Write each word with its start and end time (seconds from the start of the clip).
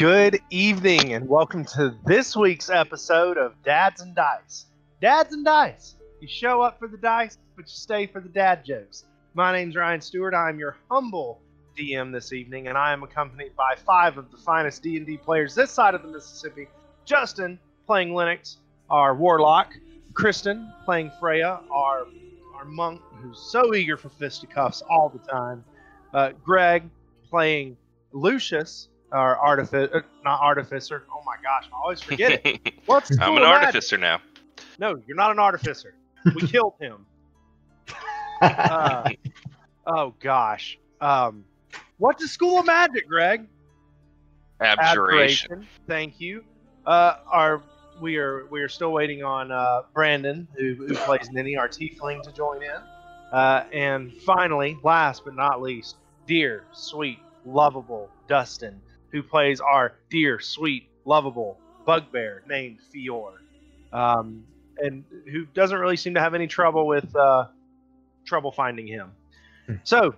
Good 0.00 0.40
evening, 0.48 1.12
and 1.12 1.28
welcome 1.28 1.62
to 1.74 1.94
this 2.06 2.34
week's 2.34 2.70
episode 2.70 3.36
of 3.36 3.52
Dads 3.62 4.00
and 4.00 4.14
Dice. 4.14 4.64
Dads 5.02 5.34
and 5.34 5.44
Dice. 5.44 5.96
You 6.22 6.26
show 6.26 6.62
up 6.62 6.78
for 6.78 6.88
the 6.88 6.96
dice, 6.96 7.36
but 7.54 7.66
you 7.66 7.74
stay 7.74 8.06
for 8.06 8.18
the 8.18 8.30
dad 8.30 8.64
jokes. 8.64 9.04
My 9.34 9.52
name's 9.52 9.76
Ryan 9.76 10.00
Stewart. 10.00 10.32
I'm 10.32 10.58
your 10.58 10.78
humble 10.90 11.42
DM 11.78 12.12
this 12.12 12.32
evening, 12.32 12.68
and 12.68 12.78
I 12.78 12.94
am 12.94 13.02
accompanied 13.02 13.54
by 13.54 13.74
five 13.76 14.16
of 14.16 14.30
the 14.30 14.38
finest 14.38 14.82
D&D 14.82 15.18
players 15.18 15.54
this 15.54 15.70
side 15.70 15.94
of 15.94 16.00
the 16.00 16.08
Mississippi. 16.08 16.68
Justin, 17.04 17.58
playing 17.86 18.14
Lennox, 18.14 18.56
our 18.88 19.14
warlock. 19.14 19.74
Kristen, 20.14 20.72
playing 20.86 21.12
Freya, 21.20 21.60
our 21.70 22.06
our 22.54 22.64
monk, 22.64 23.02
who's 23.16 23.38
so 23.38 23.74
eager 23.74 23.98
for 23.98 24.08
fisticuffs 24.08 24.80
all 24.80 25.10
the 25.10 25.30
time. 25.30 25.62
Uh, 26.14 26.30
Greg, 26.42 26.84
playing 27.28 27.76
Lucius, 28.12 28.88
our 29.12 29.36
artificer, 29.38 29.90
uh, 29.96 30.00
not 30.24 30.40
artificer. 30.40 31.04
Oh 31.12 31.22
my 31.24 31.36
gosh, 31.42 31.68
I 31.72 31.76
always 31.76 32.00
forget 32.00 32.40
it. 32.44 32.74
What's 32.86 33.10
I'm 33.12 33.18
cool 33.18 33.36
an 33.36 33.42
magic? 33.42 33.66
artificer 33.66 33.98
now. 33.98 34.20
No, 34.78 35.00
you're 35.06 35.16
not 35.16 35.30
an 35.30 35.38
artificer. 35.38 35.94
We 36.34 36.46
killed 36.46 36.74
him. 36.80 37.06
Uh, 38.40 39.10
oh 39.86 40.14
gosh. 40.20 40.78
Um, 41.00 41.44
what's 41.98 42.22
the 42.22 42.28
school 42.28 42.60
of 42.60 42.66
magic, 42.66 43.06
Greg? 43.08 43.46
Abjuration. 44.60 45.66
Thank 45.86 46.20
you. 46.20 46.44
Uh, 46.86 47.16
our 47.30 47.62
we 48.00 48.16
are 48.16 48.46
we 48.46 48.60
are 48.60 48.68
still 48.68 48.92
waiting 48.92 49.22
on 49.22 49.52
uh, 49.52 49.82
Brandon, 49.94 50.48
who, 50.56 50.74
who 50.74 50.94
plays 50.94 51.30
Ninny, 51.30 51.56
our 51.56 51.68
tiefling, 51.68 52.22
to 52.22 52.32
join 52.32 52.62
in. 52.62 52.70
Uh, 53.32 53.64
and 53.72 54.12
finally, 54.12 54.76
last 54.82 55.24
but 55.24 55.34
not 55.36 55.62
least, 55.62 55.96
dear, 56.26 56.64
sweet, 56.72 57.18
lovable 57.44 58.10
Dustin, 58.28 58.80
who 59.12 59.22
plays 59.22 59.60
our 59.60 59.94
dear, 60.10 60.40
sweet, 60.40 60.88
lovable 61.04 61.58
bugbear 61.84 62.42
named 62.48 62.78
Fior, 62.92 63.40
um, 63.92 64.44
and 64.78 65.04
who 65.30 65.46
doesn't 65.46 65.78
really 65.78 65.96
seem 65.96 66.14
to 66.14 66.20
have 66.20 66.34
any 66.34 66.46
trouble 66.46 66.86
with 66.86 67.14
uh, 67.16 67.46
trouble 68.24 68.52
finding 68.52 68.86
him. 68.86 69.12
So, 69.84 70.14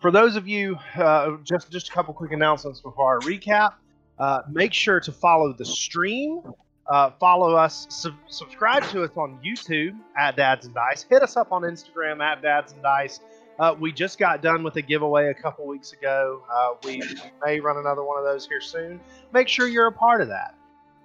for 0.00 0.10
those 0.10 0.36
of 0.36 0.46
you, 0.46 0.76
uh, 0.96 1.36
just 1.42 1.70
just 1.70 1.88
a 1.88 1.92
couple 1.92 2.14
quick 2.14 2.32
announcements 2.32 2.80
before 2.80 3.06
our 3.14 3.20
recap. 3.20 3.74
Uh, 4.18 4.42
make 4.48 4.72
sure 4.72 5.00
to 5.00 5.10
follow 5.12 5.52
the 5.52 5.64
stream. 5.64 6.40
Uh, 6.86 7.10
follow 7.18 7.56
us, 7.56 7.86
sub- 7.88 8.14
subscribe 8.28 8.84
to 8.84 9.02
us 9.02 9.10
on 9.16 9.38
YouTube 9.44 9.96
at 10.18 10.36
Dads 10.36 10.66
and 10.66 10.74
Dice. 10.74 11.02
Hit 11.08 11.22
us 11.22 11.36
up 11.36 11.50
on 11.50 11.62
Instagram 11.62 12.20
at 12.20 12.42
Dads 12.42 12.72
and 12.72 12.82
Dice. 12.82 13.20
Uh, 13.58 13.74
we 13.78 13.92
just 13.92 14.18
got 14.18 14.42
done 14.42 14.62
with 14.62 14.76
a 14.76 14.82
giveaway 14.82 15.28
a 15.28 15.34
couple 15.34 15.66
weeks 15.66 15.92
ago. 15.92 16.42
Uh, 16.52 16.74
we, 16.84 17.02
may 17.44 17.60
run 17.60 17.76
another 17.76 18.02
one 18.02 18.18
of 18.18 18.24
those 18.24 18.46
here 18.46 18.60
soon. 18.60 19.00
Make 19.32 19.48
sure 19.48 19.68
you're 19.68 19.86
a 19.86 19.92
part 19.92 20.20
of 20.20 20.28
that. 20.28 20.54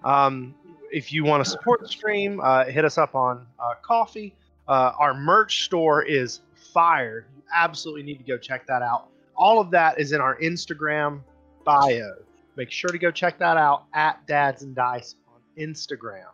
Um, 0.03 0.56
if 0.91 1.14
you 1.14 1.23
want 1.23 1.44
to 1.44 1.50
support 1.50 1.81
the 1.81 1.88
stream, 1.88 2.39
uh, 2.39 2.66
hit 2.66 2.86
us 2.86 2.97
up 2.97 3.14
on 3.14 3.45
uh, 3.59 3.73
Ko-fi. 3.81 4.33
Uh, 4.67 4.94
our 4.97 5.14
merch 5.14 5.66
store 5.66 6.03
is 6.03 6.41
fire. 6.73 7.28
You 7.36 7.44
absolutely 7.56 8.03
need 8.03 8.17
to 8.17 8.23
go 8.23 8.38
check 8.38 8.66
that 8.67 8.81
out. 8.81 9.09
All 9.36 9.59
of 9.59 9.72
that 9.72 10.00
is 10.00 10.11
in 10.11 10.22
our 10.22 10.38
Instagram 10.39 11.22
bio. 11.63 12.16
Make 12.56 12.72
sure 12.72 12.89
to 12.89 12.97
go 12.97 13.11
check 13.11 13.38
that 13.39 13.58
out 13.58 13.86
at 13.94 14.25
Dads 14.28 14.63
and 14.63 14.75
Dice 14.75 15.16
on 15.28 15.39
Instagram. 15.58 16.25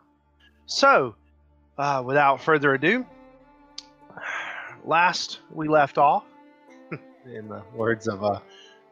So, 0.66 1.14
uh, 1.78 2.02
without 2.04 2.40
further 2.40 2.74
ado, 2.74 3.06
last 4.86 5.40
we 5.52 5.68
left 5.68 5.98
off, 5.98 6.24
in 7.26 7.48
the 7.48 7.62
words 7.74 8.08
of 8.08 8.24
uh, 8.24 8.40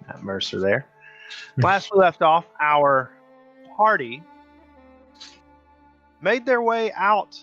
Matt 0.07 0.23
Mercer 0.23 0.61
there, 0.61 0.87
last 1.59 1.91
we 1.93 2.01
left 2.01 2.23
off, 2.23 2.45
our 2.61 3.11
party 3.77 4.23
made 6.21 6.45
their 6.45 6.63
way 6.63 6.93
out 6.93 7.43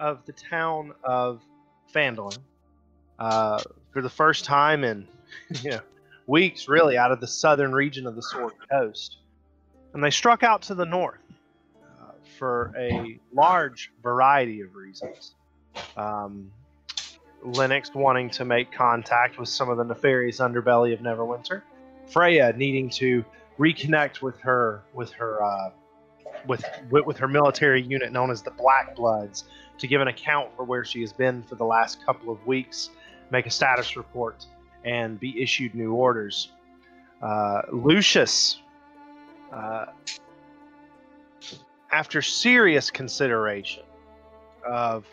of 0.00 0.24
the 0.26 0.32
town 0.32 0.92
of 1.04 1.40
Phandalin 1.94 2.38
uh, 3.18 3.62
for 3.92 4.02
the 4.02 4.10
first 4.10 4.44
time 4.44 4.84
in 4.84 5.06
you 5.62 5.70
know, 5.70 5.80
weeks, 6.26 6.68
really, 6.68 6.96
out 6.96 7.12
of 7.12 7.20
the 7.20 7.26
southern 7.26 7.72
region 7.72 8.06
of 8.06 8.16
the 8.16 8.22
Sword 8.22 8.54
Coast. 8.70 9.18
And 9.94 10.02
they 10.02 10.10
struck 10.10 10.42
out 10.42 10.62
to 10.62 10.74
the 10.74 10.86
north 10.86 11.20
uh, 11.84 12.12
for 12.38 12.72
a 12.78 13.18
large 13.32 13.92
variety 14.02 14.62
of 14.62 14.74
reasons. 14.74 15.34
Um, 15.96 16.50
Lennox 17.44 17.92
wanting 17.94 18.30
to 18.30 18.44
make 18.44 18.70
contact 18.72 19.38
with 19.38 19.48
some 19.48 19.68
of 19.68 19.76
the 19.76 19.84
nefarious 19.84 20.38
underbelly 20.38 20.92
of 20.92 21.00
Neverwinter. 21.00 21.62
Freya 22.06 22.52
needing 22.56 22.90
to 22.90 23.24
reconnect 23.58 24.22
with 24.22 24.38
her 24.40 24.82
with 24.94 25.10
her 25.12 25.42
uh, 25.42 25.70
with, 26.46 26.64
with 26.90 27.16
her 27.18 27.28
military 27.28 27.82
unit 27.82 28.12
known 28.12 28.30
as 28.30 28.42
the 28.42 28.50
Black 28.50 28.96
Bloods 28.96 29.44
to 29.78 29.86
give 29.86 30.00
an 30.00 30.08
account 30.08 30.50
for 30.56 30.64
where 30.64 30.84
she 30.84 31.00
has 31.00 31.12
been 31.12 31.42
for 31.42 31.54
the 31.54 31.64
last 31.64 32.04
couple 32.04 32.32
of 32.32 32.44
weeks, 32.46 32.90
make 33.30 33.46
a 33.46 33.50
status 33.50 33.96
report, 33.96 34.46
and 34.84 35.18
be 35.18 35.40
issued 35.40 35.74
new 35.74 35.92
orders. 35.92 36.50
Uh, 37.22 37.62
Lucius, 37.72 38.60
uh, 39.52 39.86
after 41.90 42.22
serious 42.22 42.90
consideration 42.90 43.84
of 44.66 45.04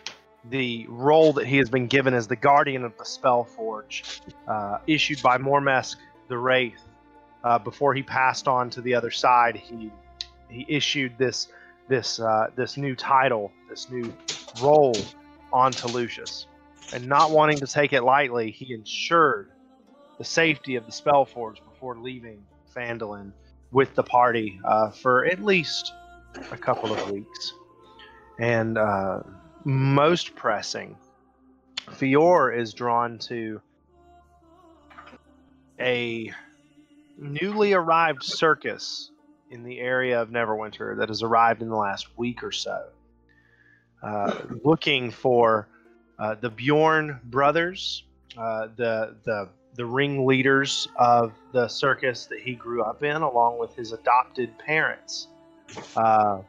the 0.49 0.85
role 0.89 1.33
that 1.33 1.45
he 1.45 1.57
has 1.57 1.69
been 1.69 1.87
given 1.87 2.13
as 2.13 2.27
the 2.27 2.35
guardian 2.35 2.83
of 2.83 2.97
the 2.97 3.03
Spellforge, 3.03 4.21
uh, 4.47 4.79
issued 4.87 5.21
by 5.21 5.37
Mormesk 5.37 5.97
the 6.27 6.37
Wraith, 6.37 6.81
uh, 7.43 7.59
before 7.59 7.93
he 7.93 8.03
passed 8.03 8.47
on 8.47 8.69
to 8.71 8.81
the 8.81 8.95
other 8.95 9.11
side, 9.11 9.55
he 9.55 9.91
he 10.49 10.65
issued 10.67 11.17
this 11.17 11.47
this 11.87 12.19
uh, 12.19 12.47
this 12.55 12.77
new 12.77 12.95
title, 12.95 13.51
this 13.69 13.89
new 13.89 14.13
role 14.61 14.97
onto 15.53 15.87
Lucius, 15.87 16.47
and 16.93 17.07
not 17.07 17.31
wanting 17.31 17.57
to 17.57 17.67
take 17.67 17.93
it 17.93 18.03
lightly, 18.03 18.51
he 18.51 18.73
ensured 18.73 19.51
the 20.17 20.23
safety 20.23 20.75
of 20.75 20.85
the 20.85 20.91
Spellforge 20.91 21.63
before 21.71 21.97
leaving 21.97 22.43
Phandalin 22.75 23.31
with 23.71 23.93
the 23.95 24.03
party 24.03 24.59
uh, 24.66 24.91
for 24.91 25.25
at 25.25 25.43
least 25.43 25.93
a 26.51 26.57
couple 26.57 26.91
of 26.91 27.11
weeks. 27.11 27.53
And 28.39 28.77
uh, 28.77 29.19
most 29.66 30.36
pressing, 30.36 30.96
Fior 31.92 32.52
is 32.52 32.74
drawn 32.74 33.18
to 33.20 33.62
a 35.80 36.31
newly 37.18 37.74
arrived 37.74 38.24
circus 38.24 39.12
in 39.52 39.64
the 39.64 39.80
area 39.80 40.22
of 40.22 40.30
Neverwinter 40.30 40.97
that 40.97 41.09
has 41.09 41.24
arrived 41.24 41.62
in 41.62 41.70
the 41.70 41.75
last 41.75 42.08
week 42.18 42.44
or 42.44 42.52
so, 42.52 42.86
uh, 44.03 44.36
looking 44.64 45.12
for 45.12 45.68
uh, 46.20 46.36
the 46.36 46.50
Bjorn 46.50 47.20
brothers, 47.26 48.03
uh, 48.38 48.68
the 48.76 49.16
the 49.24 49.50
the 49.76 49.86
ringleaders 49.86 50.88
of 50.97 51.34
the 51.53 51.68
circus 51.68 52.26
that 52.26 52.40
he 52.40 52.53
grew 52.53 52.84
up 52.84 53.03
in, 53.03 53.22
along 53.22 53.59
with 53.59 53.76
his 53.76 53.94
adopted 53.94 54.58
parents, 54.58 55.28
uh, 55.96 56.40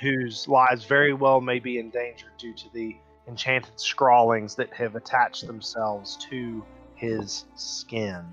whose 0.00 0.46
lives 0.48 0.84
very 0.84 1.12
well 1.12 1.40
may 1.40 1.58
be 1.58 1.78
in 1.78 1.90
danger 1.90 2.26
due 2.38 2.54
to 2.54 2.72
the 2.72 2.96
enchanted 3.26 3.78
scrawlings 3.78 4.54
that 4.54 4.72
have 4.72 4.96
attached 4.96 5.46
themselves 5.46 6.16
to 6.30 6.64
his 6.94 7.44
skin. 7.54 8.24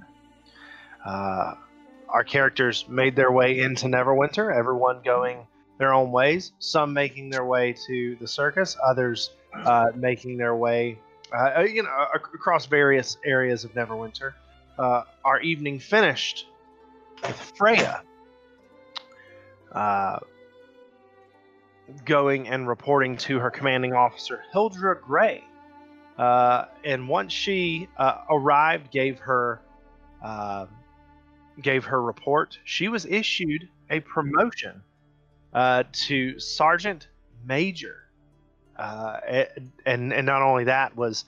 Uh, 1.05 1.55
our 2.09 2.23
characters 2.23 2.85
made 2.87 3.15
their 3.15 3.31
way 3.31 3.59
into 3.59 3.87
Neverwinter, 3.87 4.55
everyone 4.55 5.01
going 5.03 5.45
their 5.77 5.93
own 5.93 6.11
ways, 6.11 6.53
some 6.59 6.93
making 6.93 7.29
their 7.29 7.45
way 7.45 7.75
to 7.87 8.15
the 8.19 8.27
circus, 8.27 8.77
others 8.83 9.31
uh, 9.53 9.87
making 9.95 10.37
their 10.37 10.55
way, 10.55 10.97
uh, 11.33 11.61
you 11.61 11.83
know, 11.83 12.07
across 12.13 12.65
various 12.65 13.17
areas 13.25 13.63
of 13.65 13.73
Neverwinter. 13.73 14.33
Uh, 14.77 15.03
our 15.23 15.39
evening 15.41 15.79
finished 15.79 16.47
with 17.21 17.53
Freya 17.57 18.03
uh, 19.73 20.19
going 22.05 22.47
and 22.47 22.67
reporting 22.67 23.17
to 23.17 23.39
her 23.39 23.49
commanding 23.49 23.93
officer, 23.93 24.43
Hildra 24.53 24.99
Gray. 25.01 25.43
Uh, 26.17 26.65
and 26.83 27.07
once 27.07 27.33
she 27.33 27.87
uh, 27.97 28.21
arrived, 28.29 28.91
gave 28.91 29.19
her 29.19 29.61
uh, 30.23 30.65
gave 31.61 31.85
her 31.85 32.01
report. 32.01 32.57
She 32.63 32.87
was 32.87 33.05
issued 33.05 33.67
a 33.89 33.99
promotion 33.99 34.81
uh, 35.53 35.83
to 35.91 36.39
sergeant 36.39 37.09
major, 37.45 38.03
uh, 38.77 39.19
and 39.85 40.13
and 40.13 40.25
not 40.25 40.41
only 40.41 40.63
that 40.65 40.95
was 40.95 41.25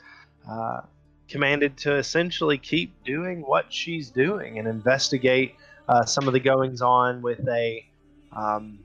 uh, 0.49 0.81
commanded 1.29 1.77
to 1.77 1.95
essentially 1.95 2.57
keep 2.57 3.03
doing 3.03 3.41
what 3.41 3.71
she's 3.71 4.09
doing 4.09 4.57
and 4.57 4.67
investigate 4.67 5.55
some 6.05 6.27
of 6.27 6.33
the 6.33 6.39
goings 6.39 6.81
on 6.81 7.21
with 7.21 7.47
a 7.47 7.85
um, 8.33 8.79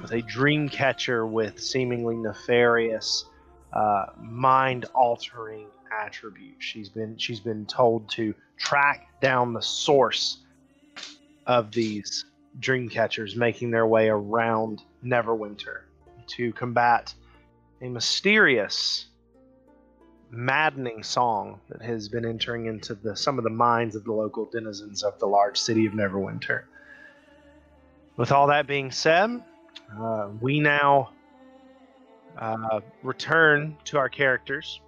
with 0.00 0.12
a 0.12 0.22
dream 0.22 0.68
catcher 0.68 1.26
with 1.26 1.60
seemingly 1.60 2.16
nefarious, 2.16 3.26
uh, 3.72 4.06
mind 4.18 4.86
altering 4.94 5.66
attributes. 6.04 6.64
She's 6.64 6.88
been 6.88 7.16
she's 7.18 7.40
been 7.40 7.66
told 7.66 8.08
to 8.10 8.34
track 8.56 9.08
down 9.20 9.52
the 9.52 9.62
source 9.62 10.38
of 11.46 11.72
these 11.72 12.24
dream 12.58 12.88
catchers 12.88 13.36
making 13.36 13.70
their 13.70 13.86
way 13.86 14.08
around 14.08 14.82
Neverwinter 15.04 15.82
to 16.28 16.52
combat 16.52 17.14
a 17.80 17.88
mysterious, 17.88 19.06
maddening 20.30 21.02
song 21.02 21.60
that 21.68 21.82
has 21.82 22.08
been 22.08 22.24
entering 22.24 22.66
into 22.66 22.94
the, 22.94 23.16
some 23.16 23.38
of 23.38 23.44
the 23.44 23.50
minds 23.50 23.96
of 23.96 24.04
the 24.04 24.12
local 24.12 24.44
denizens 24.46 25.02
of 25.02 25.18
the 25.18 25.26
large 25.26 25.58
city 25.58 25.86
of 25.86 25.92
Neverwinter. 25.92 26.62
With 28.16 28.30
all 28.30 28.46
that 28.48 28.66
being 28.66 28.90
said, 28.90 29.42
uh, 29.98 30.28
we 30.40 30.60
now 30.60 31.10
uh, 32.38 32.80
return 33.02 33.76
to 33.84 33.98
our 33.98 34.08
characters. 34.08 34.80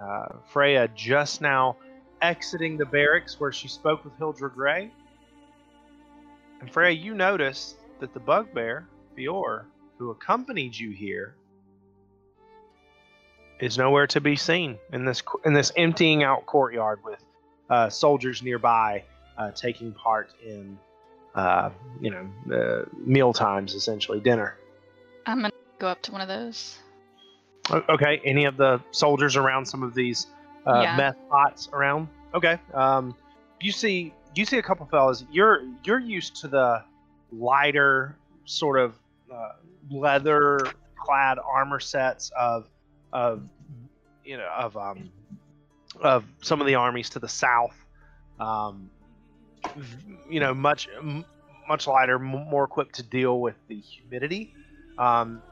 Uh, 0.00 0.26
Freya 0.46 0.88
just 0.94 1.40
now 1.40 1.76
exiting 2.22 2.76
the 2.76 2.86
barracks 2.86 3.38
where 3.38 3.52
she 3.52 3.68
spoke 3.68 4.04
with 4.04 4.18
Hildra 4.18 4.52
Grey. 4.52 4.90
And 6.60 6.70
Freya, 6.70 6.90
you 6.90 7.14
notice 7.14 7.76
that 8.00 8.12
the 8.12 8.20
bugbear, 8.20 8.86
Fior, 9.16 9.66
who 9.98 10.10
accompanied 10.10 10.76
you 10.76 10.90
here, 10.90 11.34
is 13.60 13.76
nowhere 13.76 14.06
to 14.06 14.20
be 14.20 14.36
seen 14.36 14.78
in 14.92 15.04
this 15.04 15.22
in 15.44 15.52
this 15.52 15.70
emptying 15.76 16.22
out 16.22 16.46
courtyard 16.46 16.98
with 17.04 17.22
uh, 17.68 17.90
soldiers 17.90 18.42
nearby 18.42 19.04
uh, 19.36 19.50
taking 19.50 19.92
part 19.92 20.30
in 20.44 20.78
uh, 21.34 21.70
you 22.00 22.10
know 22.10 22.54
uh, 22.54 22.84
meal 22.98 23.32
times, 23.32 23.74
essentially 23.74 24.20
dinner. 24.20 24.56
I'm 25.26 25.40
gonna 25.40 25.52
go 25.78 25.88
up 25.88 26.02
to 26.02 26.12
one 26.12 26.20
of 26.20 26.28
those. 26.28 26.78
Okay, 27.70 28.20
any 28.24 28.46
of 28.46 28.56
the 28.56 28.80
soldiers 28.90 29.36
around 29.36 29.66
some 29.66 29.82
of 29.82 29.94
these 29.94 30.26
uh, 30.66 30.82
Yeah. 30.82 30.96
meth 30.96 31.16
pots 31.28 31.68
around? 31.72 32.08
Okay, 32.34 32.58
um, 32.74 33.14
you 33.60 33.70
see 33.72 34.12
you 34.34 34.44
see 34.44 34.58
a 34.58 34.62
couple 34.62 34.86
fellas. 34.86 35.24
You're 35.30 35.62
you're 35.84 36.00
used 36.00 36.36
to 36.36 36.48
the 36.48 36.82
lighter 37.32 38.16
sort 38.44 38.78
of 38.80 38.94
uh, 39.32 39.50
leather 39.90 40.58
clad 40.96 41.38
armor 41.38 41.80
sets 41.80 42.30
of 42.36 42.68
of 43.12 43.42
you 44.24 44.36
know 44.36 44.48
of 44.56 44.76
um 44.76 45.10
of 46.00 46.24
some 46.42 46.60
of 46.60 46.66
the 46.66 46.74
armies 46.76 47.10
to 47.10 47.18
the 47.18 47.28
south. 47.28 47.74
Um, 48.38 48.90
you 50.28 50.40
know, 50.40 50.54
much 50.54 50.88
much 51.68 51.86
lighter, 51.86 52.18
more 52.18 52.64
equipped 52.64 52.96
to 52.96 53.02
deal 53.02 53.40
with 53.40 53.54
the 53.68 53.78
humidity. 53.78 54.52
Um, 54.98 55.42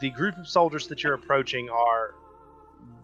the 0.00 0.10
group 0.10 0.36
of 0.36 0.48
soldiers 0.48 0.88
that 0.88 1.02
you're 1.02 1.14
approaching 1.14 1.70
are 1.70 2.14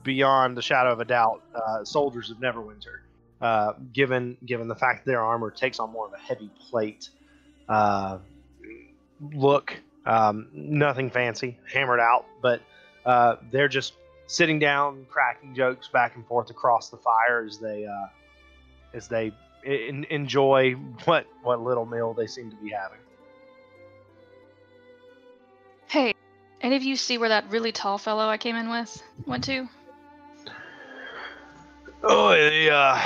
beyond 0.02 0.56
the 0.56 0.62
shadow 0.62 0.92
of 0.92 1.00
a 1.00 1.04
doubt 1.04 1.42
uh, 1.54 1.84
soldiers 1.84 2.30
of 2.30 2.38
Neverwinter. 2.38 3.00
Uh, 3.40 3.74
given 3.92 4.36
given 4.46 4.68
the 4.68 4.74
fact 4.74 5.04
that 5.04 5.10
their 5.10 5.20
armor 5.20 5.50
takes 5.50 5.78
on 5.78 5.90
more 5.90 6.06
of 6.06 6.12
a 6.12 6.18
heavy 6.18 6.50
plate 6.70 7.10
uh, 7.68 8.18
look, 9.32 9.78
um, 10.06 10.48
nothing 10.52 11.10
fancy, 11.10 11.58
hammered 11.72 12.00
out, 12.00 12.26
but 12.42 12.60
uh, 13.04 13.36
they're 13.50 13.68
just 13.68 13.94
sitting 14.26 14.58
down, 14.58 15.06
cracking 15.08 15.54
jokes 15.54 15.88
back 15.88 16.16
and 16.16 16.26
forth 16.26 16.50
across 16.50 16.90
the 16.90 16.96
fire 16.96 17.44
as 17.44 17.58
they 17.58 17.86
uh, 17.86 18.06
as 18.94 19.08
they 19.08 19.32
en- 19.64 20.06
enjoy 20.10 20.72
what 21.04 21.26
what 21.42 21.60
little 21.60 21.86
meal 21.86 22.14
they 22.14 22.26
seem 22.26 22.50
to 22.50 22.56
be 22.56 22.70
having. 22.70 22.98
Hey, 25.88 26.14
any 26.60 26.76
of 26.76 26.82
you 26.82 26.96
see 26.96 27.18
where 27.18 27.28
that 27.28 27.50
really 27.50 27.72
tall 27.72 27.98
fellow 27.98 28.26
I 28.26 28.36
came 28.36 28.56
in 28.56 28.68
with 28.68 29.02
went 29.26 29.44
to? 29.44 29.68
Oh, 32.06 32.30
the, 32.30 32.70
uh, 32.70 33.00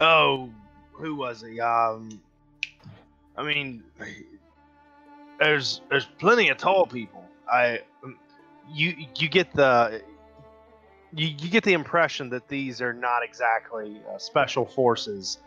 oh, 0.00 0.50
who 0.92 1.14
was 1.14 1.40
he? 1.40 1.60
Um, 1.60 2.20
I 3.36 3.44
mean, 3.44 3.84
there's 5.38 5.82
there's 5.88 6.06
plenty 6.18 6.48
of 6.48 6.56
tall 6.56 6.86
people. 6.86 7.24
I, 7.50 7.80
you 8.72 9.06
you 9.16 9.28
get 9.28 9.52
the 9.52 10.02
you, 11.14 11.28
you 11.28 11.48
get 11.48 11.64
the 11.64 11.72
impression 11.72 12.30
that 12.30 12.48
these 12.48 12.80
are 12.80 12.92
not 12.92 13.22
exactly 13.22 14.00
uh, 14.12 14.18
special 14.18 14.64
forces. 14.64 15.38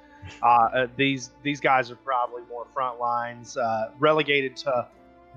Uh, 0.42 0.46
uh, 0.46 0.88
these 0.96 1.32
these 1.44 1.60
guys 1.60 1.92
are 1.92 1.96
probably 1.98 2.42
more 2.50 2.66
front 2.74 3.00
lines, 3.00 3.58
uh, 3.58 3.92
relegated 4.00 4.56
to 4.58 4.88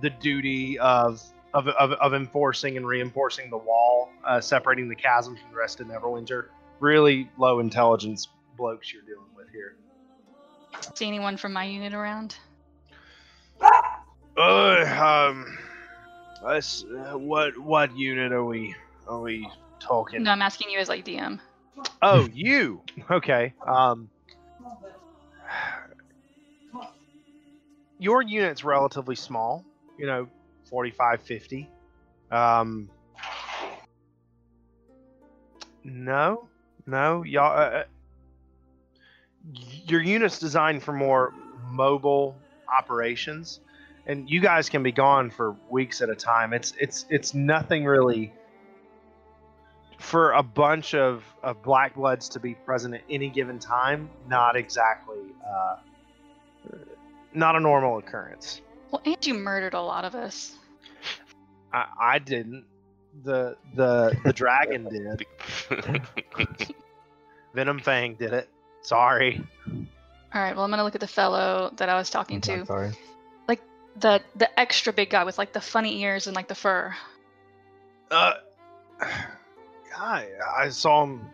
the 0.00 0.10
duty 0.10 0.78
of 0.78 1.22
of, 1.54 1.66
of, 1.68 1.92
of 1.92 2.14
enforcing 2.14 2.76
and 2.76 2.86
reinforcing 2.86 3.50
the 3.50 3.56
wall, 3.56 4.10
uh, 4.24 4.40
separating 4.40 4.88
the 4.88 4.94
chasm 4.94 5.34
from 5.34 5.50
the 5.50 5.56
rest 5.56 5.80
of 5.80 5.86
Neverwinter. 5.86 6.46
Really 6.80 7.30
low 7.38 7.58
intelligence 7.58 8.28
blokes 8.56 8.92
you're 8.92 9.02
dealing 9.02 9.30
with 9.36 9.48
here. 9.50 9.76
See 10.94 11.06
anyone 11.06 11.36
from 11.36 11.52
my 11.52 11.64
unit 11.64 11.94
around? 11.94 12.36
Uh, 13.60 15.28
um, 15.30 15.58
let's, 16.44 16.84
uh, 16.84 17.18
what 17.18 17.58
what 17.58 17.96
unit 17.96 18.32
are 18.32 18.44
we 18.44 18.74
are 19.08 19.20
we 19.20 19.50
talking? 19.80 20.22
No, 20.22 20.30
I'm 20.30 20.42
asking 20.42 20.70
you 20.70 20.78
as 20.78 20.88
like 20.88 21.04
DM. 21.04 21.40
Oh, 22.02 22.28
you. 22.32 22.82
Okay. 23.10 23.54
Um, 23.66 24.10
your 27.98 28.22
unit's 28.22 28.64
relatively 28.64 29.16
small. 29.16 29.64
You 29.96 30.06
know, 30.06 30.28
45, 30.68 31.22
50. 31.22 31.68
Um, 32.30 32.90
no, 35.84 36.48
no, 36.86 37.22
y'all. 37.22 37.52
Uh, 37.52 37.64
uh, 37.64 37.84
your 39.86 40.02
unit's 40.02 40.38
designed 40.38 40.82
for 40.82 40.92
more 40.92 41.32
mobile 41.70 42.36
operations, 42.68 43.60
and 44.06 44.28
you 44.28 44.40
guys 44.40 44.68
can 44.68 44.82
be 44.82 44.92
gone 44.92 45.30
for 45.30 45.56
weeks 45.70 46.02
at 46.02 46.10
a 46.10 46.14
time. 46.14 46.52
It's 46.52 46.74
it's 46.78 47.06
it's 47.08 47.34
nothing 47.34 47.84
really 47.84 48.32
for 49.98 50.32
a 50.32 50.42
bunch 50.42 50.94
of, 50.94 51.22
of 51.42 51.62
black 51.62 51.94
bloods 51.96 52.28
to 52.30 52.40
be 52.40 52.54
present 52.54 52.94
at 52.94 53.02
any 53.10 53.28
given 53.28 53.58
time, 53.58 54.08
not 54.28 54.56
exactly, 54.56 55.18
uh, 55.46 55.76
not 57.34 57.56
a 57.56 57.60
normal 57.60 57.98
occurrence. 57.98 58.62
Well, 58.90 59.02
and 59.04 59.26
you 59.26 59.34
murdered 59.34 59.74
a 59.74 59.82
lot 59.82 60.04
of 60.04 60.14
us. 60.14 60.54
I, 61.72 61.86
I 62.00 62.18
didn't. 62.18 62.64
The 63.24 63.56
the 63.74 64.16
the 64.24 64.32
dragon 64.32 64.84
did. 64.90 65.26
Venomfang 67.54 68.16
did 68.16 68.32
it. 68.32 68.48
Sorry. 68.82 69.44
All 69.66 70.40
right. 70.40 70.54
Well, 70.54 70.64
I'm 70.64 70.70
gonna 70.70 70.84
look 70.84 70.94
at 70.94 71.00
the 71.00 71.06
fellow 71.08 71.72
that 71.76 71.88
I 71.88 71.96
was 71.96 72.10
talking 72.10 72.36
I'm 72.36 72.42
to. 72.42 72.66
sorry. 72.66 72.92
Like 73.48 73.60
the 73.96 74.22
the 74.36 74.58
extra 74.58 74.92
big 74.92 75.10
guy 75.10 75.24
with 75.24 75.36
like 75.36 75.52
the 75.52 75.60
funny 75.60 76.00
ears 76.02 76.26
and 76.28 76.36
like 76.36 76.48
the 76.48 76.54
fur. 76.54 76.94
Uh, 78.10 78.34
I 79.98 80.28
I 80.56 80.68
saw 80.68 81.04
him 81.04 81.28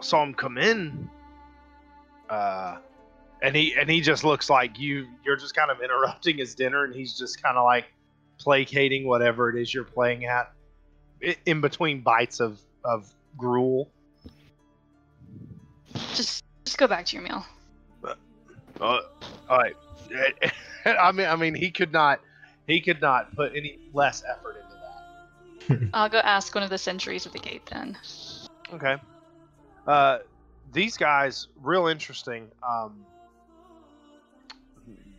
saw 0.00 0.22
him 0.22 0.34
come 0.34 0.58
in. 0.58 1.08
Uh, 2.30 2.78
and 3.42 3.54
he 3.54 3.74
and 3.78 3.88
he 3.88 4.00
just 4.00 4.24
looks 4.24 4.50
like 4.50 4.78
you. 4.78 5.06
You're 5.24 5.36
just 5.36 5.54
kind 5.54 5.70
of 5.70 5.80
interrupting 5.80 6.38
his 6.38 6.54
dinner, 6.54 6.84
and 6.84 6.94
he's 6.94 7.16
just 7.16 7.42
kind 7.42 7.56
of 7.56 7.64
like 7.64 7.86
placating 8.38 9.06
whatever 9.06 9.50
it 9.50 9.60
is 9.60 9.72
you're 9.72 9.84
playing 9.84 10.26
at, 10.26 10.52
in 11.46 11.60
between 11.60 12.00
bites 12.00 12.40
of 12.40 12.60
of 12.84 13.12
gruel. 13.36 13.90
Just 16.14 16.44
just 16.64 16.78
go 16.78 16.86
back 16.86 17.06
to 17.06 17.16
your 17.16 17.24
meal. 17.24 17.44
Uh, 18.80 19.00
all 19.48 19.58
right. 19.58 19.74
I 20.84 21.12
mean, 21.12 21.26
I 21.26 21.36
mean, 21.36 21.54
he 21.54 21.70
could 21.70 21.92
not, 21.92 22.20
he 22.66 22.80
could 22.80 23.00
not 23.00 23.34
put 23.34 23.54
any 23.54 23.78
less 23.92 24.22
effort 24.28 24.56
into 24.56 24.67
that. 24.67 24.67
I'll 25.94 26.08
go 26.08 26.18
ask 26.18 26.54
one 26.54 26.64
of 26.64 26.70
the 26.70 26.78
sentries 26.78 27.26
at 27.26 27.32
the 27.32 27.38
gate 27.38 27.66
then. 27.66 27.96
Okay. 28.72 28.96
Uh, 29.86 30.18
these 30.72 30.96
guys, 30.96 31.48
real 31.62 31.86
interesting. 31.86 32.48
Um, 32.66 33.04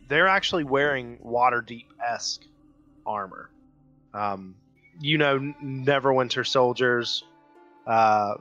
they're 0.08 0.28
actually 0.28 0.64
wearing 0.64 1.18
Waterdeep 1.18 1.86
esque 2.04 2.44
armor. 3.06 3.50
Um, 4.14 4.54
you 5.00 5.18
know, 5.18 5.36
N- 5.36 5.54
Neverwinter 5.86 6.46
soldiers, 6.46 7.24
uh, 7.86 8.34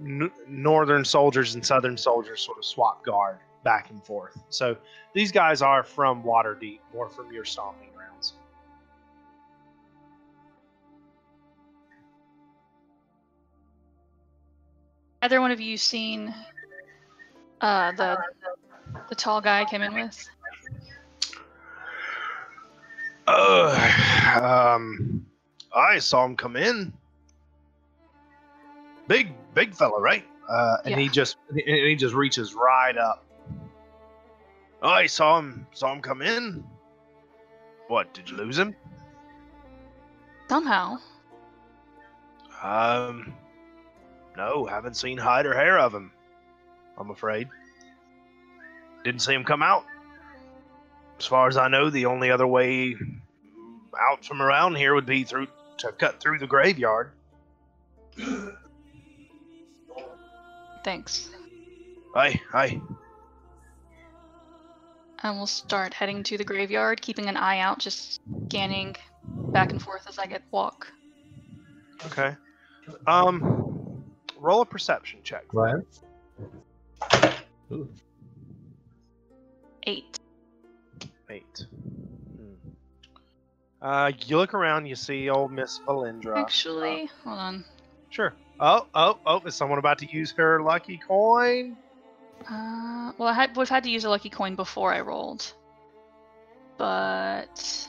n- 0.00 0.30
Northern 0.48 1.04
soldiers, 1.04 1.54
and 1.54 1.64
Southern 1.64 1.96
soldiers 1.96 2.40
sort 2.40 2.58
of 2.58 2.64
swap 2.64 3.04
guard 3.04 3.38
back 3.64 3.90
and 3.90 4.02
forth. 4.04 4.40
So 4.48 4.76
these 5.12 5.32
guys 5.32 5.60
are 5.60 5.82
from 5.82 6.22
Waterdeep, 6.22 6.78
more 6.94 7.08
from 7.08 7.32
your 7.32 7.44
stomping 7.44 7.88
Either 15.22 15.40
one 15.40 15.50
of 15.50 15.60
you 15.60 15.76
seen 15.76 16.34
uh 17.60 17.92
the 17.92 18.18
the 19.08 19.14
tall 19.14 19.40
guy 19.40 19.60
I 19.60 19.64
came 19.64 19.82
in 19.82 19.94
with? 19.94 20.28
Uh, 23.26 24.40
um, 24.42 25.26
I 25.74 25.98
saw 25.98 26.24
him 26.24 26.34
come 26.34 26.56
in. 26.56 26.92
Big, 29.06 29.32
big 29.54 29.74
fella, 29.74 30.00
right? 30.00 30.24
Uh, 30.48 30.78
and 30.86 30.98
he 30.98 31.08
just 31.08 31.36
and 31.50 31.60
he 31.60 31.94
just 31.94 32.14
reaches 32.14 32.54
right 32.54 32.96
up. 32.96 33.26
I 34.82 35.06
saw 35.06 35.38
him. 35.38 35.66
Saw 35.72 35.92
him 35.92 36.00
come 36.00 36.22
in. 36.22 36.64
What? 37.88 38.14
Did 38.14 38.30
you 38.30 38.36
lose 38.36 38.58
him? 38.58 38.74
Somehow. 40.48 40.98
Um, 42.62 43.34
no, 44.38 44.64
haven't 44.64 44.96
seen 44.96 45.18
hide 45.18 45.44
or 45.44 45.52
hair 45.52 45.78
of 45.78 45.92
him. 45.92 46.12
I'm 46.96 47.10
afraid. 47.10 47.48
Didn't 49.04 49.20
see 49.20 49.34
him 49.34 49.44
come 49.44 49.62
out. 49.62 49.84
As 51.18 51.26
far 51.26 51.48
as 51.48 51.56
I 51.56 51.66
know, 51.66 51.90
the 51.90 52.06
only 52.06 52.30
other 52.30 52.46
way 52.46 52.94
out 54.00 54.24
from 54.24 54.40
around 54.40 54.76
here 54.76 54.94
would 54.94 55.06
be 55.06 55.24
through 55.24 55.48
to 55.78 55.90
cut 55.92 56.20
through 56.20 56.38
the 56.38 56.46
graveyard. 56.46 57.10
Thanks. 60.84 61.30
Aye, 62.14 62.40
aye. 62.52 62.80
And 65.24 65.36
we'll 65.36 65.48
start 65.48 65.92
heading 65.92 66.22
to 66.22 66.38
the 66.38 66.44
graveyard, 66.44 67.02
keeping 67.02 67.26
an 67.26 67.36
eye 67.36 67.58
out, 67.58 67.80
just 67.80 68.20
scanning 68.46 68.94
back 69.24 69.72
and 69.72 69.82
forth 69.82 70.06
as 70.08 70.16
I 70.16 70.26
get 70.26 70.42
walk. 70.52 70.86
Okay. 72.06 72.36
Um, 73.06 73.67
roll 74.38 74.62
a 74.62 74.66
perception 74.66 75.20
check. 75.22 75.44
Ryan? 75.52 75.84
Ooh. 77.72 77.88
Eight. 79.84 80.18
Eight. 81.30 81.66
Hmm. 81.70 82.70
Uh, 83.80 84.12
you 84.26 84.36
look 84.36 84.54
around, 84.54 84.86
you 84.86 84.94
see 84.94 85.28
old 85.28 85.52
Miss 85.52 85.80
Valindra. 85.86 86.36
Actually, 86.36 87.10
hold 87.24 87.38
on. 87.38 87.64
Sure. 88.10 88.32
Oh, 88.60 88.86
oh, 88.94 89.18
oh! 89.24 89.40
Is 89.46 89.54
someone 89.54 89.78
about 89.78 89.98
to 89.98 90.10
use 90.10 90.32
her 90.32 90.60
lucky 90.60 90.98
coin? 90.98 91.76
Uh, 92.50 93.12
well, 93.18 93.28
I 93.28 93.32
had, 93.32 93.56
would 93.56 93.68
have 93.68 93.76
had 93.76 93.84
to 93.84 93.90
use 93.90 94.04
a 94.04 94.10
lucky 94.10 94.30
coin 94.30 94.54
before 94.56 94.92
I 94.92 95.00
rolled. 95.00 95.52
But. 96.76 97.88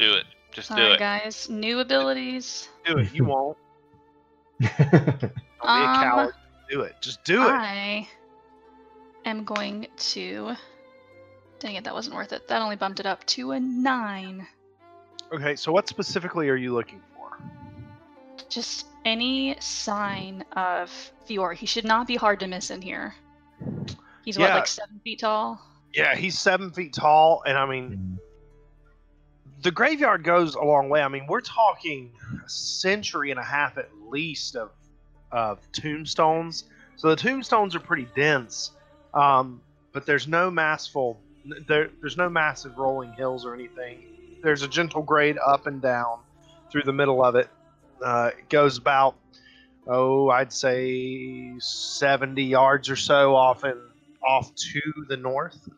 Do 0.00 0.14
it. 0.14 0.24
Just 0.50 0.70
do 0.70 0.76
Sorry, 0.76 0.92
it. 0.94 0.98
guys. 0.98 1.48
New 1.50 1.78
abilities. 1.80 2.68
Do 2.86 2.98
it. 2.98 3.14
You 3.14 3.24
won't. 3.24 3.56
Don't 4.60 4.80
be 4.80 5.26
a 5.26 5.30
Um, 5.60 6.02
coward. 6.02 6.34
Do 6.70 6.80
it. 6.80 6.94
Just 7.00 7.22
do 7.24 7.42
it. 7.42 7.50
I 7.50 8.08
am 9.24 9.44
going 9.44 9.86
to. 9.96 10.54
Dang 11.58 11.74
it, 11.76 11.84
that 11.84 11.92
wasn't 11.94 12.16
worth 12.16 12.32
it. 12.32 12.48
That 12.48 12.62
only 12.62 12.76
bumped 12.76 12.98
it 13.00 13.06
up 13.06 13.24
to 13.26 13.52
a 13.52 13.60
nine. 13.60 14.46
Okay. 15.32 15.54
So, 15.54 15.70
what 15.70 15.86
specifically 15.88 16.48
are 16.48 16.56
you 16.56 16.72
looking 16.72 17.02
for? 17.14 17.38
Just 18.48 18.86
any 19.04 19.56
sign 19.60 20.44
of 20.56 20.90
Fior. 21.26 21.52
He 21.52 21.66
should 21.66 21.84
not 21.84 22.06
be 22.06 22.16
hard 22.16 22.40
to 22.40 22.46
miss 22.46 22.70
in 22.70 22.80
here. 22.82 23.14
He's 24.24 24.38
what, 24.38 24.50
like 24.50 24.66
seven 24.66 25.00
feet 25.04 25.20
tall? 25.20 25.60
Yeah, 25.92 26.16
he's 26.16 26.38
seven 26.38 26.70
feet 26.70 26.94
tall, 26.94 27.42
and 27.46 27.58
I 27.58 27.66
mean, 27.66 28.18
the 29.62 29.70
graveyard 29.70 30.24
goes 30.24 30.54
a 30.54 30.62
long 30.62 30.88
way. 30.88 31.02
I 31.02 31.08
mean, 31.08 31.26
we're 31.26 31.40
talking 31.40 32.12
a 32.44 32.48
century 32.48 33.30
and 33.30 33.40
a 33.40 33.44
half 33.44 33.78
at 33.78 33.88
least 34.08 34.56
of 34.56 34.70
of 35.32 35.60
tombstones. 35.72 36.64
So 36.96 37.08
the 37.08 37.16
tombstones 37.16 37.74
are 37.74 37.80
pretty 37.80 38.08
dense, 38.16 38.72
um, 39.14 39.60
but 39.92 40.06
there's 40.06 40.26
no 40.26 40.50
massful. 40.50 41.20
There, 41.66 41.90
there's 42.00 42.16
no 42.16 42.28
massive 42.28 42.76
rolling 42.76 43.12
hills 43.12 43.46
or 43.46 43.54
anything. 43.54 44.38
There's 44.42 44.62
a 44.62 44.68
gentle 44.68 45.02
grade 45.02 45.38
up 45.38 45.66
and 45.66 45.80
down 45.80 46.18
through 46.70 46.82
the 46.82 46.92
middle 46.92 47.24
of 47.24 47.36
it. 47.36 47.48
Uh, 48.02 48.30
it 48.36 48.48
goes 48.48 48.76
about 48.76 49.16
oh, 49.86 50.28
I'd 50.28 50.52
say 50.52 51.52
70 51.58 52.44
yards 52.44 52.90
or 52.90 52.96
so 52.96 53.34
off 53.34 53.64
and 53.64 53.80
off 54.22 54.54
to 54.54 54.80
the 55.08 55.16
north 55.16 55.68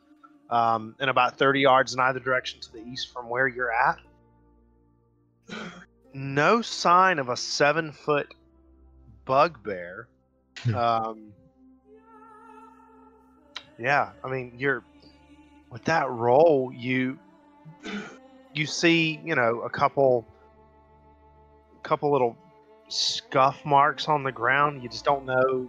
um, 0.53 0.95
and 1.01 1.09
about 1.09 1.39
30 1.39 1.61
yards 1.61 1.95
in 1.95 2.01
either 2.01 2.21
direction 2.21 2.61
to 2.61 2.73
the 2.73 2.85
east 2.87 3.11
from 3.11 3.29
where 3.31 3.49
you're 3.49 3.73
at. 3.73 3.99
No 6.13 6.61
sign 6.61 7.19
of 7.19 7.31
a 7.31 7.37
seven 7.37 7.91
foot 7.91 8.35
bugbear. 9.25 10.09
Um, 10.75 11.33
yeah, 13.79 14.11
I 14.23 14.31
mean, 14.31 14.53
you're 14.59 14.85
with 15.71 15.85
that 15.85 16.09
roll, 16.11 16.71
you 16.73 17.19
you 18.55 18.67
see, 18.67 19.21
you 19.25 19.35
know, 19.35 19.63
a 19.63 19.71
couple 19.71 20.27
couple 21.83 22.13
little 22.13 22.37
scuff 22.89 23.65
marks 23.65 24.07
on 24.07 24.23
the 24.23 24.31
ground. 24.31 24.83
You 24.83 24.91
just 24.91 25.05
don't 25.05 25.25
know 25.25 25.69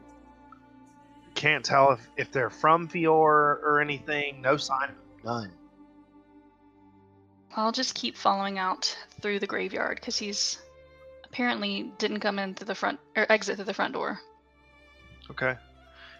can't 1.35 1.63
tell 1.63 1.91
if, 1.91 2.09
if 2.17 2.31
they're 2.31 2.49
from 2.49 2.87
Fior 2.87 3.59
or 3.63 3.81
anything. 3.81 4.41
No 4.41 4.57
sign 4.57 4.89
of 4.89 4.95
them. 4.95 5.05
None. 5.25 5.51
I'll 7.55 7.71
just 7.71 7.93
keep 7.95 8.17
following 8.17 8.57
out 8.57 8.97
through 9.21 9.39
the 9.39 9.47
graveyard 9.47 9.97
because 9.99 10.17
he's 10.17 10.59
apparently 11.23 11.91
didn't 11.97 12.19
come 12.19 12.39
in 12.39 12.55
through 12.55 12.65
the 12.65 12.75
front 12.75 12.99
or 13.15 13.25
exit 13.31 13.57
through 13.57 13.65
the 13.65 13.73
front 13.73 13.93
door. 13.93 14.19
Okay. 15.29 15.55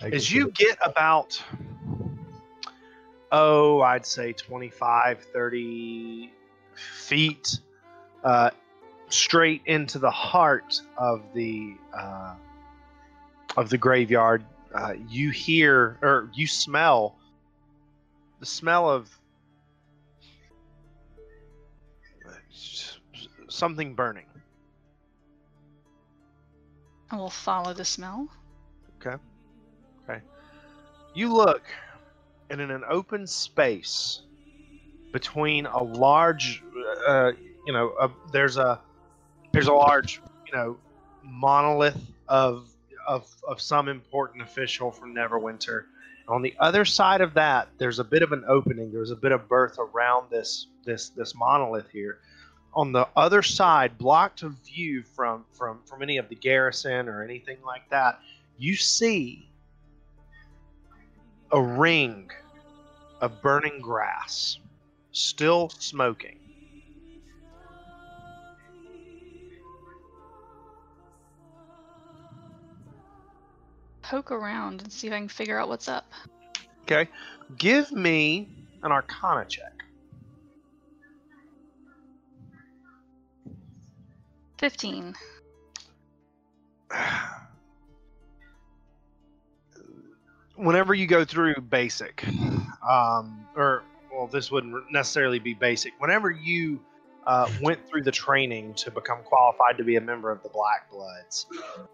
As 0.01 0.31
you 0.31 0.49
get 0.51 0.77
about, 0.83 1.41
oh, 3.31 3.81
I'd 3.81 4.05
say 4.05 4.33
25, 4.33 5.23
30 5.33 6.31
feet 6.75 7.59
uh, 8.23 8.49
straight 9.09 9.61
into 9.65 9.99
the 9.99 10.11
heart 10.11 10.81
of 10.97 11.21
the 11.33 11.75
uh, 11.97 12.35
of 13.55 13.69
the 13.69 13.77
graveyard, 13.77 14.43
uh, 14.73 14.93
you 15.07 15.29
hear 15.29 15.97
or 16.01 16.29
you 16.33 16.47
smell 16.47 17.17
the 18.39 18.45
smell 18.45 18.89
of 18.89 19.09
something 23.49 23.93
burning. 23.93 24.25
I 27.11 27.15
will 27.15 27.29
follow 27.29 27.73
the 27.73 27.85
smell. 27.85 28.27
Okay. 28.99 29.15
Okay. 30.09 30.21
You 31.13 31.31
look, 31.33 31.61
and 32.49 32.59
in 32.59 32.71
an 32.71 32.83
open 32.89 33.27
space 33.27 34.21
between 35.11 35.67
a 35.67 35.83
large, 35.83 36.63
uh, 37.07 37.31
you 37.67 37.73
know, 37.73 37.93
a, 37.99 38.09
there's 38.31 38.57
a 38.57 38.81
there's 39.51 39.67
a 39.67 39.73
large, 39.73 40.19
you 40.51 40.57
know, 40.57 40.77
monolith 41.23 42.01
of 42.27 42.72
of 43.07 43.27
of 43.47 43.61
some 43.61 43.87
important 43.87 44.41
official 44.41 44.91
from 44.91 45.13
Neverwinter. 45.13 45.85
On 46.27 46.41
the 46.41 46.55
other 46.59 46.85
side 46.85 47.21
of 47.21 47.33
that, 47.33 47.67
there's 47.77 47.99
a 47.99 48.03
bit 48.03 48.23
of 48.23 48.31
an 48.31 48.45
opening. 48.47 48.91
There's 48.91 49.11
a 49.11 49.15
bit 49.15 49.31
of 49.31 49.47
berth 49.47 49.77
around 49.79 50.29
this 50.29 50.67
this 50.85 51.09
this 51.09 51.35
monolith 51.35 51.89
here. 51.89 52.19
On 52.75 52.91
the 52.91 53.07
other 53.15 53.41
side, 53.41 53.97
blocked 53.97 54.41
of 54.41 54.53
view 54.65 55.03
from 55.03 55.45
from 55.51 55.81
from 55.85 56.01
any 56.01 56.17
of 56.17 56.29
the 56.29 56.35
garrison 56.35 57.07
or 57.07 57.23
anything 57.23 57.57
like 57.65 57.89
that, 57.89 58.19
you 58.57 58.75
see 58.75 59.49
a 61.51 61.61
ring 61.61 62.31
of 63.21 63.41
burning 63.41 63.79
grass, 63.79 64.59
still 65.11 65.69
smoking. 65.69 66.39
Poke 74.13 74.29
around 74.29 74.83
and 74.83 74.93
see 74.93 75.07
if 75.07 75.13
I 75.13 75.17
can 75.17 75.27
figure 75.27 75.59
out 75.59 75.67
what's 75.67 75.87
up. 75.87 76.05
Okay, 76.83 77.09
give 77.57 77.91
me 77.91 78.47
an 78.83 78.91
Arcana 78.91 79.43
check. 79.45 79.83
15. 84.59 85.15
Whenever 90.57 90.93
you 90.93 91.07
go 91.07 91.25
through 91.25 91.55
basic, 91.55 92.23
um, 92.87 93.47
or 93.55 93.81
well, 94.13 94.27
this 94.27 94.51
wouldn't 94.51 94.91
necessarily 94.91 95.39
be 95.39 95.55
basic. 95.55 95.91
Whenever 95.97 96.29
you 96.29 96.79
uh, 97.25 97.49
went 97.61 97.87
through 97.87 98.03
the 98.03 98.11
training 98.11 98.73
to 98.75 98.91
become 98.91 99.19
qualified 99.23 99.77
to 99.77 99.83
be 99.83 99.95
a 99.95 100.01
member 100.01 100.31
of 100.31 100.41
the 100.43 100.49
Black 100.49 100.89
Bloods, 100.91 101.45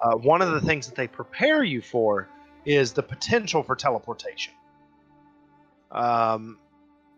uh, 0.01 0.15
one 0.15 0.41
of 0.41 0.51
the 0.51 0.61
things 0.61 0.87
that 0.87 0.95
they 0.95 1.07
prepare 1.07 1.63
you 1.63 1.81
for 1.81 2.27
is 2.65 2.93
the 2.93 3.03
potential 3.03 3.63
for 3.63 3.75
teleportation. 3.75 4.53
Um, 5.91 6.57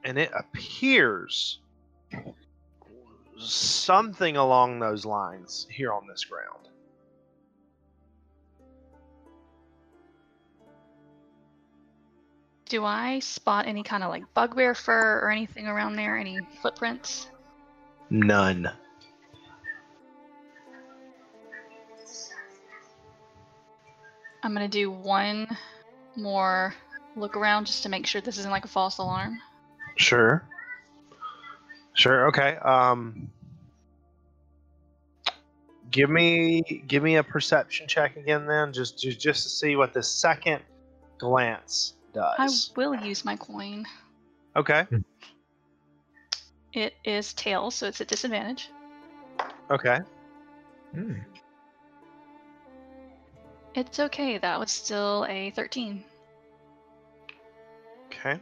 and 0.03 0.17
it 0.17 0.31
appears 0.37 1.59
something 3.37 4.37
along 4.37 4.79
those 4.79 5.05
lines 5.05 5.67
here 5.69 5.91
on 5.91 6.07
this 6.07 6.25
ground. 6.25 6.69
Do 12.69 12.85
I 12.85 13.19
spot 13.19 13.67
any 13.67 13.83
kind 13.83 14.01
of 14.01 14.09
like 14.09 14.23
bugbear 14.33 14.73
fur 14.73 15.19
or 15.19 15.29
anything 15.29 15.67
around 15.67 15.97
there? 15.97 16.15
Any 16.15 16.39
footprints? 16.61 17.27
None. 18.11 18.69
I'm 24.43 24.53
gonna 24.53 24.67
do 24.67 24.91
one 24.91 25.47
more 26.17 26.75
look 27.15 27.37
around 27.37 27.67
just 27.67 27.83
to 27.83 27.89
make 27.89 28.05
sure 28.05 28.19
this 28.19 28.37
isn't 28.37 28.51
like 28.51 28.65
a 28.65 28.67
false 28.67 28.97
alarm. 28.97 29.39
Sure. 29.95 30.43
Sure. 31.93 32.27
Okay. 32.27 32.57
Um. 32.57 33.31
Give 35.89 36.09
me 36.09 36.83
give 36.87 37.03
me 37.03 37.15
a 37.15 37.23
perception 37.23 37.87
check 37.87 38.17
again, 38.17 38.45
then 38.45 38.73
just 38.73 38.99
just, 38.99 39.21
just 39.21 39.43
to 39.43 39.49
see 39.49 39.77
what 39.77 39.93
the 39.93 40.03
second 40.03 40.61
glance 41.17 41.93
does. 42.13 42.73
I 42.75 42.81
will 42.81 42.95
use 42.95 43.23
my 43.23 43.37
coin. 43.37 43.85
Okay. 44.57 44.83
Hmm. 44.89 44.97
It 46.73 46.95
is 47.03 47.33
tails, 47.33 47.75
so 47.75 47.87
it's 47.87 48.01
a 48.01 48.05
disadvantage. 48.05 48.69
Okay. 49.69 49.99
Hmm. 50.93 51.15
It's 53.75 53.99
okay. 53.99 54.37
That 54.37 54.59
was 54.59 54.71
still 54.71 55.25
a 55.29 55.51
13. 55.51 56.03
Okay. 58.07 58.39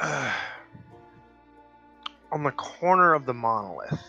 on 2.32 2.42
the 2.42 2.50
corner 2.52 3.14
of 3.14 3.24
the 3.26 3.34
monolith, 3.34 4.02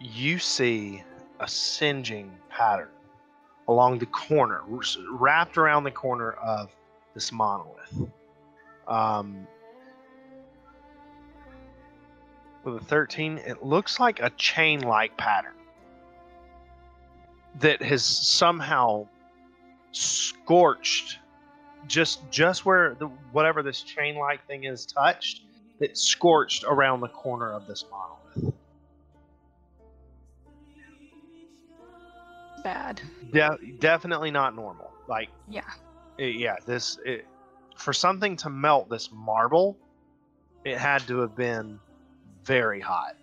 you 0.00 0.38
see 0.38 1.02
a 1.40 1.48
singeing 1.48 2.30
pattern 2.48 2.88
along 3.68 3.98
the 3.98 4.06
corner, 4.06 4.62
wrapped 5.10 5.58
around 5.58 5.84
the 5.84 5.90
corner 5.90 6.32
of 6.32 6.70
this 7.16 7.32
monolith. 7.32 8.10
Um, 8.86 9.48
with 12.62 12.76
a 12.76 12.84
13, 12.84 13.38
it 13.38 13.64
looks 13.64 13.98
like 13.98 14.20
a 14.20 14.28
chain 14.36 14.82
like 14.82 15.16
pattern 15.16 15.54
that 17.60 17.80
has 17.80 18.04
somehow 18.04 19.08
scorched 19.92 21.18
just 21.86 22.30
just 22.30 22.66
where 22.66 22.96
the 22.96 23.06
whatever 23.32 23.62
this 23.62 23.80
chain 23.80 24.16
like 24.16 24.46
thing 24.46 24.64
is 24.64 24.84
touched 24.84 25.42
it 25.80 25.96
scorched 25.96 26.64
around 26.64 27.00
the 27.00 27.08
corner 27.08 27.52
of 27.52 27.66
this 27.66 27.84
monolith 27.90 28.52
Bad. 32.62 33.00
De- 33.32 33.72
definitely 33.78 34.30
not 34.30 34.54
normal 34.54 34.90
like 35.08 35.30
Yeah. 35.48 35.62
It- 36.18 36.36
yeah 36.36 36.56
this 36.66 36.98
it, 37.04 37.26
for 37.76 37.92
something 37.92 38.36
to 38.36 38.50
melt 38.50 38.88
this 38.88 39.10
marble 39.12 39.76
it 40.64 40.78
had 40.78 41.02
to 41.06 41.18
have 41.20 41.36
been 41.36 41.78
very 42.44 42.80
hot 42.80 43.16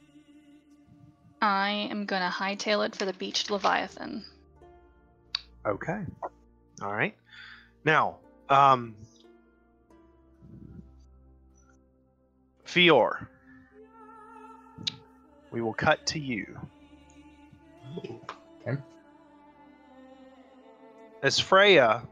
I 1.44 1.90
am 1.92 2.06
gonna 2.06 2.30
hightail 2.30 2.86
it 2.86 2.96
for 2.96 3.04
the 3.04 3.12
beached 3.12 3.52
Leviathan. 3.52 4.24
Okay. 5.66 6.00
All 6.82 6.94
right. 6.94 7.14
Now, 7.84 8.20
um, 8.48 8.96
Fior, 12.64 13.28
we 15.52 15.62
will 15.62 15.74
cut 15.74 16.06
to 16.08 16.20
you. 16.20 16.58
Okay. 18.66 18.82
As 21.22 21.40
Freya 21.40 22.04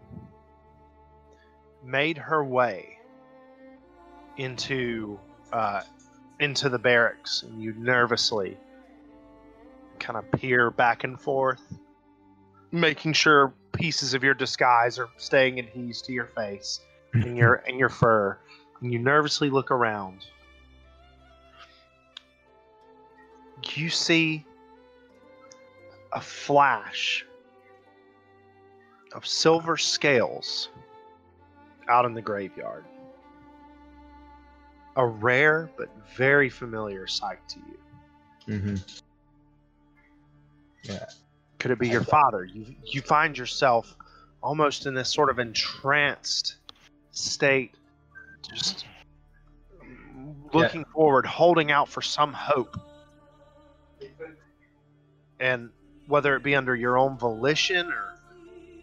made 1.83 2.17
her 2.17 2.43
way 2.43 2.97
into 4.37 5.19
uh, 5.51 5.81
into 6.39 6.69
the 6.69 6.79
barracks, 6.79 7.43
and 7.43 7.61
you 7.61 7.73
nervously 7.77 8.57
kind 9.99 10.17
of 10.17 10.31
peer 10.31 10.71
back 10.71 11.03
and 11.03 11.19
forth, 11.19 11.61
making 12.71 13.13
sure 13.13 13.53
pieces 13.73 14.13
of 14.13 14.23
your 14.23 14.33
disguise 14.33 14.97
are 14.97 15.09
staying 15.17 15.59
adhesed 15.59 16.05
to 16.05 16.13
your 16.13 16.27
face 16.27 16.81
and 17.13 17.37
your 17.37 17.55
and 17.67 17.77
your 17.77 17.89
fur, 17.89 18.37
and 18.81 18.91
you 18.91 18.99
nervously 18.99 19.49
look 19.49 19.71
around. 19.71 20.25
You 23.75 23.89
see 23.89 24.45
a 26.11 26.19
flash 26.19 27.25
of 29.13 29.25
silver 29.25 29.77
scales 29.77 30.69
out 31.89 32.05
in 32.05 32.13
the 32.13 32.21
graveyard. 32.21 32.85
A 34.95 35.05
rare 35.05 35.69
but 35.77 35.89
very 36.15 36.49
familiar 36.49 37.07
sight 37.07 37.39
to 37.49 37.59
you. 37.59 38.59
hmm 38.59 38.75
Could 41.59 41.71
it 41.71 41.79
be 41.79 41.89
your 41.89 42.03
father? 42.03 42.43
You 42.43 42.75
you 42.83 43.01
find 43.01 43.37
yourself 43.37 43.95
almost 44.41 44.87
in 44.87 44.93
this 44.95 45.09
sort 45.09 45.29
of 45.29 45.37
entranced 45.39 46.55
state, 47.11 47.75
just 48.41 48.85
looking 50.53 50.85
forward, 50.85 51.25
holding 51.25 51.71
out 51.71 51.87
for 51.87 52.01
some 52.01 52.33
hope. 52.33 52.77
And 55.39 55.69
whether 56.07 56.35
it 56.35 56.43
be 56.43 56.55
under 56.55 56.75
your 56.75 56.97
own 56.97 57.17
volition 57.17 57.91
or 57.91 58.15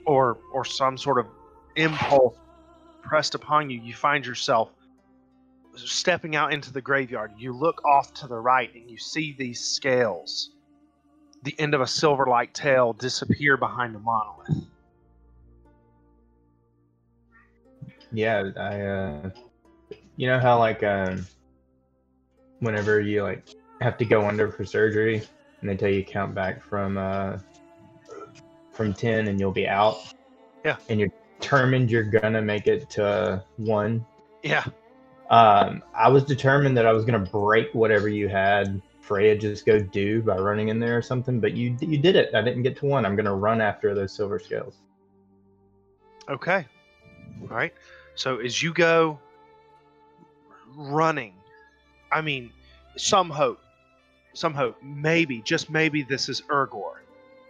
or 0.07 0.39
or 0.53 0.65
some 0.65 0.97
sort 0.97 1.19
of 1.19 1.27
impulse 1.77 2.37
pressed 3.09 3.35
upon 3.35 3.71
you, 3.71 3.81
you 3.81 3.94
find 3.94 4.25
yourself 4.25 4.71
stepping 5.75 6.37
out 6.37 6.53
into 6.53 6.73
the 6.73 6.81
graveyard. 6.81 7.33
You 7.37 7.53
look 7.53 7.85
off 7.85 8.12
to 8.14 8.27
the 8.27 8.37
right 8.37 8.73
and 8.75 8.90
you 8.90 8.99
see 8.99 9.35
these 9.38 9.61
scales 9.61 10.51
the 11.42 11.55
end 11.59 11.75
of 11.75 11.81
a 11.81 11.87
silver 11.87 12.27
like 12.27 12.53
tail 12.53 12.92
disappear 12.92 13.57
behind 13.57 13.94
the 13.94 13.99
monolith. 13.99 14.64
Yeah, 18.12 18.51
I 18.57 18.81
uh 18.81 19.31
you 20.16 20.27
know 20.27 20.40
how 20.40 20.59
like 20.59 20.83
um 20.83 21.27
whenever 22.61 23.01
you 23.01 23.23
like 23.23 23.49
have 23.81 23.97
to 23.99 24.05
go 24.05 24.27
under 24.27 24.51
for 24.51 24.64
surgery 24.64 25.23
and 25.61 25.71
they 25.71 25.77
tell 25.77 25.90
you 25.90 26.05
count 26.05 26.35
back 26.35 26.62
from 26.62 26.99
uh 26.99 27.38
from 28.73 28.94
10 28.94 29.29
and 29.29 29.38
you'll 29.38 29.53
be 29.53 29.68
out. 29.68 29.99
Yeah. 30.64 30.77
And 30.88 30.99
you're 31.01 31.11
determined 31.40 31.90
you're 31.90 32.03
gonna 32.03 32.42
make 32.42 32.66
it 32.66 32.88
to 32.90 33.42
1. 33.57 34.05
Yeah. 34.42 34.64
Um 35.31 35.83
I 35.94 36.09
was 36.09 36.24
determined 36.24 36.77
that 36.77 36.87
I 36.87 36.92
was 36.92 37.05
gonna 37.05 37.18
break 37.18 37.72
whatever 37.74 38.09
you 38.09 38.29
had 38.29 38.81
Freya 39.01 39.37
just 39.37 39.64
go 39.64 39.81
do 39.81 40.20
by 40.22 40.37
running 40.37 40.68
in 40.68 40.79
there 40.79 40.96
or 40.96 41.03
something, 41.03 41.40
but 41.40 41.53
you 41.53 41.77
you 41.81 41.98
did 41.98 42.16
it. 42.16 42.35
I 42.35 42.42
didn't 42.42 42.62
get 42.62 42.77
to 42.79 42.87
1. 42.87 43.07
I'm 43.07 43.16
gonna 43.16 43.35
run 43.35 43.61
after 43.61 43.94
those 43.94 44.12
silver 44.12 44.38
scales. 44.38 44.74
Okay. 46.29 46.66
All 47.42 47.48
right. 47.48 47.72
So 48.14 48.38
as 48.38 48.62
you 48.62 48.72
go 48.74 49.18
running, 50.77 51.35
I 52.12 52.20
mean, 52.20 52.53
some 52.96 53.31
hope, 53.31 53.61
some 54.35 54.55
hope. 54.55 54.77
Maybe, 54.83 55.40
just 55.42 55.70
maybe, 55.70 56.03
this 56.03 56.29
is 56.29 56.42
Urgor. 56.42 56.96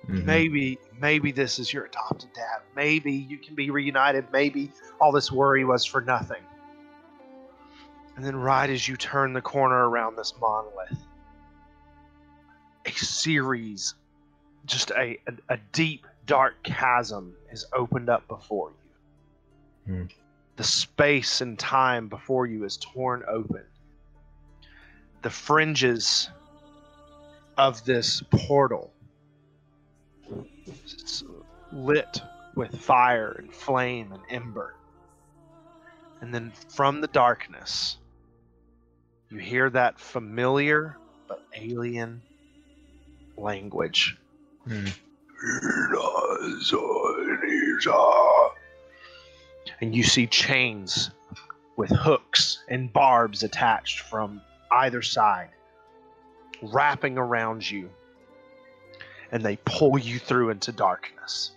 Mhm. 0.06 0.24
Maybe, 0.24 0.78
maybe 0.98 1.32
this 1.32 1.58
is 1.58 1.72
your 1.72 1.84
adopted 1.84 2.32
dad. 2.32 2.62
Maybe 2.74 3.12
you 3.12 3.38
can 3.38 3.54
be 3.54 3.70
reunited. 3.70 4.26
Maybe 4.32 4.72
all 5.00 5.12
this 5.12 5.30
worry 5.30 5.64
was 5.64 5.84
for 5.84 6.00
nothing. 6.00 6.42
And 8.16 8.24
then, 8.24 8.36
right 8.36 8.68
as 8.68 8.88
you 8.88 8.96
turn 8.96 9.32
the 9.32 9.42
corner 9.42 9.88
around 9.88 10.16
this 10.16 10.34
monolith, 10.40 10.98
a 12.84 12.90
series, 12.90 13.94
just 14.66 14.90
a, 14.92 15.18
a, 15.26 15.54
a 15.54 15.56
deep, 15.72 16.06
dark 16.26 16.62
chasm 16.62 17.34
is 17.52 17.64
opened 17.72 18.08
up 18.08 18.26
before 18.28 18.70
you. 19.86 19.94
Hmm. 19.94 20.04
The 20.56 20.64
space 20.64 21.40
and 21.40 21.56
time 21.58 22.08
before 22.08 22.46
you 22.46 22.64
is 22.64 22.76
torn 22.78 23.22
open. 23.28 23.62
The 25.22 25.30
fringes 25.30 26.28
of 27.56 27.84
this 27.84 28.22
portal 28.30 28.92
lit 31.72 32.20
with 32.54 32.76
fire 32.80 33.36
and 33.38 33.52
flame 33.52 34.12
and 34.12 34.22
ember. 34.30 34.74
And 36.20 36.34
then 36.34 36.52
from 36.68 37.00
the 37.00 37.06
darkness, 37.08 37.98
you 39.30 39.38
hear 39.38 39.70
that 39.70 40.00
familiar 40.00 40.96
but 41.28 41.44
alien 41.54 42.22
language. 43.36 44.16
Hmm. 44.66 44.86
And 49.80 49.94
you 49.94 50.02
see 50.02 50.26
chains 50.26 51.10
with 51.76 51.90
hooks 51.90 52.64
and 52.68 52.92
barbs 52.92 53.44
attached 53.44 54.00
from 54.00 54.40
either 54.72 55.02
side, 55.02 55.50
wrapping 56.60 57.16
around 57.16 57.70
you 57.70 57.88
and 59.32 59.42
they 59.42 59.56
pull 59.64 59.98
you 59.98 60.18
through 60.18 60.50
into 60.50 60.72
darkness. 60.72 61.52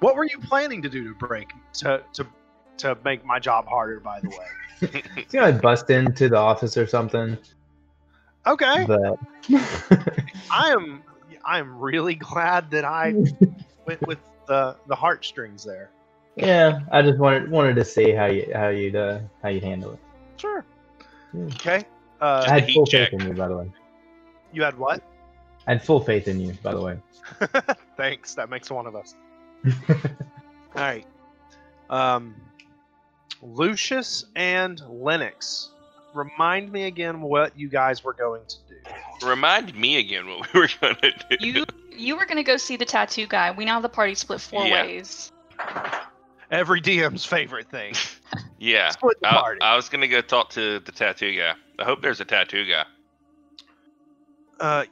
What 0.00 0.16
were 0.16 0.24
you 0.24 0.38
planning 0.38 0.82
to 0.82 0.88
do 0.88 1.08
to 1.08 1.14
break 1.14 1.50
to 1.74 2.02
to 2.14 2.26
to 2.78 2.96
make 3.04 3.24
my 3.24 3.38
job 3.38 3.66
harder. 3.66 4.00
By 4.00 4.20
the 4.20 4.28
way. 4.28 5.02
He's 5.14 5.26
gonna 5.32 5.52
bust 5.52 5.88
into 5.90 6.28
the 6.28 6.36
office 6.36 6.76
or 6.76 6.86
something. 6.86 7.38
Okay. 8.46 8.84
But 8.86 9.18
I 10.50 10.70
am. 10.70 11.02
I 11.44 11.58
am 11.58 11.78
really 11.78 12.14
glad 12.14 12.70
that 12.70 12.84
I 12.84 13.14
went 13.86 14.06
with 14.06 14.18
the 14.46 14.76
the 14.86 14.94
heartstrings 14.94 15.64
there. 15.64 15.90
yeah, 16.36 16.80
I 16.90 17.02
just 17.02 17.18
wanted 17.18 17.50
wanted 17.50 17.76
to 17.76 17.84
see 17.84 18.12
how 18.12 18.26
you 18.26 18.50
how 18.54 18.68
you'd 18.68 18.96
uh, 18.96 19.20
how 19.42 19.48
you'd 19.48 19.64
handle 19.64 19.92
it. 19.92 19.98
Sure. 20.36 20.64
Yeah. 21.32 21.44
Okay. 21.44 21.84
I 22.22 22.26
Uh, 22.26 22.48
had 22.50 22.70
full 22.70 22.86
check. 22.86 23.10
faith 23.10 23.20
in 23.20 23.28
you, 23.28 23.34
by 23.34 23.48
the 23.48 23.56
way. 23.56 23.70
you 24.52 24.62
had 24.62 24.78
what? 24.78 25.02
I 25.66 25.72
had 25.72 25.84
full 25.84 26.00
faith 26.00 26.28
in 26.28 26.40
you, 26.40 26.52
by 26.62 26.72
the 26.72 26.80
way. 26.80 26.96
Thanks. 27.96 28.34
That 28.34 28.48
makes 28.48 28.70
one 28.70 28.86
of 28.86 28.94
us. 28.96 29.14
All 29.90 30.02
right. 30.76 31.06
Um, 31.90 32.34
Lucius 33.42 34.24
and 34.36 34.80
Lennox. 34.88 35.70
Remind 36.14 36.70
me 36.70 36.84
again 36.84 37.20
what 37.22 37.58
you 37.58 37.68
guys 37.68 38.04
were 38.04 38.12
going 38.12 38.42
to 38.46 38.56
do. 38.68 39.26
Remind 39.26 39.74
me 39.74 39.96
again 39.98 40.26
what 40.28 40.52
we 40.52 40.60
were 40.60 40.68
gonna 40.80 40.96
do. 41.00 41.36
You 41.40 41.64
you 41.90 42.16
were 42.16 42.26
gonna 42.26 42.42
go 42.42 42.56
see 42.56 42.76
the 42.76 42.84
tattoo 42.84 43.26
guy. 43.26 43.50
We 43.52 43.64
now 43.64 43.74
have 43.74 43.82
the 43.82 43.88
party 43.88 44.14
split 44.14 44.40
four 44.40 44.66
Yeah. 44.66 44.82
ways. 44.84 45.32
Every 46.50 46.80
DM's 46.82 47.24
favorite 47.24 47.70
thing. 47.70 47.94
yeah. 48.58 48.90
Split 48.90 49.18
the 49.22 49.28
I, 49.28 49.40
party. 49.40 49.60
I 49.62 49.74
was 49.76 49.88
gonna 49.88 50.08
go 50.08 50.20
talk 50.20 50.50
to 50.50 50.80
the 50.80 50.92
tattoo 50.92 51.34
guy. 51.36 51.54
I 51.78 51.84
hope 51.84 52.02
there's 52.02 52.20
a 52.20 52.24
tattoo 52.24 52.64
guy. 52.66 52.84
Uh, 54.60 54.84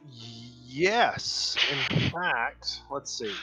yes. 0.67 1.57
In 1.71 2.09
fact, 2.09 2.81
let's 2.89 3.17
see. 3.17 3.33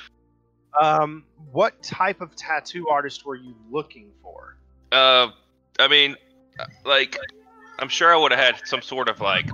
Um, 0.78 1.24
what 1.50 1.82
type 1.82 2.20
of 2.20 2.36
tattoo 2.36 2.88
artist 2.88 3.24
were 3.24 3.36
you 3.36 3.54
looking 3.70 4.10
for? 4.22 4.56
Uh, 4.92 5.28
I 5.78 5.88
mean, 5.88 6.16
uh, 6.58 6.66
like, 6.84 7.16
I'm 7.78 7.88
sure 7.88 8.12
I 8.12 8.16
would 8.16 8.32
have 8.32 8.40
had 8.40 8.66
some 8.66 8.82
sort 8.82 9.08
of 9.08 9.20
like 9.20 9.50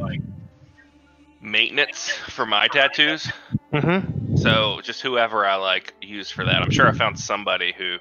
maintenance 1.40 2.10
for 2.10 2.46
my 2.46 2.68
tattoos. 2.68 3.30
Mm-hmm. 3.72 4.36
So 4.36 4.80
just 4.82 5.02
whoever 5.02 5.46
I 5.46 5.56
like 5.56 5.94
use 6.00 6.30
for 6.30 6.44
that. 6.44 6.62
I'm 6.62 6.70
sure 6.70 6.88
I 6.88 6.92
found 6.92 7.18
somebody 7.18 7.72
who 7.76 7.98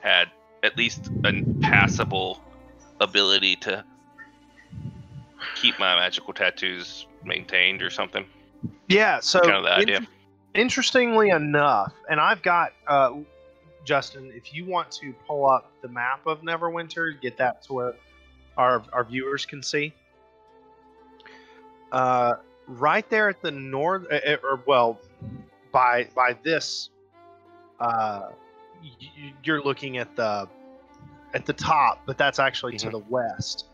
had 0.00 0.30
at 0.62 0.76
least 0.76 1.10
a 1.24 1.32
passable 1.60 2.42
ability 3.00 3.56
to 3.56 3.84
keep 5.54 5.78
my 5.78 5.94
magical 5.96 6.32
tattoos 6.34 7.06
maintained 7.24 7.82
or 7.82 7.90
something. 7.90 8.24
Yeah. 8.88 9.20
So 9.20 9.40
kind 9.40 9.54
of 9.56 9.62
the 9.64 9.74
in- 9.74 9.80
idea. 9.80 10.06
interestingly 10.54 11.30
enough, 11.30 11.92
and 12.10 12.20
I've 12.20 12.42
got 12.42 12.72
uh, 12.86 13.12
Justin. 13.84 14.32
If 14.34 14.52
you 14.54 14.64
want 14.64 14.90
to 14.92 15.12
pull 15.26 15.48
up 15.48 15.70
the 15.82 15.88
map 15.88 16.26
of 16.26 16.42
Neverwinter, 16.42 17.20
get 17.20 17.36
that 17.38 17.62
to 17.64 17.72
where 17.72 17.94
our 18.56 18.82
our 18.92 19.04
viewers 19.04 19.46
can 19.46 19.62
see. 19.62 19.92
Uh, 21.92 22.34
right 22.66 23.08
there 23.10 23.28
at 23.28 23.40
the 23.42 23.50
north, 23.50 24.06
uh, 24.10 24.36
or 24.42 24.60
well, 24.66 24.98
by 25.72 26.08
by 26.14 26.36
this, 26.42 26.90
uh, 27.80 28.30
y- 28.82 29.32
you're 29.44 29.62
looking 29.62 29.98
at 29.98 30.14
the 30.16 30.48
at 31.34 31.46
the 31.46 31.52
top, 31.52 32.00
but 32.06 32.16
that's 32.18 32.38
actually 32.38 32.76
to 32.78 32.88
Mhm. 32.88 32.92
the 32.92 32.98
west. 33.10 33.66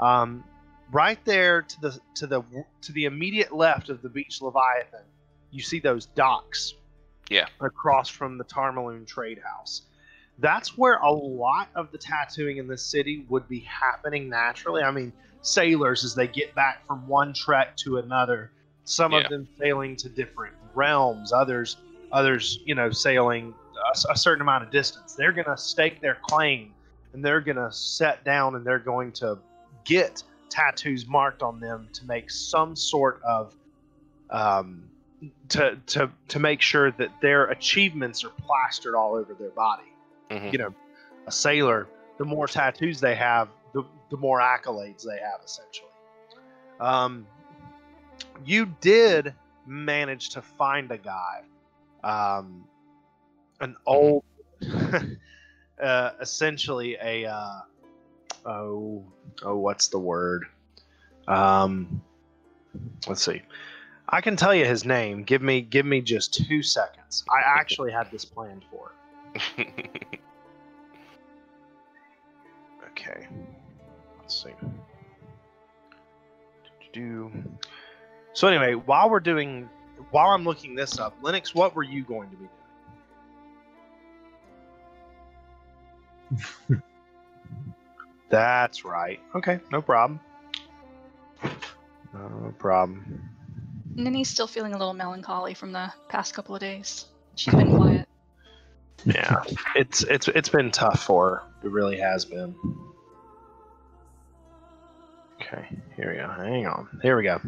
Um, 0.00 0.44
right 0.92 1.22
there 1.24 1.62
to 1.62 1.80
the 1.80 2.00
to 2.14 2.26
the 2.26 2.42
to 2.82 2.92
the 2.92 3.04
immediate 3.04 3.54
left 3.54 3.88
of 3.88 4.02
the 4.02 4.08
beach 4.08 4.40
Leviathan, 4.40 5.04
you 5.50 5.62
see 5.62 5.80
those 5.80 6.06
docks. 6.06 6.74
Yeah. 7.30 7.46
Across 7.60 8.08
from 8.08 8.38
the 8.38 8.44
Tarmalune 8.44 9.06
Trade 9.06 9.38
House. 9.44 9.82
That's 10.38 10.78
where 10.78 10.94
a 10.94 11.10
lot 11.10 11.68
of 11.74 11.92
the 11.92 11.98
tattooing 11.98 12.56
in 12.56 12.66
this 12.66 12.82
city 12.82 13.26
would 13.28 13.46
be 13.48 13.60
happening 13.60 14.30
naturally. 14.30 14.82
I 14.82 14.90
mean, 14.90 15.12
sailors 15.42 16.04
as 16.04 16.14
they 16.14 16.26
get 16.26 16.54
back 16.54 16.86
from 16.86 17.06
one 17.06 17.34
trek 17.34 17.76
to 17.78 17.98
another, 17.98 18.50
some 18.84 19.12
Yeah. 19.12 19.18
of 19.18 19.30
them 19.30 19.46
sailing 19.58 19.94
to 19.96 20.08
different 20.08 20.54
realms, 20.74 21.32
others 21.32 21.76
others, 22.12 22.60
you 22.64 22.74
know, 22.74 22.90
sailing 22.90 23.54
a 24.10 24.16
certain 24.16 24.42
amount 24.42 24.64
of 24.64 24.70
distance. 24.70 25.14
They're 25.14 25.32
going 25.32 25.46
to 25.46 25.56
stake 25.56 26.00
their 26.00 26.18
claim 26.28 26.72
and 27.12 27.24
they're 27.24 27.40
going 27.40 27.56
to 27.56 27.70
set 27.72 28.24
down 28.24 28.54
and 28.54 28.66
they're 28.66 28.78
going 28.78 29.12
to 29.12 29.38
get 29.84 30.22
tattoos 30.50 31.06
marked 31.06 31.42
on 31.42 31.60
them 31.60 31.88
to 31.92 32.04
make 32.06 32.30
some 32.30 32.76
sort 32.76 33.20
of 33.22 33.54
um, 34.30 34.88
to 35.48 35.78
to 35.86 36.10
to 36.28 36.38
make 36.38 36.60
sure 36.60 36.90
that 36.92 37.10
their 37.20 37.46
achievements 37.46 38.24
are 38.24 38.30
plastered 38.30 38.94
all 38.94 39.14
over 39.14 39.34
their 39.34 39.50
body. 39.50 39.92
Mhm. 40.30 40.52
You 40.52 40.58
know, 40.58 40.74
a 41.26 41.32
sailor, 41.32 41.88
the 42.18 42.24
more 42.24 42.46
tattoos 42.46 43.00
they 43.00 43.14
have, 43.14 43.48
the 43.72 43.84
the 44.10 44.16
more 44.16 44.40
accolades 44.40 45.02
they 45.02 45.18
have, 45.18 45.40
essentially. 45.44 45.88
Um, 46.80 47.26
you 48.44 48.66
did 48.80 49.34
manage 49.66 50.30
to 50.30 50.42
find 50.42 50.90
a 50.90 50.98
guy, 50.98 51.42
um, 52.04 52.64
an 53.60 53.76
old, 53.86 54.24
uh, 55.82 56.10
essentially 56.20 56.96
a 57.02 57.26
uh, 57.26 57.60
oh 58.46 59.04
oh 59.42 59.56
what's 59.56 59.88
the 59.88 59.98
word? 59.98 60.46
Um, 61.26 62.02
let's 63.06 63.24
see. 63.24 63.42
I 64.08 64.20
can 64.20 64.36
tell 64.36 64.54
you 64.54 64.64
his 64.64 64.84
name. 64.84 65.22
Give 65.22 65.42
me 65.42 65.60
give 65.60 65.84
me 65.84 66.00
just 66.00 66.34
two 66.34 66.62
seconds. 66.62 67.24
I 67.30 67.42
actually 67.44 67.92
had 67.92 68.10
this 68.10 68.24
planned 68.24 68.64
for. 68.70 68.92
Okay. 72.98 73.26
Let's 74.18 74.42
see. 74.42 74.50
Do. 76.92 77.30
So 78.32 78.48
anyway, 78.48 78.74
while 78.74 79.10
we're 79.10 79.20
doing, 79.20 79.68
while 80.10 80.30
I'm 80.30 80.44
looking 80.44 80.74
this 80.74 80.98
up, 80.98 81.14
Lennox, 81.22 81.54
what 81.54 81.74
were 81.74 81.82
you 81.82 82.02
going 82.02 82.30
to 82.30 82.36
be 82.36 82.48
doing? 86.68 86.82
That's 88.28 88.84
right. 88.84 89.20
Okay, 89.34 89.60
no 89.72 89.80
problem. 89.80 90.20
No 92.12 92.54
problem. 92.58 93.28
Ninny's 93.94 94.28
still 94.28 94.46
feeling 94.46 94.74
a 94.74 94.78
little 94.78 94.94
melancholy 94.94 95.54
from 95.54 95.72
the 95.72 95.92
past 96.08 96.34
couple 96.34 96.54
of 96.54 96.60
days. 96.60 97.06
She's 97.34 97.54
been 97.54 97.76
quiet. 97.76 98.04
Yeah, 99.04 99.44
it's 99.76 100.02
it's 100.02 100.26
it's 100.26 100.48
been 100.48 100.72
tough 100.72 101.04
for 101.04 101.30
her. 101.30 101.42
It 101.62 101.70
really 101.70 101.98
has 101.98 102.24
been. 102.24 102.52
Okay, 105.40 105.68
here 105.94 106.10
we 106.10 106.16
go. 106.16 106.28
Hang 106.28 106.66
on. 106.66 106.88
Here 107.00 107.16
we 107.16 107.22
go. 107.22 107.40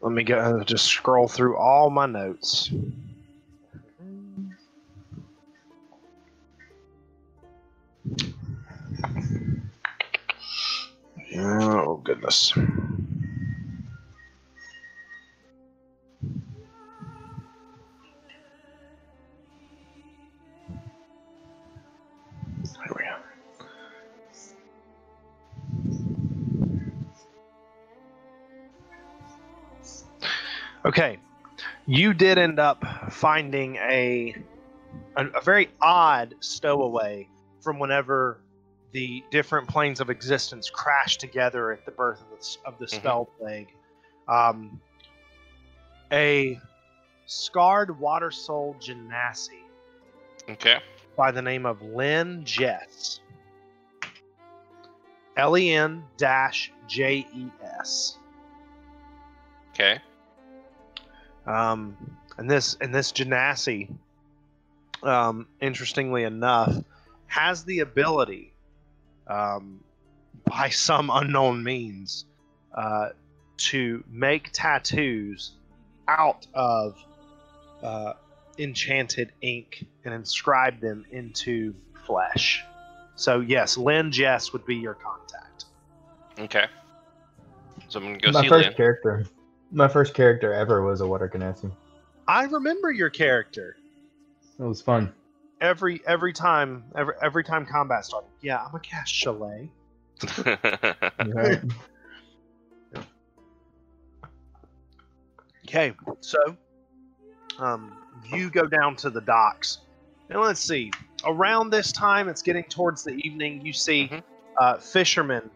Let 0.00 0.12
me 0.12 0.22
go. 0.22 0.62
Just 0.62 0.86
scroll 0.86 1.26
through 1.26 1.56
all 1.56 1.90
my 1.90 2.06
notes. 2.06 2.70
Oh 11.36 11.96
goodness. 12.04 12.52
Okay, 30.84 31.18
you 31.86 32.14
did 32.14 32.38
end 32.38 32.58
up 32.58 32.84
finding 33.12 33.76
a, 33.76 34.34
a 35.14 35.26
a 35.26 35.40
very 35.40 35.68
odd 35.80 36.34
stowaway 36.40 37.28
from 37.60 37.78
whenever 37.78 38.40
the 38.92 39.22
different 39.30 39.68
planes 39.68 40.00
of 40.00 40.10
existence 40.10 40.68
crashed 40.70 41.20
together 41.20 41.70
at 41.72 41.84
the 41.84 41.92
birth 41.92 42.20
of 42.20 42.38
the, 42.38 42.56
of 42.66 42.78
the 42.78 42.86
Mhm. 42.86 42.90
spell 42.90 43.24
plague. 43.38 43.68
Um, 44.28 44.80
a 46.12 46.58
scarred 47.26 47.98
water 47.98 48.30
soul 48.30 48.76
genasi 48.80 49.62
okay. 50.48 50.80
by 51.16 51.30
the 51.30 51.42
name 51.42 51.66
of 51.66 51.80
Len-Jes. 51.82 53.20
L 55.36 55.56
E 55.56 55.72
N 55.72 56.04
dash 56.16 56.72
J 56.88 57.26
E 57.32 57.46
S. 57.62 58.18
Okay. 59.72 60.00
Um, 61.46 61.96
and 62.36 62.50
this 62.50 62.76
and 62.80 62.94
this 62.94 63.12
Genasi, 63.12 63.94
um, 65.02 65.46
interestingly 65.60 66.24
enough, 66.24 66.74
has 67.26 67.64
the 67.64 67.78
ability, 67.80 68.49
um, 69.30 69.80
by 70.44 70.68
some 70.70 71.10
unknown 71.12 71.62
means, 71.62 72.26
uh, 72.74 73.10
to 73.56 74.02
make 74.10 74.50
tattoos 74.52 75.52
out 76.08 76.46
of 76.54 76.96
uh, 77.82 78.14
enchanted 78.58 79.32
ink 79.42 79.84
and 80.04 80.14
inscribe 80.14 80.80
them 80.80 81.04
into 81.10 81.74
flesh. 82.06 82.64
So 83.16 83.40
yes, 83.40 83.76
Len-Jes 83.76 84.52
would 84.52 84.64
be 84.64 84.76
your 84.76 84.94
contact. 84.94 85.66
Okay. 86.38 86.66
So 87.88 87.98
I'm 87.98 88.06
gonna 88.06 88.18
go 88.18 88.32
my 88.32 88.42
see 88.42 88.48
first 88.48 88.68
Lynn. 88.68 88.76
character, 88.76 89.26
my 89.72 89.88
first 89.88 90.14
character 90.14 90.52
ever 90.52 90.82
was 90.82 91.00
a 91.00 91.06
water 91.06 91.28
genasi. 91.28 91.70
I 92.26 92.44
remember 92.44 92.90
your 92.90 93.10
character 93.10 93.76
It 94.58 94.62
was 94.62 94.80
fun. 94.80 95.12
Every 95.60 96.00
every 96.06 96.32
time 96.32 96.84
every 96.96 97.14
every 97.22 97.44
time 97.44 97.66
combat 97.66 98.04
started. 98.04 98.30
Yeah, 98.40 98.64
I'm 98.64 98.74
a 98.74 98.80
cast 98.80 99.12
shillelagh. 99.14 99.68
Right? 101.26 101.60
Okay, 105.68 105.92
so 106.20 106.56
um, 107.58 107.96
you 108.32 108.50
go 108.50 108.66
down 108.66 108.96
to 108.96 109.10
the 109.10 109.20
docks, 109.20 109.78
and 110.30 110.40
let's 110.40 110.60
see. 110.60 110.90
Around 111.24 111.70
this 111.70 111.92
time, 111.92 112.28
it's 112.28 112.42
getting 112.42 112.64
towards 112.64 113.04
the 113.04 113.12
evening. 113.12 113.64
You 113.64 113.72
see 113.72 114.08
Mhm. 114.08 114.22
uh, 114.58 114.78
fishermen, 114.78 115.48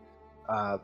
uh, 0.48 0.78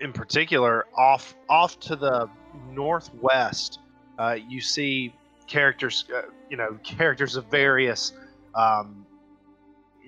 in 0.00 0.12
particular, 0.12 0.86
off 0.96 1.34
off 1.48 1.80
to 1.80 1.96
the 1.96 2.28
northwest. 2.70 3.80
Uh, 4.18 4.36
you 4.46 4.60
see 4.60 5.12
characters, 5.48 6.04
uh, 6.14 6.22
you 6.48 6.56
know, 6.56 6.78
characters 6.84 7.34
of 7.36 7.46
various 7.46 8.12
um, 8.54 9.04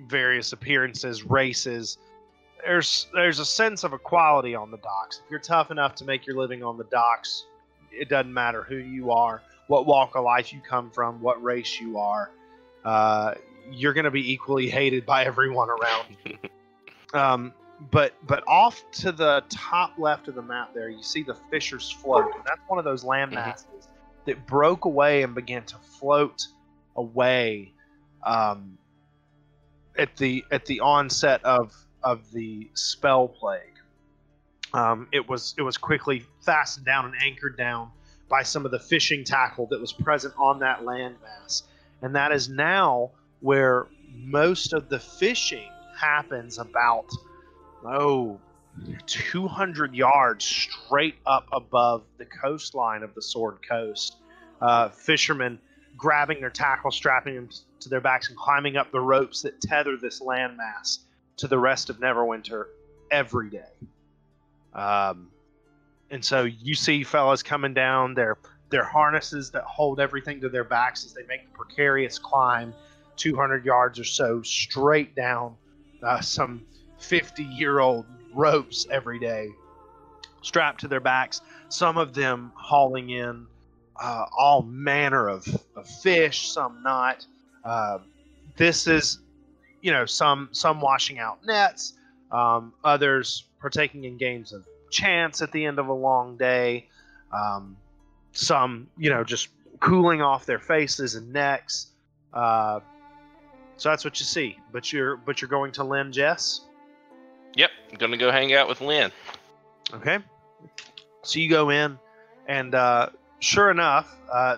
various 0.07 0.53
appearances, 0.53 1.25
races. 1.25 1.99
There's 2.65 3.09
there's 3.15 3.39
a 3.39 3.45
sense 3.45 3.85
of 3.85 3.93
equality 3.93 4.55
on 4.55 4.71
the 4.71 4.77
docks. 4.79 5.21
If 5.25 5.31
you're 5.31 5.41
tough 5.41 5.71
enough 5.71 5.95
to 5.97 6.05
make 6.05 6.27
your 6.27 6.37
living 6.37 6.63
on 6.63 6.77
the 6.79 6.85
docks, 6.85 7.47
it 7.91 8.09
doesn't 8.09 8.33
matter 8.33 8.63
who 8.63 8.77
you 8.77 9.11
are, 9.11 9.43
what 9.67 9.87
walk 9.87 10.15
of 10.15 10.25
life 10.25 10.53
you 10.53 10.61
come 10.61 10.91
from, 10.91 11.21
what 11.21 11.43
race 11.43 11.81
you 11.81 11.99
are. 11.99 12.31
Uh, 12.85 13.35
you're 13.71 13.93
going 13.93 14.05
to 14.05 14.11
be 14.11 14.33
equally 14.33 14.69
hated 14.69 15.05
by 15.07 15.25
everyone 15.25 15.69
around. 15.71 16.17
you. 16.25 16.37
Um, 17.13 17.53
but 17.91 18.15
but 18.29 18.45
off 18.47 18.85
to 18.93 19.11
the 19.11 19.43
top 19.49 19.99
left 19.99 20.29
of 20.29 20.37
the 20.37 20.43
map 20.43 20.73
there, 20.73 20.89
you 20.91 21.03
see 21.03 21.25
the 21.25 21.35
Fisher's 21.51 21.91
Float, 21.91 22.27
and 22.37 22.45
that's 22.45 22.61
one 22.69 22.79
of 22.79 22.85
those 22.85 23.03
land 23.03 23.33
Mhm. 23.33 23.35
masses 23.35 23.89
that 24.31 24.47
broke 24.47 24.85
away 24.85 25.25
and 25.25 25.35
began 25.35 25.65
to 25.65 25.75
float 25.99 26.47
away 26.95 27.73
um, 28.23 28.79
at 29.99 30.17
the 30.19 30.45
at 30.53 30.65
the 30.67 30.79
onset 30.79 31.45
of 31.45 31.75
of 32.05 32.31
the 32.31 32.69
spell 32.75 33.27
plague. 33.27 33.61
Um, 34.73 35.09
it 35.11 35.29
was 35.29 35.57
it 35.59 35.63
was 35.63 35.77
quickly 35.77 36.23
fastened 36.43 36.87
down 36.87 37.07
and 37.07 37.15
anchored 37.21 37.57
down 37.57 37.91
by 38.29 38.45
some 38.45 38.65
of 38.65 38.71
the 38.71 38.79
fishing 38.79 39.25
tackle 39.25 39.67
that 39.67 39.81
was 39.81 39.93
present 39.93 40.33
on 40.39 40.61
that 40.61 40.83
landmass, 40.83 41.65
and 42.01 42.15
that 42.15 42.31
is 42.31 42.49
now 42.49 43.11
where 43.41 43.89
most 44.15 44.73
of 44.73 44.89
the 44.89 45.01
fishing 45.01 45.73
happens. 45.99 46.59
About 46.59 47.11
oh, 47.85 48.39
200 49.07 49.93
yards 49.93 50.45
straight 50.45 51.17
up 51.27 51.49
above 51.53 52.05
the 52.19 52.27
coastline 52.27 53.03
of 53.03 53.13
the 53.17 53.23
Sword 53.23 53.59
Coast. 53.69 54.20
Uh, 54.61 54.89
fishermen 54.91 55.59
grabbing 55.97 56.41
their 56.41 56.51
tackle, 56.51 56.91
strapping 56.91 57.35
them 57.35 57.49
to 57.81 57.89
their 57.89 58.01
backs, 58.01 58.29
and 58.29 58.37
climbing 58.37 58.77
up 58.77 58.91
the 58.93 59.01
ropes 59.01 59.43
that 59.43 59.61
tether 59.61 59.97
this 59.97 60.21
landmass 60.21 61.01
to 61.37 61.49
the 61.49 61.59
rest 61.59 61.91
of 61.91 61.99
Neverwinter 61.99 62.67
every 63.11 63.51
day. 63.51 63.89
Um, 64.75 65.31
and 66.11 66.25
so 66.25 66.45
you 66.45 66.75
see 66.75 67.05
fellas 67.05 67.43
coming 67.43 67.75
down 67.75 68.15
their 68.15 68.37
their 68.71 68.85
harnesses 68.85 69.51
that 69.51 69.65
hold 69.65 69.99
everything 69.99 70.41
to 70.41 70.49
their 70.49 70.65
backs 70.65 71.05
as 71.05 71.13
they 71.13 71.25
make 71.27 71.45
the 71.51 71.57
precarious 71.57 72.19
climb 72.19 72.73
200 73.17 73.65
yards 73.65 73.99
or 73.99 74.05
so 74.05 74.43
straight 74.43 75.17
down 75.17 75.57
uh, 76.05 76.21
some 76.21 76.63
50 76.99 77.43
year 77.43 77.81
old 77.81 78.07
ropes 78.33 78.87
every 78.91 79.19
day 79.19 79.49
strapped 80.43 80.81
to 80.81 80.89
their 80.89 81.01
backs 81.01 81.41
some 81.69 81.99
of 81.99 82.15
them 82.15 82.53
hauling 82.55 83.11
in 83.11 83.47
uh, 84.01 84.27
all 84.37 84.63
manner 84.63 85.29
of, 85.29 85.47
of 85.77 85.87
fish 85.87 86.51
some 86.51 86.83
not 86.83 87.25
uh, 87.65 87.99
this 88.57 88.87
is 88.87 89.21
you 89.83 89.93
know 89.93 90.05
some 90.05 90.49
some 90.53 90.81
washing 90.81 91.19
out 91.19 91.39
nets 91.45 91.95
um, 92.33 92.73
others 92.85 93.45
partaking 93.61 94.05
in 94.05 94.17
games 94.17 94.53
of 94.53 94.65
chance 94.91 95.43
at 95.43 95.53
the 95.53 95.65
end 95.65 95.79
of 95.79 95.89
a 95.89 95.93
long 95.93 96.37
day 96.37 96.87
um, 97.33 97.77
some 98.33 98.89
you 98.97 99.11
know 99.11 99.23
just 99.23 99.49
cooling 99.81 100.21
off 100.21 100.47
their 100.47 100.59
faces 100.59 101.15
and 101.15 101.33
necks 101.33 101.89
uh, 102.35 102.81
so 103.77 103.89
that's 103.89 104.05
what 104.05 104.19
you 104.19 104.27
see 104.27 104.57
but 104.73 104.93
you're 104.93 105.17
but 105.17 105.41
you're 105.41 105.49
going 105.49 105.73
to 105.73 105.85
Len-Jes 105.85 106.63
Yep, 107.55 107.71
I'm 107.91 107.99
gonna 107.99 108.17
go 108.17 108.31
hang 108.31 108.55
out 108.55 108.69
with 108.69 108.81
Lynn. 108.81 109.11
Okay. 109.93 110.19
So 111.23 111.39
you 111.39 111.49
go 111.49 111.71
in, 111.71 111.99
and 112.47 112.75
uh, 112.75 113.11
sure 113.41 113.71
enough, 113.71 114.17
uh, 114.33 114.57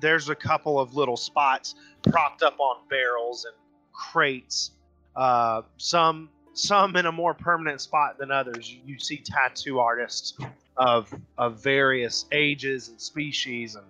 there's 0.00 0.28
a 0.28 0.34
couple 0.34 0.78
of 0.78 0.94
little 0.94 1.16
spots 1.16 1.74
propped 2.02 2.42
up 2.42 2.58
on 2.60 2.76
barrels 2.88 3.44
and 3.44 3.54
crates. 3.92 4.72
Uh, 5.14 5.62
some 5.76 6.28
some 6.52 6.96
in 6.96 7.06
a 7.06 7.12
more 7.12 7.34
permanent 7.34 7.80
spot 7.80 8.18
than 8.18 8.30
others. 8.30 8.74
You, 8.84 8.98
see 8.98 9.18
tattoo 9.18 9.78
artists 9.78 10.34
of 10.76 11.12
of 11.38 11.62
various 11.62 12.26
ages 12.32 12.88
and 12.88 13.00
species 13.00 13.76
and 13.76 13.86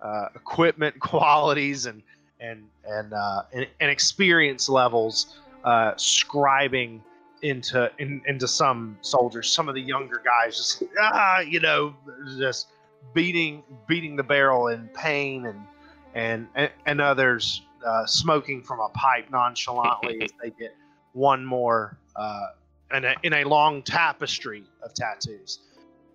uh, 0.00 0.28
equipment 0.34 0.98
qualities 1.00 1.86
and 1.86 2.02
and 2.40 2.64
and 2.86 3.12
uh, 3.12 3.42
and, 3.52 3.66
and 3.80 3.90
experience 3.90 4.68
levels 4.68 5.38
uh, 5.64 5.92
scribing 5.94 7.00
into 7.42 7.90
in, 7.98 8.22
into 8.26 8.48
some 8.48 8.96
soldiers. 9.02 9.52
Some 9.52 9.68
of 9.68 9.74
the 9.74 9.80
younger 9.80 10.22
guys 10.24 10.56
just 10.56 10.82
ah, 11.00 11.40
you 11.40 11.60
know, 11.60 11.94
just 12.38 12.68
beating 13.14 13.62
beating 13.86 14.16
the 14.16 14.22
barrel 14.22 14.68
in 14.68 14.88
pain, 14.88 15.46
and 15.46 15.60
and 16.14 16.48
and, 16.54 16.70
and 16.86 17.00
others 17.00 17.62
uh, 17.86 18.06
smoking 18.06 18.62
from 18.62 18.80
a 18.80 18.88
pipe 18.90 19.30
nonchalantly 19.30 20.20
as 20.22 20.30
they 20.42 20.50
get 20.50 20.74
one 21.12 21.44
more 21.44 21.98
uh, 22.14 22.46
in 22.94 23.04
a 23.04 23.14
in 23.22 23.32
a 23.32 23.44
long 23.44 23.82
tapestry 23.82 24.64
of 24.82 24.94
tattoos. 24.94 25.60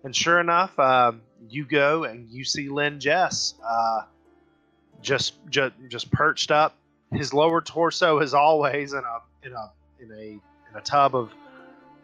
And 0.04 0.14
sure 0.14 0.40
enough, 0.40 0.76
um, 0.78 1.22
you 1.48 1.64
go 1.64 2.04
and 2.04 2.28
you 2.28 2.44
see 2.44 2.68
Len-Jes 2.68 3.54
uh, 3.64 4.02
just 5.00 5.34
just 5.48 5.74
just 5.88 6.10
perched 6.10 6.50
up. 6.50 6.76
His 7.12 7.34
lower 7.34 7.60
torso, 7.60 8.18
as 8.18 8.34
always, 8.34 8.94
in 8.94 9.02
a 9.04 9.46
in 9.46 9.52
a 9.52 9.72
in 10.00 10.10
a 10.12 10.28
in 10.70 10.76
a 10.76 10.80
tub 10.80 11.14
of 11.14 11.32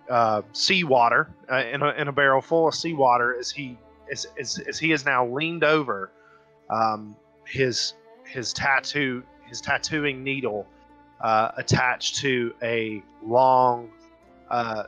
uh, 0.08 0.42
seawater 0.52 1.28
uh, 1.50 1.56
in, 1.56 1.82
a, 1.82 1.90
in 1.90 2.08
a 2.08 2.12
barrel 2.12 2.40
full 2.40 2.68
of 2.68 2.74
seawater 2.74 3.38
as 3.38 3.50
he 3.50 3.76
as, 4.10 4.26
as, 4.38 4.58
as 4.68 4.78
he 4.78 4.92
is 4.92 5.04
now 5.04 5.26
leaned 5.26 5.64
over 5.64 6.10
um, 6.70 7.16
his 7.46 7.94
his 8.24 8.52
tattoo 8.52 9.22
his 9.46 9.60
tattooing 9.60 10.22
needle 10.22 10.66
uh, 11.20 11.50
attached 11.56 12.16
to 12.16 12.54
a 12.62 13.02
long 13.24 13.88
uh, 14.50 14.84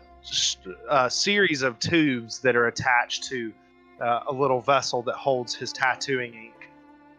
uh, 0.89 1.09
series 1.09 1.63
of 1.63 1.79
tubes 1.79 2.41
that 2.41 2.55
are 2.55 2.67
attached 2.67 3.25
to 3.25 3.53
uh, 4.01 4.21
a 4.29 4.33
little 4.33 4.61
vessel 4.61 5.03
that 5.03 5.15
holds 5.15 5.55
his 5.55 5.73
tattooing 5.73 6.35
ink 6.35 6.71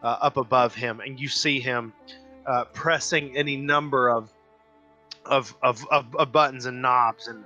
uh, 0.03 0.17
up 0.21 0.37
above 0.37 0.73
him, 0.73 0.99
and 0.99 1.19
you 1.19 1.27
see 1.27 1.59
him 1.59 1.93
uh, 2.45 2.65
pressing 2.65 3.35
any 3.37 3.57
number 3.57 4.09
of 4.09 4.31
of, 5.25 5.55
of, 5.61 5.85
of, 5.91 6.15
of 6.15 6.31
buttons 6.31 6.65
and 6.65 6.81
knobs 6.81 7.27
and 7.27 7.43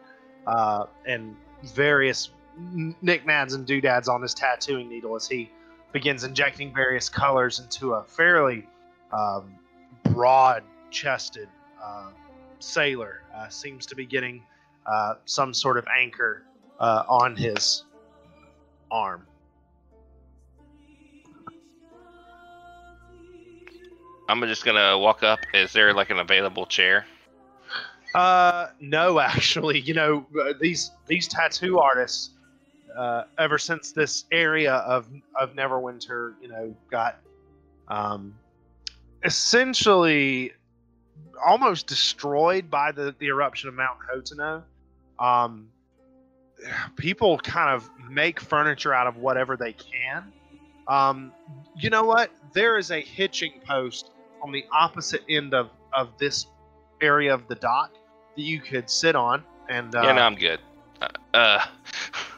and 1.05 1.35
various 1.63 2.29
knickknacks 2.57 3.53
and 3.53 3.65
doodads 3.65 4.07
on 4.07 4.21
his 4.21 4.33
tattooing 4.33 4.89
needle 4.89 5.15
as 5.15 5.27
he 5.27 5.49
begins 5.91 6.23
injecting 6.23 6.73
various 6.73 7.09
colors 7.09 7.59
into 7.59 7.93
a 7.93 8.03
fairly 8.03 8.67
um, 9.11 9.55
broad-chested 10.03 11.47
uh, 11.81 12.09
sailor. 12.59 13.21
Uh, 13.33 13.47
seems 13.49 13.85
to 13.85 13.95
be 13.95 14.05
getting 14.05 14.43
uh, 14.85 15.15
some 15.25 15.53
sort 15.53 15.77
of 15.77 15.85
anchor 15.87 16.43
uh, 16.79 17.03
on 17.07 17.35
his 17.35 17.83
arm. 18.91 19.25
I'm 24.27 24.41
just 24.41 24.65
gonna 24.65 24.97
walk 24.97 25.23
up. 25.23 25.39
Is 25.53 25.71
there 25.71 25.93
like 25.93 26.09
an 26.09 26.19
available 26.19 26.65
chair? 26.65 27.05
Uh, 28.13 28.67
no, 28.79 29.19
actually, 29.19 29.79
you 29.79 29.93
know 29.93 30.25
uh, 30.41 30.53
these 30.59 30.91
these 31.07 31.27
tattoo 31.27 31.79
artists. 31.79 32.31
Uh, 32.97 33.23
ever 33.37 33.57
since 33.57 33.91
this 33.91 34.25
area 34.31 34.75
of 34.75 35.07
of 35.39 35.53
Neverwinter, 35.53 36.33
you 36.41 36.47
know, 36.47 36.75
got 36.89 37.17
um, 37.87 38.33
essentially 39.23 40.53
almost 41.45 41.87
destroyed 41.87 42.69
by 42.69 42.91
the 42.91 43.15
the 43.19 43.27
eruption 43.27 43.69
of 43.69 43.75
Mount 43.75 43.97
Hotenow. 44.13 44.63
Um, 45.19 45.69
people 46.95 47.37
kind 47.39 47.75
of 47.75 47.89
make 48.09 48.39
furniture 48.39 48.93
out 48.93 49.07
of 49.07 49.17
whatever 49.17 49.57
they 49.57 49.73
can. 49.73 50.31
Um, 50.87 51.31
you 51.77 51.89
know 51.89 52.03
what? 52.03 52.31
There 52.53 52.77
is 52.77 52.91
a 52.91 53.01
hitching 53.01 53.61
post 53.67 54.11
on 54.41 54.51
the 54.51 54.65
opposite 54.71 55.23
end 55.29 55.53
of 55.53 55.69
of 55.93 56.17
this 56.17 56.47
area 57.01 57.33
of 57.33 57.47
the 57.47 57.55
dock 57.55 57.91
that 58.35 58.41
you 58.41 58.59
could 58.59 58.89
sit 58.89 59.15
on. 59.15 59.43
And 59.69 59.95
uh, 59.95 60.01
yeah, 60.03 60.11
no, 60.13 60.21
I'm 60.21 60.35
good. 60.35 60.59
Uh, 61.01 61.07
uh 61.33 61.65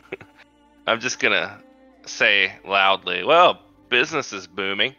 I'm 0.88 1.00
just 1.00 1.20
gonna 1.20 1.62
say 2.06 2.54
loudly, 2.66 3.24
well, 3.24 3.60
business 3.90 4.32
is 4.34 4.48
booming. 4.48 4.96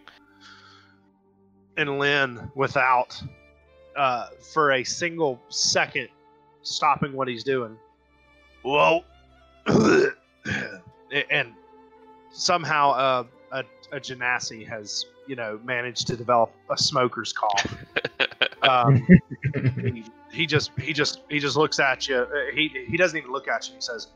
and 1.77 1.98
Lynn, 1.98 2.51
without 2.55 3.20
uh, 3.96 4.29
for 4.53 4.72
a 4.72 4.85
single 4.85 5.40
second, 5.48 6.09
stopping 6.62 7.12
what 7.14 7.27
he's 7.29 7.42
doing. 7.42 7.77
Well, 8.64 9.05
and 9.66 11.55
somehow 12.33 12.90
uh, 12.90 13.24
a 13.53 13.64
a 13.92 14.01
Genasi 14.01 14.66
has 14.68 15.07
you 15.27 15.37
know 15.37 15.59
managed 15.64 16.07
to 16.09 16.16
develop 16.16 16.53
a 16.70 16.77
smoker's 16.77 17.33
cough. 17.33 17.77
Um, 18.61 19.07
he, 19.81 20.05
he 20.33 20.44
just 20.44 20.72
he 20.79 20.92
just 20.92 21.22
he 21.31 21.38
just 21.38 21.57
looks 21.57 21.79
at 21.79 22.09
you. 22.09 22.16
Uh, 22.16 22.29
He 22.53 22.68
he 22.88 22.96
doesn't 22.96 23.16
even 23.16 23.31
look 23.31 23.46
at 23.46 23.68
you. 23.68 23.77
He 23.77 23.81
says, 23.81 24.09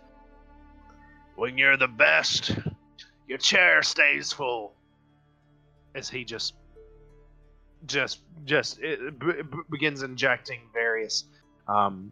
"When 1.36 1.58
you're 1.58 1.76
the 1.76 1.88
best, 1.88 2.56
your 3.28 3.38
chair 3.38 3.82
stays 3.82 4.32
full." 4.32 4.74
As 5.94 6.08
he 6.08 6.24
just 6.24 6.54
just 7.86 8.20
just 8.44 8.80
b- 8.80 9.42
begins 9.70 10.02
injecting 10.02 10.60
various 10.72 11.24
um, 11.68 12.10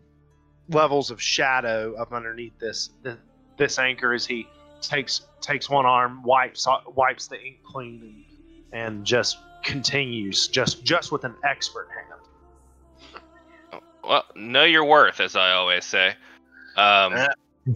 levels 0.69 1.11
of 1.11 1.21
shadow 1.21 1.95
up 1.99 2.13
underneath 2.13 2.59
this 2.59 2.91
th- 3.03 3.17
this 3.57 3.79
anchor 3.79 4.13
as 4.13 4.27
he 4.27 4.47
takes 4.81 5.23
takes 5.41 5.71
one 5.71 5.87
arm, 5.87 6.23
wipes 6.23 6.67
wipes 6.95 7.27
the 7.29 7.41
ink 7.41 7.63
clean, 7.63 8.25
and, 8.73 8.97
and 8.97 9.05
just 9.07 9.39
continues 9.63 10.49
just 10.49 10.85
just 10.85 11.13
with 11.13 11.25
an 11.25 11.35
expert 11.45 11.89
hand. 11.95 12.07
well, 14.05 14.25
know 14.35 14.65
your 14.65 14.85
worth, 14.85 15.21
as 15.21 15.37
I 15.37 15.53
always 15.53 15.85
say. 15.85 16.09
Um, 16.77 17.15
Uh. 17.15 17.29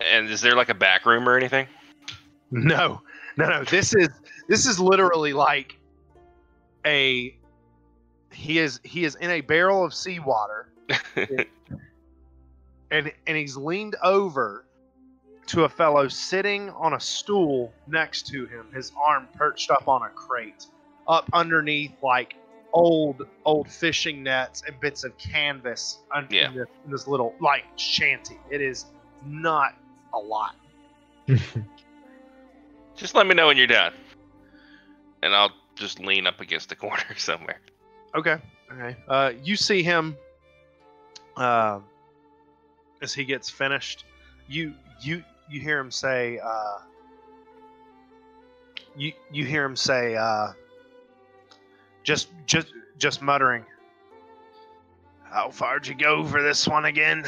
and 0.00 0.28
is 0.30 0.40
there 0.40 0.54
like 0.54 0.68
a 0.68 0.74
back 0.74 1.06
room 1.06 1.28
or 1.28 1.36
anything? 1.36 1.66
No, 2.50 3.00
no, 3.36 3.48
no. 3.48 3.64
This 3.64 3.94
is 3.94 4.08
this 4.48 4.66
is 4.66 4.78
literally 4.78 5.32
like 5.32 5.76
a 6.86 7.36
he 8.32 8.58
is 8.58 8.80
he 8.84 9.04
is 9.04 9.14
in 9.16 9.30
a 9.30 9.40
barrel 9.40 9.84
of 9.84 9.94
seawater 9.94 10.68
and 12.90 13.12
and 13.26 13.36
he's 13.36 13.56
leaned 13.56 13.96
over 14.02 14.64
to 15.46 15.64
a 15.64 15.68
fellow 15.68 16.08
sitting 16.08 16.70
on 16.70 16.94
a 16.94 17.00
stool 17.00 17.72
next 17.86 18.26
to 18.28 18.46
him, 18.46 18.66
his 18.74 18.92
arm 18.96 19.28
perched 19.34 19.70
up 19.70 19.88
on 19.88 20.02
a 20.02 20.08
crate, 20.08 20.66
up 21.06 21.28
underneath 21.32 21.92
like 22.02 22.34
old 22.72 23.26
old 23.44 23.70
fishing 23.70 24.22
nets 24.22 24.62
and 24.66 24.78
bits 24.80 25.04
of 25.04 25.16
canvas 25.18 25.98
un- 26.14 26.26
Yeah. 26.30 26.48
in, 26.48 26.54
this, 26.54 26.66
in 26.86 26.90
this 26.90 27.06
little 27.06 27.34
like 27.40 27.64
shanty. 27.76 28.38
It 28.50 28.60
is 28.60 28.86
not 29.24 29.74
a 30.14 30.18
lot. 30.18 30.56
Just 32.96 33.14
let 33.14 33.26
me 33.26 33.34
know 33.34 33.48
when 33.48 33.56
you're 33.56 33.66
done, 33.66 33.92
and 35.22 35.34
I'll 35.34 35.52
just 35.74 35.98
lean 35.98 36.26
up 36.26 36.40
against 36.40 36.68
the 36.68 36.76
corner 36.76 37.02
somewhere. 37.16 37.60
Okay. 38.14 38.36
Okay. 38.72 38.96
Uh, 39.08 39.32
you 39.42 39.56
see 39.56 39.82
him 39.82 40.16
uh, 41.36 41.80
as 43.02 43.12
he 43.12 43.24
gets 43.24 43.50
finished. 43.50 44.04
You 44.48 44.74
you 45.00 45.24
you 45.50 45.60
hear 45.60 45.78
him 45.78 45.90
say. 45.90 46.38
Uh, 46.38 46.78
you 48.96 49.12
you 49.32 49.44
hear 49.44 49.64
him 49.64 49.76
say. 49.76 50.14
Uh, 50.14 50.52
just 52.04 52.28
just 52.46 52.68
just 52.98 53.22
muttering. 53.22 53.64
How 55.24 55.50
far'd 55.50 55.86
you 55.86 55.96
go 55.96 56.24
for 56.24 56.42
this 56.42 56.68
one 56.68 56.84
again? 56.84 57.24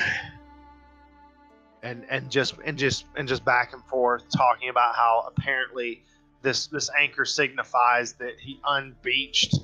And 1.87 2.05
and 2.11 2.31
just 2.31 2.55
and 2.65 2.77
just 2.77 3.05
and 3.17 3.29
just 3.29 3.45
back 3.45 3.73
and 3.73 3.85
forth 3.85 4.25
talking 4.37 4.71
about 4.71 4.97
how 4.97 5.25
apparently 5.29 6.03
this 6.43 6.67
this 6.67 6.91
anchor 6.99 7.25
signifies 7.25 8.15
that 8.15 8.41
he 8.41 8.61
unbeached 8.67 9.55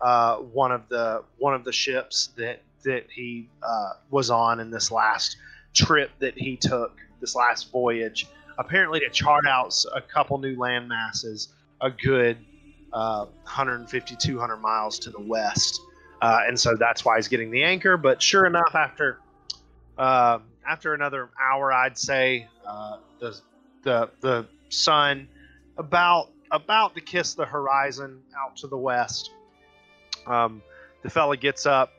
uh, 0.00 0.36
one 0.36 0.72
of 0.72 0.88
the 0.88 1.22
one 1.38 1.54
of 1.54 1.64
the 1.64 1.72
ships 1.72 2.30
that 2.36 2.62
that 2.84 3.06
he 3.10 3.48
uh, 3.62 3.92
was 4.10 4.30
on 4.30 4.60
in 4.60 4.70
this 4.70 4.90
last 4.90 5.36
trip 5.74 6.10
that 6.18 6.36
he 6.36 6.56
took, 6.56 6.98
this 7.20 7.34
last 7.34 7.70
voyage. 7.70 8.26
Apparently, 8.58 9.00
to 9.00 9.10
chart 9.10 9.46
out 9.46 9.74
a 9.94 10.00
couple 10.00 10.38
new 10.38 10.58
land 10.58 10.88
masses, 10.88 11.48
a 11.80 11.90
good 11.90 12.38
uh, 12.92 13.24
150, 13.44 14.16
200 14.16 14.56
miles 14.56 14.98
to 14.98 15.10
the 15.10 15.20
west, 15.20 15.80
uh, 16.20 16.40
and 16.46 16.58
so 16.58 16.74
that's 16.76 17.04
why 17.04 17.16
he's 17.16 17.28
getting 17.28 17.50
the 17.50 17.62
anchor. 17.62 17.96
But 17.96 18.20
sure 18.20 18.46
enough, 18.46 18.74
after 18.74 19.18
uh, 19.98 20.38
after 20.66 20.94
another 20.94 21.30
hour, 21.40 21.72
I'd 21.72 21.98
say 21.98 22.48
uh, 22.66 22.98
the 23.18 23.40
the 23.82 24.10
the 24.20 24.46
sun 24.68 25.28
about 25.78 26.30
about 26.50 26.94
to 26.94 27.00
kiss 27.00 27.34
the 27.34 27.44
horizon 27.44 28.20
out 28.36 28.56
to 28.58 28.66
the 28.66 28.76
west. 28.76 29.30
Um, 30.26 30.62
the 31.02 31.10
fella 31.10 31.36
gets 31.36 31.66
up, 31.66 31.92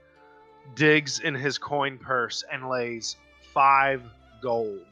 digs 0.75 1.19
in 1.19 1.33
his 1.33 1.57
coin 1.57 1.97
purse, 1.97 2.43
and 2.51 2.69
lays 2.69 3.17
five 3.53 4.03
gold 4.41 4.85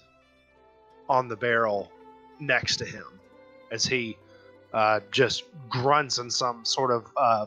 on 1.07 1.27
the 1.27 1.35
barrel 1.35 1.91
next 2.39 2.77
to 2.77 2.85
him 2.85 3.05
as 3.71 3.85
he 3.85 4.17
uh, 4.73 4.99
just 5.11 5.43
grunts 5.69 6.17
in 6.19 6.29
some 6.29 6.63
sort 6.65 6.91
of 6.91 7.07
uh, 7.17 7.45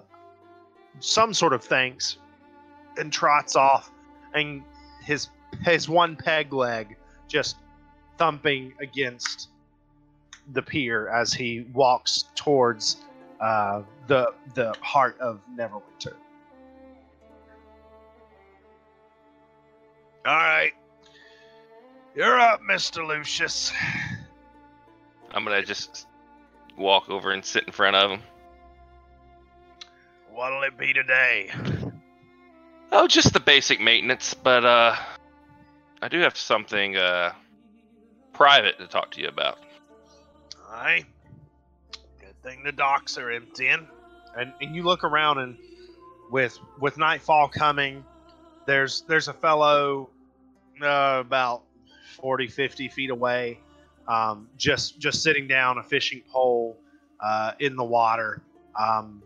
some 1.00 1.32
sort 1.34 1.52
of 1.52 1.64
thanks 1.64 2.18
and 2.98 3.12
trots 3.12 3.56
off, 3.56 3.90
and 4.34 4.62
his 5.02 5.28
his 5.64 5.88
one 5.88 6.16
peg 6.16 6.52
leg 6.52 6.96
just 7.28 7.56
thumping 8.18 8.72
against 8.80 9.48
the 10.52 10.62
pier 10.62 11.08
as 11.08 11.32
he 11.32 11.66
walks 11.72 12.24
towards 12.34 12.96
uh, 13.40 13.82
the 14.06 14.32
the 14.54 14.74
heart 14.80 15.18
of 15.20 15.40
Neverwinter. 15.56 16.14
All 20.24 20.36
right, 20.36 20.72
you're 22.14 22.38
up, 22.38 22.60
Mister 22.62 23.04
Lucius. 23.04 23.72
I'm 25.32 25.44
gonna 25.44 25.64
just 25.64 26.06
walk 26.76 27.08
over 27.08 27.32
and 27.32 27.44
sit 27.44 27.64
in 27.64 27.72
front 27.72 27.96
of 27.96 28.10
him. 28.10 28.20
What'll 30.30 30.62
it 30.62 30.78
be 30.78 30.92
today? 30.92 31.50
Oh, 32.90 33.06
just 33.06 33.32
the 33.32 33.40
basic 33.40 33.80
maintenance, 33.80 34.34
but 34.34 34.64
uh, 34.64 34.96
I 36.02 36.08
do 36.08 36.18
have 36.20 36.36
something 36.36 36.96
uh 36.96 37.32
private 38.32 38.78
to 38.78 38.86
talk 38.86 39.12
to 39.12 39.20
you 39.20 39.28
about. 39.28 39.58
Aye. 40.70 41.04
Good 42.20 42.42
thing 42.42 42.64
the 42.64 42.72
docks 42.72 43.16
are 43.18 43.30
emptying. 43.30 43.86
And, 44.36 44.52
and 44.60 44.74
you 44.74 44.82
look 44.82 45.04
around 45.04 45.38
and 45.38 45.56
with 46.30 46.58
with 46.80 46.98
nightfall 46.98 47.48
coming, 47.48 48.04
there's 48.66 49.02
there's 49.02 49.28
a 49.28 49.32
fellow 49.32 50.10
uh, 50.82 51.18
about 51.20 51.62
40, 52.16 52.48
50 52.48 52.88
feet 52.88 53.10
away, 53.10 53.60
um, 54.08 54.48
just 54.56 54.98
just 54.98 55.22
sitting 55.22 55.46
down 55.46 55.78
a 55.78 55.82
fishing 55.82 56.22
pole 56.32 56.78
uh, 57.20 57.52
in 57.60 57.76
the 57.76 57.84
water, 57.84 58.42
um, 58.78 59.22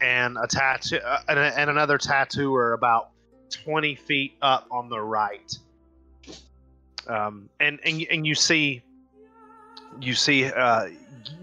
and 0.00 0.36
a 0.36 0.46
tattoo 0.46 0.98
uh, 0.98 1.20
and, 1.28 1.38
and 1.38 1.70
another 1.70 1.96
tattooer 1.96 2.72
about 2.72 3.10
20 3.50 3.94
feet 3.94 4.34
up 4.42 4.66
on 4.70 4.88
the 4.88 5.00
right. 5.00 5.56
Um, 7.08 7.48
and, 7.60 7.80
and 7.84 8.06
and 8.10 8.26
you 8.26 8.34
see 8.34 8.82
you 10.00 10.14
see 10.14 10.46
uh, 10.46 10.88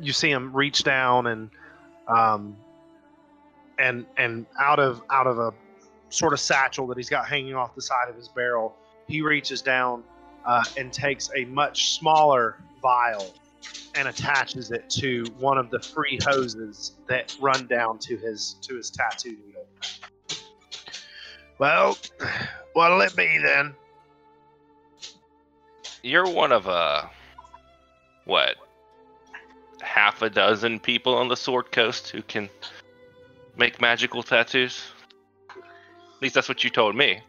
you 0.01 0.13
see 0.13 0.29
him 0.29 0.53
reach 0.53 0.83
down 0.83 1.27
and 1.27 1.49
um, 2.07 2.55
and 3.77 4.05
and 4.17 4.45
out 4.59 4.79
of 4.79 5.01
out 5.09 5.27
of 5.27 5.39
a 5.39 5.53
sort 6.09 6.33
of 6.33 6.39
satchel 6.39 6.87
that 6.87 6.97
he's 6.97 7.09
got 7.09 7.27
hanging 7.27 7.55
off 7.55 7.75
the 7.75 7.81
side 7.81 8.09
of 8.09 8.15
his 8.15 8.27
barrel, 8.29 8.75
he 9.07 9.21
reaches 9.21 9.61
down 9.61 10.03
uh, 10.45 10.63
and 10.77 10.91
takes 10.91 11.29
a 11.35 11.45
much 11.45 11.93
smaller 11.93 12.57
vial 12.81 13.33
and 13.95 14.07
attaches 14.07 14.71
it 14.71 14.89
to 14.89 15.25
one 15.37 15.57
of 15.57 15.69
the 15.69 15.79
free 15.79 16.17
hoses 16.25 16.93
that 17.07 17.35
run 17.41 17.67
down 17.67 17.97
to 17.99 18.17
his 18.17 18.55
to 18.61 18.75
his 18.75 18.89
tattoo 18.89 19.35
needle. 19.45 19.65
Well, 21.57 21.97
what'll 22.73 23.01
it 23.01 23.15
be 23.15 23.37
then? 23.43 23.75
You're 26.01 26.29
one 26.29 26.51
of 26.51 26.67
a 26.67 27.09
what, 28.25 28.55
half 29.81 30.21
a 30.21 30.29
dozen 30.29 30.79
people 30.79 31.15
on 31.15 31.27
the 31.27 31.35
Sword 31.35 31.71
Coast 31.71 32.09
who 32.09 32.21
can 32.21 32.49
make 33.57 33.81
magical 33.81 34.23
tattoos. 34.23 34.81
At 35.49 36.21
least 36.21 36.35
that's 36.35 36.47
what 36.47 36.63
you 36.63 36.69
told 36.69 36.95
me. 36.95 37.21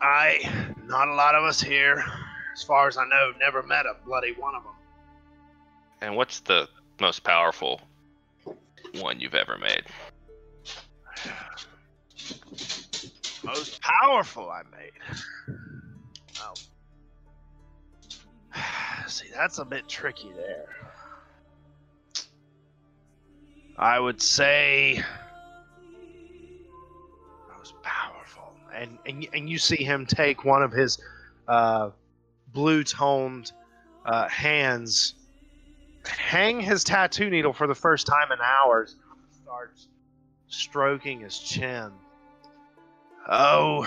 I, 0.00 0.66
not 0.86 1.08
a 1.08 1.14
lot 1.14 1.34
of 1.34 1.44
us 1.44 1.60
here, 1.60 2.04
as 2.54 2.62
far 2.62 2.88
as 2.88 2.96
I 2.96 3.04
know, 3.04 3.32
never 3.38 3.62
met 3.62 3.86
a 3.86 3.96
bloody 4.04 4.32
one 4.32 4.54
of 4.54 4.62
them. 4.62 4.72
And 6.00 6.16
what's 6.16 6.40
the 6.40 6.68
most 7.00 7.24
powerful 7.24 7.80
one 8.94 9.20
you've 9.20 9.34
ever 9.34 9.58
made? 9.58 9.82
Most 13.42 13.80
powerful 13.80 14.50
I 14.50 14.62
made. 14.76 14.92
Oh. 16.40 16.54
See, 19.06 19.26
that's 19.34 19.58
a 19.58 19.64
bit 19.64 19.88
tricky 19.88 20.32
there. 20.36 20.66
I 23.78 24.00
would 24.00 24.22
say 24.22 25.02
that 27.48 27.58
was 27.60 27.74
powerful, 27.82 28.54
and 28.74 28.98
and 29.04 29.26
and 29.34 29.50
you 29.50 29.58
see 29.58 29.84
him 29.84 30.06
take 30.06 30.44
one 30.44 30.62
of 30.62 30.72
his 30.72 30.98
uh, 31.46 31.90
blue-toned 32.54 33.52
uh, 34.06 34.28
hands, 34.28 35.14
hang 36.04 36.60
his 36.60 36.84
tattoo 36.84 37.28
needle 37.28 37.52
for 37.52 37.66
the 37.66 37.74
first 37.74 38.06
time 38.06 38.32
in 38.32 38.38
hours, 38.40 38.96
starts 39.42 39.88
stroking 40.48 41.20
his 41.20 41.38
chin. 41.38 41.90
Oh, 43.28 43.86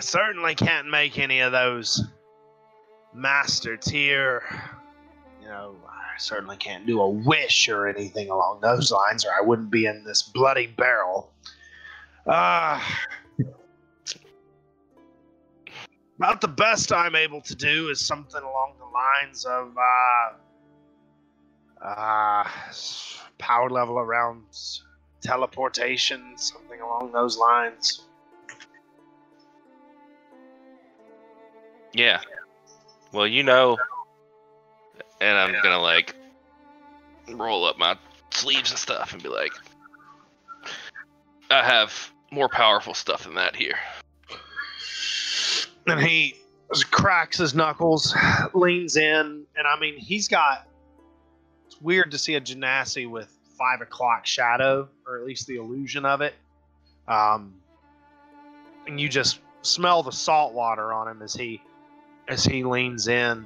I 0.00 0.02
certainly 0.02 0.54
can't 0.54 0.88
make 0.88 1.18
any 1.18 1.40
of 1.40 1.52
those 1.52 2.02
master 3.12 3.76
tier. 3.76 4.42
You 5.42 5.48
know, 5.48 5.76
I 5.86 6.16
certainly 6.16 6.56
can't 6.56 6.86
do 6.86 7.02
a 7.02 7.10
wish 7.10 7.68
or 7.68 7.86
anything 7.86 8.30
along 8.30 8.60
those 8.62 8.90
lines, 8.90 9.26
or 9.26 9.28
I 9.38 9.42
wouldn't 9.42 9.70
be 9.70 9.84
in 9.84 10.02
this 10.04 10.22
bloody 10.22 10.68
barrel. 10.68 11.30
Ah. 12.26 12.98
about 16.16 16.40
the 16.40 16.48
best 16.48 16.94
I'm 16.94 17.14
able 17.14 17.42
to 17.42 17.54
do 17.54 17.90
is 17.90 18.00
something 18.00 18.42
along 18.42 18.76
the 18.78 18.86
lines 18.86 19.44
of 19.44 19.76
uh, 21.82 21.86
uh, 21.86 22.48
power 23.36 23.68
level 23.68 23.98
around 23.98 24.44
teleportation, 25.20 26.38
something 26.38 26.80
along 26.80 27.12
those 27.12 27.36
lines. 27.36 28.06
Yeah. 31.92 32.20
Well, 33.12 33.26
you 33.26 33.42
know, 33.42 33.76
and 35.20 35.36
I'm 35.36 35.54
gonna 35.62 35.80
like 35.80 36.14
roll 37.28 37.64
up 37.64 37.78
my 37.78 37.96
sleeves 38.30 38.70
and 38.70 38.78
stuff 38.78 39.12
and 39.12 39.22
be 39.22 39.28
like, 39.28 39.52
I 41.50 41.64
have 41.64 42.12
more 42.30 42.48
powerful 42.48 42.94
stuff 42.94 43.24
than 43.24 43.34
that 43.34 43.56
here. 43.56 43.78
And 45.86 46.00
he 46.00 46.36
cracks 46.90 47.38
his 47.38 47.54
knuckles, 47.54 48.14
leans 48.54 48.96
in, 48.96 49.44
and 49.56 49.66
I 49.66 49.78
mean, 49.78 49.96
he's 49.96 50.28
got. 50.28 50.68
It's 51.66 51.80
weird 51.80 52.10
to 52.12 52.18
see 52.18 52.34
a 52.36 52.40
Genasi 52.40 53.08
with 53.08 53.32
five 53.58 53.80
o'clock 53.80 54.26
shadow, 54.26 54.88
or 55.06 55.18
at 55.18 55.24
least 55.24 55.46
the 55.46 55.56
illusion 55.56 56.04
of 56.04 56.20
it. 56.20 56.34
Um, 57.08 57.54
and 58.86 59.00
you 59.00 59.08
just 59.08 59.40
smell 59.62 60.02
the 60.02 60.12
salt 60.12 60.54
water 60.54 60.92
on 60.92 61.08
him 61.08 61.22
as 61.22 61.34
he 61.34 61.60
as 62.30 62.44
he 62.44 62.62
leans 62.62 63.08
in. 63.08 63.44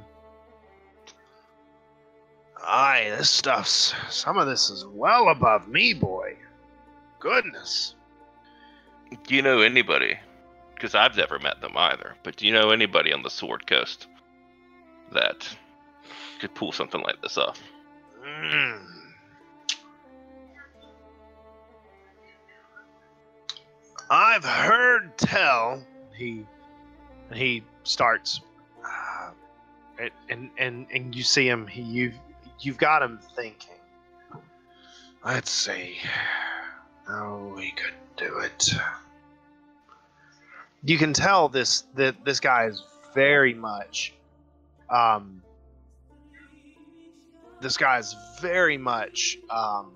Aye, 2.63 3.15
this 3.17 3.31
stuff's 3.31 3.95
some 4.11 4.37
of 4.39 4.47
this 4.47 4.71
is 4.71 4.87
well 4.87 5.29
above 5.29 5.69
me, 5.69 5.95
boy. 5.95 6.37
Goodness. 7.19 7.95
Do 9.27 9.35
you 9.35 9.43
know 9.43 9.61
anybody? 9.61 10.19
Because 10.75 10.95
I've 10.95 11.17
never 11.17 11.39
met 11.39 11.61
them 11.61 11.77
either. 11.77 12.15
But 12.23 12.37
do 12.37 12.47
you 12.47 12.53
know 12.53 12.71
anybody 12.71 13.13
on 13.13 13.23
the 13.23 13.31
Sword 13.31 13.67
Coast 13.67 14.07
that 15.13 15.49
could 16.41 16.55
pull 16.55 16.73
something 16.73 17.01
like 17.01 17.21
this 17.23 17.39
off? 17.39 17.59
Mm. 18.23 18.81
I've 24.11 24.45
heard 24.45 25.17
tell 25.17 25.83
he 26.17 26.45
he 27.33 27.63
starts 27.85 28.41
and, 30.29 30.51
and 30.59 30.87
and 30.93 31.15
you 31.15 31.23
see 31.23 31.49
him 31.49 31.67
he 31.67 31.83
you 31.83 32.13
you've 32.61 32.79
got 32.79 33.03
him 33.03 33.19
thinking 33.37 33.75
let's 35.25 35.51
see 35.51 35.97
oh 37.09 37.53
we 37.57 37.71
could 37.73 37.95
do 38.17 38.39
it. 38.39 38.75
You 40.83 40.99
can 40.99 41.13
tell 41.13 41.49
this 41.49 41.85
that 41.95 42.25
this 42.25 42.41
guy 42.41 42.67
is 42.67 42.83
very 43.15 43.55
much 43.55 44.15
um 44.91 45.43
this 47.61 47.77
guy 47.77 47.99
is 47.99 48.15
very 48.41 48.77
much 48.77 49.39
um 49.51 49.93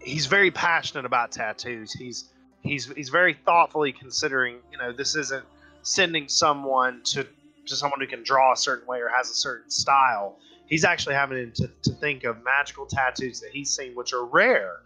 he's 0.00 0.26
very 0.26 0.50
passionate 0.50 1.04
about 1.04 1.32
tattoos. 1.32 1.92
He's 1.92 2.30
he's 2.62 2.92
he's 2.92 3.08
very 3.08 3.34
thoughtfully 3.34 3.92
considering 3.92 4.58
you 4.70 4.78
know 4.78 4.92
this 4.92 5.16
isn't 5.16 5.44
sending 5.82 6.28
someone 6.28 7.02
to 7.04 7.26
to 7.66 7.76
someone 7.76 8.00
who 8.00 8.06
can 8.06 8.22
draw 8.22 8.52
a 8.52 8.56
certain 8.56 8.86
way 8.86 8.98
or 8.98 9.08
has 9.08 9.30
a 9.30 9.34
certain 9.34 9.70
style 9.70 10.38
he's 10.66 10.84
actually 10.84 11.14
having 11.14 11.52
to, 11.52 11.70
to 11.82 11.90
think 11.92 12.24
of 12.24 12.42
magical 12.44 12.86
tattoos 12.86 13.40
that 13.40 13.50
he's 13.52 13.70
seen 13.70 13.94
which 13.94 14.12
are 14.12 14.24
rare. 14.24 14.82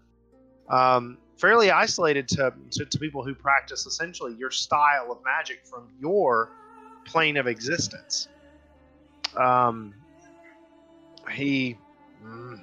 Um, 0.69 1.19
fairly 1.37 1.71
isolated 1.71 2.29
to, 2.29 2.53
to, 2.73 2.85
to 2.85 2.99
people 2.99 3.25
who 3.25 3.35
practice 3.35 3.87
essentially 3.87 4.35
your 4.35 4.51
style 4.51 5.11
of 5.11 5.19
magic 5.25 5.63
from 5.65 5.89
your 6.01 6.51
plane 7.07 7.37
of 7.37 7.47
existence. 7.47 8.29
Um, 9.37 9.95
he 11.31 11.77
mm, 12.25 12.61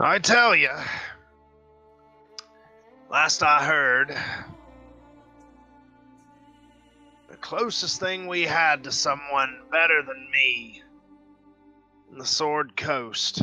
i 0.00 0.18
tell 0.18 0.56
you 0.56 0.70
last 3.10 3.42
i 3.42 3.62
heard 3.62 4.16
closest 7.44 8.00
thing 8.00 8.26
we 8.26 8.44
had 8.44 8.82
to 8.82 8.90
someone 8.90 9.60
better 9.70 10.00
than 10.00 10.30
me 10.32 10.82
in 12.10 12.16
the 12.16 12.24
Sword 12.24 12.74
Coast. 12.74 13.42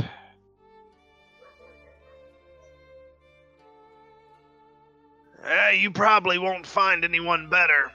Eh, 5.43 5.71
you 5.73 5.91
probably 5.91 6.39
won't 6.39 6.65
find 6.65 7.05
anyone 7.05 7.47
better. 7.47 7.91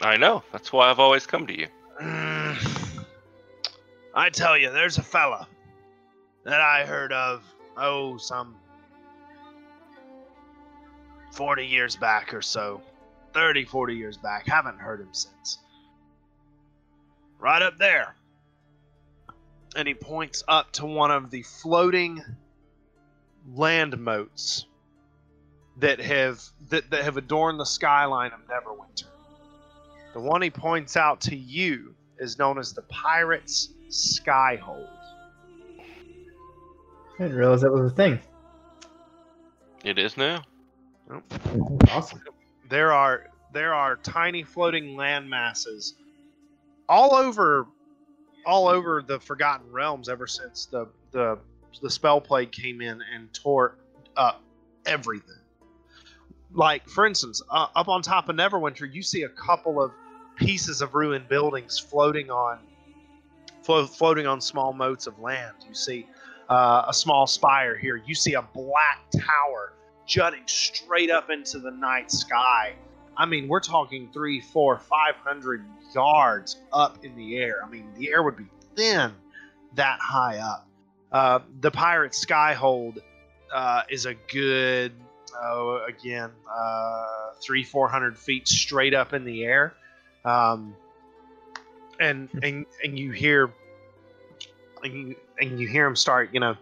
I 0.00 0.16
know. 0.16 0.44
That's 0.52 0.72
why 0.72 0.88
I've 0.88 1.00
always 1.00 1.26
come 1.26 1.48
to 1.48 1.58
you. 1.58 1.66
Mm. 2.00 3.04
I 4.14 4.30
tell 4.30 4.56
you, 4.56 4.70
there's 4.70 4.98
a 4.98 5.02
fella 5.02 5.48
that 6.44 6.60
I 6.60 6.86
heard 6.86 7.12
of, 7.12 7.42
oh, 7.76 8.18
some 8.18 8.54
40 11.32 11.66
years 11.66 11.96
back 11.96 12.32
or 12.32 12.40
so. 12.40 12.80
30, 13.32 13.64
40 13.64 13.94
years 13.94 14.16
back. 14.16 14.46
Haven't 14.46 14.78
heard 14.78 15.00
him 15.00 15.12
since. 15.12 15.58
Right 17.38 17.62
up 17.62 17.78
there. 17.78 18.14
And 19.76 19.86
he 19.86 19.94
points 19.94 20.42
up 20.48 20.72
to 20.72 20.86
one 20.86 21.10
of 21.10 21.30
the 21.30 21.42
floating 21.42 22.22
land 23.54 23.98
motes 23.98 24.66
that 25.78 26.00
have 26.00 26.42
that, 26.68 26.90
that 26.90 27.04
have 27.04 27.16
adorned 27.16 27.58
the 27.58 27.64
skyline 27.64 28.32
of 28.32 28.40
Neverwinter. 28.46 29.06
The 30.12 30.20
one 30.20 30.42
he 30.42 30.50
points 30.50 30.96
out 30.96 31.20
to 31.22 31.36
you 31.36 31.94
is 32.18 32.38
known 32.38 32.58
as 32.58 32.72
the 32.72 32.82
Pirates 32.82 33.70
Skyhold. 33.88 34.88
I 35.78 37.22
didn't 37.22 37.36
realize 37.36 37.60
that 37.62 37.72
was 37.72 37.92
a 37.92 37.94
thing. 37.94 38.18
It 39.84 39.98
is 39.98 40.16
now. 40.16 40.42
Awesome. 41.90 42.20
There 42.70 42.92
are 42.92 43.24
there 43.52 43.74
are 43.74 43.96
tiny 43.96 44.44
floating 44.44 44.96
land 44.96 45.28
masses 45.28 45.94
all 46.88 47.14
over 47.14 47.66
all 48.46 48.68
over 48.68 49.02
the 49.02 49.18
Forgotten 49.18 49.70
Realms 49.72 50.08
ever 50.08 50.26
since 50.26 50.66
the 50.66 50.86
the 51.10 51.38
the 51.82 51.90
spell 51.90 52.20
plague 52.20 52.52
came 52.52 52.80
in 52.80 53.02
and 53.12 53.32
tore 53.34 53.76
up 54.16 54.42
everything. 54.86 55.34
Like 56.52 56.88
for 56.88 57.06
instance, 57.06 57.42
uh, 57.50 57.66
up 57.74 57.88
on 57.88 58.02
top 58.02 58.28
of 58.28 58.36
Neverwinter, 58.36 58.92
you 58.92 59.02
see 59.02 59.22
a 59.24 59.28
couple 59.28 59.82
of 59.82 59.90
pieces 60.36 60.80
of 60.80 60.94
ruined 60.94 61.28
buildings 61.28 61.76
floating 61.78 62.30
on 62.30 62.60
flo- 63.62 63.86
floating 63.86 64.28
on 64.28 64.40
small 64.40 64.72
motes 64.72 65.08
of 65.08 65.18
land. 65.18 65.54
You 65.68 65.74
see 65.74 66.06
uh, 66.48 66.84
a 66.86 66.94
small 66.94 67.26
spire 67.26 67.76
here. 67.76 68.00
You 68.06 68.14
see 68.14 68.34
a 68.34 68.42
black 68.42 69.00
tower 69.12 69.72
jutting 70.10 70.42
straight 70.46 71.08
up 71.08 71.30
into 71.30 71.60
the 71.60 71.70
night 71.70 72.10
sky. 72.10 72.74
I 73.16 73.26
mean, 73.26 73.46
we're 73.46 73.60
talking 73.60 74.10
three, 74.12 74.40
four, 74.40 74.76
five 74.76 75.14
hundred 75.22 75.64
yards 75.94 76.60
up 76.72 77.04
in 77.04 77.14
the 77.14 77.36
air. 77.36 77.60
I 77.64 77.68
mean, 77.68 77.86
the 77.96 78.10
air 78.10 78.22
would 78.22 78.36
be 78.36 78.46
thin 78.74 79.12
that 79.76 80.00
high 80.00 80.38
up. 80.38 80.66
Uh, 81.12 81.38
the 81.60 81.70
pirate 81.70 82.12
skyhold 82.12 82.98
uh, 83.54 83.82
is 83.88 84.06
a 84.06 84.14
good, 84.32 84.92
oh, 85.40 85.84
again, 85.88 86.30
uh, 86.52 87.06
three, 87.40 87.62
four 87.62 87.88
hundred 87.88 88.18
feet 88.18 88.48
straight 88.48 88.94
up 88.94 89.12
in 89.12 89.24
the 89.24 89.44
air, 89.44 89.74
um, 90.24 90.74
and 92.00 92.28
and 92.42 92.66
and 92.82 92.98
you 92.98 93.12
hear, 93.12 93.52
and 94.82 94.92
you, 94.92 95.16
and 95.40 95.60
you 95.60 95.68
hear 95.68 95.86
him 95.86 95.96
start, 95.96 96.30
you 96.32 96.40
know, 96.40 96.56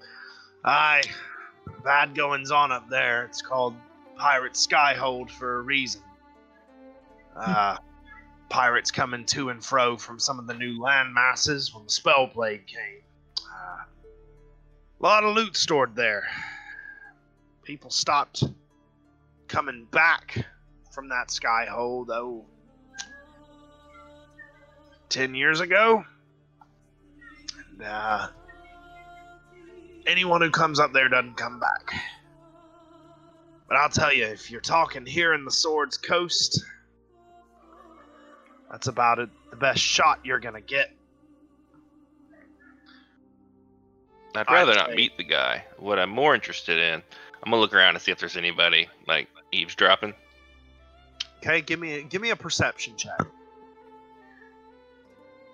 I 0.64 1.02
bad 1.84 2.14
goings 2.14 2.50
on 2.50 2.72
up 2.72 2.88
there. 2.88 3.24
It's 3.24 3.42
called 3.42 3.74
Pirate 4.16 4.54
Skyhold 4.54 5.30
for 5.30 5.58
a 5.58 5.62
reason. 5.62 6.02
Uh, 7.36 7.76
pirates 8.48 8.90
coming 8.90 9.24
to 9.26 9.50
and 9.50 9.64
fro 9.64 9.96
from 9.96 10.18
some 10.18 10.38
of 10.38 10.46
the 10.46 10.54
new 10.54 10.80
land 10.80 11.14
masses 11.14 11.74
when 11.74 11.84
the 11.84 11.90
Spellplague 11.90 12.66
came. 12.66 13.02
Uh, 13.38 13.84
a 13.84 15.00
lot 15.00 15.24
of 15.24 15.36
loot 15.36 15.56
stored 15.56 15.94
there. 15.94 16.26
People 17.62 17.90
stopped 17.90 18.44
coming 19.46 19.86
back 19.90 20.44
from 20.90 21.08
that 21.10 21.28
Skyhold, 21.28 22.06
though. 22.06 22.44
Ten 25.08 25.34
years 25.34 25.60
ago, 25.60 26.04
and 27.70 27.82
uh, 27.82 28.28
anyone 30.08 30.40
who 30.40 30.50
comes 30.50 30.80
up 30.80 30.92
there 30.92 31.08
doesn't 31.08 31.36
come 31.36 31.60
back. 31.60 31.92
But 33.68 33.76
I'll 33.76 33.90
tell 33.90 34.12
you, 34.12 34.24
if 34.24 34.50
you're 34.50 34.60
talking 34.62 35.04
here 35.04 35.34
in 35.34 35.44
the 35.44 35.50
Swords 35.50 35.98
Coast, 35.98 36.64
that's 38.70 38.86
about 38.88 39.18
it, 39.18 39.28
the 39.50 39.56
best 39.56 39.80
shot 39.80 40.20
you're 40.24 40.40
gonna 40.40 40.60
get. 40.62 40.90
I'd 44.34 44.46
I'd 44.46 44.52
rather 44.52 44.74
not 44.74 44.90
say- 44.90 44.96
meet 44.96 45.16
the 45.16 45.24
guy. 45.24 45.64
What 45.76 45.98
I'm 45.98 46.10
more 46.10 46.34
interested 46.34 46.78
in, 46.78 47.02
I'm 47.42 47.50
gonna 47.50 47.60
look 47.60 47.74
around 47.74 47.94
and 47.94 48.02
see 48.02 48.10
if 48.10 48.18
there's 48.18 48.36
anybody 48.36 48.88
like 49.06 49.28
eavesdropping. 49.52 50.14
Okay, 51.38 51.60
give 51.60 51.78
me 51.78 51.94
a, 51.94 52.02
give 52.02 52.22
me 52.22 52.30
a 52.30 52.36
perception 52.36 52.96
check. 52.96 53.20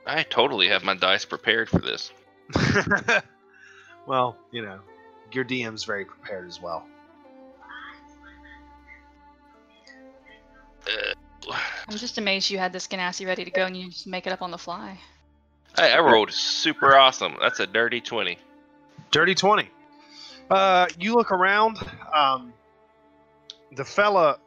I 0.06 0.22
totally 0.22 0.68
have 0.68 0.84
my 0.84 0.94
dice 0.94 1.24
prepared 1.24 1.68
for 1.68 1.78
this. 1.78 2.12
well, 4.06 4.36
you 4.50 4.62
know, 4.62 4.80
your 5.32 5.44
DM's 5.44 5.84
very 5.84 6.04
prepared 6.04 6.48
as 6.48 6.60
well. 6.60 6.86
Uh, 10.86 11.52
I'm 11.88 11.96
just 11.96 12.18
amazed 12.18 12.50
you 12.50 12.58
had 12.58 12.72
this 12.72 12.86
Genasi 12.86 13.26
ready 13.26 13.44
to 13.44 13.50
go 13.50 13.66
and 13.66 13.76
you 13.76 13.90
just 13.90 14.06
make 14.06 14.26
it 14.26 14.32
up 14.32 14.42
on 14.42 14.50
the 14.50 14.58
fly. 14.58 14.98
I, 15.76 15.90
I 15.90 16.00
rolled 16.00 16.30
super 16.32 16.96
awesome. 16.96 17.36
That's 17.40 17.60
a 17.60 17.66
dirty 17.66 18.00
twenty. 18.00 18.38
Dirty 19.10 19.34
20. 19.34 19.70
Uh, 20.50 20.86
you 20.98 21.14
look 21.14 21.30
around. 21.30 21.78
Um, 22.12 22.52
the 23.76 23.84
fella, 23.84 24.38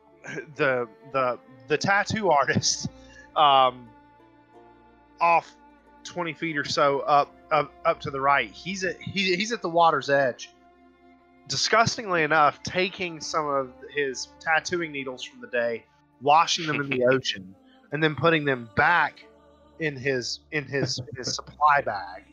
the 0.56 0.88
the 1.14 1.40
the 1.68 1.78
tattoo 1.78 2.30
artist, 2.30 2.90
um, 3.36 3.88
off 5.20 5.56
20 6.04 6.34
feet 6.34 6.58
or 6.58 6.64
so 6.64 7.00
up 7.02 7.34
up, 7.52 7.72
up 7.86 8.02
to 8.02 8.12
the 8.12 8.22
right. 8.22 8.50
He's 8.52 8.84
at 8.84 9.02
he, 9.02 9.36
he's 9.36 9.52
at 9.52 9.62
the 9.62 9.70
water's 9.70 10.10
edge. 10.10 10.52
Disgustingly 11.48 12.24
enough, 12.24 12.62
taking 12.64 13.22
some 13.22 13.48
of 13.48 13.72
his 13.94 14.28
tattooing 14.40 14.92
needles 14.92 15.24
from 15.24 15.40
the 15.40 15.48
day, 15.48 15.86
washing 16.22 16.68
them 16.68 16.82
in 16.82 16.90
the 16.90 17.06
ocean, 17.12 17.56
and 17.92 18.04
then 18.04 18.16
putting 18.16 18.44
them 18.44 18.70
back 18.76 19.24
in 19.80 19.96
his 19.96 20.40
in 20.52 20.66
his 20.66 21.00
his 21.16 21.34
supply 21.34 21.82
bag. 21.82 22.24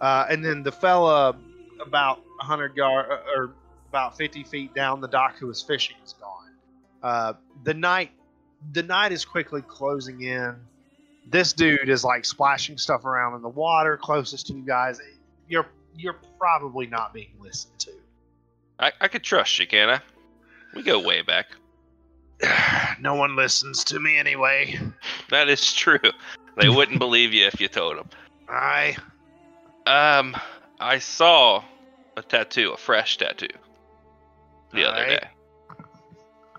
Uh, 0.00 0.26
and 0.28 0.44
then 0.44 0.62
the 0.62 0.72
fella 0.72 1.36
about 1.80 2.18
100 2.38 2.76
yard 2.76 3.06
or 3.34 3.54
about 3.88 4.16
50 4.16 4.44
feet 4.44 4.74
down 4.74 5.00
the 5.00 5.08
dock 5.08 5.36
who 5.38 5.46
was 5.46 5.62
fishing 5.62 5.96
is 6.04 6.14
gone. 6.14 6.50
Uh, 7.02 7.32
the 7.62 7.74
night 7.74 8.10
the 8.72 8.82
night 8.82 9.12
is 9.12 9.24
quickly 9.24 9.62
closing 9.62 10.22
in. 10.22 10.56
This 11.26 11.52
dude 11.52 11.88
is 11.88 12.04
like 12.04 12.24
splashing 12.24 12.78
stuff 12.78 13.04
around 13.04 13.34
in 13.34 13.42
the 13.42 13.48
water 13.48 13.96
closest 13.96 14.46
to 14.48 14.54
you 14.54 14.62
guys. 14.62 15.00
You're 15.48 15.66
you're 15.96 16.18
probably 16.38 16.86
not 16.86 17.14
being 17.14 17.32
listened 17.38 17.78
to. 17.78 17.92
I, 18.78 18.92
I 19.00 19.08
could 19.08 19.22
trust 19.22 19.58
you, 19.58 19.66
can 19.66 19.88
I? 19.88 20.00
We 20.74 20.82
go 20.82 21.00
way 21.00 21.22
back. 21.22 21.46
no 23.00 23.14
one 23.14 23.36
listens 23.36 23.84
to 23.84 24.00
me 24.00 24.18
anyway. 24.18 24.78
That 25.30 25.48
is 25.48 25.72
true. 25.72 25.98
They 26.56 26.68
wouldn't 26.68 26.98
believe 26.98 27.32
you 27.32 27.46
if 27.46 27.60
you 27.60 27.68
told 27.68 27.96
them. 27.96 28.08
I 28.48 28.96
Um, 29.86 30.36
I 30.80 30.98
saw 30.98 31.64
a 32.16 32.22
tattoo, 32.22 32.72
a 32.72 32.76
fresh 32.76 33.16
tattoo, 33.16 33.48
the 34.72 34.88
other 34.88 35.02
Alright. 35.02 35.20
day. 35.20 35.28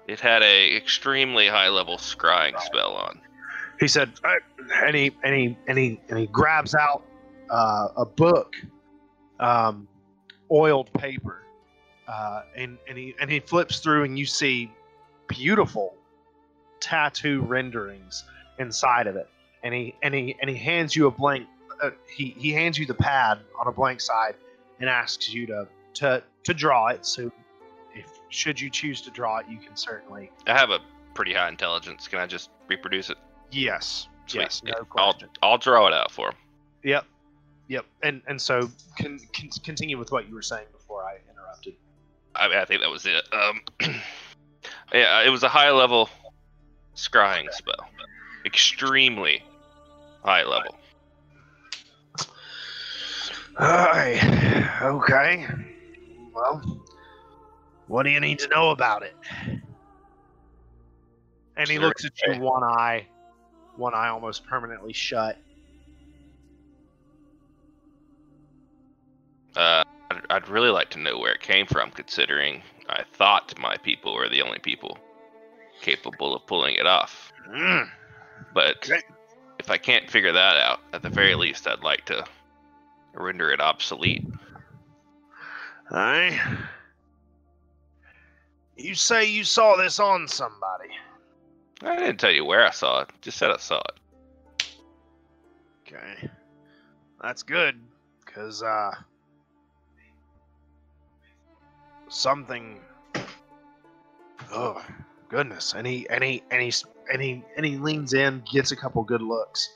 It 0.07 0.19
had 0.19 0.43
a 0.43 0.75
extremely 0.75 1.47
high 1.47 1.69
level 1.69 1.97
scrying 1.97 2.59
spell 2.61 2.93
on. 2.93 3.21
He 3.79 3.87
said, 3.87 4.11
"Uh," 4.23 4.35
and 4.83 4.95
he 4.95 5.11
and 5.23 5.35
he 5.35 5.57
and 5.67 5.77
he 5.77 5.99
and 6.09 6.19
he 6.19 6.27
grabs 6.27 6.75
out 6.75 7.03
uh, 7.49 7.89
a 7.97 8.05
book, 8.05 8.55
um, 9.39 9.87
oiled 10.51 10.91
paper, 10.93 11.43
uh, 12.07 12.41
and 12.55 12.77
and 12.87 12.97
he 12.97 13.15
and 13.19 13.29
he 13.29 13.39
flips 13.39 13.79
through, 13.79 14.03
and 14.03 14.17
you 14.17 14.25
see 14.25 14.71
beautiful 15.27 15.95
tattoo 16.79 17.41
renderings 17.41 18.23
inside 18.59 19.07
of 19.07 19.15
it, 19.15 19.29
and 19.63 19.73
he 19.73 19.95
and 20.01 20.13
he 20.13 20.35
and 20.39 20.49
he 20.49 20.55
hands 20.55 20.95
you 20.95 21.07
a 21.07 21.11
blank. 21.11 21.47
Uh, 21.81 21.91
he 22.09 22.35
he 22.37 22.51
hands 22.51 22.77
you 22.77 22.85
the 22.85 22.93
pad 22.93 23.39
on 23.59 23.67
a 23.67 23.71
blank 23.71 23.99
side, 23.99 24.35
and 24.79 24.89
asks 24.89 25.33
you 25.33 25.45
to 25.47 25.67
to 25.95 26.23
to 26.43 26.53
draw 26.53 26.87
it. 26.87 27.05
So, 27.05 27.31
if 27.93 28.07
should 28.29 28.59
you 28.59 28.69
choose 28.69 29.01
to 29.01 29.11
draw 29.11 29.39
it, 29.39 29.47
you 29.49 29.57
can 29.57 29.75
certainly. 29.75 30.31
I 30.47 30.57
have 30.57 30.69
a 30.69 30.79
pretty 31.13 31.33
high 31.33 31.49
intelligence. 31.49 32.07
Can 32.07 32.19
I 32.19 32.27
just 32.27 32.49
reproduce 32.67 33.09
it? 33.09 33.17
Yes. 33.51 34.07
Sweet. 34.27 34.41
Yes. 34.41 34.61
No 34.63 34.73
I'll. 34.97 35.15
I'll 35.41 35.57
draw 35.57 35.87
it 35.87 35.93
out 35.93 36.11
for 36.11 36.29
him. 36.29 36.35
Yep. 36.83 37.05
Yep. 37.67 37.85
And 38.03 38.21
and 38.27 38.41
so 38.41 38.69
con, 38.99 39.19
con, 39.33 39.49
continue 39.63 39.97
with 39.97 40.11
what 40.11 40.27
you 40.27 40.35
were 40.35 40.41
saying 40.41 40.67
before 40.71 41.03
I 41.03 41.17
interrupted. 41.29 41.75
I, 42.35 42.61
I 42.61 42.65
think 42.65 42.81
that 42.81 42.89
was 42.89 43.05
it. 43.05 43.23
Um, 43.33 43.61
yeah, 44.93 45.23
it 45.23 45.29
was 45.29 45.43
a 45.43 45.49
high 45.49 45.71
level 45.71 46.09
scrying 46.95 47.51
spell, 47.51 47.87
extremely 48.45 49.43
high 50.23 50.43
level. 50.43 50.75
Aye. 53.57 54.79
Okay. 54.81 55.47
Well, 56.33 56.81
what 57.87 58.03
do 58.03 58.09
you 58.09 58.19
need 58.19 58.39
to 58.39 58.47
know 58.49 58.71
about 58.71 59.03
it? 59.03 59.15
And 61.57 61.69
he 61.69 61.79
looks 61.79 62.03
at 62.03 62.11
you, 62.27 62.41
one 62.41 62.63
eye, 62.63 63.07
one 63.77 63.93
eye 63.93 64.09
almost 64.09 64.45
permanently 64.45 64.93
shut. 64.93 65.37
Uh, 69.55 69.83
I'd, 70.11 70.21
I'd 70.29 70.49
really 70.49 70.69
like 70.69 70.89
to 70.91 70.99
know 70.99 71.17
where 71.17 71.33
it 71.33 71.41
came 71.41 71.65
from, 71.65 71.91
considering 71.91 72.61
I 72.89 73.03
thought 73.13 73.57
my 73.59 73.77
people 73.77 74.13
were 74.13 74.29
the 74.29 74.41
only 74.41 74.59
people 74.59 74.97
capable 75.81 76.35
of 76.35 76.45
pulling 76.45 76.75
it 76.75 76.85
off. 76.85 77.31
Mm. 77.49 77.89
But 78.53 78.89
if 79.59 79.69
I 79.69 79.77
can't 79.77 80.09
figure 80.09 80.31
that 80.31 80.57
out, 80.57 80.79
at 80.93 81.01
the 81.01 81.09
very 81.09 81.35
least, 81.35 81.67
I'd 81.67 81.83
like 81.83 82.05
to 82.05 82.25
render 83.13 83.51
it 83.51 83.61
obsolete. 83.61 84.25
Aye. 85.91 86.39
You 88.77 88.95
say 88.95 89.25
you 89.25 89.43
saw 89.43 89.75
this 89.75 89.99
on 89.99 90.27
somebody. 90.27 90.89
I 91.85 91.95
didn't 91.97 92.17
tell 92.17 92.31
you 92.31 92.43
where 92.43 92.65
I 92.65 92.71
saw 92.71 93.01
it; 93.01 93.09
just 93.21 93.37
said 93.37 93.51
I 93.51 93.57
saw 93.57 93.79
it. 93.79 93.99
Okay. 95.87 96.29
That's 97.21 97.43
good, 97.43 97.79
because, 98.25 98.63
uh. 98.63 98.91
Something. 102.09 102.79
Oh, 104.51 104.83
goodness. 105.29 105.73
He, 105.73 106.07
and 106.09 106.23
he, 106.23 106.43
and 106.51 107.65
he 107.65 107.77
leans 107.77 108.13
in, 108.13 108.43
gets 108.51 108.71
a 108.71 108.75
couple 108.75 109.03
good 109.03 109.21
looks. 109.21 109.69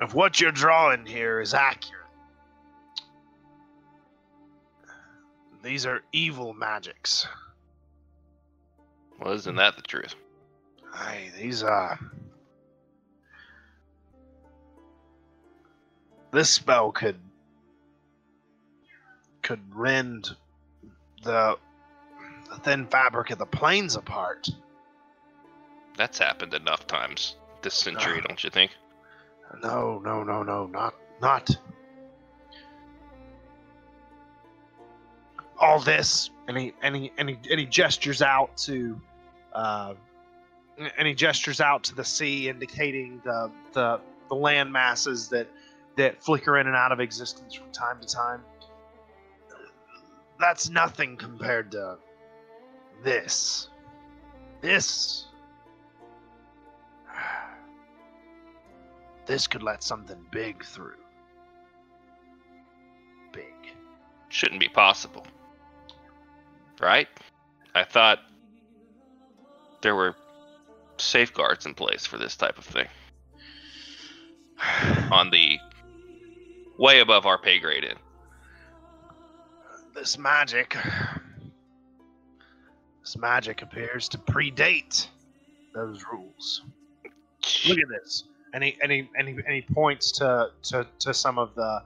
If 0.00 0.14
what 0.14 0.40
you're 0.40 0.52
drawing 0.52 1.04
here 1.06 1.40
is 1.40 1.54
accurate, 1.54 2.06
these 5.62 5.86
are 5.86 6.02
evil 6.12 6.54
magics. 6.54 7.26
Well, 9.18 9.32
isn't 9.34 9.56
that 9.56 9.76
the 9.76 9.82
truth? 9.82 10.14
Hey, 10.96 11.30
these 11.38 11.62
uh 11.62 11.96
this 16.32 16.50
spell 16.50 16.92
could 16.92 17.16
could 19.42 19.60
rend 19.74 20.28
the, 21.24 21.56
the 22.50 22.56
thin 22.58 22.86
fabric 22.86 23.30
of 23.30 23.38
the 23.38 23.46
planes 23.46 23.96
apart. 23.96 24.48
That's 25.96 26.18
happened 26.18 26.52
enough 26.54 26.86
times 26.86 27.36
this 27.62 27.74
century, 27.74 28.20
Ah. 28.22 28.26
don't 28.28 28.44
you 28.44 28.50
think? 28.50 28.72
No, 29.62 30.00
no, 30.04 30.22
no, 30.22 30.42
no, 30.42 30.66
not 30.66 30.94
not 31.22 31.50
all 35.58 35.80
this. 35.80 36.30
And 36.46 36.56
he 36.56 36.74
and 36.82 36.94
he 36.94 37.12
and 37.18 37.28
he, 37.30 37.38
and 37.50 37.58
he 37.58 37.66
gestures 37.66 38.22
out 38.22 38.56
to, 38.58 39.00
uh, 39.58 39.94
and 40.96 41.08
he 41.08 41.14
gestures 41.14 41.60
out 41.60 41.82
to 41.82 41.94
the 41.94 42.04
sea, 42.04 42.48
indicating 42.48 43.20
the 43.24 43.50
the 43.72 44.00
the 44.28 44.34
land 44.36 44.72
masses 44.72 45.28
that 45.30 45.48
that 45.96 46.22
flicker 46.22 46.58
in 46.58 46.68
and 46.68 46.76
out 46.76 46.92
of 46.92 47.00
existence 47.00 47.54
from 47.54 47.68
time 47.72 48.00
to 48.00 48.06
time. 48.06 48.40
that's 50.38 50.70
nothing 50.70 51.16
compared 51.16 51.72
to 51.72 51.98
this. 53.02 53.68
This. 54.60 55.26
This 59.26 59.48
could 59.48 59.64
let 59.64 59.82
something 59.82 60.24
big 60.30 60.64
through. 60.64 61.02
Big. 63.32 63.52
Shouldn't 64.28 64.60
be 64.60 64.68
possible. 64.68 65.26
Right? 66.80 67.08
I 67.74 67.82
thought 67.82 68.20
there 69.80 69.94
were 69.94 70.14
safeguards 70.96 71.66
in 71.66 71.74
place 71.74 72.06
for 72.06 72.18
this 72.18 72.36
type 72.36 72.58
of 72.58 72.64
thing. 72.64 72.88
On 75.10 75.30
the 75.30 75.58
way 76.78 77.00
above 77.00 77.26
our 77.26 77.38
pay 77.38 77.58
grade 77.58 77.84
in. 77.84 77.96
This 79.94 80.18
magic. 80.18 80.76
This 83.02 83.16
magic 83.16 83.62
appears 83.62 84.08
to 84.10 84.18
predate 84.18 85.08
those 85.74 86.04
rules. 86.12 86.62
Look 87.66 87.78
at 87.78 87.88
this. 87.88 88.24
And 88.54 88.64
he 88.64 88.76
and 88.82 88.90
he 88.90 89.08
and 89.16 89.28
he, 89.28 89.34
and 89.34 89.54
he 89.54 89.62
points 89.62 90.12
to, 90.12 90.50
to 90.64 90.86
to 91.00 91.12
some 91.14 91.38
of 91.38 91.54
the 91.54 91.82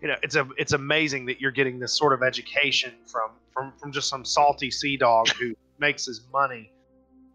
you 0.00 0.08
know, 0.08 0.16
it's 0.22 0.36
a 0.36 0.46
it's 0.56 0.72
amazing 0.72 1.26
that 1.26 1.40
you're 1.40 1.50
getting 1.50 1.78
this 1.78 1.96
sort 1.96 2.12
of 2.12 2.22
education 2.22 2.92
from 3.06 3.30
from 3.52 3.72
from 3.80 3.92
just 3.92 4.08
some 4.08 4.24
salty 4.24 4.70
sea 4.70 4.96
dog 4.96 5.28
who 5.30 5.54
makes 5.78 6.06
his 6.06 6.22
money 6.32 6.70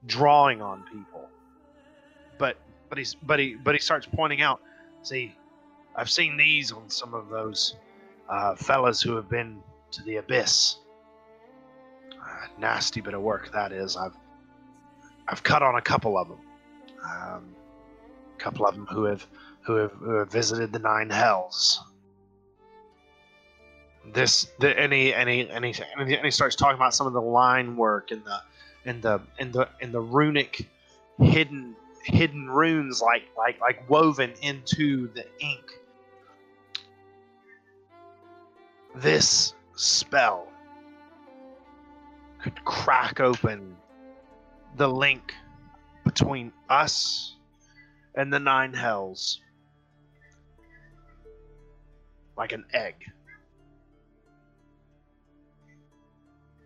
drawing 0.06 0.62
on 0.62 0.84
people. 0.91 1.30
But 2.38 2.58
but 2.89 2.97
he's 2.97 3.16
but 3.16 3.39
he 3.39 3.56
but 3.56 3.76
he 3.76 3.82
starts 3.82 4.08
pointing 4.08 4.41
out, 4.41 4.62
see, 5.04 5.36
I've 5.95 6.10
seen 6.10 6.38
these 6.38 6.72
on 6.72 6.89
some 6.89 7.14
of 7.14 7.30
those 7.30 7.76
uh, 8.30 8.56
fellas 8.56 9.02
who 9.02 9.16
have 9.16 9.30
been 9.30 9.62
to 9.91 10.04
the 10.04 10.18
abyss. 10.18 10.78
Uh, 12.12 12.47
nasty 12.58 13.02
bit 13.02 13.14
of 13.14 13.22
work 13.22 13.52
that 13.52 13.72
is. 13.72 13.97
I've 13.97 14.16
I've 15.28 15.43
cut 15.43 15.64
on 15.64 15.76
a 15.76 15.82
couple 15.82 16.18
of 16.18 16.28
them. 16.28 16.39
Um, 17.04 17.56
a 18.36 18.39
couple 18.39 18.66
of 18.66 18.76
them 18.76 18.88
who 18.88 19.04
have 19.06 19.26
who 19.62 19.76
have, 19.76 19.91
who 19.91 20.16
have 20.16 20.32
visited 20.32 20.74
the 20.74 20.80
nine 20.80 21.10
hells. 21.10 21.82
This 24.14 24.47
the 24.60 24.70
he 24.70 25.14
and 25.14 25.30
he, 25.30 25.47
and 25.47 25.64
he 26.26 26.32
starts 26.32 26.56
talking 26.56 26.76
about 26.76 26.93
some 26.93 27.06
of 27.06 27.14
the 27.14 27.22
line 27.22 27.78
work 27.78 28.12
and 28.12 28.24
the 28.26 28.39
and 28.86 29.01
the 29.01 29.21
and 29.39 29.53
the 29.53 29.67
and 29.82 29.93
the 29.93 30.01
runic 30.01 30.67
hidden 31.19 31.75
hidden 32.03 32.49
runes 32.49 33.01
like 33.01 33.23
like 33.38 33.59
like 33.61 33.89
woven 33.89 34.34
into 34.41 35.11
the 35.13 35.25
ink. 35.39 35.71
This 38.95 39.53
spell 39.75 40.47
could 42.41 42.63
crack 42.65 43.19
open 43.19 43.77
the 44.77 44.88
link 44.88 45.34
between 46.03 46.51
us 46.69 47.36
and 48.15 48.34
the 48.34 48.39
nine 48.39 48.73
hells 48.73 49.39
like 52.38 52.51
an 52.51 52.65
egg. 52.73 52.95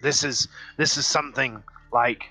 This 0.01 0.23
is 0.23 0.47
this 0.77 0.97
is 0.97 1.05
something 1.05 1.61
like 1.91 2.25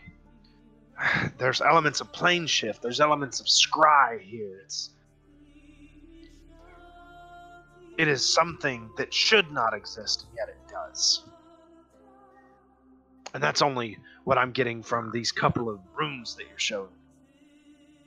there's 1.39 1.61
elements 1.61 2.01
of 2.01 2.13
plane 2.13 2.47
shift, 2.47 2.83
there's 2.83 3.01
elements 3.01 3.41
of 3.41 3.47
scry 3.47 4.21
here. 4.21 4.61
It's 4.65 4.91
it 7.97 8.09
is 8.09 8.25
something 8.25 8.91
that 8.97 9.15
should 9.15 9.53
not 9.53 9.73
exist, 9.73 10.27
and 10.29 10.37
yet 10.37 10.49
it 10.49 10.59
does. 10.69 11.23
And 13.33 13.43
that's 13.43 13.63
only 13.63 13.99
what 14.25 14.39
I'm 14.39 14.53
getting 14.53 14.83
from 14.83 15.11
these 15.13 15.33
couple 15.33 15.69
of 15.69 15.81
rooms 15.95 16.35
that 16.37 16.47
you're 16.49 16.59
showing. 16.59 16.91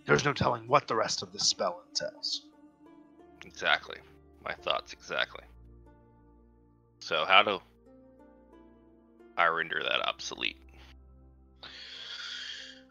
There's 0.06 0.24
no 0.24 0.34
telling 0.34 0.68
what 0.68 0.88
the 0.88 0.96
rest 0.96 1.22
of 1.22 1.34
this 1.34 1.44
spell 1.44 1.84
entails. 1.90 2.44
Exactly. 3.46 3.98
My 4.44 4.54
thoughts 4.54 4.94
exactly. 4.94 5.44
So 7.00 7.26
how 7.26 7.44
do 7.44 7.60
I 9.38 9.48
render 9.48 9.82
that 9.84 10.08
obsolete? 10.08 10.58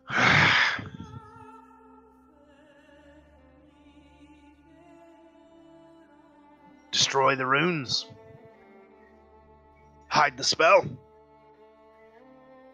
Destroy 6.93 7.35
the 7.37 7.47
runes. 7.47 8.07
Hide 10.09 10.37
the 10.37 10.45
spell. 10.45 10.85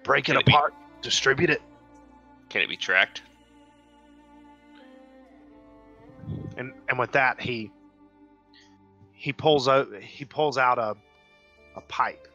Break 0.05 0.28
it 0.28 0.37
it 0.37 0.45
be- 0.47 0.53
apart. 0.53 0.74
Distribute 1.01 1.51
it. 1.51 1.62
Can 2.49 2.62
it 2.62 2.68
be 2.68 2.76
tracked? 2.76 3.22
and 6.57 6.72
and 6.89 6.99
with 6.99 7.12
that 7.12 7.41
he 7.41 7.70
he 9.12 9.33
pulls 9.33 9.68
out 9.68 9.89
he 10.01 10.24
pulls 10.24 10.59
out 10.59 10.78
a 10.78 10.97
a 11.76 11.80
pipe 11.83 12.28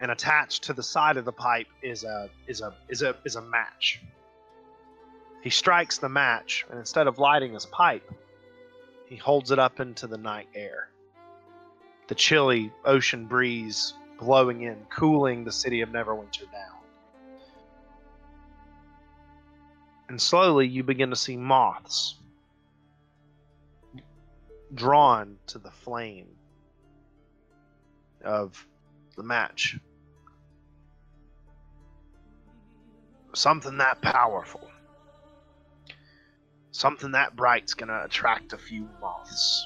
and 0.00 0.10
attached 0.10 0.64
to 0.64 0.72
the 0.72 0.82
side 0.82 1.16
of 1.16 1.24
the 1.24 1.32
pipe 1.32 1.66
is 1.82 2.04
a 2.04 2.30
is 2.46 2.60
a 2.60 2.74
is 2.88 3.02
a 3.02 3.16
is 3.24 3.36
a 3.36 3.42
match. 3.42 4.00
He 5.42 5.50
strikes 5.50 5.98
the 5.98 6.08
match 6.08 6.66
and 6.70 6.78
instead 6.78 7.06
of 7.06 7.18
lighting 7.18 7.54
his 7.54 7.66
pipe 7.66 8.10
he 9.06 9.16
holds 9.16 9.50
it 9.50 9.58
up 9.58 9.80
into 9.80 10.06
the 10.06 10.18
night 10.18 10.48
air. 10.54 10.88
The 12.08 12.14
chilly 12.14 12.72
ocean 12.84 13.26
breeze 13.26 13.94
blowing 14.18 14.62
in 14.62 14.76
cooling 14.90 15.44
the 15.44 15.52
city 15.52 15.80
of 15.80 15.90
neverwinter 15.90 16.50
down. 16.52 16.78
And 20.08 20.20
slowly 20.20 20.66
you 20.66 20.82
begin 20.82 21.10
to 21.10 21.16
see 21.16 21.36
moths 21.36 22.16
drawn 24.74 25.36
to 25.46 25.58
the 25.58 25.70
flame 25.70 26.28
of 28.24 28.66
the 29.16 29.22
match. 29.22 29.78
Something 33.38 33.78
that 33.78 34.02
powerful, 34.02 34.68
something 36.72 37.12
that 37.12 37.36
bright's 37.36 37.72
gonna 37.72 38.02
attract 38.04 38.52
a 38.52 38.58
few 38.58 38.88
moths. 39.00 39.64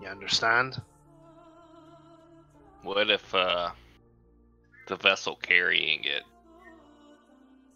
You 0.00 0.08
understand? 0.08 0.80
What 2.82 3.10
if 3.10 3.34
uh, 3.34 3.72
the 4.86 4.96
vessel 4.96 5.36
carrying 5.36 6.02
it 6.04 6.22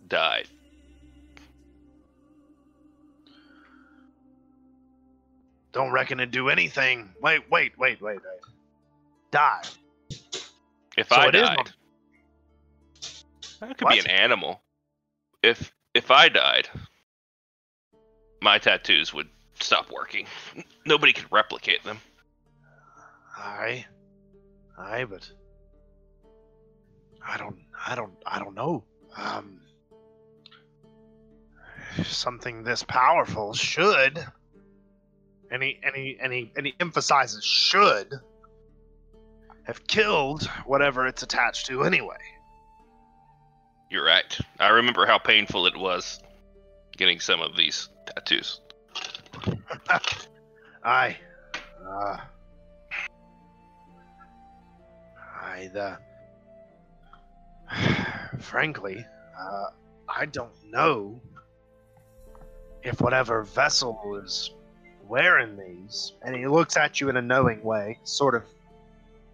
died? 0.09 0.49
Don't 5.73 5.93
reckon 5.93 6.17
to 6.17 6.27
do 6.27 6.49
anything. 6.49 7.11
Wait, 7.21 7.43
wait, 7.51 7.79
wait, 7.79 8.01
wait, 8.01 8.23
wait. 8.23 8.41
Die. 9.31 9.63
If 10.97 11.11
So 11.11 11.17
I 11.17 11.31
died, 11.31 11.71
that 13.61 13.79
could 13.79 13.85
What? 13.85 13.95
be 13.95 14.01
an 14.01 14.11
animal. 14.11 14.63
If 15.43 15.73
if 15.95 16.11
I 16.11 16.29
died, 16.29 16.69
my 18.43 18.59
tattoos 18.59 19.13
would 19.15 19.29
stop 19.59 19.91
working. 19.91 20.27
Nobody 20.87 21.13
could 21.13 21.31
replicate 21.31 21.83
them. 21.85 22.01
Aye. 23.37 23.87
Aye, 24.79 25.05
but 25.05 25.29
I 27.27 27.37
don't 27.39 27.59
I 27.87 27.95
don't 27.95 28.15
I 28.27 28.39
don't 28.39 28.55
know. 28.55 28.85
Um 29.17 29.61
something 32.05 32.63
this 32.63 32.83
powerful 32.85 33.53
should 33.53 34.25
and 35.51 35.63
he 35.63 35.79
and 35.83 35.95
he 35.95 36.19
and 36.23 36.33
he 36.33 36.53
and 36.57 36.67
he 36.67 36.75
emphasizes 36.81 37.45
should 37.45 38.15
have 39.65 39.87
killed 39.87 40.45
whatever 40.67 41.07
it's 41.07 41.23
attached 41.23 41.67
to 41.67 41.83
anyway. 41.83 42.17
You're 43.91 44.05
right. 44.05 44.39
I 44.61 44.69
remember 44.69 45.05
how 45.05 45.19
painful 45.19 45.67
it 45.67 45.77
was 45.77 46.21
getting 46.97 47.19
some 47.19 47.41
of 47.41 47.57
these 47.57 47.89
tattoos. 48.07 48.61
Aye. 50.85 51.17
Uh, 51.85 52.17
aye, 55.43 55.71
the. 55.73 55.99
Frankly, 58.39 59.05
uh, 59.39 59.67
I 60.09 60.27
don't 60.27 60.53
know 60.71 61.21
if 62.83 63.01
whatever 63.01 63.43
vessel 63.43 64.21
is 64.23 64.53
wearing 65.09 65.57
these, 65.57 66.13
and 66.23 66.37
he 66.37 66.47
looks 66.47 66.77
at 66.77 67.01
you 67.01 67.09
in 67.09 67.17
a 67.17 67.23
knowing 67.23 67.63
way, 67.63 67.99
sort 68.05 68.35
of 68.37 68.45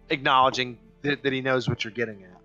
acknowledging 0.09 0.77
that, 1.03 1.21
that 1.23 1.31
he 1.31 1.41
knows 1.41 1.69
what 1.69 1.83
you're 1.83 1.93
getting 1.93 2.23
at. 2.23 2.36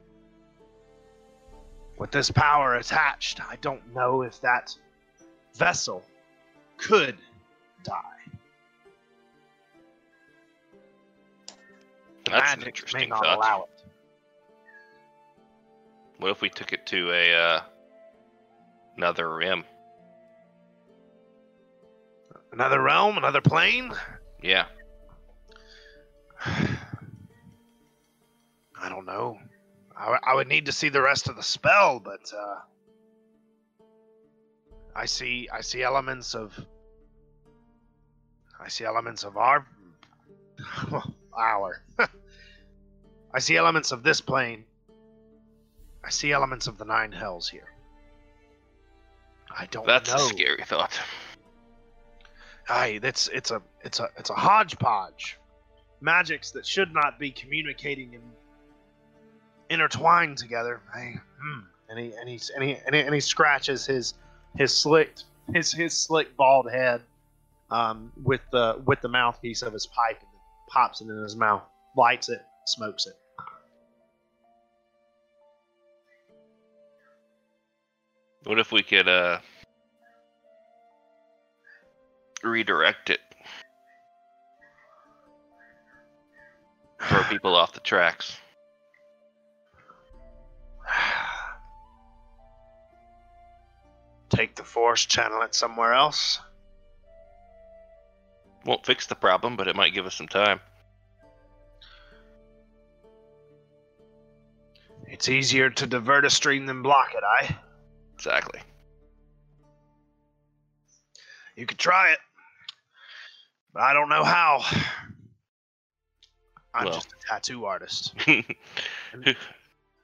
With 2.02 2.10
this 2.10 2.32
power 2.32 2.74
attached, 2.74 3.40
I 3.40 3.54
don't 3.60 3.94
know 3.94 4.22
if 4.22 4.40
that 4.40 4.76
vessel 5.54 6.02
could 6.76 7.16
die. 7.84 7.94
The 12.24 12.32
That's 12.32 12.54
an 12.54 12.58
magic 12.58 12.64
may 12.64 12.68
interesting 12.70 13.08
not 13.08 13.22
thought. 13.22 13.36
allow 13.36 13.62
it. 13.62 13.84
What 16.18 16.32
if 16.32 16.40
we 16.40 16.50
took 16.50 16.72
it 16.72 16.84
to 16.86 17.12
a 17.12 17.34
uh, 17.34 17.60
another 18.96 19.32
rim? 19.36 19.62
Another 22.50 22.82
realm, 22.82 23.16
another 23.16 23.40
plane. 23.40 23.92
Yeah. 24.42 24.64
I 26.44 26.78
don't 28.88 29.06
know. 29.06 29.38
I, 30.02 30.06
w- 30.06 30.20
I 30.24 30.34
would 30.34 30.48
need 30.48 30.66
to 30.66 30.72
see 30.72 30.88
the 30.88 31.00
rest 31.00 31.28
of 31.28 31.36
the 31.36 31.44
spell, 31.44 32.00
but 32.00 32.32
uh, 32.36 32.58
I 34.96 35.06
see 35.06 35.48
I 35.52 35.60
see 35.60 35.80
elements 35.84 36.34
of 36.34 36.58
I 38.60 38.66
see 38.66 38.84
elements 38.84 39.22
of 39.22 39.36
our 39.36 39.64
our 41.38 41.82
I 43.32 43.38
see 43.38 43.56
elements 43.56 43.92
of 43.92 44.02
this 44.02 44.20
plane. 44.20 44.64
I 46.04 46.10
see 46.10 46.32
elements 46.32 46.66
of 46.66 46.78
the 46.78 46.84
nine 46.84 47.12
hells 47.12 47.48
here. 47.48 47.72
I 49.56 49.66
don't 49.66 49.86
That's 49.86 50.10
know. 50.10 50.16
a 50.16 50.18
scary 50.18 50.64
thought. 50.64 50.98
Aye, 52.68 52.98
that's 53.00 53.28
it's 53.28 53.52
a 53.52 53.62
it's 53.84 54.00
a 54.00 54.08
it's 54.16 54.30
a 54.30 54.34
hodgepodge. 54.34 55.38
Magics 56.00 56.50
that 56.50 56.66
should 56.66 56.92
not 56.92 57.20
be 57.20 57.30
communicating 57.30 58.16
and 58.16 58.24
intertwined 59.72 60.36
together. 60.36 60.80
Hey, 60.94 61.16
hmm. 61.40 61.60
And 61.88 61.98
he 61.98 62.12
and 62.18 62.28
he 62.28 62.40
and 62.54 62.64
he 62.64 62.76
and 62.86 62.94
he, 62.94 63.00
and 63.00 63.14
he 63.14 63.20
scratches 63.20 63.86
his 63.86 64.14
his 64.56 64.74
slicked 64.76 65.24
his 65.52 65.72
his 65.72 65.96
slick 65.96 66.36
bald 66.36 66.70
head 66.70 67.02
um, 67.70 68.12
with 68.22 68.42
the 68.52 68.80
with 68.84 69.00
the 69.00 69.08
mouthpiece 69.08 69.62
of 69.62 69.72
his 69.72 69.86
pipe 69.86 70.18
and 70.20 70.28
pops 70.68 71.00
it 71.00 71.08
in 71.08 71.22
his 71.22 71.36
mouth, 71.36 71.62
lights 71.96 72.28
it, 72.28 72.42
smokes 72.66 73.06
it. 73.06 73.14
What 78.44 78.58
if 78.58 78.72
we 78.72 78.82
could 78.82 79.08
uh 79.08 79.38
redirect 82.42 83.10
it? 83.10 83.20
Throw 87.00 87.22
people 87.24 87.56
off 87.56 87.72
the 87.72 87.80
tracks. 87.80 88.36
Take 94.30 94.56
the 94.56 94.64
force, 94.64 95.06
channel 95.06 95.42
it 95.42 95.54
somewhere 95.54 95.92
else. 95.92 96.40
Won't 98.64 98.86
fix 98.86 99.06
the 99.06 99.14
problem, 99.14 99.56
but 99.56 99.68
it 99.68 99.76
might 99.76 99.92
give 99.92 100.06
us 100.06 100.14
some 100.14 100.28
time. 100.28 100.60
It's 105.06 105.28
easier 105.28 105.68
to 105.68 105.86
divert 105.86 106.24
a 106.24 106.30
stream 106.30 106.64
than 106.66 106.82
block 106.82 107.12
it, 107.14 107.22
I. 107.22 107.54
Exactly. 108.14 108.60
You 111.56 111.66
could 111.66 111.78
try 111.78 112.12
it. 112.12 112.18
But 113.74 113.82
I 113.82 113.92
don't 113.92 114.08
know 114.08 114.24
how. 114.24 114.64
I'm 116.74 116.86
Well. 116.86 116.94
just 116.94 117.12
a 117.12 117.16
tattoo 117.26 117.66
artist. 117.66 118.14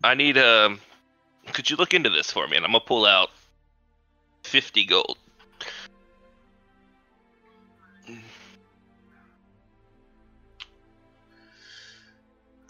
I 0.02 0.14
need 0.14 0.38
um 0.38 0.80
could 1.52 1.68
you 1.70 1.76
look 1.76 1.94
into 1.94 2.10
this 2.10 2.30
for 2.30 2.46
me 2.46 2.56
and 2.56 2.64
I'm 2.64 2.72
gonna 2.72 2.84
pull 2.84 3.04
out 3.04 3.30
fifty 4.44 4.84
gold. 4.84 5.18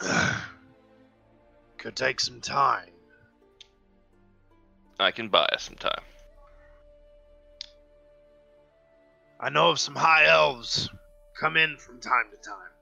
could 1.79 1.97
take 1.97 2.21
some 2.21 2.41
time. 2.41 2.89
I 5.01 5.11
can 5.11 5.29
buy 5.29 5.45
us 5.53 5.65
some 5.65 5.77
time. 5.77 6.03
I 9.41 9.51
know 9.51 9.71
of 9.71 9.79
some 9.79 9.95
high 9.95 10.27
elves 10.27 10.91
come 11.39 11.57
in 11.57 11.77
from 11.77 12.01
time 12.01 12.25
to 12.31 12.37
time. 12.49 12.78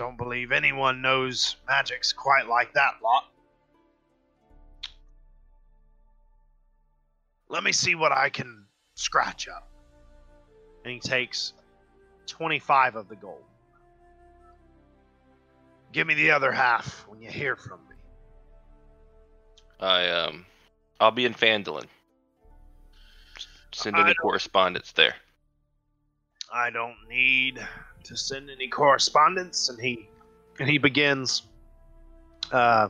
Don't 0.00 0.16
believe 0.16 0.50
anyone 0.50 1.02
knows 1.02 1.56
magics 1.68 2.10
quite 2.10 2.48
like 2.48 2.72
that 2.72 2.92
lot. 3.02 3.24
Let 7.50 7.62
me 7.62 7.70
see 7.72 7.94
what 7.94 8.10
I 8.10 8.30
can 8.30 8.64
scratch 8.94 9.46
up. 9.46 9.68
And 10.86 10.94
he 10.94 11.00
takes 11.00 11.52
25 12.28 12.96
of 12.96 13.08
the 13.10 13.16
gold. 13.16 13.44
Give 15.92 16.06
me 16.06 16.14
the 16.14 16.30
other 16.30 16.50
half 16.50 17.04
when 17.06 17.20
you 17.20 17.28
hear 17.28 17.54
from 17.54 17.80
me. 17.90 17.96
I 19.80 20.08
um 20.08 20.46
I'll 20.98 21.10
be 21.10 21.26
in 21.26 21.34
Phandalin. 21.34 21.84
Send 23.74 23.96
any 23.96 24.14
correspondence 24.14 24.92
there. 24.92 25.16
I 26.50 26.70
don't 26.70 26.96
need 27.06 27.60
to 28.04 28.16
send 28.16 28.50
any 28.50 28.68
correspondence, 28.68 29.68
and 29.68 29.80
he 29.80 30.08
and 30.58 30.68
he 30.68 30.78
begins. 30.78 31.42
Uh, 32.52 32.88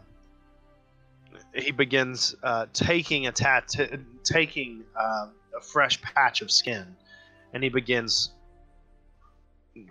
he 1.55 1.71
begins 1.71 2.35
uh, 2.43 2.67
taking 2.73 3.27
a 3.27 3.33
tattoo, 3.33 4.05
taking 4.25 4.85
uh, 4.97 5.27
a 5.57 5.61
fresh 5.61 6.01
patch 6.01 6.43
of 6.43 6.51
skin, 6.51 6.97
and 7.53 7.63
he 7.63 7.69
begins 7.69 8.31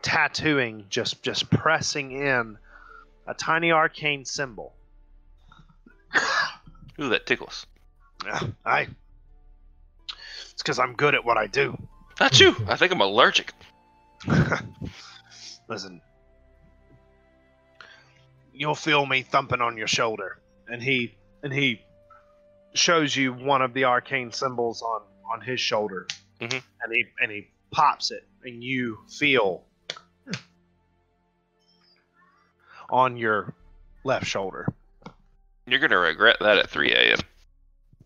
tattooing, 0.02 0.86
just 0.90 1.22
just 1.24 1.50
pressing 1.50 2.12
in 2.12 2.58
a 3.28 3.34
tiny 3.34 3.72
arcane 3.72 4.26
symbol. 4.26 4.74
Ooh, 7.00 7.10
that 7.10 7.26
tickles. 7.26 7.66
Yeah, 8.26 8.42
I. 8.66 8.88
It's 10.52 10.62
because 10.62 10.80
I'm 10.80 10.94
good 10.96 11.16
at 11.16 11.24
what 11.24 11.38
I 11.38 11.48
do. 11.48 11.78
Not 12.20 12.40
you. 12.40 12.56
I 12.68 12.76
think 12.76 12.92
I'm 12.92 13.00
allergic. 13.00 13.54
Listen, 15.70 16.02
you'll 18.54 18.74
feel 18.76 19.06
me 19.06 19.22
thumping 19.22 19.62
on 19.62 19.78
your 19.78 19.88
shoulder, 19.88 20.40
and 20.68 20.82
he 20.82 21.16
and 21.44 21.54
he 21.54 21.82
shows 22.74 23.16
you 23.16 23.34
one 23.34 23.62
of 23.62 23.74
the 23.74 23.84
arcane 23.86 24.32
symbols 24.32 24.82
on 24.82 25.02
on 25.32 25.42
his 25.42 25.60
shoulder, 25.60 26.08
Mhm. 26.40 26.64
and 26.82 26.92
he 26.94 27.06
and 27.22 27.32
he 27.32 27.52
pops 27.72 28.10
it, 28.12 28.28
and 28.44 28.64
you 28.64 28.98
feel 29.08 29.64
on 32.90 33.16
your 33.16 33.54
left 34.04 34.26
shoulder. 34.26 34.68
You're 35.68 35.80
gonna 35.80 36.00
regret 36.00 36.38
that 36.42 36.58
at 36.58 36.70
3 36.70 36.92
a.m. 36.94 37.20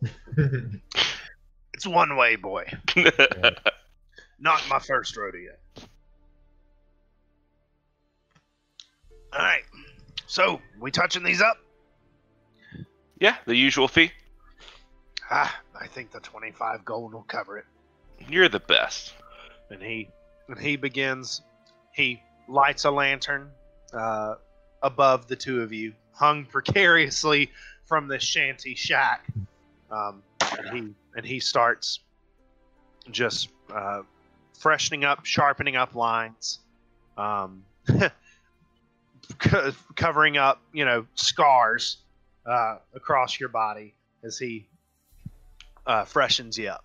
It's 1.75 1.87
one 1.87 2.15
way, 2.17 2.35
boy. 2.35 2.65
Not 4.39 4.67
my 4.69 4.79
first 4.79 5.17
rodeo. 5.17 5.53
All 9.33 9.39
right. 9.39 9.63
So, 10.27 10.61
we 10.79 10.91
touching 10.91 11.23
these 11.23 11.41
up? 11.41 11.57
yeah, 13.19 13.37
the 13.45 13.55
usual 13.55 13.87
fee. 13.87 14.11
Ah, 15.31 15.61
I 15.79 15.87
think 15.87 16.11
the 16.11 16.19
25 16.19 16.83
gold 16.85 17.13
will 17.13 17.23
cover 17.23 17.57
it. 17.57 17.65
You're 18.27 18.49
the 18.49 18.59
best. 18.59 19.13
And 19.69 19.81
he 19.81 20.09
and 20.47 20.59
he 20.59 20.75
begins 20.75 21.41
he 21.93 22.21
lights 22.47 22.85
a 22.85 22.91
lantern 22.91 23.49
uh, 23.93 24.35
above 24.81 25.27
the 25.27 25.35
two 25.35 25.61
of 25.61 25.71
you, 25.71 25.93
hung 26.11 26.45
precariously 26.45 27.49
from 27.85 28.07
the 28.07 28.19
shanty 28.19 28.75
shack. 28.75 29.25
Um, 29.89 30.23
and 30.57 30.69
he 30.69 30.93
and 31.15 31.25
he 31.25 31.39
starts 31.39 31.99
just 33.09 33.49
uh, 33.73 34.01
freshening 34.59 35.03
up, 35.03 35.25
sharpening 35.25 35.75
up 35.75 35.95
lines, 35.95 36.59
um, 37.17 37.63
co- 39.39 39.71
covering 39.95 40.37
up, 40.37 40.61
you 40.71 40.85
know, 40.85 41.05
scars 41.15 41.97
uh, 42.45 42.77
across 42.93 43.39
your 43.39 43.49
body 43.49 43.93
as 44.23 44.37
he 44.37 44.67
uh, 45.85 46.05
freshens 46.05 46.57
you 46.57 46.69
up. 46.69 46.83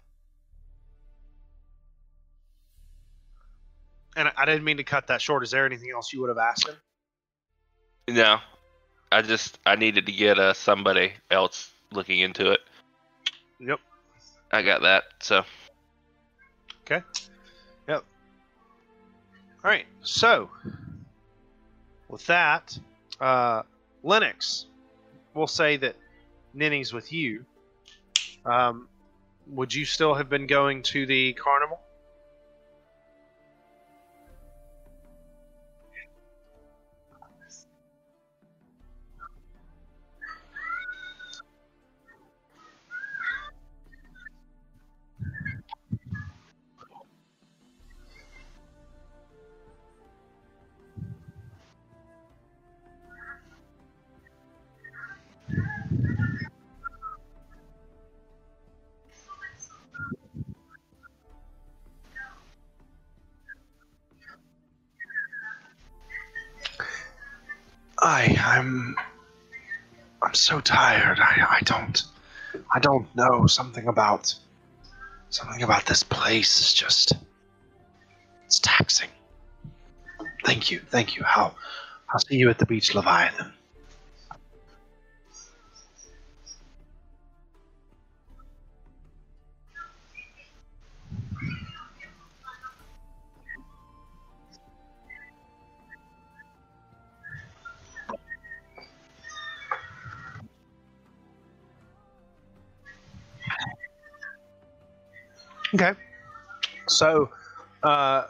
And 4.17 4.31
I- 4.37 4.45
didn't 4.47 4.65
mean 4.65 4.79
to 4.79 4.85
cut 4.85 5.07
that 5.09 5.23
short. 5.23 5.45
Is 5.45 5.51
there 5.51 5.65
anything 5.65 5.91
else 5.91 6.13
you 6.13 6.21
would 6.21 6.29
have 6.29 6.39
asked 6.39 6.69
him? 6.69 6.77
No, 8.09 8.39
I 9.13 9.23
just 9.23 9.59
I 9.67 9.77
needed 9.77 10.07
to 10.07 10.13
get 10.13 10.39
uh, 10.39 10.55
somebody 10.55 11.13
else 11.31 11.71
looking 11.93 12.21
into 12.21 12.51
it. 12.53 12.61
Yep. 13.61 13.81
I 14.51 14.63
got 14.63 14.83
that. 14.83 15.05
So 15.21 15.45
Okay. 16.91 17.05
Yep. 17.87 18.05
All 19.63 19.71
right. 19.71 19.85
So, 20.01 20.49
with 22.09 22.27
that, 22.27 22.79
uh, 23.21 23.63
Lennox, 24.03 24.67
we'll 25.35 25.47
say 25.47 25.77
that 25.77 25.97
Ninny's 26.55 26.93
with 26.93 27.13
you. 27.13 27.45
Um, 28.45 28.89
would 29.49 29.73
you 29.73 29.85
still 29.85 30.15
have 30.15 30.29
been 30.29 30.47
going 30.47 30.83
to 30.85 31.07
the 31.07 31.33
carnival? 31.35 31.81
I'm 68.09 68.97
I'm 70.23 70.35
so 70.35 70.61
tired. 70.61 71.19
I 71.21 71.59
I 71.59 71.61
don't 71.65 72.03
I 72.75 72.79
don't 72.81 73.07
know 73.15 73.47
something 73.47 73.87
about 73.87 74.35
something 75.29 75.63
about 75.63 75.85
this 75.87 76.03
place 76.03 76.61
is 76.61 76.73
just 76.73 77.13
it's 78.47 78.61
taxing. 78.61 79.11
Thank 80.45 80.71
you, 80.71 80.81
thank 80.91 81.17
you. 81.17 81.25
I'll 81.27 81.55
I'll 82.11 82.21
see 82.21 82.37
you 82.37 82.49
at 82.49 82.59
the 82.59 82.67
beach, 82.67 82.95
Leviathan. 82.95 83.53
So, 106.99 107.31
uh, 107.85 108.25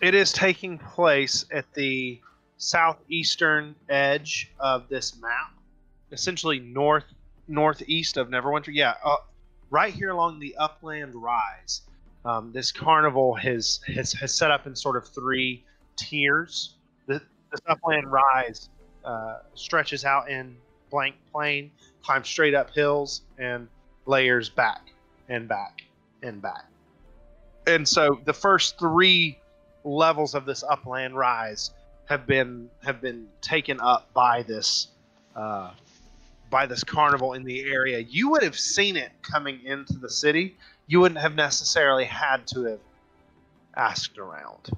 it 0.00 0.14
is 0.14 0.32
taking 0.32 0.78
place 0.78 1.44
at 1.50 1.64
the 1.74 2.20
southeastern 2.58 3.74
edge 3.88 4.52
of 4.60 4.88
this 4.88 5.20
map, 5.20 5.52
essentially 6.12 6.60
north 6.60 7.06
northeast 7.48 8.16
of 8.16 8.28
Neverwinter. 8.28 8.70
Yeah, 8.72 8.94
uh, 9.04 9.16
right 9.70 9.92
here 9.92 10.10
along 10.10 10.38
the 10.38 10.54
upland 10.58 11.16
rise. 11.16 11.82
Um, 12.24 12.52
this 12.52 12.70
carnival 12.70 13.34
has, 13.34 13.80
has 13.92 14.12
has 14.12 14.32
set 14.32 14.52
up 14.52 14.68
in 14.68 14.76
sort 14.76 14.96
of 14.96 15.08
three 15.08 15.64
tiers. 15.96 16.76
The, 17.06 17.20
this 17.50 17.60
upland 17.68 18.12
rise 18.12 18.68
uh, 19.04 19.38
stretches 19.54 20.04
out 20.04 20.30
in 20.30 20.56
blank 20.88 21.16
plain, 21.32 21.72
climbs 22.04 22.28
straight 22.28 22.54
up 22.54 22.70
hills, 22.70 23.22
and 23.38 23.66
layers 24.06 24.48
back 24.48 24.92
and 25.28 25.48
back 25.48 25.82
and 26.22 26.40
back. 26.40 26.64
And 27.66 27.86
so 27.86 28.20
the 28.24 28.32
first 28.32 28.78
three 28.78 29.38
levels 29.84 30.34
of 30.34 30.46
this 30.46 30.62
upland 30.62 31.16
rise 31.16 31.72
have 32.06 32.26
been 32.26 32.68
have 32.84 33.00
been 33.00 33.28
taken 33.40 33.80
up 33.80 34.12
by 34.12 34.42
this 34.42 34.88
uh, 35.36 35.70
by 36.50 36.66
this 36.66 36.84
carnival 36.84 37.32
in 37.32 37.44
the 37.44 37.64
area. 37.64 37.98
You 37.98 38.30
would 38.30 38.42
have 38.42 38.58
seen 38.58 38.96
it 38.96 39.10
coming 39.22 39.64
into 39.64 39.94
the 39.94 40.10
city. 40.10 40.56
You 40.86 41.00
wouldn't 41.00 41.20
have 41.20 41.34
necessarily 41.34 42.04
had 42.04 42.46
to 42.48 42.64
have 42.64 42.80
asked 43.76 44.18
around. 44.18 44.70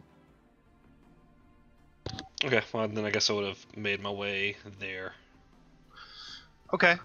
Okay, 2.44 2.60
well 2.72 2.86
then 2.88 3.04
I 3.04 3.10
guess 3.10 3.30
I 3.30 3.32
would 3.32 3.46
have 3.46 3.66
made 3.76 4.00
my 4.00 4.10
way 4.10 4.56
there. 4.78 5.14
Okay. 6.72 6.96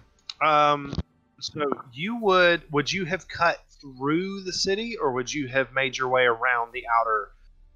Um, 0.44 0.94
so 1.40 1.62
you 1.92 2.16
would 2.16 2.62
would 2.70 2.92
you 2.92 3.04
have 3.06 3.26
cut 3.26 3.62
through 3.80 4.42
the 4.42 4.52
city, 4.52 4.96
or 4.96 5.12
would 5.12 5.32
you 5.32 5.48
have 5.48 5.72
made 5.72 5.96
your 5.96 6.08
way 6.08 6.24
around 6.24 6.72
the 6.72 6.84
outer 7.00 7.30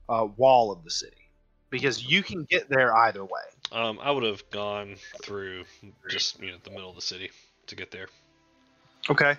uh, 0.08 0.26
wall 0.36 0.72
of 0.72 0.84
the 0.84 0.90
city? 0.90 1.16
Because 1.70 2.04
you 2.04 2.22
can 2.22 2.44
get 2.44 2.68
there 2.68 2.94
either 2.94 3.24
way. 3.24 3.42
Um, 3.72 3.98
I 4.00 4.10
would 4.10 4.22
have 4.22 4.48
gone 4.50 4.96
through 5.22 5.64
just 6.08 6.40
you 6.40 6.50
know 6.50 6.56
the 6.62 6.70
middle 6.70 6.90
of 6.90 6.96
the 6.96 7.02
city 7.02 7.30
to 7.66 7.74
get 7.74 7.90
there. 7.90 8.06
Okay. 9.10 9.34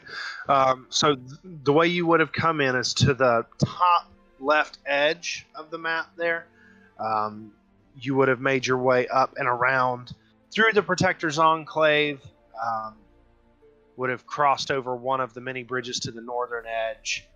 Um, 0.47 0.87
so 0.89 1.15
th- 1.15 1.39
the 1.43 1.73
way 1.73 1.87
you 1.87 2.05
would 2.05 2.19
have 2.19 2.31
come 2.31 2.61
in 2.61 2.75
is 2.75 2.93
to 2.95 3.13
the 3.13 3.45
top 3.63 4.11
left 4.39 4.77
edge 4.85 5.47
of 5.55 5.71
the 5.71 5.77
map 5.77 6.11
there. 6.17 6.47
Um, 6.99 7.51
you 7.99 8.15
would 8.15 8.27
have 8.27 8.41
made 8.41 8.67
your 8.67 8.77
way 8.77 9.07
up 9.07 9.33
and 9.37 9.47
around 9.47 10.13
through 10.51 10.73
the 10.73 10.83
Protector's 10.83 11.39
Enclave. 11.39 12.21
Um, 12.61 12.95
would 13.97 14.09
have 14.09 14.25
crossed 14.25 14.71
over 14.71 14.95
one 14.95 15.21
of 15.21 15.33
the 15.33 15.41
many 15.41 15.63
bridges 15.63 15.99
to 16.01 16.11
the 16.11 16.21
northern 16.21 16.65
edge. 16.65 17.27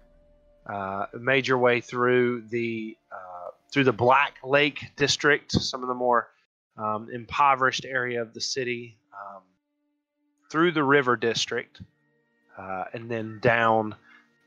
Uh, 0.65 1.05
made 1.19 1.47
your 1.47 1.57
way 1.57 1.81
through 1.81 2.41
the 2.49 2.95
uh, 3.11 3.49
through 3.71 3.83
the 3.83 3.93
Black 3.93 4.37
Lake 4.43 4.91
district, 4.95 5.51
some 5.51 5.81
of 5.81 5.87
the 5.87 5.95
more 5.95 6.29
um, 6.77 7.09
impoverished 7.11 7.85
area 7.85 8.21
of 8.21 8.33
the 8.33 8.41
city, 8.41 8.97
um, 9.13 9.41
through 10.51 10.71
the 10.71 10.83
River 10.83 11.15
district, 11.15 11.81
uh, 12.57 12.85
and 12.93 13.09
then 13.09 13.39
down 13.41 13.95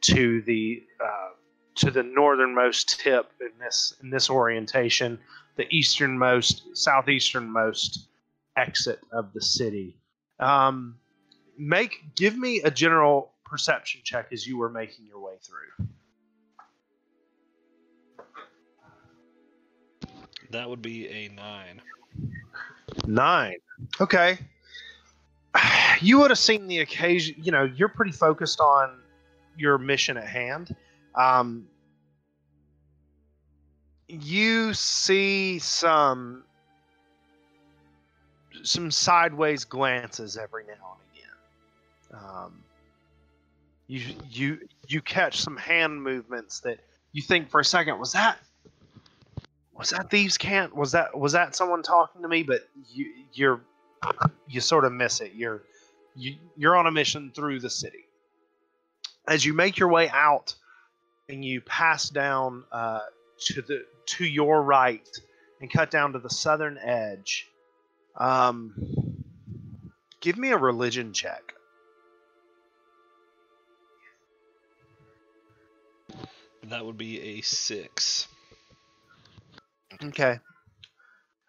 to 0.03 0.43
the 0.43 0.83
uh, 1.03 1.31
to 1.77 1.91
the 1.91 2.03
northernmost 2.03 3.01
tip 3.01 3.31
in 3.41 3.51
this 3.59 3.95
in 4.03 4.11
this 4.11 4.31
orientation, 4.31 5.19
the 5.57 5.67
easternmost 5.75 6.63
southeasternmost 6.75 8.07
exit 8.57 9.01
of 9.13 9.33
the 9.33 9.41
city. 9.41 9.97
Um, 10.39 10.97
make 11.63 12.05
give 12.15 12.37
me 12.37 12.61
a 12.63 12.71
general 12.71 13.33
perception 13.45 14.01
check 14.05 14.29
as 14.33 14.47
you 14.47 14.59
were 14.59 14.69
making 14.69 15.07
your 15.07 15.21
way 15.21 15.35
through. 15.41 15.87
That 20.51 20.69
would 20.69 20.83
be 20.83 21.09
a 21.09 21.29
nine. 21.29 21.81
Nine. 23.07 23.57
Okay. 24.01 24.39
You 26.01 26.19
would 26.19 26.31
have 26.31 26.39
seen 26.39 26.67
the 26.67 26.81
occasion. 26.81 27.37
You 27.39 27.53
know, 27.53 27.65
you're 27.65 27.89
pretty 27.89 28.13
focused 28.13 28.61
on 28.61 28.99
your 29.57 29.79
mission 29.79 30.17
at 30.17 30.27
hand. 30.27 30.75
Um, 31.15 31.69
you 34.09 34.75
see 34.75 35.59
some 35.59 36.45
some 38.63 38.91
sideways 38.91 39.65
glances 39.65 40.37
every 40.37 40.65
now 40.65 40.73
and 40.73 41.01
again. 41.12 41.12
Um, 42.13 42.63
you 43.87 44.15
you 44.31 44.59
you 44.89 45.01
catch 45.01 45.41
some 45.41 45.57
hand 45.57 46.03
movements 46.03 46.61
that 46.61 46.81
you 47.13 47.23
think 47.23 47.51
for 47.51 47.61
a 47.61 47.65
second 47.65 47.99
was 47.99 48.13
that 48.13 48.39
was 49.75 49.91
that 49.91 50.11
thieves' 50.11 50.39
cant 50.39 50.75
was 50.75 50.93
that 50.93 51.19
was 51.19 51.33
that 51.33 51.55
someone 51.57 51.83
talking 51.83 52.23
to 52.23 52.29
me? 52.29 52.43
But 52.43 52.69
you 52.89 53.13
you're 53.33 53.61
you 54.49 54.61
sort 54.61 54.85
of 54.85 54.93
miss 54.93 55.21
it. 55.21 55.33
You're 55.35 55.63
you, 56.15 56.37
you're 56.57 56.77
on 56.77 56.87
a 56.87 56.91
mission 56.93 57.33
through 57.35 57.61
the 57.61 57.71
city. 57.71 58.05
As 59.27 59.45
you 59.45 59.55
make 59.55 59.79
your 59.79 59.89
way 59.89 60.09
out 60.11 60.55
and 61.29 61.45
you 61.45 61.61
pass 61.61 62.11
down 62.11 62.65
uh, 62.73 63.01
to 63.47 63.63
the 63.63 63.85
to 64.07 64.25
your 64.25 64.63
right 64.63 65.09
and 65.61 65.73
cut 65.73 65.91
down 65.91 66.13
to 66.13 66.19
the 66.19 66.31
southern 66.31 66.77
edge 66.79 67.49
um 68.19 68.75
give 70.21 70.37
me 70.37 70.51
a 70.51 70.57
religion 70.57 71.13
check 71.13 71.55
That 76.69 76.87
would 76.87 76.97
be 76.97 77.21
a 77.21 77.41
six. 77.43 78.29
Okay. 80.03 80.39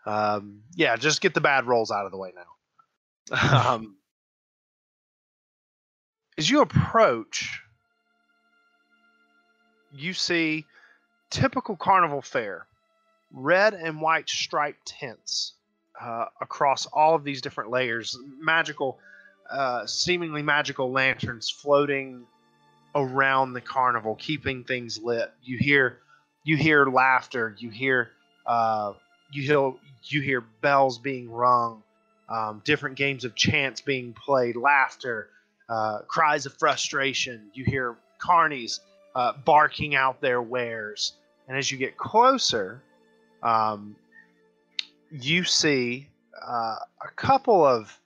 Um, 0.05 0.63
yeah, 0.75 0.95
just 0.95 1.21
get 1.21 1.33
the 1.33 1.41
bad 1.41 1.65
rolls 1.65 1.91
out 1.91 2.05
of 2.05 2.11
the 2.11 2.17
way 2.17 2.31
now. 2.35 3.73
um, 3.73 3.95
as 6.37 6.49
you 6.49 6.61
approach, 6.61 7.61
you 9.93 10.13
see 10.13 10.65
typical 11.29 11.75
carnival 11.75 12.21
fare 12.21 12.67
red 13.31 13.73
and 13.73 13.99
white 14.01 14.29
striped 14.29 14.85
tents 14.85 15.53
uh, 15.99 16.25
across 16.41 16.85
all 16.87 17.15
of 17.15 17.23
these 17.23 17.41
different 17.41 17.71
layers, 17.71 18.17
magical, 18.39 18.99
uh, 19.49 19.85
seemingly 19.85 20.41
magical 20.41 20.91
lanterns 20.91 21.49
floating 21.49 22.25
around 22.95 23.53
the 23.53 23.61
carnival, 23.61 24.15
keeping 24.15 24.63
things 24.63 24.99
lit. 25.01 25.31
You 25.43 25.57
hear, 25.57 25.99
you 26.43 26.57
hear 26.57 26.85
laughter. 26.85 27.55
You 27.57 27.69
hear, 27.69 28.11
uh, 28.45 28.93
you 29.31 29.43
hear, 29.43 29.73
you 30.03 30.21
hear 30.21 30.41
bells 30.41 30.99
being 30.99 31.29
rung. 31.31 31.83
Um, 32.29 32.61
different 32.63 32.95
games 32.95 33.25
of 33.25 33.35
chance 33.35 33.81
being 33.81 34.13
played. 34.13 34.55
Laughter, 34.55 35.29
uh, 35.69 35.99
cries 36.07 36.45
of 36.45 36.53
frustration. 36.57 37.49
You 37.53 37.65
hear 37.65 37.95
carnies 38.19 38.79
uh, 39.15 39.33
barking 39.45 39.95
out 39.95 40.21
their 40.21 40.41
wares. 40.41 41.13
And 41.47 41.57
as 41.57 41.71
you 41.71 41.77
get 41.77 41.97
closer, 41.97 42.81
um, 43.41 43.95
you 45.11 45.43
see 45.43 46.07
uh, 46.41 46.77
a 47.01 47.11
couple 47.15 47.65
of 47.65 47.99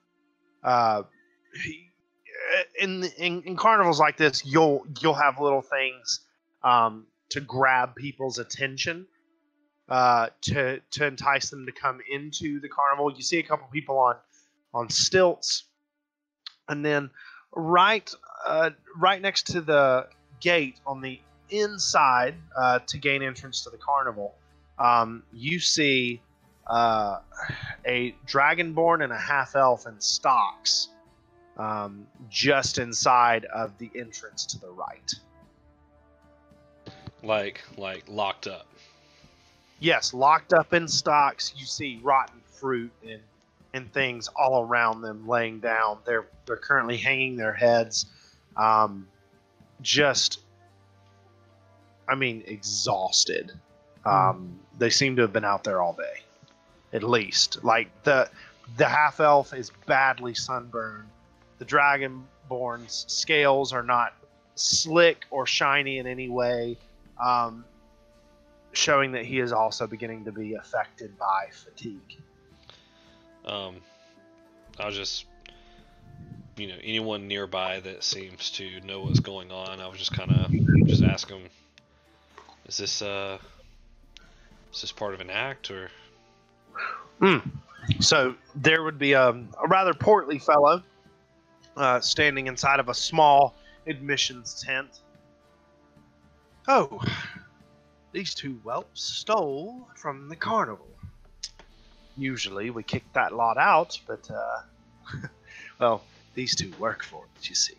uh, 0.63 1.03
in, 2.79 3.03
in 3.17 3.41
in 3.43 3.55
carnivals 3.55 3.99
like 3.99 4.17
this, 4.17 4.45
you'll 4.45 4.85
you'll 5.01 5.13
have 5.13 5.39
little 5.39 5.61
things 5.61 6.21
um, 6.63 7.05
to 7.29 7.41
grab 7.41 7.95
people's 7.95 8.39
attention, 8.39 9.05
uh, 9.89 10.27
to 10.41 10.79
to 10.91 11.05
entice 11.05 11.49
them 11.49 11.65
to 11.65 11.71
come 11.71 11.99
into 12.11 12.59
the 12.59 12.69
carnival. 12.69 13.11
You 13.11 13.21
see 13.21 13.39
a 13.39 13.43
couple 13.43 13.67
people 13.71 13.97
on 13.97 14.15
on 14.73 14.89
stilts, 14.89 15.65
and 16.67 16.85
then 16.85 17.09
right 17.55 18.09
uh, 18.45 18.71
right 18.95 19.21
next 19.21 19.47
to 19.47 19.61
the 19.61 20.07
gate 20.39 20.79
on 20.85 21.01
the 21.01 21.19
inside 21.49 22.35
uh, 22.55 22.79
to 22.87 22.97
gain 22.97 23.23
entrance 23.23 23.63
to 23.63 23.69
the 23.69 23.77
carnival, 23.77 24.35
um, 24.77 25.23
you 25.31 25.59
see 25.59 26.21
uh, 26.67 27.19
a 27.85 28.13
dragonborn 28.25 29.03
and 29.03 29.13
a 29.13 29.17
half 29.17 29.55
elf 29.55 29.87
in 29.87 29.99
stocks 29.99 30.89
um, 31.57 32.05
just 32.29 32.77
inside 32.77 33.45
of 33.45 33.77
the 33.77 33.89
entrance 33.95 34.45
to 34.47 34.59
the 34.59 34.69
right. 34.69 35.13
Like 37.23 37.61
like 37.77 38.03
locked 38.07 38.47
up. 38.47 38.67
Yes, 39.79 40.13
locked 40.13 40.53
up 40.53 40.73
in 40.73 40.87
stocks. 40.87 41.53
You 41.55 41.65
see 41.65 41.99
rotten 42.03 42.41
fruit 42.59 42.91
and 43.07 43.21
and 43.73 43.91
things 43.91 44.29
all 44.35 44.63
around 44.63 45.01
them 45.01 45.27
laying 45.27 45.59
down. 45.59 45.99
They're 46.05 46.25
they're 46.45 46.57
currently 46.57 46.97
hanging 46.97 47.35
their 47.35 47.53
heads, 47.53 48.05
um, 48.55 49.07
just, 49.81 50.39
I 52.07 52.15
mean, 52.15 52.43
exhausted. 52.47 53.51
Um, 54.05 54.59
they 54.77 54.89
seem 54.89 55.15
to 55.17 55.21
have 55.23 55.33
been 55.33 55.45
out 55.45 55.63
there 55.63 55.81
all 55.81 55.93
day, 55.93 56.21
at 56.93 57.03
least. 57.03 57.63
Like 57.63 57.89
the 58.03 58.29
the 58.77 58.85
half 58.85 59.19
elf 59.19 59.53
is 59.53 59.71
badly 59.85 60.33
sunburned. 60.33 61.07
The 61.59 61.65
dragonborn's 61.65 63.05
scales 63.07 63.73
are 63.73 63.83
not 63.83 64.13
slick 64.55 65.25
or 65.31 65.45
shiny 65.45 65.97
in 65.97 66.07
any 66.07 66.29
way. 66.29 66.77
Um, 67.21 67.65
showing 68.73 69.11
that 69.13 69.25
he 69.25 69.39
is 69.39 69.51
also 69.51 69.87
beginning 69.87 70.23
to 70.25 70.31
be 70.31 70.53
affected 70.53 71.17
by 71.17 71.47
fatigue. 71.51 72.17
Um, 73.45 73.77
I'll 74.79 74.91
just, 74.91 75.25
you 76.57 76.67
know, 76.67 76.75
anyone 76.83 77.27
nearby 77.27 77.79
that 77.79 78.03
seems 78.03 78.51
to 78.51 78.79
know 78.81 79.01
what's 79.01 79.19
going 79.19 79.51
on, 79.51 79.79
I 79.79 79.87
was 79.87 79.97
just 79.97 80.13
kind 80.13 80.31
of 80.31 80.51
just 80.85 81.01
ask 81.01 81.27
them, 81.27 81.43
is 82.67 82.77
this 82.77 83.01
uh, 83.01 83.39
is 84.71 84.81
this 84.81 84.91
part 84.91 85.13
of 85.13 85.21
an 85.21 85.29
act 85.29 85.71
or? 85.71 85.89
So 87.99 88.35
there 88.53 88.83
would 88.83 88.99
be 88.99 89.13
a, 89.13 89.29
a 89.29 89.67
rather 89.67 89.93
portly 89.93 90.37
fellow 90.37 90.83
uh, 91.77 91.99
standing 92.01 92.47
inside 92.47 92.79
of 92.79 92.89
a 92.89 92.93
small 92.93 93.55
admissions 93.85 94.63
tent. 94.65 95.01
Oh, 96.67 97.01
these 98.11 98.33
two 98.33 98.55
whelps 98.63 99.01
stole 99.01 99.87
from 99.95 100.27
the 100.27 100.35
carnival. 100.35 100.89
Usually 102.17 102.71
we 102.71 102.83
kick 102.83 103.03
that 103.13 103.33
lot 103.33 103.57
out, 103.57 103.99
but, 104.07 104.29
uh, 104.29 105.27
well, 105.79 106.03
these 106.33 106.55
two 106.55 106.73
work 106.79 107.03
for 107.03 107.23
it, 107.25 107.49
you 107.49 107.55
see. 107.55 107.77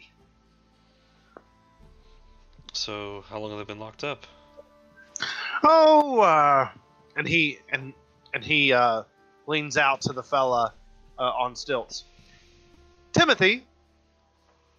So 2.72 3.24
how 3.28 3.38
long 3.40 3.51
have 3.51 3.59
they 3.59 3.64
been 3.64 3.80
locked 3.80 4.05
up? 4.05 4.26
Oh, 5.64 6.20
uh, 6.20 6.68
and 7.16 7.26
he 7.26 7.59
and 7.70 7.92
and 8.32 8.44
he 8.44 8.72
uh, 8.72 9.03
leans 9.46 9.76
out 9.76 10.01
to 10.03 10.12
the 10.12 10.22
fella 10.22 10.72
uh, 11.18 11.22
on 11.22 11.57
stilts. 11.57 12.05
Timothy, 13.12 13.66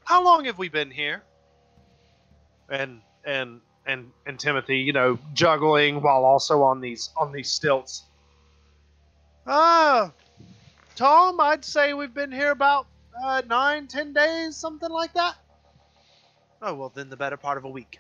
how 0.10 0.24
long 0.24 0.46
have 0.46 0.58
we 0.58 0.70
been 0.70 0.90
here? 0.90 1.22
And 2.68 3.02
and 3.24 3.62
and 3.86 4.12
and 4.26 4.40
Timothy, 4.40 4.80
you 4.80 4.92
know, 4.92 5.20
juggling 5.36 6.02
while 6.02 6.26
also 6.26 6.64
on 6.64 6.82
these 6.82 7.12
on 7.16 7.32
these 7.32 7.52
stilts. 7.52 8.06
Ah, 9.46 10.12
Tom, 10.96 11.40
I'd 11.40 11.64
say 11.64 11.94
we've 11.94 12.14
been 12.14 12.32
here 12.32 12.50
about 12.50 12.88
uh, 13.24 13.44
nine, 13.48 13.86
ten 13.86 14.12
days, 14.12 14.58
something 14.58 14.90
like 14.90 15.14
that. 15.14 15.36
Oh 16.60 16.74
well, 16.74 16.92
then 16.94 17.12
the 17.12 17.18
better 17.18 17.38
part 17.38 17.60
of 17.60 17.66
a 17.66 17.70
week. 17.70 18.00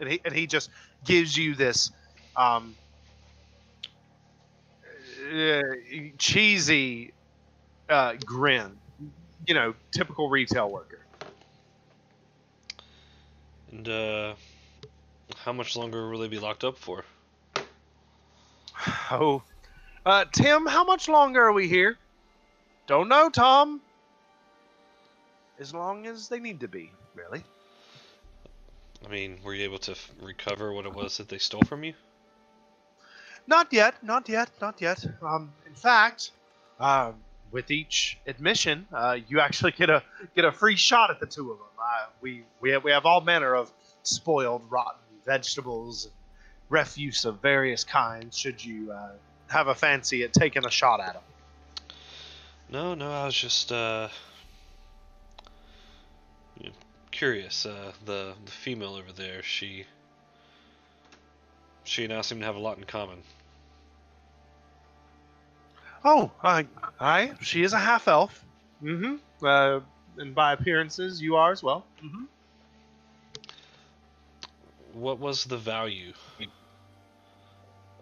And 0.00 0.08
he 0.08 0.22
and 0.24 0.34
he 0.34 0.46
just 0.46 0.70
gives 1.04 1.36
you 1.36 1.54
this 1.54 1.90
um, 2.34 2.74
uh, 5.30 5.60
cheesy 6.16 7.12
uh, 7.90 8.14
grin. 8.24 8.78
You 9.46 9.54
know, 9.54 9.74
typical 9.92 10.30
retail 10.30 10.70
worker. 10.70 11.00
And 13.70 13.88
uh, 13.88 14.34
how 15.36 15.52
much 15.52 15.76
longer 15.76 16.08
will 16.08 16.20
they 16.20 16.28
be 16.28 16.38
locked 16.38 16.64
up 16.64 16.78
for? 16.78 17.04
Oh, 19.10 19.42
uh, 20.04 20.24
Tim, 20.32 20.66
how 20.66 20.84
much 20.84 21.08
longer 21.08 21.44
are 21.44 21.52
we 21.52 21.68
here? 21.68 21.96
Don't 22.86 23.08
know, 23.08 23.30
Tom. 23.30 23.80
As 25.58 25.72
long 25.72 26.06
as 26.06 26.28
they 26.28 26.40
need 26.40 26.60
to 26.60 26.68
be, 26.68 26.90
really. 27.14 27.42
I 29.04 29.08
mean, 29.08 29.38
were 29.44 29.54
you 29.54 29.64
able 29.64 29.78
to 29.78 29.92
f- 29.92 30.10
recover 30.20 30.72
what 30.72 30.86
it 30.86 30.94
was 30.94 31.18
that 31.18 31.28
they 31.28 31.38
stole 31.38 31.62
from 31.62 31.84
you? 31.84 31.94
Not 33.46 33.72
yet, 33.72 34.02
not 34.02 34.28
yet, 34.28 34.50
not 34.60 34.80
yet. 34.80 35.04
Um, 35.22 35.52
in 35.66 35.74
fact, 35.74 36.30
uh, 36.80 37.12
with 37.54 37.70
each 37.70 38.18
admission, 38.26 38.84
uh, 38.92 39.16
you 39.28 39.38
actually 39.38 39.70
get 39.70 39.88
a 39.88 40.02
get 40.34 40.44
a 40.44 40.50
free 40.50 40.74
shot 40.74 41.10
at 41.10 41.20
the 41.20 41.26
two 41.26 41.52
of 41.52 41.58
them. 41.58 41.66
Uh, 41.78 42.06
we 42.20 42.42
we 42.60 42.70
have, 42.70 42.82
we 42.82 42.90
have 42.90 43.06
all 43.06 43.20
manner 43.20 43.54
of 43.54 43.72
spoiled, 44.02 44.62
rotten 44.68 45.00
vegetables, 45.24 46.06
and 46.06 46.14
refuse 46.68 47.24
of 47.24 47.40
various 47.40 47.84
kinds. 47.84 48.36
Should 48.36 48.62
you 48.62 48.90
uh, 48.90 49.12
have 49.46 49.68
a 49.68 49.74
fancy 49.74 50.24
at 50.24 50.32
taking 50.32 50.66
a 50.66 50.70
shot 50.70 51.00
at 51.00 51.14
them? 51.14 51.22
No, 52.70 52.94
no, 52.94 53.10
I 53.10 53.26
was 53.26 53.36
just 53.36 53.70
uh, 53.70 54.08
curious. 57.12 57.64
Uh, 57.64 57.92
the 58.04 58.34
the 58.44 58.50
female 58.50 58.96
over 58.96 59.12
there, 59.12 59.44
she 59.44 59.84
she 61.84 62.02
and 62.02 62.12
I 62.12 62.22
seem 62.22 62.40
to 62.40 62.46
have 62.46 62.56
a 62.56 62.60
lot 62.60 62.78
in 62.78 62.84
common. 62.84 63.22
Oh, 66.04 66.30
uh, 66.42 66.62
aye, 67.00 67.32
she 67.40 67.62
is 67.62 67.72
a 67.72 67.78
half 67.78 68.08
elf. 68.08 68.44
Mm-hmm. 68.82 69.16
Uh, 69.44 69.80
and 70.18 70.34
by 70.34 70.52
appearances, 70.52 71.20
you 71.20 71.36
are 71.36 71.50
as 71.50 71.62
well. 71.62 71.86
Mm-hmm. 72.04 72.24
What 74.92 75.18
was 75.18 75.44
the 75.44 75.56
value 75.56 76.12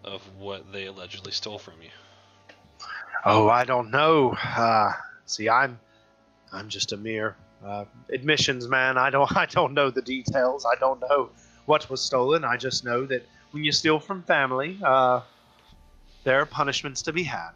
of 0.04 0.22
what 0.36 0.72
they 0.72 0.86
allegedly 0.86 1.32
stole 1.32 1.58
from 1.58 1.80
you? 1.80 1.88
Oh, 3.24 3.48
I 3.48 3.64
don't 3.64 3.90
know. 3.90 4.32
Uh, 4.32 4.92
see, 5.26 5.48
I'm 5.48 5.78
I'm 6.52 6.68
just 6.68 6.92
a 6.92 6.96
mere 6.96 7.36
uh, 7.64 7.84
admissions 8.10 8.68
man. 8.68 8.98
I 8.98 9.10
don't 9.10 9.34
I 9.36 9.46
don't 9.46 9.74
know 9.74 9.90
the 9.90 10.02
details. 10.02 10.66
I 10.66 10.78
don't 10.78 11.00
know 11.00 11.30
what 11.66 11.88
was 11.88 12.00
stolen. 12.00 12.44
I 12.44 12.56
just 12.56 12.84
know 12.84 13.06
that 13.06 13.26
when 13.52 13.62
you 13.64 13.72
steal 13.72 14.00
from 14.00 14.22
family, 14.22 14.78
uh, 14.82 15.20
there 16.24 16.40
are 16.40 16.46
punishments 16.46 17.02
to 17.02 17.12
be 17.12 17.22
had. 17.22 17.52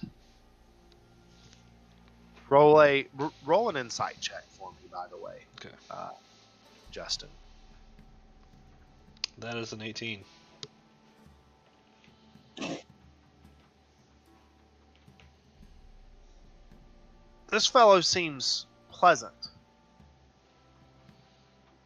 Roll 2.48 2.80
a 2.80 3.06
r- 3.18 3.32
roll 3.44 3.68
an 3.68 3.76
insight 3.76 4.20
check 4.20 4.44
for 4.50 4.70
me, 4.72 4.88
by 4.90 5.06
the 5.10 5.18
way. 5.18 5.46
Okay. 5.60 5.74
Uh, 5.90 6.10
Justin. 6.90 7.28
That 9.38 9.56
is 9.56 9.72
an 9.72 9.82
18. 9.82 10.24
This 17.50 17.66
fellow 17.66 18.00
seems 18.00 18.66
pleasant. 18.90 19.32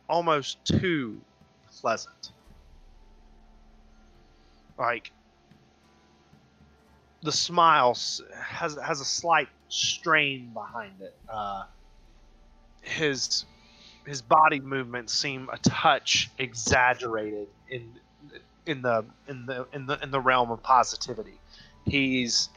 Almost 0.09 0.65
too 0.65 1.21
pleasant. 1.81 2.33
Like 4.79 5.13
the 7.23 7.33
smile 7.33 7.97
has 8.43 8.77
has 8.83 9.01
a 9.01 9.05
slight 9.05 9.49
strain 9.71 10.51
behind 10.53 11.01
it. 11.01 11.15
Uh, 11.29 11.65
his 12.83 13.45
his 14.07 14.23
body 14.23 14.61
movements 14.61 15.13
seem 15.13 15.49
a 15.53 15.59
touch 15.59 16.31
exaggerated 16.39 17.49
in 17.69 17.93
in 18.67 18.83
the 18.83 19.05
in 19.29 19.47
the 19.47 19.67
in 19.73 19.87
the 19.87 19.99
in 20.03 20.11
the 20.11 20.21
realm 20.21 20.51
of 20.51 20.63
positivity. 20.63 21.39
He's 21.87 22.51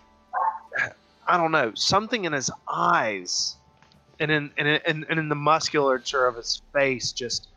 I 1.27 1.37
don't 1.37 1.51
know, 1.51 1.71
something 1.75 2.25
in 2.25 2.33
his 2.33 2.51
eyes 2.67 3.55
and 4.19 4.31
in 4.31 4.51
and 4.57 4.67
in, 4.67 5.05
and 5.09 5.19
in 5.19 5.29
the 5.29 5.35
musculature 5.35 6.25
of 6.25 6.35
his 6.35 6.61
face 6.73 7.11
just 7.11 7.47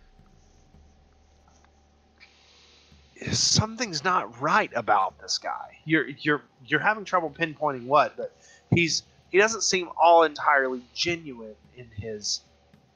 something's 3.33 4.05
not 4.05 4.41
right 4.41 4.71
about 4.75 5.19
this 5.21 5.39
guy. 5.39 5.79
You're 5.85 6.09
you're 6.09 6.43
you're 6.65 6.81
having 6.81 7.05
trouble 7.05 7.31
pinpointing 7.31 7.87
what, 7.87 8.17
but 8.17 8.37
he's 8.71 9.03
he 9.37 9.43
doesn't 9.43 9.65
seem 9.65 9.91
all 10.03 10.23
entirely 10.23 10.81
genuine 10.95 11.57
in 11.77 11.91
his 11.95 12.41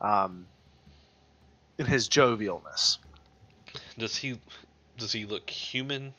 um 0.00 0.46
in 1.78 1.84
his 1.84 2.08
jovialness. 2.08 2.96
Does 3.98 4.16
he 4.16 4.40
does 4.96 5.12
he 5.12 5.26
look 5.26 5.50
human? 5.50 6.14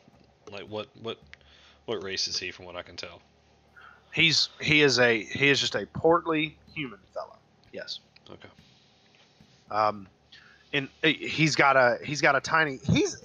Like 0.51 0.69
what 0.69 0.85
what 1.01 1.17
what 1.87 2.03
race 2.03 2.27
is 2.27 2.37
he 2.37 2.51
from 2.51 2.65
what 2.65 2.75
I 2.75 2.83
can 2.83 2.97
tell? 2.97 3.19
He's 4.13 4.49
he 4.59 4.83
is 4.83 4.99
a 4.99 5.23
he 5.23 5.49
is 5.49 5.59
just 5.59 5.73
a 5.73 5.87
portly 5.87 6.55
human 6.75 6.99
fellow. 7.15 7.39
Yes. 7.73 7.99
Okay. 8.29 8.49
Um, 9.71 10.07
and 10.71 10.87
uh, 11.03 11.07
he's 11.07 11.55
got 11.55 11.77
a 11.77 11.97
he's 12.03 12.21
got 12.21 12.35
a 12.35 12.41
tiny 12.41 12.79
he's 12.91 13.17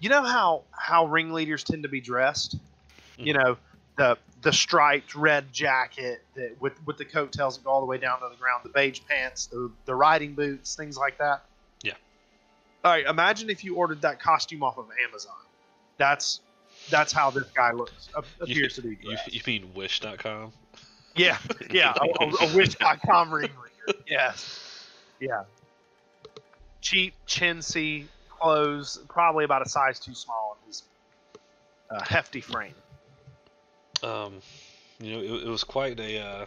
you 0.00 0.10
know 0.10 0.22
how 0.22 0.64
how 0.70 1.06
ringleaders 1.06 1.64
tend 1.64 1.84
to 1.84 1.88
be 1.88 2.02
dressed. 2.02 2.58
You 3.16 3.32
Mhm. 3.32 3.42
know, 3.42 3.56
the 3.96 4.18
the 4.46 4.52
striped 4.52 5.16
red 5.16 5.52
jacket 5.52 6.22
that 6.36 6.54
with 6.60 6.72
with 6.86 6.96
the 6.98 7.04
coattails 7.04 7.56
that 7.56 7.64
go 7.64 7.70
all 7.70 7.80
the 7.80 7.86
way 7.86 7.98
down 7.98 8.20
to 8.20 8.28
the 8.30 8.36
ground, 8.36 8.60
the 8.62 8.68
beige 8.68 9.00
pants, 9.08 9.46
the 9.46 9.72
the 9.86 9.94
riding 9.94 10.34
boots, 10.34 10.76
things 10.76 10.96
like 10.96 11.18
that. 11.18 11.42
Yeah. 11.82 11.94
All 12.84 12.92
right. 12.92 13.04
Imagine 13.06 13.50
if 13.50 13.64
you 13.64 13.74
ordered 13.74 14.02
that 14.02 14.20
costume 14.20 14.62
off 14.62 14.78
of 14.78 14.86
Amazon. 15.08 15.34
That's 15.98 16.42
that's 16.90 17.12
how 17.12 17.30
this 17.30 17.48
guy 17.56 17.72
looks. 17.72 18.08
Appears 18.14 18.76
to 18.76 18.82
be. 18.82 18.96
You, 19.02 19.16
you 19.26 19.40
mean 19.44 19.74
Wish.com? 19.74 20.52
Yeah, 21.16 21.38
yeah, 21.68 21.94
a, 22.00 22.24
a, 22.24 22.28
a 22.28 22.56
Wish.com 22.56 23.34
ring 23.34 23.50
reader. 23.50 23.98
Yes, 24.06 24.86
yeah. 25.18 25.42
Cheap, 26.82 27.14
chintzy 27.26 28.04
clothes, 28.28 29.00
probably 29.08 29.44
about 29.44 29.66
a 29.66 29.68
size 29.68 29.98
too 29.98 30.14
small 30.14 30.56
in 30.62 30.68
his 30.68 30.84
uh, 31.90 32.04
hefty 32.04 32.40
frame. 32.40 32.74
Um, 34.06 34.34
you 35.00 35.12
know, 35.12 35.20
it, 35.20 35.46
it 35.46 35.48
was 35.48 35.64
quite 35.64 35.98
a 35.98 36.20
uh, 36.20 36.46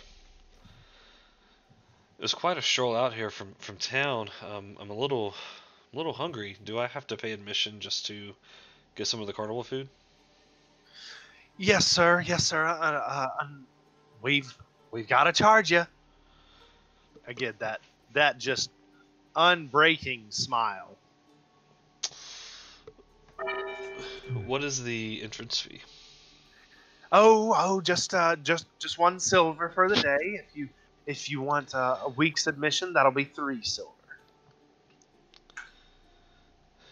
it 2.18 2.22
was 2.22 2.34
quite 2.34 2.58
a 2.58 2.62
stroll 2.62 2.96
out 2.96 3.14
here 3.14 3.30
from 3.30 3.54
from 3.60 3.76
town. 3.76 4.30
Um, 4.50 4.78
I'm 4.80 4.90
a 4.90 4.96
little 4.96 5.34
a 5.94 5.98
little 5.98 6.14
hungry. 6.14 6.56
Do 6.64 6.80
I 6.80 6.88
have 6.88 7.06
to 7.08 7.18
pay 7.18 7.34
admission 7.34 7.82
just 7.82 8.06
to 8.06 8.34
get 8.96 9.08
some 9.08 9.20
of 9.20 9.28
the 9.28 9.34
carnival 9.34 9.64
food? 9.64 9.90
Yes, 11.58 11.86
sir. 11.86 12.22
Yes, 12.22 12.46
sir. 12.46 12.66
Uh, 12.66 12.74
uh, 12.74 13.48
we've 14.22 14.56
we've 14.92 15.08
got 15.08 15.26
to 15.26 15.34
charge 15.34 15.70
you. 15.70 15.86
I 17.28 17.34
get 17.34 17.60
that. 17.60 17.82
That 18.14 18.38
just 18.38 18.72
unbreaking 19.36 20.34
smile. 20.34 20.96
What 24.46 24.64
is 24.64 24.82
the 24.84 25.22
entrance 25.22 25.60
fee? 25.60 25.82
Oh, 27.12 27.56
oh, 27.58 27.82
just 27.82 28.14
uh, 28.14 28.36
just 28.36 28.68
just 28.80 29.00
one 29.00 29.20
silver 29.20 29.70
for 29.70 29.90
the 29.90 29.96
day. 29.96 30.18
If 30.22 30.56
you 30.56 30.70
if 31.08 31.30
you 31.30 31.42
want 31.42 31.74
uh, 31.74 31.98
a 32.04 32.10
week's 32.10 32.46
admission, 32.46 32.94
that'll 32.94 33.12
be 33.12 33.24
three 33.24 33.64
silver. 33.64 33.94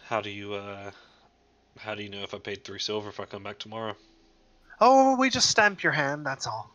How 0.06 0.20
do 0.20 0.30
you 0.30 0.54
uh, 0.54 0.90
how 1.78 1.94
do 1.94 2.02
you 2.02 2.08
know 2.08 2.22
if 2.22 2.34
I 2.34 2.38
paid 2.38 2.64
three 2.64 2.80
silver 2.80 3.08
if 3.08 3.20
I 3.20 3.26
come 3.26 3.44
back 3.44 3.58
tomorrow? 3.58 3.94
Oh, 4.80 5.16
we 5.16 5.30
just 5.30 5.50
stamp 5.50 5.82
your 5.82 5.92
hand. 5.92 6.26
That's 6.26 6.46
all. 6.46 6.70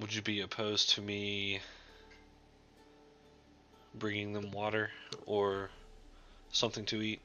Would 0.00 0.14
you 0.14 0.22
be 0.22 0.40
opposed 0.40 0.90
to 0.90 1.02
me 1.02 1.60
bringing 3.94 4.32
them 4.32 4.50
water 4.52 4.90
or 5.26 5.70
something 6.50 6.84
to 6.86 7.02
eat? 7.02 7.20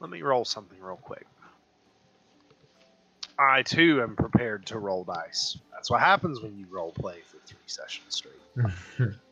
Let 0.00 0.10
me 0.10 0.22
roll 0.22 0.44
something 0.44 0.80
real 0.80 0.96
quick. 0.96 1.26
I 3.38 3.62
too 3.62 4.02
am 4.02 4.16
prepared 4.16 4.66
to 4.66 4.78
roll 4.78 5.04
dice. 5.04 5.58
That's 5.72 5.90
what 5.90 6.00
happens 6.00 6.40
when 6.40 6.58
you 6.58 6.66
role 6.70 6.92
play 6.92 7.20
for 7.26 7.38
three 7.46 7.58
sessions 7.66 8.14
straight. 8.14 9.12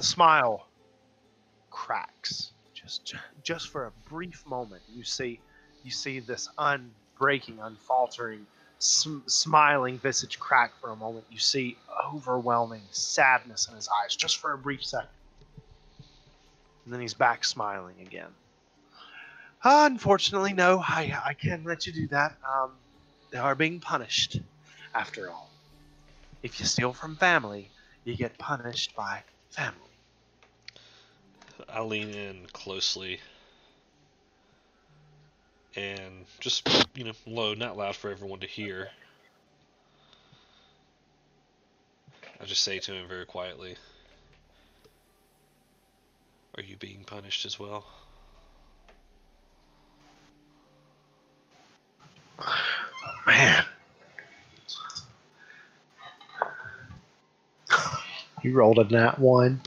The 0.00 0.06
smile 0.06 0.66
cracks 1.68 2.52
just 2.72 3.14
just 3.42 3.68
for 3.68 3.84
a 3.84 3.92
brief 4.08 4.42
moment. 4.46 4.80
You 4.90 5.04
see 5.04 5.40
you 5.84 5.90
see 5.90 6.20
this 6.20 6.48
unbreaking, 6.58 7.58
unfaltering, 7.60 8.46
sm- 8.80 9.26
smiling 9.26 9.98
visage 9.98 10.40
crack 10.40 10.72
for 10.80 10.90
a 10.90 10.96
moment. 10.96 11.24
You 11.30 11.38
see 11.38 11.76
overwhelming 12.12 12.82
sadness 12.90 13.68
in 13.68 13.76
his 13.76 13.88
eyes 14.02 14.16
just 14.16 14.38
for 14.38 14.52
a 14.52 14.58
brief 14.58 14.84
second. 14.84 15.08
And 16.84 16.92
then 16.92 17.00
he's 17.00 17.14
back 17.14 17.44
smiling 17.44 17.94
again. 18.00 18.30
Uh, 19.62 19.88
unfortunately, 19.90 20.54
no, 20.54 20.78
I, 20.80 21.16
I 21.24 21.34
can't 21.34 21.64
let 21.64 21.86
you 21.86 21.92
do 21.92 22.08
that. 22.08 22.36
Um, 22.50 22.72
they 23.30 23.38
are 23.38 23.54
being 23.54 23.78
punished, 23.78 24.40
after 24.94 25.30
all. 25.30 25.50
If 26.42 26.58
you 26.58 26.66
steal 26.66 26.94
from 26.94 27.16
family, 27.16 27.70
you 28.04 28.16
get 28.16 28.38
punished 28.38 28.96
by 28.96 29.22
family. 29.50 29.76
I 31.68 31.82
lean 31.82 32.08
in 32.08 32.46
closely 32.52 33.20
and 35.76 36.24
just, 36.40 36.68
you 36.94 37.04
know, 37.04 37.12
low, 37.26 37.54
not 37.54 37.76
loud 37.76 37.96
for 37.96 38.10
everyone 38.10 38.40
to 38.40 38.46
hear. 38.46 38.88
I 42.40 42.44
just 42.44 42.62
say 42.62 42.78
to 42.78 42.92
him 42.92 43.06
very 43.08 43.26
quietly, 43.26 43.76
Are 46.56 46.62
you 46.62 46.76
being 46.76 47.04
punished 47.04 47.46
as 47.46 47.58
well? 47.58 47.86
Man. 53.26 53.64
You 58.42 58.54
rolled 58.54 58.78
a 58.78 58.84
nat 58.84 59.18
one. 59.18 59.60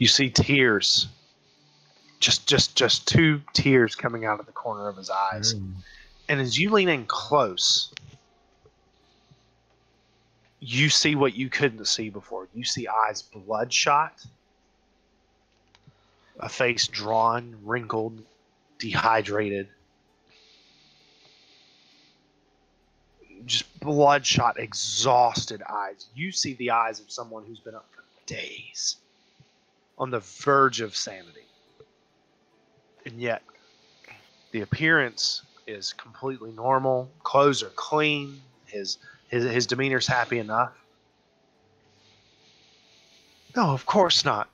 You 0.00 0.08
see 0.08 0.30
tears. 0.30 1.06
Just 2.18 2.48
just 2.48 2.74
just 2.74 3.06
two 3.06 3.40
tears 3.52 3.94
coming 3.94 4.24
out 4.24 4.40
of 4.40 4.46
the 4.46 4.52
corner 4.52 4.88
of 4.88 4.96
his 4.96 5.10
eyes. 5.10 5.54
Mm. 5.54 5.74
And 6.28 6.40
as 6.40 6.58
you 6.58 6.70
lean 6.70 6.88
in 6.88 7.04
close, 7.06 7.92
you 10.58 10.88
see 10.88 11.14
what 11.14 11.34
you 11.34 11.48
couldn't 11.48 11.84
see 11.86 12.08
before. 12.08 12.48
You 12.54 12.64
see 12.64 12.88
eyes 12.88 13.22
bloodshot, 13.22 14.24
a 16.38 16.48
face 16.48 16.86
drawn, 16.88 17.56
wrinkled, 17.62 18.22
dehydrated. 18.78 19.68
Just 23.44 23.80
bloodshot, 23.80 24.58
exhausted 24.58 25.62
eyes. 25.68 26.06
You 26.14 26.32
see 26.32 26.54
the 26.54 26.70
eyes 26.70 27.00
of 27.00 27.10
someone 27.10 27.44
who's 27.46 27.60
been 27.60 27.74
up 27.74 27.86
for 27.94 28.04
days, 28.26 28.96
on 30.00 30.10
the 30.10 30.20
verge 30.20 30.80
of 30.80 30.96
sanity. 30.96 31.46
And 33.04 33.20
yet, 33.20 33.42
the 34.50 34.62
appearance 34.62 35.42
is 35.66 35.92
completely 35.92 36.50
normal. 36.52 37.10
Clothes 37.22 37.62
are 37.62 37.70
clean. 37.76 38.40
His 38.66 38.98
his 39.28 39.44
his 39.44 39.66
demeanor's 39.66 40.06
happy 40.06 40.38
enough. 40.38 40.72
No, 43.54 43.70
of 43.70 43.84
course 43.84 44.24
not. 44.24 44.48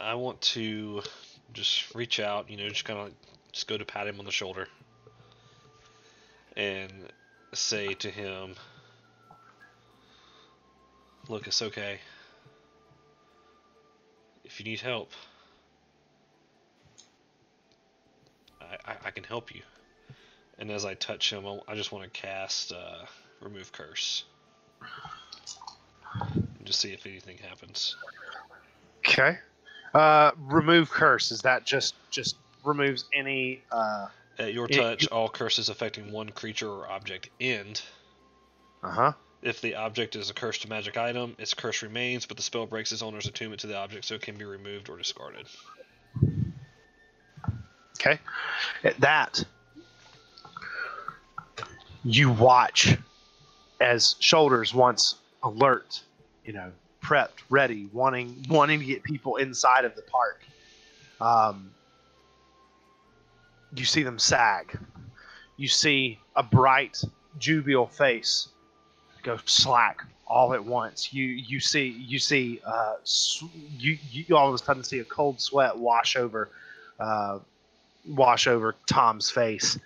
I 0.00 0.14
want 0.14 0.40
to 0.42 1.02
just 1.52 1.94
reach 1.94 2.20
out, 2.20 2.48
you 2.48 2.56
know, 2.56 2.68
just 2.68 2.84
kind 2.84 3.00
of 3.00 3.12
just 3.52 3.66
go 3.66 3.76
to 3.76 3.84
pat 3.84 4.06
him 4.06 4.20
on 4.20 4.24
the 4.24 4.30
shoulder 4.30 4.68
and 6.56 6.92
say 7.56 7.94
to 7.94 8.10
him, 8.10 8.54
Look, 11.28 11.46
it's 11.48 11.60
okay. 11.60 11.98
If 14.44 14.60
you 14.60 14.64
need 14.64 14.80
help, 14.80 15.10
I, 18.60 18.92
I, 18.92 18.96
I 19.06 19.10
can 19.10 19.24
help 19.24 19.52
you. 19.52 19.62
And 20.58 20.70
as 20.70 20.84
I 20.84 20.94
touch 20.94 21.32
him, 21.32 21.44
I, 21.46 21.58
I 21.66 21.74
just 21.74 21.90
want 21.90 22.04
to 22.04 22.10
cast 22.20 22.72
uh, 22.72 23.06
Remove 23.40 23.72
Curse. 23.72 24.24
And 26.20 26.48
just 26.64 26.78
see 26.78 26.92
if 26.92 27.06
anything 27.06 27.38
happens. 27.38 27.96
Okay. 28.98 29.38
Uh, 29.94 30.32
remove 30.38 30.90
curse. 30.90 31.30
Is 31.30 31.40
that 31.42 31.64
just 31.64 31.94
just 32.10 32.36
removes 32.64 33.04
any? 33.14 33.62
Uh 33.70 34.08
At 34.38 34.52
your 34.52 34.68
touch, 34.68 35.08
all 35.08 35.28
curses 35.28 35.68
affecting 35.68 36.12
one 36.12 36.28
creature 36.30 36.68
or 36.68 36.90
object 36.90 37.30
end. 37.40 37.82
Uh 38.82 38.90
huh. 38.90 39.12
If 39.42 39.60
the 39.60 39.76
object 39.76 40.16
is 40.16 40.28
a 40.30 40.34
cursed 40.34 40.68
magic 40.68 40.96
item, 40.96 41.36
its 41.38 41.54
curse 41.54 41.82
remains, 41.82 42.26
but 42.26 42.36
the 42.36 42.42
spell 42.42 42.66
breaks 42.66 42.92
its 42.92 43.02
owner's 43.02 43.26
attunement 43.26 43.60
to 43.60 43.66
the 43.66 43.76
object, 43.76 44.04
so 44.04 44.14
it 44.14 44.22
can 44.22 44.36
be 44.36 44.44
removed 44.44 44.88
or 44.88 44.96
discarded. 44.96 45.46
Okay. 47.98 48.18
At 48.84 49.00
that, 49.00 49.44
you 52.04 52.30
watch 52.30 52.96
as 53.80 54.16
shoulders 54.20 54.74
once 54.74 55.16
alert, 55.42 56.02
you 56.44 56.52
know, 56.52 56.72
prepped, 57.02 57.42
ready, 57.50 57.88
wanting 57.92 58.44
wanting 58.48 58.80
to 58.80 58.84
get 58.84 59.02
people 59.02 59.36
inside 59.36 59.84
of 59.84 59.94
the 59.96 60.02
park. 60.02 60.42
Um, 61.20 61.70
you 63.78 63.84
see 63.84 64.02
them 64.02 64.18
sag. 64.18 64.78
You 65.56 65.68
see 65.68 66.18
a 66.34 66.42
bright, 66.42 67.02
jubilant 67.38 67.92
face 67.92 68.48
go 69.22 69.38
slack 69.44 70.02
all 70.26 70.54
at 70.54 70.64
once. 70.64 71.12
You 71.12 71.24
you 71.24 71.60
see 71.60 71.86
you 71.86 72.18
see 72.18 72.60
uh, 72.64 72.94
you 73.78 73.98
you 74.10 74.36
all 74.36 74.48
of 74.48 74.54
a 74.54 74.58
sudden 74.58 74.82
see 74.82 75.00
a 75.00 75.04
cold 75.04 75.40
sweat 75.40 75.76
wash 75.76 76.16
over 76.16 76.48
uh, 76.98 77.38
wash 78.08 78.46
over 78.46 78.74
Tom's 78.86 79.30
face, 79.30 79.78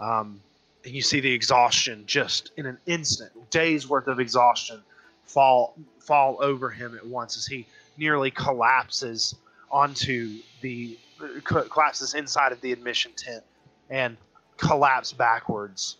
um, 0.00 0.40
and 0.84 0.94
you 0.94 1.02
see 1.02 1.20
the 1.20 1.32
exhaustion 1.32 2.04
just 2.06 2.52
in 2.56 2.66
an 2.66 2.78
instant, 2.86 3.50
days 3.50 3.88
worth 3.88 4.06
of 4.06 4.20
exhaustion 4.20 4.82
fall 5.26 5.74
fall 5.98 6.38
over 6.40 6.70
him 6.70 6.94
at 6.96 7.06
once 7.06 7.36
as 7.36 7.46
he 7.46 7.66
nearly 7.96 8.30
collapses 8.30 9.34
onto 9.70 10.38
the 10.60 10.96
collapses 11.44 12.14
inside 12.14 12.52
of 12.52 12.60
the 12.60 12.72
admission 12.72 13.12
tent 13.16 13.44
and 13.90 14.16
collapse 14.56 15.12
backwards. 15.12 15.96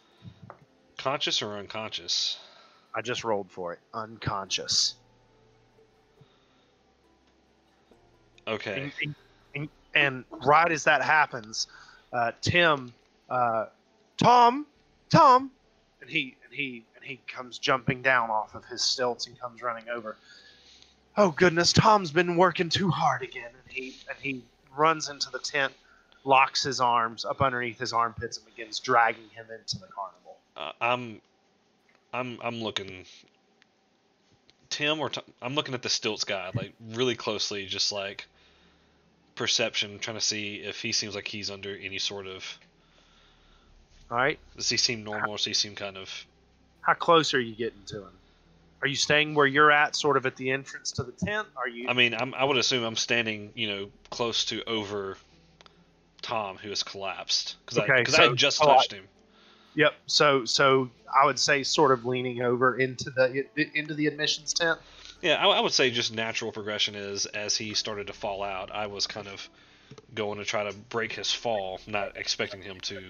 Conscious 0.99 1.43
or 1.43 1.57
unconscious? 1.57 2.39
I 2.95 3.03
just 3.03 3.25
rolled 3.25 3.51
for 3.51 3.73
it, 3.75 3.79
unconscious. 3.93 4.95
Okay. 8.49 8.93
And, 9.03 9.15
and, 9.55 9.69
and 9.95 10.25
right 10.47 10.71
as 10.71 10.85
that 10.85 11.03
happens, 11.03 11.67
uh, 12.13 12.33
Tim, 12.41 12.93
uh, 13.29 13.67
Tom, 14.17 14.67
Tom, 15.11 15.51
and 16.01 16.09
he 16.09 16.37
and 16.45 16.55
he 16.55 16.85
and 16.95 17.05
he 17.05 17.21
comes 17.27 17.59
jumping 17.59 18.03
down 18.03 18.31
off 18.31 18.55
of 18.55 18.65
his 18.65 18.83
stilts 18.83 19.27
and 19.27 19.39
comes 19.39 19.63
running 19.63 19.89
over. 19.89 20.17
Oh 21.17 21.31
goodness, 21.31 21.73
Tom's 21.73 22.11
been 22.11 22.37
working 22.37 22.69
too 22.69 22.91
hard 22.91 23.23
again, 23.23 23.51
and 23.51 23.73
he 23.73 23.97
and 24.09 24.19
he 24.21 24.45
runs 24.77 25.09
into 25.09 25.31
the 25.31 25.39
tent, 25.39 25.73
locks 26.25 26.63
his 26.63 26.81
arms 26.81 27.25
up 27.25 27.41
underneath 27.41 27.79
his 27.79 27.93
armpits, 27.93 28.37
and 28.37 28.47
begins 28.47 28.79
dragging 28.81 29.29
him 29.31 29.47
into 29.57 29.79
the 29.79 29.87
carnival. 29.87 30.37
Uh, 30.57 30.73
I'm, 30.81 31.21
I'm, 32.13 32.39
I'm 32.43 32.63
looking. 32.63 33.05
Tim 34.69 35.01
or 35.01 35.11
Tom, 35.11 35.25
I'm 35.41 35.55
looking 35.55 35.75
at 35.75 35.83
the 35.83 35.89
stilts 35.89 36.25
guy 36.25 36.51
like 36.55 36.73
really 36.91 37.15
closely, 37.15 37.67
just 37.67 37.93
like 37.93 38.27
perception, 39.37 39.99
trying 39.99 40.17
to 40.17 40.21
see 40.21 40.57
if 40.57 40.83
he 40.83 40.93
seems 40.93 41.15
like 41.15 41.29
he's 41.29 41.51
under 41.51 41.77
any 41.77 41.99
sort 41.99 42.27
of. 42.27 42.59
All 44.11 44.17
right, 44.17 44.39
Does 44.57 44.69
he 44.69 44.77
seem 44.77 45.03
normal? 45.05 45.33
Or 45.33 45.37
does 45.37 45.45
he 45.47 45.55
seem 45.55 45.75
kind 45.75 45.97
of? 45.97 46.27
how 46.87 46.95
close 46.95 47.35
are 47.35 47.41
you 47.41 47.55
getting 47.57 47.83
to 47.87 48.03
him? 48.03 48.13
Are 48.87 48.89
you 48.89 48.95
staying 48.95 49.35
where 49.35 49.49
you're 49.49 49.73
at, 49.73 49.97
sort 49.97 50.17
of 50.17 50.27
at 50.27 50.37
the 50.37 50.53
entrance 50.53 50.93
to 50.93 51.03
the 51.03 51.11
tent? 51.11 51.49
Are 51.57 51.67
you? 51.67 51.89
I 51.89 51.93
mean, 51.93 52.15
I'm, 52.15 52.33
I 52.35 52.45
would 52.45 52.57
assume 52.57 52.85
I'm 52.85 52.95
standing, 52.95 53.51
you 53.57 53.67
know, 53.67 53.91
close 54.11 54.45
to 54.45 54.63
over 54.63 55.17
Tom, 56.23 56.57
who 56.57 56.69
has 56.69 56.85
collapsed, 56.85 57.57
because 57.65 57.79
I 57.79 57.83
Okay, 57.83 57.99
because 57.99 58.15
I 58.15 58.23
had 58.29 58.37
just 58.37 58.63
oh, 58.63 58.71
I- 58.71 58.77
touched 58.77 58.93
him. 58.93 59.03
Yep. 59.75 59.93
So 60.07 60.45
so 60.45 60.89
I 61.13 61.27
would 61.27 61.41
say 61.41 61.65
sort 61.65 61.91
of 61.91 62.07
leaning 62.07 62.43
over 62.43 62.79
into 62.79 63.11
the 63.11 63.45
into 63.75 63.93
the 63.93 64.07
admissions 64.07 64.53
tent. 64.53 64.79
Yeah, 65.21 65.45
I, 65.45 65.49
I 65.49 65.61
would 65.61 65.73
say 65.73 65.91
just 65.91 66.15
natural 66.15 66.53
progression 66.53 66.95
is 66.95 67.27
as 67.27 67.57
he 67.57 67.75
started 67.75 68.07
to 68.07 68.13
fall 68.13 68.45
out, 68.45 68.71
I 68.71 68.87
was 68.87 69.09
kind 69.09 69.27
of 69.27 69.49
going 70.15 70.39
to 70.39 70.45
try 70.45 70.63
to 70.63 70.73
break 70.91 71.13
his 71.13 71.33
fall, 71.33 71.81
not 71.89 72.17
expecting 72.17 72.63
him 72.63 72.79
to 72.83 73.03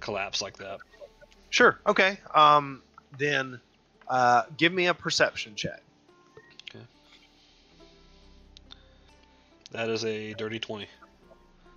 collapse 0.00 0.40
like 0.40 0.56
that. 0.56 0.78
Sure. 1.50 1.78
Okay. 1.86 2.18
Um. 2.34 2.80
Then, 3.18 3.60
uh, 4.10 4.42
give 4.58 4.72
me 4.72 4.86
a 4.86 4.94
perception 4.94 5.54
check. 5.54 5.80
Okay. 6.68 6.84
That 9.70 9.88
is 9.88 10.04
a 10.04 10.34
dirty 10.34 10.58
twenty. 10.58 10.88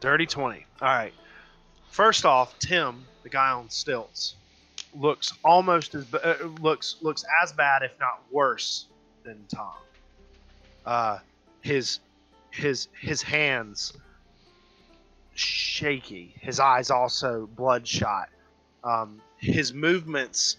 Dirty 0.02 0.26
twenty. 0.26 0.66
All 0.82 0.90
right. 0.90 1.14
First 1.90 2.26
off, 2.26 2.58
Tim, 2.60 3.06
the 3.22 3.30
guy 3.30 3.52
on 3.52 3.70
stilts, 3.70 4.36
looks 4.96 5.32
almost 5.46 5.96
as 5.96 6.12
uh, 6.14 6.36
looks 6.60 6.98
looks 7.02 7.24
as 7.42 7.54
bad, 7.54 7.84
if 7.84 7.92
not 8.00 8.22
worse, 8.32 8.88
than 9.24 9.46
Tom. 9.48 9.76
Uh, 10.86 11.20
his 11.62 12.00
his 12.50 12.88
his 13.00 13.22
hands 13.22 13.94
shaky. 15.36 16.34
His 16.42 16.60
eyes 16.60 16.90
also 16.90 17.48
bloodshot. 17.56 18.30
Um, 18.84 19.22
his 19.38 19.74
movements 19.74 20.58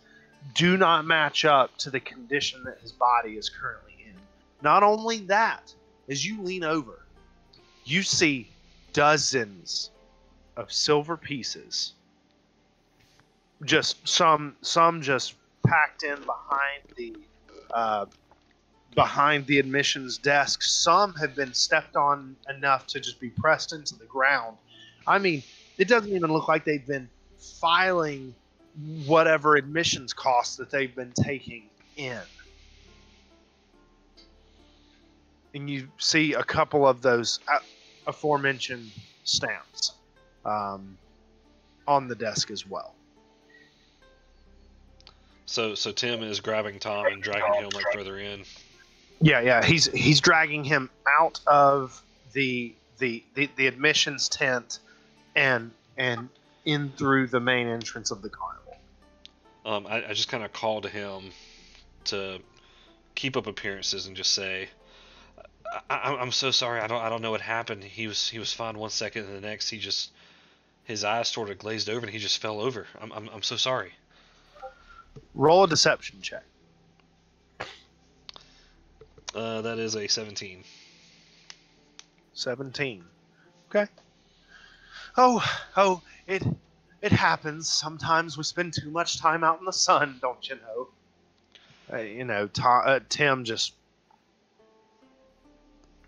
do 0.52 0.76
not 0.76 1.06
match 1.06 1.44
up 1.44 1.76
to 1.78 1.90
the 1.90 2.00
condition 2.00 2.62
that 2.64 2.78
his 2.80 2.92
body 2.92 3.32
is 3.36 3.48
currently 3.48 3.94
in. 4.04 4.14
Not 4.62 4.82
only 4.82 5.18
that, 5.20 5.72
as 6.08 6.24
you 6.26 6.42
lean 6.42 6.64
over, 6.64 7.06
you 7.84 8.02
see 8.02 8.48
dozens 8.92 9.90
of 10.56 10.70
silver 10.70 11.16
pieces. 11.16 11.94
Just 13.64 14.06
some, 14.06 14.56
some 14.60 15.00
just 15.00 15.34
packed 15.66 16.02
in 16.02 16.16
behind 16.16 16.82
the, 16.96 17.16
uh, 17.72 18.06
behind 18.94 19.46
the 19.46 19.58
admissions 19.58 20.18
desk. 20.18 20.62
Some 20.62 21.14
have 21.14 21.34
been 21.34 21.54
stepped 21.54 21.96
on 21.96 22.36
enough 22.54 22.86
to 22.88 23.00
just 23.00 23.18
be 23.18 23.30
pressed 23.30 23.72
into 23.72 23.96
the 23.96 24.04
ground. 24.04 24.56
I 25.06 25.18
mean, 25.18 25.42
it 25.78 25.88
doesn't 25.88 26.14
even 26.14 26.32
look 26.32 26.48
like 26.48 26.64
they've 26.64 26.86
been 26.86 27.08
filing 27.38 28.34
whatever 29.06 29.56
admissions 29.56 30.12
costs 30.12 30.56
that 30.56 30.70
they've 30.70 30.94
been 30.94 31.12
taking 31.12 31.64
in. 31.96 32.18
And 35.54 35.70
you 35.70 35.88
see 35.98 36.32
a 36.32 36.42
couple 36.42 36.86
of 36.86 37.00
those 37.00 37.38
aforementioned 38.06 38.90
stamps 39.22 39.92
um, 40.44 40.98
on 41.86 42.08
the 42.08 42.14
desk 42.14 42.50
as 42.50 42.66
well. 42.66 42.94
So 45.46 45.74
so 45.74 45.92
Tim 45.92 46.22
is 46.22 46.40
grabbing 46.40 46.80
Tom 46.80 47.06
and 47.06 47.22
dragging 47.22 47.62
him 47.62 47.68
like 47.72 47.84
further 47.92 48.18
in. 48.18 48.42
Yeah, 49.20 49.40
yeah, 49.40 49.64
he's 49.64 49.86
he's 49.92 50.20
dragging 50.20 50.64
him 50.64 50.90
out 51.06 51.40
of 51.46 52.02
the 52.32 52.74
the 52.98 53.22
the, 53.34 53.48
the 53.56 53.66
admissions 53.66 54.28
tent 54.28 54.80
and 55.36 55.70
and 55.96 56.28
in 56.64 56.90
through 56.96 57.28
the 57.28 57.40
main 57.40 57.68
entrance 57.68 58.10
of 58.10 58.22
the 58.22 58.28
carnival. 58.28 58.53
Um, 59.64 59.86
I, 59.86 60.04
I 60.08 60.12
just 60.12 60.28
kind 60.28 60.44
of 60.44 60.52
call 60.52 60.82
to 60.82 60.88
him 60.88 61.30
to 62.06 62.38
keep 63.14 63.36
up 63.36 63.46
appearances 63.46 64.06
and 64.06 64.16
just 64.16 64.32
say, 64.32 64.68
I, 65.88 65.94
I, 65.96 66.20
"I'm 66.20 66.32
so 66.32 66.50
sorry. 66.50 66.80
I 66.80 66.86
don't 66.86 67.00
I 67.00 67.08
don't 67.08 67.22
know 67.22 67.30
what 67.30 67.40
happened. 67.40 67.82
He 67.82 68.06
was 68.06 68.28
he 68.28 68.38
was 68.38 68.52
fine 68.52 68.78
one 68.78 68.90
second, 68.90 69.24
and 69.24 69.36
the 69.36 69.40
next 69.40 69.70
he 69.70 69.78
just 69.78 70.10
his 70.84 71.02
eyes 71.04 71.28
sort 71.28 71.50
of 71.50 71.58
glazed 71.58 71.88
over 71.88 72.00
and 72.00 72.10
he 72.10 72.18
just 72.18 72.38
fell 72.38 72.60
over. 72.60 72.86
I'm 73.00 73.12
I'm, 73.12 73.28
I'm 73.32 73.42
so 73.42 73.56
sorry." 73.56 73.92
Roll 75.34 75.64
a 75.64 75.68
deception 75.68 76.20
check. 76.20 76.44
Uh, 79.34 79.62
that 79.62 79.78
is 79.78 79.96
a 79.96 80.06
17. 80.06 80.62
17. 82.34 83.04
Okay. 83.68 83.90
Oh, 85.16 85.44
oh, 85.76 86.02
it 86.26 86.42
it 87.04 87.12
happens. 87.12 87.68
Sometimes 87.68 88.38
we 88.38 88.44
spend 88.44 88.72
too 88.72 88.90
much 88.90 89.18
time 89.18 89.44
out 89.44 89.58
in 89.58 89.66
the 89.66 89.72
sun, 89.74 90.18
don't 90.22 90.48
you 90.48 90.56
know? 90.56 90.88
Uh, 91.92 92.00
you 92.00 92.24
know, 92.24 92.46
Tom, 92.46 92.82
uh, 92.86 93.00
Tim 93.10 93.44
just, 93.44 93.74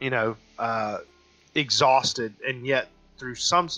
you 0.00 0.08
know, 0.08 0.36
uh, 0.58 1.00
exhausted, 1.54 2.32
and 2.48 2.66
yet 2.66 2.88
through 3.18 3.34
some, 3.34 3.68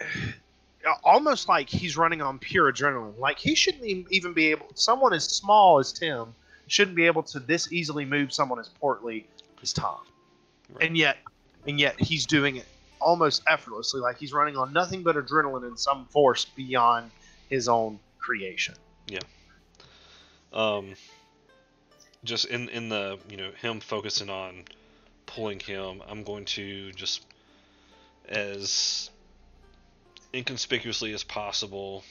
almost 1.04 1.46
like 1.46 1.68
he's 1.68 1.98
running 1.98 2.22
on 2.22 2.38
pure 2.38 2.72
adrenaline. 2.72 3.18
Like 3.18 3.38
he 3.38 3.54
shouldn't 3.54 3.84
even 4.10 4.32
be 4.32 4.46
able. 4.46 4.68
Someone 4.76 5.12
as 5.12 5.24
small 5.24 5.78
as 5.78 5.92
Tim 5.92 6.34
shouldn't 6.68 6.96
be 6.96 7.04
able 7.04 7.22
to 7.24 7.38
this 7.38 7.70
easily 7.70 8.06
move 8.06 8.32
someone 8.32 8.58
as 8.58 8.68
portly 8.68 9.26
as 9.62 9.74
Tom, 9.74 9.98
Right. 10.72 10.86
and 10.86 10.96
yet, 10.96 11.18
and 11.66 11.78
yet 11.78 12.00
he's 12.00 12.24
doing 12.24 12.56
it 12.56 12.66
almost 13.00 13.42
effortlessly. 13.46 14.00
Like 14.00 14.18
he's 14.18 14.32
running 14.32 14.56
on 14.56 14.72
nothing 14.72 15.02
but 15.02 15.16
adrenaline 15.16 15.66
and 15.66 15.78
some 15.78 16.06
force 16.06 16.44
beyond 16.44 17.10
his 17.48 17.68
own 17.68 17.98
creation. 18.18 18.74
Yeah. 19.06 19.20
Um, 20.52 20.94
just 22.24 22.46
in 22.46 22.68
in 22.68 22.88
the 22.88 23.18
you 23.28 23.36
know 23.36 23.50
him 23.60 23.80
focusing 23.80 24.30
on 24.30 24.64
pulling 25.26 25.60
him, 25.60 26.02
I'm 26.08 26.24
going 26.24 26.44
to 26.46 26.92
just 26.92 27.24
as 28.28 29.10
inconspicuously 30.34 31.14
as 31.14 31.24
possible 31.24 32.04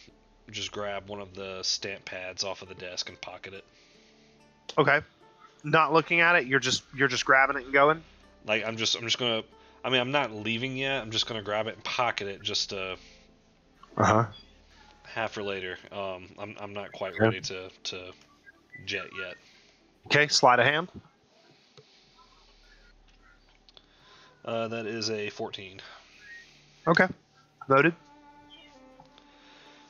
just 0.51 0.71
grab 0.71 1.09
one 1.09 1.19
of 1.19 1.33
the 1.33 1.61
stamp 1.61 2.05
pads 2.05 2.43
off 2.43 2.61
of 2.61 2.69
the 2.69 2.75
desk 2.75 3.09
and 3.09 3.19
pocket 3.19 3.53
it. 3.53 3.65
Okay. 4.77 5.01
Not 5.63 5.93
looking 5.93 6.21
at 6.21 6.35
it, 6.35 6.47
you're 6.47 6.59
just 6.59 6.83
you're 6.95 7.07
just 7.07 7.25
grabbing 7.25 7.57
it 7.57 7.65
and 7.65 7.73
going. 7.73 8.03
Like 8.45 8.65
I'm 8.65 8.77
just 8.77 8.95
I'm 8.95 9.03
just 9.03 9.17
gonna 9.17 9.43
I 9.87 9.89
mean 9.89 10.01
I'm 10.01 10.11
not 10.11 10.33
leaving 10.33 10.75
yet. 10.75 11.01
I'm 11.01 11.11
just 11.11 11.27
gonna 11.27 11.41
grab 11.41 11.67
it 11.67 11.75
and 11.75 11.83
pocket 11.85 12.27
it 12.27 12.41
just 12.41 12.73
uh 12.73 12.97
Uh 13.95 14.03
huh. 14.03 14.25
half 15.05 15.31
for 15.31 15.43
later. 15.43 15.77
Um, 15.93 16.27
I'm 16.37 16.55
I'm 16.59 16.73
not 16.73 16.91
quite 16.91 17.17
Okay. 17.21 17.23
ready 17.23 17.39
to 17.39 17.69
to 17.83 18.11
jet 18.85 19.07
yet. 19.17 19.37
Okay, 20.07 20.27
sleight 20.27 20.59
of 20.59 20.65
hand. 20.65 20.89
Uh, 24.43 24.67
that 24.67 24.85
is 24.85 25.09
a 25.09 25.29
14. 25.29 25.79
Okay. 26.87 27.07
voted. 27.69 27.95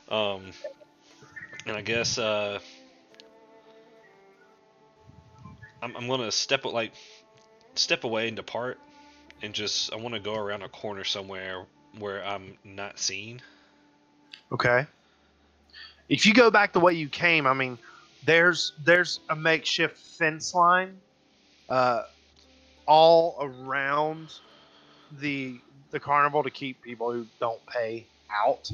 Um, 0.08 0.52
and 1.66 1.76
I 1.76 1.82
guess 1.82 2.18
uh, 2.18 2.60
I'm, 5.82 5.96
I'm 5.96 6.06
gonna 6.06 6.30
step 6.30 6.64
like 6.64 6.92
step 7.74 8.04
away 8.04 8.28
and 8.28 8.36
depart, 8.36 8.78
and 9.42 9.54
just 9.54 9.92
I 9.92 9.96
want 9.96 10.14
to 10.14 10.20
go 10.20 10.34
around 10.34 10.62
a 10.62 10.68
corner 10.68 11.04
somewhere 11.04 11.64
where 11.98 12.24
I'm 12.24 12.56
not 12.64 12.98
seen. 12.98 13.40
Okay. 14.52 14.86
If 16.08 16.24
you 16.26 16.34
go 16.34 16.50
back 16.50 16.72
the 16.72 16.80
way 16.80 16.94
you 16.94 17.08
came, 17.08 17.46
I 17.46 17.54
mean, 17.54 17.78
there's 18.24 18.72
there's 18.84 19.20
a 19.28 19.36
makeshift 19.36 19.98
fence 19.98 20.54
line, 20.54 20.98
uh, 21.68 22.02
all 22.86 23.36
around 23.40 24.32
the 25.20 25.60
the 25.90 26.00
carnival 26.00 26.42
to 26.42 26.50
keep 26.50 26.82
people 26.82 27.12
who 27.12 27.26
don't 27.40 27.64
pay 27.66 28.06
out. 28.34 28.70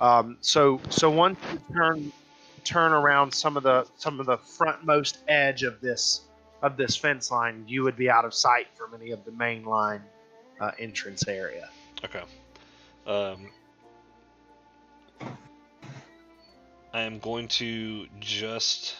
Um, 0.00 0.38
so 0.40 0.80
so 0.88 1.10
once 1.10 1.38
you 1.52 1.60
turn 1.74 2.12
turn 2.64 2.92
around 2.92 3.32
some 3.32 3.56
of 3.56 3.62
the 3.62 3.86
some 3.96 4.20
of 4.20 4.26
the 4.26 4.38
frontmost 4.38 5.18
edge 5.28 5.62
of 5.62 5.80
this 5.80 6.22
of 6.62 6.76
this 6.76 6.96
fence 6.96 7.30
line, 7.30 7.64
you 7.66 7.82
would 7.82 7.96
be 7.96 8.10
out 8.10 8.24
of 8.24 8.34
sight 8.34 8.66
from 8.74 8.94
any 8.94 9.10
of 9.12 9.24
the 9.24 9.32
main 9.32 9.64
line 9.64 10.02
uh, 10.60 10.72
entrance 10.78 11.26
area. 11.26 11.68
Okay. 12.04 12.22
Um, 13.06 13.50
I 16.92 17.02
am 17.02 17.18
going 17.18 17.48
to 17.48 18.06
just 18.18 18.96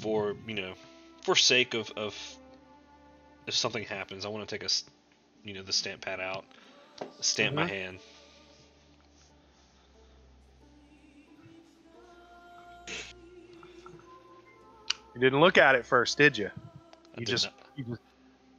for 0.00 0.36
you 0.46 0.54
know 0.54 0.74
for 1.22 1.36
sake 1.36 1.74
of 1.74 1.90
of 1.96 2.14
if 3.46 3.54
something 3.54 3.84
happens, 3.84 4.24
I 4.24 4.28
want 4.28 4.48
to 4.48 4.58
take 4.58 4.68
a 4.68 4.72
you 5.46 5.54
know 5.54 5.62
the 5.62 5.72
stamp 5.72 6.02
pad 6.02 6.20
out, 6.20 6.44
stamp 7.20 7.54
my 7.54 7.64
Mhm. 7.64 7.68
hand. 7.68 7.98
You 15.14 15.20
didn't 15.20 15.40
look 15.40 15.58
at 15.58 15.74
it 15.76 15.86
first, 15.86 16.18
did 16.18 16.36
you? 16.36 16.50
You 17.16 17.24
did 17.24 17.28
just 17.28 17.48
you 17.76 17.84
just 17.84 18.00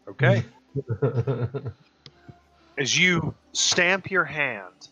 okay. 0.08 0.44
As 2.78 2.98
you 2.98 3.34
stamp 3.54 4.10
your 4.10 4.26
hand, 4.26 4.90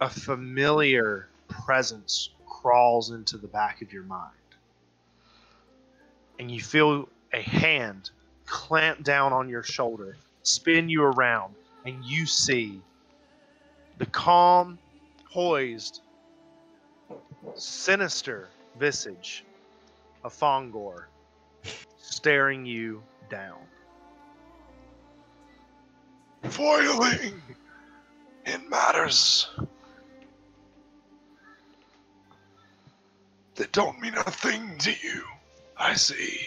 a 0.00 0.08
familiar 0.08 1.28
presence 1.48 2.30
crawls 2.46 3.10
into 3.10 3.36
the 3.36 3.48
back 3.48 3.82
of 3.82 3.92
your 3.92 4.04
mind. 4.04 4.30
And 6.38 6.50
you 6.50 6.60
feel 6.60 7.08
a 7.32 7.40
hand 7.40 8.10
clamp 8.46 9.02
down 9.04 9.32
on 9.32 9.48
your 9.48 9.62
shoulder, 9.62 10.16
spin 10.42 10.88
you 10.88 11.02
around, 11.02 11.54
and 11.84 12.04
you 12.04 12.26
see 12.26 12.80
the 13.98 14.06
calm, 14.06 14.78
poised, 15.32 16.00
sinister 17.54 18.48
visage 18.78 19.44
of 20.22 20.32
Fongor 20.32 21.04
staring 21.98 22.66
you 22.66 23.02
down. 23.30 23.58
foiling 26.54 27.40
in 28.46 28.68
matters 28.68 29.48
that 33.54 33.72
don't 33.72 34.00
mean 34.00 34.14
a 34.14 34.30
thing 34.30 34.76
to 34.78 34.90
you. 34.90 35.24
I 35.76 35.94
see. 35.94 36.40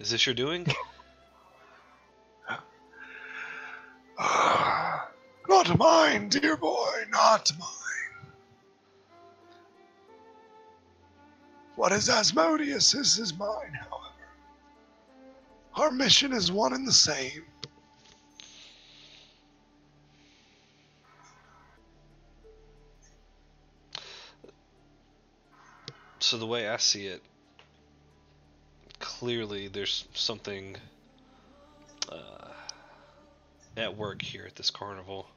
Is 0.00 0.10
this 0.10 0.26
your 0.26 0.34
doing? 0.34 0.66
Ah, 4.18 5.08
not 5.48 5.78
mine, 5.78 6.28
dear 6.28 6.56
boy, 6.56 7.04
not 7.10 7.50
mine. 7.58 7.77
What 11.78 11.92
is 11.92 12.10
Asmodeus 12.10 12.92
is, 12.92 13.20
is 13.20 13.38
mine, 13.38 13.72
however. 13.72 14.12
Our 15.76 15.92
mission 15.92 16.32
is 16.32 16.50
one 16.50 16.72
and 16.72 16.84
the 16.84 16.92
same. 16.92 17.44
So 26.18 26.36
the 26.36 26.46
way 26.46 26.68
I 26.68 26.78
see 26.78 27.06
it, 27.06 27.22
clearly 28.98 29.68
there's 29.68 30.04
something 30.14 30.76
uh, 32.10 32.48
at 33.76 33.96
work 33.96 34.20
here 34.20 34.46
at 34.48 34.56
this 34.56 34.72
carnival. 34.72 35.28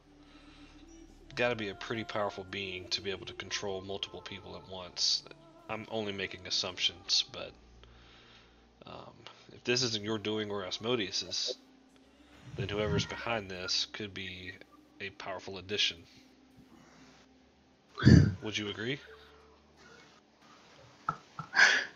Got 1.35 1.49
to 1.49 1.55
be 1.55 1.69
a 1.69 1.75
pretty 1.75 2.03
powerful 2.03 2.47
being 2.49 2.87
to 2.87 3.01
be 3.01 3.11
able 3.11 3.27
to 3.27 3.33
control 3.33 3.81
multiple 3.81 4.21
people 4.21 4.55
at 4.55 4.67
once. 4.71 5.21
I'm 5.71 5.87
only 5.89 6.11
making 6.11 6.45
assumptions, 6.47 7.23
but 7.31 7.51
um, 8.85 9.13
if 9.53 9.63
this 9.63 9.83
isn't 9.83 10.03
your 10.03 10.17
doing 10.17 10.51
or 10.51 10.65
Asmodeus's, 10.65 11.57
then 12.57 12.67
whoever's 12.67 13.05
behind 13.05 13.49
this 13.49 13.87
could 13.93 14.13
be 14.13 14.51
a 14.99 15.11
powerful 15.11 15.57
addition. 15.57 15.97
Would 18.43 18.57
you 18.57 18.67
agree? 18.67 18.99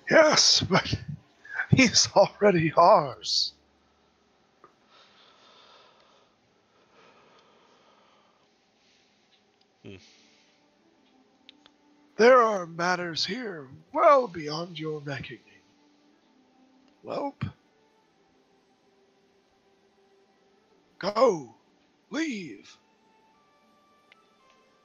Yes, 0.09 0.61
but 0.61 0.93
he's 1.71 2.07
already 2.15 2.71
ours. 2.77 3.51
There 12.17 12.41
are 12.41 12.65
matters 12.65 13.25
here 13.25 13.67
well 13.93 14.27
beyond 14.27 14.79
your 14.79 14.99
reckoning. 14.99 15.39
Welp. 17.05 17.49
Go. 20.99 21.55
Leave. 22.09 22.77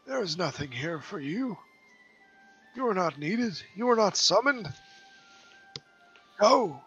There 0.07 0.23
is 0.23 0.37
nothing 0.37 0.73
here 0.73 1.01
for 1.01 1.21
you. 1.21 1.57
You 2.75 2.89
are 2.89 2.95
not 2.95 3.19
needed. 3.19 3.61
You 3.77 3.89
are 3.91 3.97
not 3.97 4.17
summoned. 4.17 4.69
Go. 6.41 6.81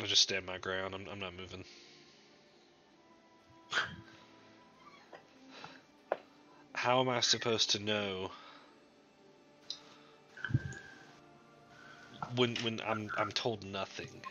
I'll 0.00 0.06
just 0.06 0.22
stand 0.22 0.46
my 0.46 0.58
ground. 0.58 0.94
I'm, 0.94 1.06
I'm 1.10 1.20
not 1.20 1.36
moving. 1.36 1.64
How 6.74 7.00
am 7.00 7.08
I 7.08 7.20
supposed 7.20 7.70
to 7.70 7.78
know 7.78 8.30
when 12.36 12.56
when 12.56 12.80
I'm 12.86 13.10
I'm 13.16 13.32
told 13.32 13.64
nothing? 13.64 14.22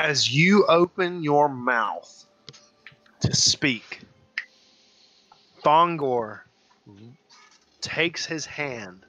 as 0.00 0.34
you 0.34 0.64
open 0.66 1.22
your 1.22 1.48
mouth 1.48 2.24
to 3.20 3.36
speak, 3.36 4.00
Thongor 5.62 6.40
takes 7.82 8.24
his 8.24 8.46
hand 8.46 9.04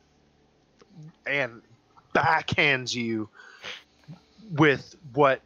and 1.26 1.62
backhands 2.14 2.94
you 2.94 3.30
with 4.54 4.96
what 5.14 5.42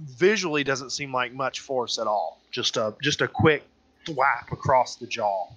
visually 0.00 0.64
doesn't 0.64 0.90
seem 0.90 1.12
like 1.12 1.32
much 1.32 1.60
force 1.60 1.98
at 1.98 2.06
all. 2.06 2.40
Just 2.50 2.76
a 2.76 2.94
just 3.02 3.20
a 3.20 3.28
quick 3.28 3.64
thwap 4.06 4.52
across 4.52 4.96
the 4.96 5.06
jaw. 5.06 5.48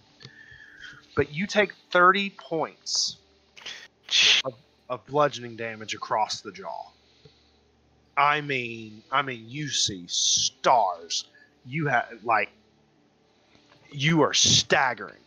But 1.15 1.33
you 1.33 1.47
take 1.47 1.73
30 1.91 2.29
points 2.37 3.17
of, 4.45 4.53
of 4.89 5.05
bludgeoning 5.07 5.55
damage 5.55 5.95
across 5.95 6.41
the 6.41 6.51
jaw. 6.51 6.91
I 8.15 8.41
mean, 8.41 9.03
I 9.11 9.21
mean, 9.21 9.45
you 9.47 9.69
see 9.69 10.05
stars. 10.07 11.25
You 11.65 11.87
have 11.87 12.07
like, 12.23 12.49
you 13.91 14.21
are 14.21 14.33
staggering. 14.33 15.17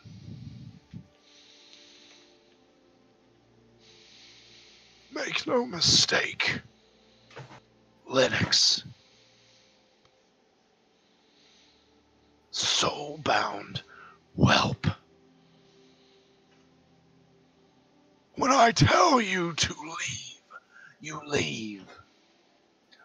Make 5.26 5.46
no 5.46 5.66
mistake. 5.66 6.60
Lennox. 8.06 8.84
Soul 12.50 13.20
bound 13.22 13.82
whelp. 14.34 14.86
When 18.36 18.50
I 18.50 18.72
tell 18.72 19.20
you 19.20 19.52
to 19.52 19.74
leave, 19.74 20.42
you 21.00 21.20
leave. 21.26 21.84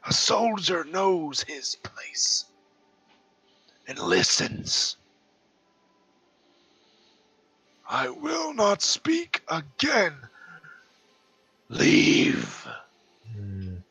A 0.08 0.14
soldier 0.14 0.86
knows 0.86 1.44
his 1.44 1.76
place 1.76 2.46
and 3.90 4.00
listens. 4.00 4.96
I 7.90 8.08
will 8.08 8.54
not 8.54 8.82
speak 8.82 9.42
again 9.50 10.14
Leave. 11.70 12.68
Hmm. 13.34 13.76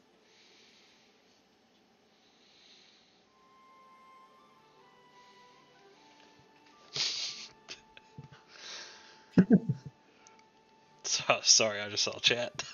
So, 11.04 11.38
sorry, 11.42 11.80
I 11.80 11.88
just 11.88 12.04
saw 12.04 12.18
chat. 12.20 12.64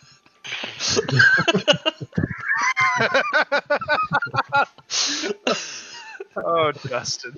oh, 6.37 6.73
Justin. 6.89 7.37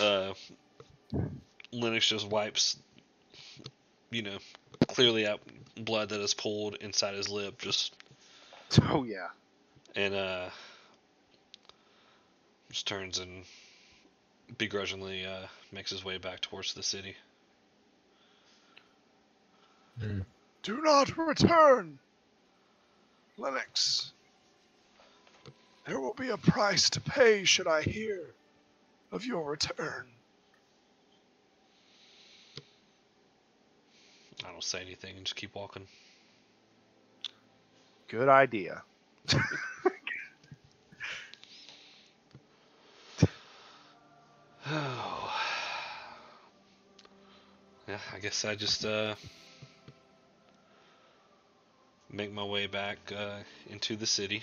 uh, 0.00 0.32
Lennox 1.72 2.08
just 2.08 2.28
wipes, 2.28 2.76
you 4.10 4.22
know, 4.22 4.38
clearly 4.86 5.26
out 5.26 5.40
blood 5.76 6.08
that 6.10 6.20
is 6.20 6.34
pulled 6.34 6.76
inside 6.76 7.14
his 7.14 7.28
lip, 7.28 7.58
just 7.58 7.94
Oh 8.82 9.04
yeah. 9.04 9.28
and 9.96 10.14
uh, 10.14 10.48
just 12.70 12.86
turns 12.86 13.18
and 13.18 13.44
begrudgingly 14.56 15.24
uh, 15.24 15.46
makes 15.72 15.90
his 15.90 16.04
way 16.04 16.18
back 16.18 16.40
towards 16.40 16.74
the 16.74 16.82
city. 16.82 17.16
Hmm. 20.00 20.20
Do 20.62 20.80
not 20.82 21.16
return. 21.16 21.98
Lennox. 23.36 24.12
There 25.86 26.00
will 26.00 26.14
be 26.14 26.28
a 26.28 26.36
price 26.36 26.90
to 26.90 27.00
pay 27.00 27.44
should 27.44 27.66
I 27.66 27.82
hear 27.82 28.34
of 29.10 29.24
your 29.24 29.44
return. 29.50 30.06
I 34.44 34.52
don't 34.52 34.62
say 34.62 34.80
anything 34.80 35.16
and 35.16 35.24
just 35.26 35.36
keep 35.36 35.54
walking. 35.54 35.86
Good 38.08 38.28
idea. 38.28 38.82
Oh. 44.70 45.34
Yeah, 47.88 47.98
I 48.14 48.18
guess 48.18 48.44
I 48.44 48.54
just 48.54 48.84
uh 48.84 49.14
make 52.10 52.32
my 52.32 52.44
way 52.44 52.66
back 52.66 52.98
uh, 53.16 53.38
into 53.70 53.96
the 53.96 54.06
city 54.06 54.42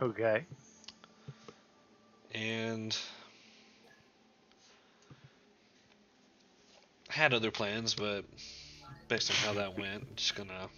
Okay. 0.00 0.44
and 2.34 2.96
had 7.08 7.32
other 7.34 7.50
plans, 7.50 7.94
but 7.94 8.24
based 9.08 9.30
on 9.30 9.36
how 9.36 9.52
that 9.60 9.78
went, 9.78 10.04
I'm 10.08 10.16
just 10.16 10.34
gonna 10.34 10.68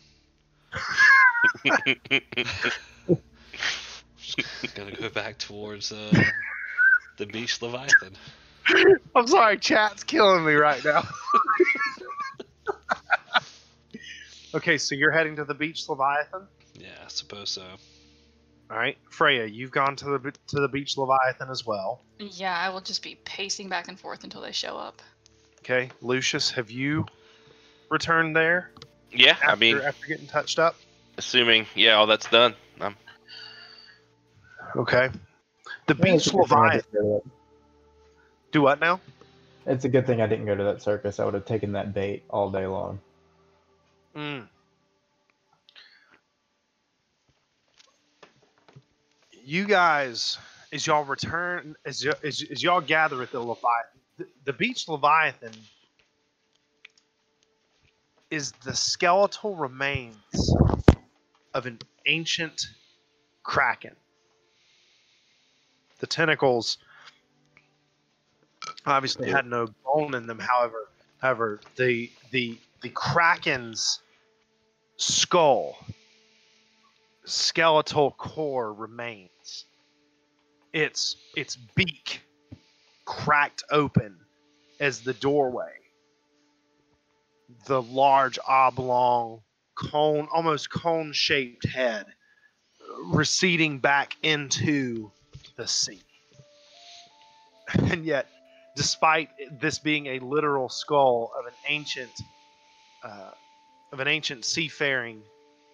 just 4.19 4.75
gonna 4.75 4.97
go 4.97 5.09
back 5.09 5.39
towards 5.39 5.93
uh, 5.93 6.25
the 7.19 7.27
beach 7.27 7.61
Leviathan. 7.63 8.17
I'm 9.15 9.27
sorry, 9.27 9.59
chat's 9.59 10.05
killing 10.05 10.45
me 10.45 10.55
right 10.55 10.85
now. 10.85 11.05
okay, 14.55 14.77
so 14.79 14.95
you're 14.95 15.13
heading 15.13 15.37
to 15.37 15.45
the 15.45 15.55
beach 15.55 15.89
Leviathan. 15.89 16.49
Yeah, 16.75 16.89
I 17.05 17.09
suppose 17.09 17.51
so. 17.51 17.65
All 18.69 18.77
right, 18.77 18.99
Freya, 19.11 19.47
you've 19.47 19.71
gone 19.71 19.95
to 19.97 20.05
the 20.05 20.33
to 20.49 20.61
the 20.61 20.69
beach 20.69 20.97
Leviathan 20.99 21.49
as 21.51 21.65
well. 21.65 22.03
Yeah, 22.19 22.57
I 22.57 22.71
will 22.71 22.81
just 22.81 23.03
be 23.03 23.17
pacing 23.25 23.69
back 23.69 23.89
and 23.89 23.99
forth 23.99 24.25
until 24.25 24.41
they 24.41 24.53
show 24.53 24.77
up. 24.77 25.01
Okay, 25.61 25.91
Lucius, 26.01 26.51
have 26.51 26.71
you 26.71 27.07
returned 27.91 28.35
there 28.37 28.71
Yeah, 29.13 29.33
after, 29.33 29.47
I 29.51 29.55
mean, 29.57 29.79
after 29.79 30.07
getting 30.07 30.27
touched 30.27 30.59
up? 30.59 30.77
assuming 31.19 31.67
yeah, 31.75 31.93
all 31.95 32.07
that's 32.07 32.29
done. 32.29 32.55
Um, 32.81 32.97
Okay, 34.77 35.09
the 35.87 35.95
Yeah, 35.95 36.03
beach 36.17 36.27
a 36.27 36.31
good 36.31 36.47
thing 36.49 36.59
I 36.59 36.63
Leviathan. 36.63 36.81
didn't 36.81 36.93
go 36.93 37.01
to 37.01 37.25
that- 37.25 37.33
Do 38.53 38.63
what 38.63 38.81
now? 38.81 39.01
It's 39.65 39.85
a 39.85 39.89
good 39.89 40.07
thing 40.07 40.21
I 40.21 40.27
didn't 40.27 40.47
go 40.47 40.55
to 40.55 40.65
that 40.65 40.83
circus. 40.83 41.19
I 41.19 41.25
would 41.25 41.35
have 41.35 41.45
taken 41.47 41.73
that 41.73 41.93
bait 41.95 42.25
all 42.31 42.51
day 42.51 42.67
long. 42.67 43.01
Mm. 44.15 44.47
You 49.45 49.65
guys, 49.67 50.39
as 50.73 50.87
y'all 50.87 51.05
return, 51.05 51.77
as, 51.85 52.05
y- 52.05 52.13
as, 52.25 52.45
as 52.51 52.63
y'all 52.63 52.81
gather 52.81 53.23
at 53.23 53.31
the 53.33 53.41
Leviathan, 53.41 54.01
the, 54.19 54.27
the 54.45 54.53
beach 54.53 54.89
Leviathan 54.89 55.53
is 58.31 58.53
the 58.65 58.75
skeletal 58.75 59.55
remains 59.55 60.55
of 61.55 61.67
an 61.67 61.79
ancient 62.07 62.67
kraken. 63.43 63.95
The 65.99 66.07
tentacles 66.07 66.79
obviously 68.85 69.31
had 69.31 69.47
no 69.47 69.69
bone 69.85 70.15
in 70.15 70.27
them. 70.27 70.39
However, 70.39 70.89
however, 71.19 71.61
the 71.77 72.11
the 72.31 72.59
the 72.83 72.91
kraken's 72.91 74.01
skull, 74.97 75.79
skeletal 77.25 78.13
core 78.13 78.73
remains. 78.73 79.67
Its 80.73 81.17
its 81.37 81.57
beak 81.57 82.23
cracked 83.05 83.63
open 83.71 84.19
as 84.81 85.01
the 85.01 85.15
doorway. 85.15 85.73
The 87.67 87.83
large 87.83 88.39
oblong 88.47 89.43
cone, 89.77 90.29
almost 90.33 90.71
cone-shaped 90.71 91.67
head, 91.69 92.07
receding 93.05 93.79
back 93.79 94.17
into 94.23 95.11
the 95.57 95.67
sea. 95.67 96.03
And 97.75 98.05
yet, 98.05 98.29
despite 98.77 99.31
this 99.61 99.81
being 99.81 100.07
a 100.07 100.19
literal 100.21 100.69
skull 100.69 101.33
of 101.37 101.47
an 101.47 101.53
ancient 101.69 102.13
uh, 103.03 103.31
of 103.93 104.01
an 104.01 104.09
ancient 104.09 104.45
seafaring 104.45 105.23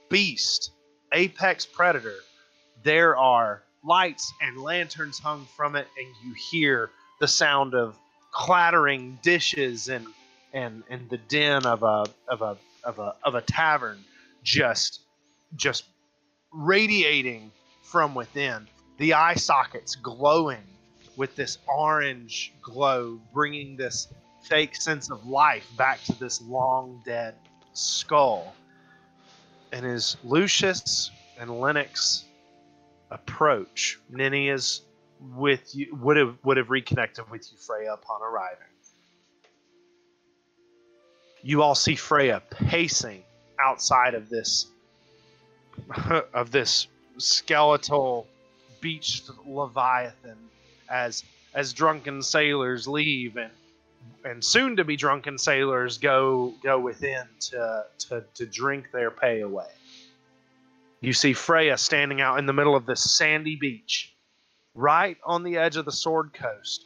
beast, 0.09 0.73
apex 1.13 1.67
predator, 1.67 2.17
there 2.83 3.17
are 3.17 3.63
lights 3.85 4.33
and 4.41 4.59
lanterns 4.59 5.19
hung 5.19 5.47
from 5.57 5.77
it, 5.77 5.87
and 5.99 6.07
you 6.25 6.35
hear 6.51 6.91
the 7.21 7.29
sound 7.29 7.75
of 7.75 7.97
clattering 8.33 9.19
dishes 9.23 9.89
and 9.89 10.07
and 10.53 10.83
and 10.89 11.09
the 11.11 11.19
din 11.19 11.65
of 11.67 11.83
a 11.83 12.07
of 12.29 12.43
a 12.43 12.57
of 12.85 12.99
a 12.99 13.15
of 13.25 13.35
a 13.35 13.41
tavern 13.43 13.99
just 14.43 15.01
just 15.57 15.85
radiating 16.53 17.51
from 17.83 18.15
within. 18.15 18.67
The 18.99 19.15
eye 19.15 19.35
sockets 19.35 19.97
glowing 19.97 20.63
with 21.17 21.35
this 21.37 21.59
orange 21.67 22.53
glow, 22.63 23.21
bringing 23.33 23.77
this 23.77 24.09
fake 24.43 24.77
sense 24.77 25.11
of 25.11 25.27
life 25.27 25.69
back 25.77 26.03
to 26.05 26.19
this 26.19 26.41
long 26.43 27.03
dead 27.05 27.35
skull. 27.73 28.55
And 29.73 29.87
as 29.87 30.17
Lucius 30.25 31.11
and 31.39 31.61
Lennox 31.61 32.25
approach, 33.11 33.99
Ninny 34.11 34.49
is 34.49 34.83
with 35.21 35.75
you 35.75 35.97
would 36.01 36.17
have 36.17 36.37
would 36.45 36.57
have 36.57 36.71
reconnected 36.71 37.31
with 37.31 37.51
you, 37.51 37.59
Freya, 37.59 37.95
upon 37.95 38.23
arriving. 38.23 38.72
You 41.43 41.63
all 41.63 41.75
see 41.75 41.97
Freya 41.97 42.43
pacing 42.51 43.23
outside 43.61 44.15
of 44.15 44.29
this 44.29 44.67
of 46.35 46.51
this 46.51 46.87
skeletal 47.19 48.27
beached 48.81 49.31
leviathan 49.47 50.37
as 50.89 51.25
as 51.55 51.73
drunken 51.73 52.23
sailors 52.23 52.89
leave 52.89 53.37
and 53.37 53.53
and 54.25 54.45
soon 54.45 54.77
to 54.77 54.85
be 54.85 54.97
drunken 54.97 55.39
sailors 55.39 55.99
go 55.99 56.55
go 56.63 56.79
within 56.79 57.27
to, 57.41 57.85
to 57.99 58.25
to 58.35 58.47
drink 58.47 58.91
their 58.93 59.11
pay 59.11 59.41
away. 59.41 59.69
You 61.01 61.13
see 61.13 61.33
Freya 61.33 61.77
standing 61.79 62.21
out 62.21 62.39
in 62.39 62.47
the 62.47 62.53
middle 62.53 62.77
of 62.77 62.87
this 62.87 63.17
sandy 63.17 63.57
beach, 63.57 64.15
right 64.75 65.17
on 65.25 65.43
the 65.43 65.57
edge 65.57 65.77
of 65.77 65.85
the 65.85 65.93
Sword 65.93 66.33
Coast. 66.33 66.85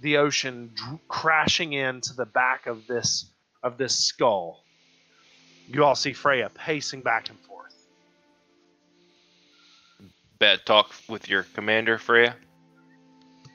The 0.00 0.16
ocean 0.16 0.70
dr- 0.74 0.98
crashing 1.06 1.74
into 1.74 2.14
the 2.14 2.24
back 2.24 2.66
of 2.66 2.86
this 2.86 3.26
of 3.62 3.78
this 3.78 3.94
skull. 3.96 4.64
You 5.68 5.84
all 5.84 5.94
see 5.94 6.12
Freya 6.12 6.50
pacing 6.54 7.02
back 7.02 7.28
and 7.30 7.38
forth. 7.40 7.74
bad 10.38 10.66
talk 10.66 10.92
with 11.08 11.28
your 11.28 11.44
commander, 11.54 11.98
Freya. 11.98 12.34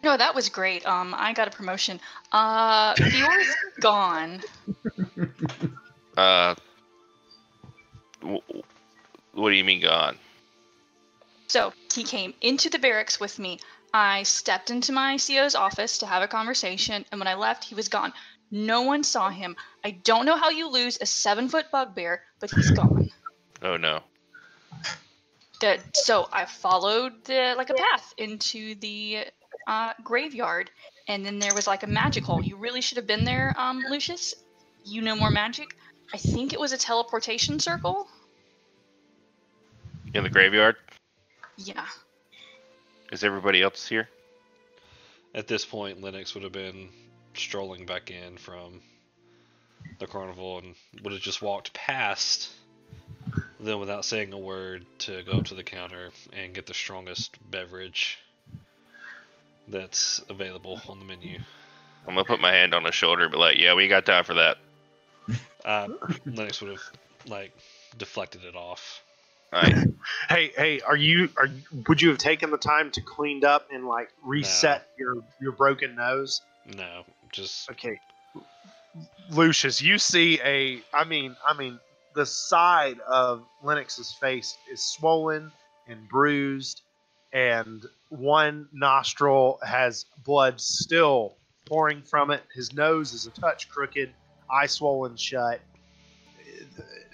No, 0.03 0.15
that 0.15 0.33
was 0.33 0.47
great. 0.47 0.85
Um, 0.87 1.13
I 1.17 1.33
got 1.33 1.47
a 1.49 1.51
promotion. 1.51 1.99
Uh, 2.31 2.95
Fior's 2.95 3.47
gone. 3.81 4.41
Uh, 6.15 6.55
w- 8.21 8.39
w- 8.47 8.63
what 9.33 9.49
do 9.49 9.55
you 9.55 9.65
mean 9.65 9.81
gone? 9.81 10.17
So 11.47 11.73
he 11.93 12.03
came 12.03 12.33
into 12.41 12.69
the 12.69 12.79
barracks 12.79 13.19
with 13.19 13.37
me. 13.37 13.59
I 13.93 14.23
stepped 14.23 14.69
into 14.69 14.91
my 14.93 15.17
CO's 15.17 15.55
office 15.55 15.97
to 15.97 16.05
have 16.05 16.23
a 16.23 16.27
conversation, 16.27 17.03
and 17.11 17.19
when 17.19 17.27
I 17.27 17.33
left, 17.33 17.65
he 17.65 17.75
was 17.75 17.89
gone. 17.89 18.13
No 18.51 18.83
one 18.83 19.03
saw 19.03 19.29
him. 19.29 19.55
I 19.83 19.91
don't 19.91 20.25
know 20.25 20.37
how 20.37 20.49
you 20.49 20.69
lose 20.69 20.97
a 21.01 21.05
seven 21.05 21.49
foot 21.49 21.65
bugbear, 21.71 22.23
but 22.39 22.49
he's 22.51 22.71
gone. 22.71 23.09
oh 23.61 23.77
no. 23.77 24.01
That 25.61 25.79
so 25.95 26.29
I 26.31 26.45
followed 26.45 27.25
the 27.25 27.55
like 27.57 27.69
a 27.69 27.73
path 27.73 28.13
into 28.17 28.75
the 28.75 29.25
uh, 29.67 29.93
graveyard, 30.03 30.71
and 31.07 31.25
then 31.25 31.39
there 31.39 31.53
was 31.53 31.67
like 31.67 31.83
a 31.83 31.87
magic 31.87 32.23
hole. 32.23 32.41
You 32.41 32.57
really 32.57 32.81
should 32.81 32.97
have 32.97 33.07
been 33.07 33.25
there, 33.25 33.53
um, 33.57 33.83
Lucius. 33.89 34.35
You 34.85 35.01
know 35.01 35.15
more 35.15 35.31
magic. 35.31 35.75
I 36.13 36.17
think 36.17 36.53
it 36.53 36.59
was 36.59 36.71
a 36.71 36.77
teleportation 36.77 37.59
circle. 37.59 38.07
In 40.13 40.23
the 40.23 40.29
graveyard? 40.29 40.77
Yeah. 41.57 41.85
Is 43.11 43.23
everybody 43.23 43.61
else 43.61 43.87
here? 43.87 44.07
At 45.35 45.47
this 45.47 45.65
point, 45.65 46.01
Lennox 46.01 46.33
would 46.33 46.43
have 46.43 46.53
been 46.53 46.89
strolling 47.39 47.85
back 47.85 48.11
in 48.11 48.37
from 48.37 48.81
the 49.99 50.07
carnival 50.07 50.59
and 50.59 50.75
would 51.03 51.13
have 51.13 51.21
just 51.21 51.41
walked 51.41 51.73
past 51.73 52.51
them 53.59 53.79
without 53.79 54.05
saying 54.05 54.33
a 54.33 54.37
word 54.37 54.85
to 54.99 55.23
go 55.23 55.33
up 55.33 55.45
to 55.45 55.55
the 55.55 55.63
counter 55.63 56.09
and 56.33 56.53
get 56.53 56.65
the 56.65 56.73
strongest 56.73 57.35
beverage 57.49 58.19
that's 59.67 60.21
available 60.29 60.79
on 60.87 60.99
the 60.99 61.05
menu. 61.05 61.39
I'm 62.07 62.13
gonna 62.13 62.25
put 62.25 62.39
my 62.39 62.51
hand 62.51 62.73
on 62.73 62.85
his 62.85 62.95
shoulder 62.95 63.23
and 63.23 63.31
be 63.31 63.37
like, 63.37 63.57
yeah, 63.57 63.73
we 63.73 63.87
got 63.87 64.05
time 64.05 64.23
for 64.23 64.35
that. 64.35 64.57
Uh, 65.65 65.89
Lennox 66.25 66.61
would 66.61 66.71
have 66.71 66.83
like 67.27 67.51
deflected 67.97 68.43
it 68.45 68.55
off. 68.55 69.03
Alright. 69.53 69.87
Hey, 70.29 70.51
hey, 70.57 70.81
are 70.81 70.95
you 70.95 71.29
are 71.37 71.45
you, 71.45 71.61
would 71.87 72.01
you 72.01 72.09
have 72.09 72.17
taken 72.17 72.49
the 72.49 72.57
time 72.57 72.91
to 72.91 73.01
cleaned 73.01 73.45
up 73.45 73.67
and 73.71 73.85
like 73.87 74.09
reset 74.23 74.89
your 74.97 75.15
your 75.39 75.53
broken 75.53 75.95
nose? 75.95 76.41
No, 76.75 77.03
just 77.31 77.69
Okay. 77.71 77.99
Lucius, 79.29 79.81
you 79.81 79.97
see 79.97 80.39
a 80.43 80.81
I 80.93 81.03
mean, 81.03 81.35
I 81.47 81.53
mean 81.53 81.79
the 82.13 82.25
side 82.25 82.99
of 83.01 83.43
Lennox's 83.63 84.13
face 84.13 84.57
is 84.71 84.81
swollen 84.81 85.51
and 85.87 86.07
bruised 86.09 86.81
and 87.33 87.85
one 88.09 88.67
nostril 88.73 89.59
has 89.63 90.05
blood 90.23 90.59
still 90.59 91.35
pouring 91.65 92.01
from 92.01 92.31
it. 92.31 92.41
His 92.53 92.73
nose 92.73 93.13
is 93.13 93.27
a 93.27 93.31
touch 93.31 93.69
crooked, 93.69 94.11
eye 94.49 94.65
swollen 94.65 95.15
shut. 95.15 95.59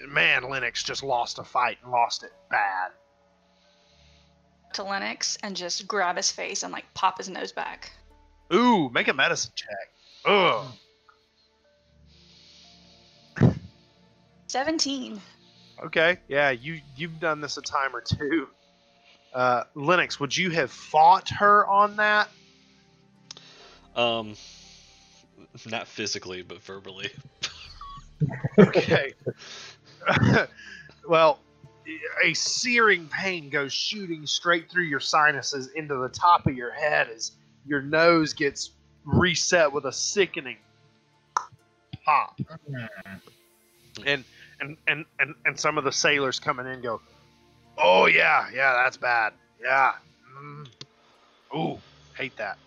Man, 0.08 0.50
Lennox 0.50 0.84
just 0.84 1.04
lost 1.04 1.40
a 1.40 1.44
fight 1.44 1.78
and 1.84 1.92
lost 1.92 2.24
it 2.24 2.32
bad. 2.50 2.92
To 4.74 4.84
Lennox 4.84 5.38
and 5.44 5.56
just 5.56 5.88
grab 5.88 6.18
his 6.18 6.32
face 6.32 6.64
and 6.64 6.72
like 6.72 6.86
pop 6.94 7.18
his 7.18 7.30
nose 7.30 7.52
back. 7.52 7.92
Ooh, 8.54 8.90
make 8.90 9.08
a 9.08 9.14
medicine 9.14 9.52
check. 9.56 9.93
Ugh. 10.26 10.66
17. 14.48 15.22
Okay, 15.86 16.18
yeah, 16.28 16.52
you 16.52 16.80
you've 16.96 17.20
done 17.20 17.42
this 17.42 17.58
a 17.58 17.62
time 17.62 17.96
or 17.96 18.02
two. 18.02 18.48
Uh, 19.34 19.64
Lennox, 19.74 20.20
would 20.20 20.36
you 20.36 20.52
have 20.52 20.72
fought 20.72 21.30
her 21.30 21.66
on 21.68 21.98
that? 21.98 22.30
um, 23.96 24.36
not 25.70 25.88
physically 25.88 26.42
but 26.42 26.62
verbally. 26.64 27.10
Okay. 28.60 29.14
well, 31.08 31.40
a 32.24 32.34
searing 32.34 33.08
pain 33.08 33.50
goes 33.50 33.74
shooting 33.74 34.26
straight 34.26 34.70
through 34.70 34.84
your 34.84 35.00
sinuses 35.00 35.70
into 35.76 35.96
the 35.96 36.10
top 36.10 36.48
of 36.48 36.56
your 36.56 36.72
head 36.72 37.10
as 37.10 37.32
your 37.66 37.82
nose 37.82 38.34
gets 38.34 38.72
reset 39.06 39.72
with 39.72 39.86
a 39.86 39.92
sickening 39.94 40.58
pop. 42.06 42.40
And 44.06 44.26
and 44.60 44.78
and 44.88 45.06
and, 45.20 45.36
and 45.46 45.60
some 45.60 45.78
of 45.78 45.84
the 45.84 45.92
sailors 45.92 46.40
coming 46.40 46.66
in 46.68 46.82
go, 46.82 47.02
"Oh 47.78 48.08
yeah, 48.08 48.50
yeah, 48.54 48.74
that's 48.74 48.98
bad. 48.98 49.34
Yeah. 49.62 49.92
Mm. 50.42 50.68
Ooh, 51.56 51.80
hate 52.18 52.36
that." 52.38 52.58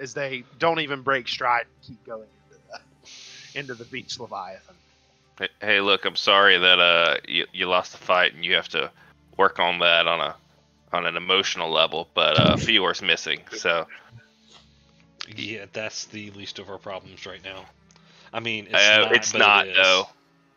As 0.00 0.14
they 0.14 0.44
don't 0.58 0.80
even 0.80 1.02
break 1.02 1.28
stride 1.28 1.66
and 1.66 1.82
keep 1.82 2.04
going 2.06 2.28
into 2.50 2.62
the 2.72 2.80
into 3.60 3.74
the 3.74 3.84
beach 3.84 4.18
leviathan. 4.18 4.76
Hey- 5.38 5.48
Hey, 5.60 5.80
look, 5.80 6.04
I'm 6.06 6.16
sorry 6.16 6.58
that 6.58 6.78
uh 6.78 7.16
you, 7.28 7.46
you 7.52 7.66
lost 7.68 7.92
the 7.92 7.98
fight 7.98 8.34
and 8.34 8.44
you 8.44 8.54
have 8.54 8.68
to 8.70 8.90
work 9.36 9.58
on 9.58 9.78
that 9.80 10.06
on 10.06 10.20
a 10.20 10.34
on 10.92 11.04
an 11.06 11.16
emotional 11.16 11.70
level, 11.70 12.08
but 12.14 12.38
uh 12.38 12.56
Fior's 12.56 13.02
missing, 13.02 13.44
so 13.52 13.86
Yeah, 15.34 15.66
that's 15.72 16.04
the 16.06 16.30
least 16.32 16.58
of 16.58 16.70
our 16.70 16.78
problems 16.78 17.26
right 17.26 17.42
now. 17.42 17.64
I 18.32 18.40
mean, 18.40 18.66
it's 18.70 18.74
uh, 18.74 19.00
not, 19.02 19.12
it's 19.14 19.32
but 19.32 19.38
not 19.38 19.66
it 19.66 19.70
is. 19.70 19.76
though. 19.76 20.04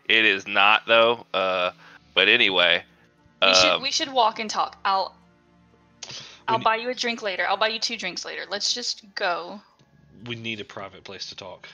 It 0.08 0.26
is 0.26 0.48
not 0.48 0.84
though. 0.88 1.26
Uh, 1.34 1.72
but 2.14 2.28
anyway, 2.28 2.84
We 3.42 3.54
should 3.54 3.74
um, 3.76 3.82
we 3.82 3.92
should 3.92 4.12
walk 4.12 4.40
and 4.40 4.50
talk. 4.50 4.78
I'll 4.84 5.16
I'll 6.48 6.58
We- 6.58 6.64
buy 6.64 6.76
you 6.78 6.90
a 6.90 6.94
drink 6.96 7.22
later. 7.22 7.46
I'll 7.48 7.58
buy 7.58 7.68
you 7.70 7.80
two 7.80 7.98
drinks 7.98 8.26
later. 8.26 8.42
Let's 8.50 8.74
just 8.74 9.04
go. 9.16 9.62
We 10.26 10.36
need 10.36 10.60
a 10.60 10.66
private 10.66 11.04
place 11.04 11.28
to 11.30 11.36
talk. 11.36 11.70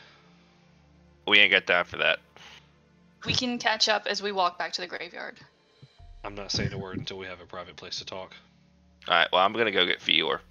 we 1.28 1.40
ain't 1.40 1.52
got 1.52 1.66
time 1.66 1.86
for 1.86 1.98
that. 1.98 2.20
We 3.26 3.34
can 3.34 3.58
catch 3.58 3.90
up 3.90 4.06
as 4.06 4.22
we 4.22 4.32
walk 4.32 4.60
back 4.60 4.72
to 4.74 4.82
the 4.82 4.88
graveyard. 4.88 5.40
I'm 6.24 6.36
not 6.36 6.52
saying 6.52 6.74
a 6.74 6.78
word 6.78 7.00
until 7.00 7.18
we 7.18 7.26
have 7.26 7.42
a 7.42 7.46
private 7.46 7.76
place 7.76 7.98
to 8.00 8.06
talk. 8.06 8.36
All 9.08 9.16
right, 9.16 9.28
well, 9.32 9.42
I'm 9.44 9.54
gonna 9.54 9.72
go 9.72 9.86
get 9.86 10.02
Fior. 10.02 10.42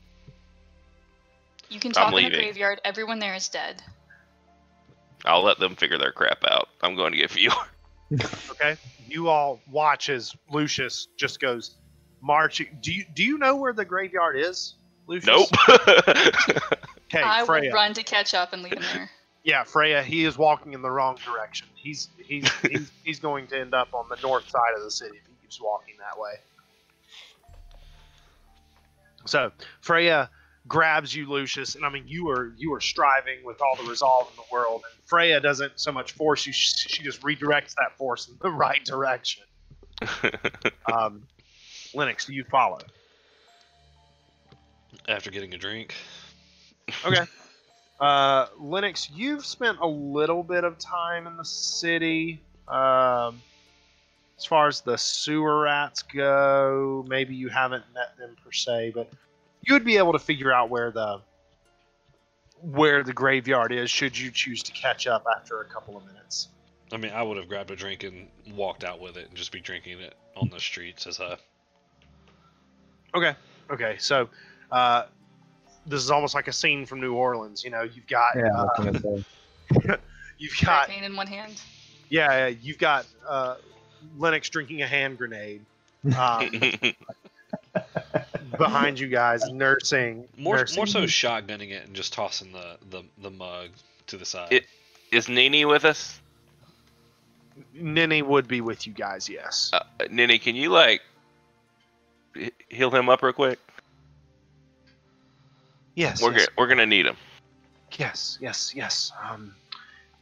You 1.68 1.80
can 1.80 1.92
talk 1.92 2.12
in 2.12 2.24
the 2.24 2.30
graveyard. 2.30 2.80
Everyone 2.84 3.18
there 3.18 3.34
is 3.34 3.48
dead. 3.48 3.82
I'll 5.24 5.42
let 5.42 5.58
them 5.58 5.74
figure 5.74 5.98
their 5.98 6.12
crap 6.12 6.44
out. 6.44 6.68
I'm 6.82 6.96
going 6.96 7.12
to 7.12 7.18
get 7.18 7.30
Fior. 7.30 7.50
Okay. 8.50 8.76
You 9.08 9.28
all 9.28 9.60
watch 9.70 10.08
as 10.08 10.36
Lucius 10.50 11.08
just 11.16 11.40
goes 11.40 11.74
marching. 12.20 12.78
Do 12.80 12.92
you 12.92 13.04
do 13.14 13.24
you 13.24 13.38
know 13.38 13.56
where 13.56 13.72
the 13.72 13.84
graveyard 13.84 14.36
is, 14.36 14.74
Lucius? 15.06 15.26
Nope. 15.26 15.48
Okay, 17.14 17.22
I 17.22 17.44
Freya. 17.44 17.70
will 17.70 17.74
run 17.74 17.94
to 17.94 18.02
catch 18.02 18.34
up 18.34 18.52
and 18.52 18.62
leave 18.62 18.72
him 18.72 18.82
there. 18.92 19.10
Yeah, 19.44 19.62
Freya. 19.64 20.02
He 20.02 20.24
is 20.24 20.36
walking 20.38 20.72
in 20.72 20.82
the 20.82 20.90
wrong 20.90 21.16
direction. 21.24 21.68
He's 21.74 22.08
he's 22.16 22.50
he's, 22.62 22.90
he's 23.04 23.20
going 23.20 23.46
to 23.48 23.60
end 23.60 23.74
up 23.74 23.94
on 23.94 24.06
the 24.08 24.16
north 24.22 24.48
side 24.48 24.72
of 24.76 24.82
the 24.82 24.90
city 24.90 25.16
if 25.18 25.26
he 25.26 25.32
keeps 25.42 25.60
walking 25.60 25.94
that 25.98 26.18
way. 26.18 26.32
So 29.26 29.52
Freya 29.80 30.30
grabs 30.66 31.14
you, 31.14 31.28
Lucius, 31.28 31.74
and 31.74 31.84
I 31.84 31.90
mean 31.90 32.04
you 32.06 32.28
are 32.30 32.52
you 32.56 32.72
are 32.74 32.80
striving 32.80 33.44
with 33.44 33.60
all 33.60 33.76
the 33.76 33.88
resolve 33.88 34.28
in 34.30 34.36
the 34.36 34.52
world, 34.52 34.82
and 34.90 35.08
Freya 35.08 35.40
doesn't 35.40 35.72
so 35.76 35.92
much 35.92 36.12
force 36.12 36.46
you; 36.46 36.52
she, 36.52 36.88
she 36.88 37.02
just 37.02 37.20
redirects 37.22 37.74
that 37.74 37.96
force 37.96 38.28
in 38.28 38.36
the 38.40 38.50
right 38.50 38.84
direction. 38.84 39.44
Um, 40.92 41.22
Lennox, 41.94 42.26
do 42.26 42.34
you 42.34 42.44
follow? 42.44 42.78
After 45.08 45.30
getting 45.30 45.54
a 45.54 45.58
drink, 45.58 45.94
Okay. 47.04 47.22
Uh, 48.00 48.48
Lennox, 48.58 49.08
you've 49.14 49.46
spent 49.46 49.78
a 49.80 49.86
little 49.86 50.42
bit 50.42 50.64
of 50.64 50.76
time 50.80 51.28
in 51.28 51.36
the 51.36 51.44
city. 51.44 52.40
Um, 52.66 53.40
as 54.36 54.44
far 54.44 54.66
as 54.66 54.80
the 54.80 54.98
sewer 54.98 55.60
rats 55.60 56.02
go, 56.02 57.04
maybe 57.08 57.36
you 57.36 57.48
haven't 57.48 57.84
met 57.94 58.16
them 58.18 58.36
per 58.44 58.50
se, 58.50 58.92
but 58.96 59.08
you 59.66 59.74
would 59.74 59.84
be 59.84 59.96
able 59.96 60.12
to 60.12 60.18
figure 60.18 60.52
out 60.52 60.70
where 60.70 60.90
the 60.90 61.20
where 62.60 63.02
the 63.02 63.12
graveyard 63.12 63.72
is 63.72 63.90
should 63.90 64.18
you 64.18 64.30
choose 64.30 64.62
to 64.62 64.72
catch 64.72 65.06
up 65.06 65.26
after 65.36 65.60
a 65.60 65.64
couple 65.66 65.96
of 65.96 66.06
minutes. 66.06 66.48
I 66.92 66.96
mean, 66.96 67.12
I 67.12 67.22
would 67.22 67.36
have 67.36 67.48
grabbed 67.48 67.70
a 67.70 67.76
drink 67.76 68.04
and 68.04 68.28
walked 68.54 68.84
out 68.84 69.00
with 69.00 69.16
it 69.16 69.28
and 69.28 69.36
just 69.36 69.52
be 69.52 69.60
drinking 69.60 70.00
it 70.00 70.14
on 70.36 70.48
the 70.48 70.60
streets 70.60 71.06
as 71.06 71.18
a. 71.18 71.38
Okay. 73.14 73.34
Okay. 73.70 73.96
So, 73.98 74.28
uh, 74.70 75.04
this 75.86 76.02
is 76.02 76.10
almost 76.10 76.34
like 76.34 76.48
a 76.48 76.52
scene 76.52 76.86
from 76.86 77.00
New 77.00 77.14
Orleans. 77.14 77.64
You 77.64 77.70
know, 77.70 77.82
you've 77.82 78.06
got 78.06 78.36
Yeah, 78.36 78.44
I 78.44 78.48
uh, 78.48 78.64
was 78.64 79.00
gonna 79.00 79.00
say. 79.00 79.96
you've 80.38 80.58
got 80.62 80.86
Hurricane 80.88 81.04
in 81.04 81.16
one 81.16 81.26
hand. 81.26 81.60
Yeah, 82.08 82.32
yeah, 82.32 82.54
you've 82.60 82.78
got 82.78 83.06
uh, 83.28 83.56
Lennox 84.18 84.48
drinking 84.48 84.82
a 84.82 84.86
hand 84.86 85.18
grenade 85.18 85.64
um, 86.18 86.50
behind 88.58 88.98
you 88.98 89.08
guys, 89.08 89.42
nursing. 89.50 90.26
More, 90.36 90.56
nursing. 90.56 90.76
more 90.76 90.86
so 90.86 91.02
shotgunning 91.04 91.70
it 91.70 91.86
and 91.86 91.94
just 91.94 92.12
tossing 92.12 92.52
the, 92.52 92.76
the, 92.90 93.02
the 93.22 93.30
mug 93.30 93.70
to 94.08 94.16
the 94.16 94.24
side. 94.24 94.52
It- 94.52 94.66
Is 95.12 95.28
Nini 95.28 95.64
with 95.64 95.84
us? 95.84 96.20
Ninny 97.72 98.20
would 98.22 98.48
be 98.48 98.60
with 98.60 98.86
you 98.86 98.92
guys, 98.92 99.28
yes. 99.28 99.70
Uh, 99.72 99.80
Nini, 100.10 100.38
can 100.38 100.56
you 100.56 100.70
like 100.70 101.00
heal 102.68 102.90
him 102.90 103.08
up 103.08 103.22
real 103.22 103.32
quick? 103.32 103.58
yes, 105.94 106.22
We're 106.22 106.32
yes, 106.32 106.46
go- 106.46 106.52
we're 106.58 106.66
gonna 106.66 106.86
need 106.86 107.06
him. 107.06 107.16
yes, 107.98 108.38
yes, 108.40 108.72
yes. 108.74 109.12
Um, 109.22 109.54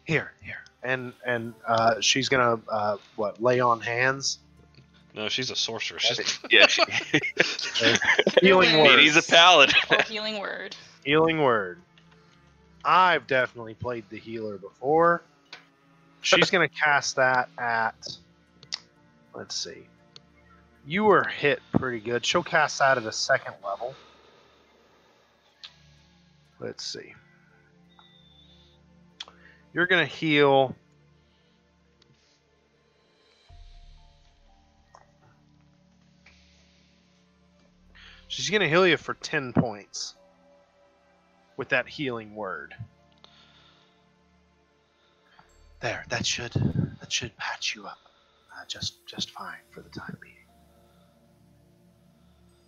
here, 0.05 0.33
here, 0.43 0.63
and 0.83 1.13
and 1.25 1.55
uh, 1.67 2.01
she's 2.01 2.29
gonna 2.29 2.61
uh, 2.69 2.97
what 3.17 3.43
lay 3.43 3.61
on 3.61 3.81
hands. 3.81 4.39
No, 5.15 5.29
she's 5.29 5.51
a 5.51 5.57
sorceress. 5.57 6.03
She's, 6.03 6.39
Yeah, 6.51 6.67
she, 6.67 6.83
Healing 8.41 8.79
word. 8.79 9.01
He's 9.01 9.17
a 9.17 9.23
paladin. 9.23 9.75
Oh, 9.91 10.03
healing 10.03 10.39
word. 10.41 10.75
Healing 11.05 11.43
word. 11.43 11.79
I've 12.85 13.27
definitely 13.27 13.75
played 13.75 14.05
the 14.11 14.19
healer 14.19 14.57
before. 14.59 15.23
She's 16.23 16.51
gonna 16.51 16.69
cast 16.85 17.17
that 17.17 17.49
at. 17.59 18.17
Let's 19.35 19.55
see. 19.55 19.87
You 20.87 21.05
were 21.05 21.25
hit 21.25 21.61
pretty 21.73 22.01
good. 22.01 22.25
She'll 22.25 22.43
cast 22.43 22.79
that 22.79 22.97
at 22.99 23.05
a 23.05 23.13
second 23.13 23.55
level. 23.65 23.95
Let's 26.59 26.85
see. 26.85 27.15
You're 29.75 29.87
gonna 29.87 30.07
heal. 30.07 30.75
She's 38.33 38.49
gonna 38.49 38.67
heal 38.67 38.87
you 38.87 38.97
for 38.97 39.13
ten 39.13 39.53
points 39.53 40.15
with 41.59 41.69
that 41.69 41.87
healing 41.87 42.35
word. 42.35 42.75
There, 45.81 46.07
that 46.09 46.25
should 46.25 46.53
that 46.99 47.13
should 47.13 47.37
patch 47.37 47.75
you 47.75 47.87
up 47.87 47.99
uh, 48.57 48.65
just 48.67 49.07
just 49.07 49.33
fine 49.33 49.59
for 49.69 49.83
the 49.83 49.91
time 49.91 50.17
being. 50.23 50.35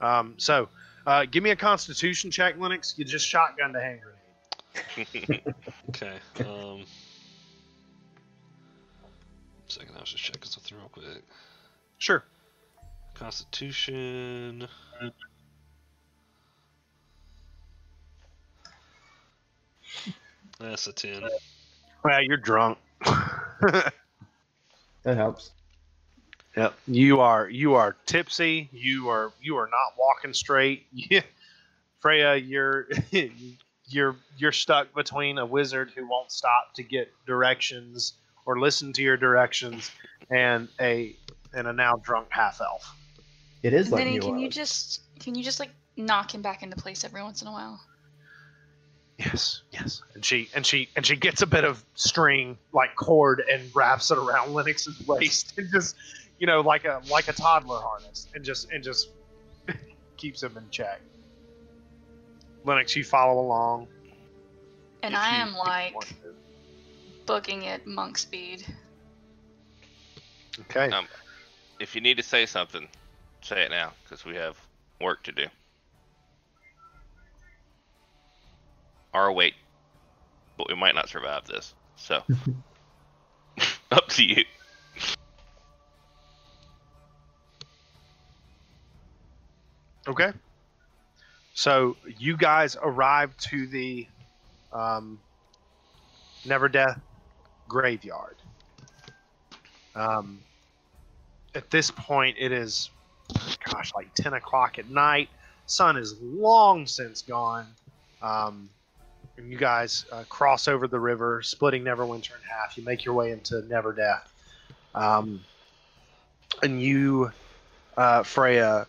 Um, 0.02 0.34
so, 0.36 0.68
uh, 1.06 1.24
give 1.24 1.42
me 1.42 1.48
a 1.48 1.56
Constitution 1.56 2.30
check, 2.30 2.58
Lennox. 2.58 2.94
You 2.98 3.06
just 3.06 3.26
shotgunned 3.26 3.74
a 3.74 3.80
hand 3.80 4.00
grenade. 4.02 5.42
Okay. 5.88 6.18
Um. 6.40 6.84
Second, 9.66 9.96
I 9.96 10.00
was 10.00 10.10
just 10.10 10.22
checking 10.22 10.44
something 10.44 10.76
real 10.76 10.90
quick. 10.90 11.24
Sure. 11.96 12.22
Constitution. 13.14 14.68
That's 20.68 20.86
a 20.86 20.92
ten. 20.92 21.28
Well, 22.02 22.22
you're 22.22 22.36
drunk. 22.36 22.78
That 25.04 25.18
helps. 25.18 25.50
Yep. 26.56 26.74
You 26.86 27.20
are 27.20 27.48
you 27.48 27.74
are 27.74 27.96
tipsy. 28.06 28.68
You 28.72 29.08
are 29.10 29.32
you 29.40 29.56
are 29.56 29.66
not 29.66 29.98
walking 29.98 30.32
straight. 30.32 30.86
Freya, 32.00 32.36
you're 32.36 32.88
you're 33.86 34.16
you're 34.38 34.52
stuck 34.52 34.94
between 34.94 35.38
a 35.38 35.46
wizard 35.46 35.92
who 35.94 36.08
won't 36.08 36.32
stop 36.32 36.74
to 36.74 36.82
get 36.82 37.12
directions 37.26 38.14
or 38.46 38.58
listen 38.58 38.92
to 38.94 39.02
your 39.02 39.16
directions 39.16 39.90
and 40.30 40.68
a 40.80 41.14
and 41.52 41.68
a 41.68 41.72
now 41.72 41.96
drunk 41.96 42.28
half 42.30 42.60
elf. 42.60 42.96
It 43.62 43.72
is 43.72 43.90
like 43.90 44.04
Vinny, 44.04 44.18
can 44.18 44.38
you 44.38 44.48
just 44.48 45.02
can 45.20 45.34
you 45.34 45.44
just 45.44 45.60
like 45.60 45.70
knock 45.96 46.34
him 46.34 46.40
back 46.40 46.62
into 46.62 46.76
place 46.76 47.04
every 47.04 47.22
once 47.22 47.42
in 47.42 47.48
a 47.48 47.52
while? 47.52 47.80
Yes, 49.18 49.62
yes. 49.70 50.02
And 50.14 50.24
she 50.24 50.48
and 50.54 50.66
she 50.66 50.88
and 50.96 51.06
she 51.06 51.16
gets 51.16 51.42
a 51.42 51.46
bit 51.46 51.64
of 51.64 51.84
string 51.94 52.58
like 52.72 52.96
cord 52.96 53.42
and 53.50 53.62
wraps 53.74 54.10
it 54.10 54.18
around 54.18 54.52
Lennox's 54.52 55.06
waist 55.06 55.54
and 55.58 55.70
just 55.70 55.94
you 56.38 56.46
know 56.46 56.60
like 56.60 56.84
a 56.84 57.00
like 57.10 57.28
a 57.28 57.32
toddler 57.32 57.78
harness 57.78 58.26
and 58.34 58.44
just 58.44 58.70
and 58.72 58.82
just 58.82 59.10
keeps 60.16 60.42
him 60.42 60.56
in 60.56 60.68
check. 60.70 61.00
Lennox, 62.64 62.96
you 62.96 63.04
follow 63.04 63.40
along. 63.40 63.86
And 65.02 65.14
I 65.14 65.36
am 65.36 65.54
like 65.54 65.94
booking 67.26 67.62
it 67.62 67.86
monk 67.86 68.18
speed. 68.18 68.64
okay. 70.62 70.90
Um, 70.90 71.06
if 71.78 71.94
you 71.94 72.00
need 72.00 72.16
to 72.16 72.22
say 72.22 72.46
something, 72.46 72.88
say 73.42 73.64
it 73.64 73.70
now, 73.70 73.92
because 74.02 74.24
we 74.24 74.34
have 74.36 74.56
work 75.00 75.22
to 75.24 75.32
do. 75.32 75.46
Or 79.14 79.32
wait, 79.32 79.54
but 80.58 80.68
we 80.68 80.74
might 80.74 80.94
not 80.94 81.08
survive 81.08 81.46
this. 81.46 81.72
So, 81.96 82.22
up 83.90 84.08
to 84.08 84.24
you. 84.24 84.44
Okay. 90.06 90.32
So 91.54 91.96
you 92.18 92.36
guys 92.36 92.76
arrive 92.82 93.36
to 93.38 93.66
the 93.66 94.06
um, 94.72 95.18
Neverdeath 96.44 97.00
graveyard. 97.68 98.36
Um, 99.94 100.40
at 101.54 101.70
this 101.70 101.90
point, 101.90 102.36
it 102.38 102.50
is, 102.50 102.90
gosh, 103.64 103.92
like 103.94 104.12
10 104.14 104.34
o'clock 104.34 104.78
at 104.78 104.90
night. 104.90 105.28
Sun 105.66 105.96
is 105.96 106.20
long 106.20 106.86
since 106.86 107.22
gone. 107.22 107.66
Um, 108.20 108.68
and 109.36 109.50
you 109.50 109.58
guys 109.58 110.06
uh, 110.12 110.24
cross 110.28 110.68
over 110.68 110.86
the 110.86 110.98
river, 110.98 111.42
splitting 111.42 111.84
Neverwinter 111.84 112.30
in 112.30 112.42
half. 112.48 112.76
You 112.76 112.84
make 112.84 113.04
your 113.04 113.14
way 113.14 113.32
into 113.32 113.62
Neverdeath, 113.62 114.28
Um, 114.94 115.44
and 116.62 116.80
you, 116.80 117.32
uh, 117.96 118.22
Freya, 118.22 118.86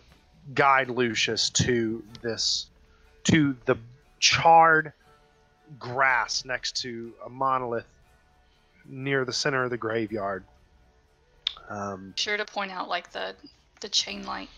guide 0.54 0.90
Lucius 0.90 1.50
to 1.52 2.04
this 2.22 2.68
to 3.24 3.56
the 3.66 3.76
charred 4.20 4.94
grass 5.80 6.46
next 6.46 6.78
to 6.82 7.12
a 7.26 7.30
monolith 7.30 7.88
near 8.88 9.26
the 9.26 9.34
center 9.34 9.64
of 9.64 9.72
the 9.72 9.78
graveyard. 9.78 10.44
Um, 11.70 12.14
Sure 12.16 12.38
to 12.38 12.46
point 12.46 12.72
out 12.72 12.88
like 12.88 13.12
the 13.12 13.36
the 13.82 13.90
chain 13.90 14.24
like 14.26 14.50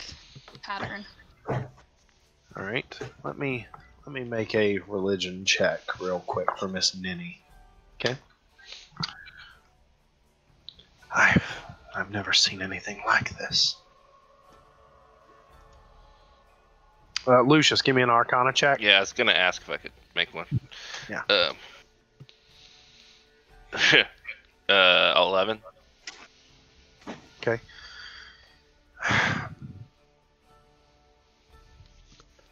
pattern. 0.62 1.06
all 1.50 2.64
right, 2.64 3.00
let 3.24 3.38
me 3.38 3.66
let 4.08 4.14
me 4.14 4.24
make 4.24 4.56
a 4.56 4.80
religion 4.88 5.44
check 5.44 5.82
real 6.00 6.22
quick 6.22 6.48
for 6.58 6.70
Miss 6.70 6.96
Ninny. 6.96 7.42
Okay. 8.00 8.16
I've 11.14 11.44
I've 11.94 12.10
never 12.10 12.32
seen 12.32 12.62
anything 12.62 13.02
like 13.06 13.38
this. 13.38 13.76
Uh, 17.28 17.42
Lucius, 17.42 17.82
give 17.82 17.98
me 17.98 18.02
an 18.02 18.10
Arcana 18.10 18.54
check. 18.54 18.80
Yeah, 18.80 18.96
I 18.96 19.00
was 19.02 19.12
gonna 19.12 19.34
ask 19.34 19.62
if 19.62 19.70
I 19.70 19.76
could 19.76 19.92
make 20.16 20.34
one. 20.34 20.46
Yeah. 21.10 21.24
Um. 21.30 21.58
uh, 24.70 25.14
eleven. 25.18 25.60
Okay. 27.42 27.60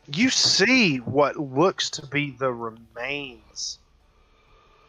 You 0.07 0.29
see 0.29 0.97
what 0.97 1.37
looks 1.37 1.89
to 1.91 2.05
be 2.05 2.31
the 2.31 2.53
remains 2.53 3.79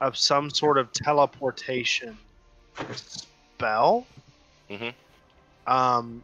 of 0.01 0.16
some 0.16 0.51
sort 0.51 0.78
of 0.78 0.93
teleportation 0.93 2.18
spell. 2.94 4.06
Mhm. 4.68 4.94
Um, 5.66 6.22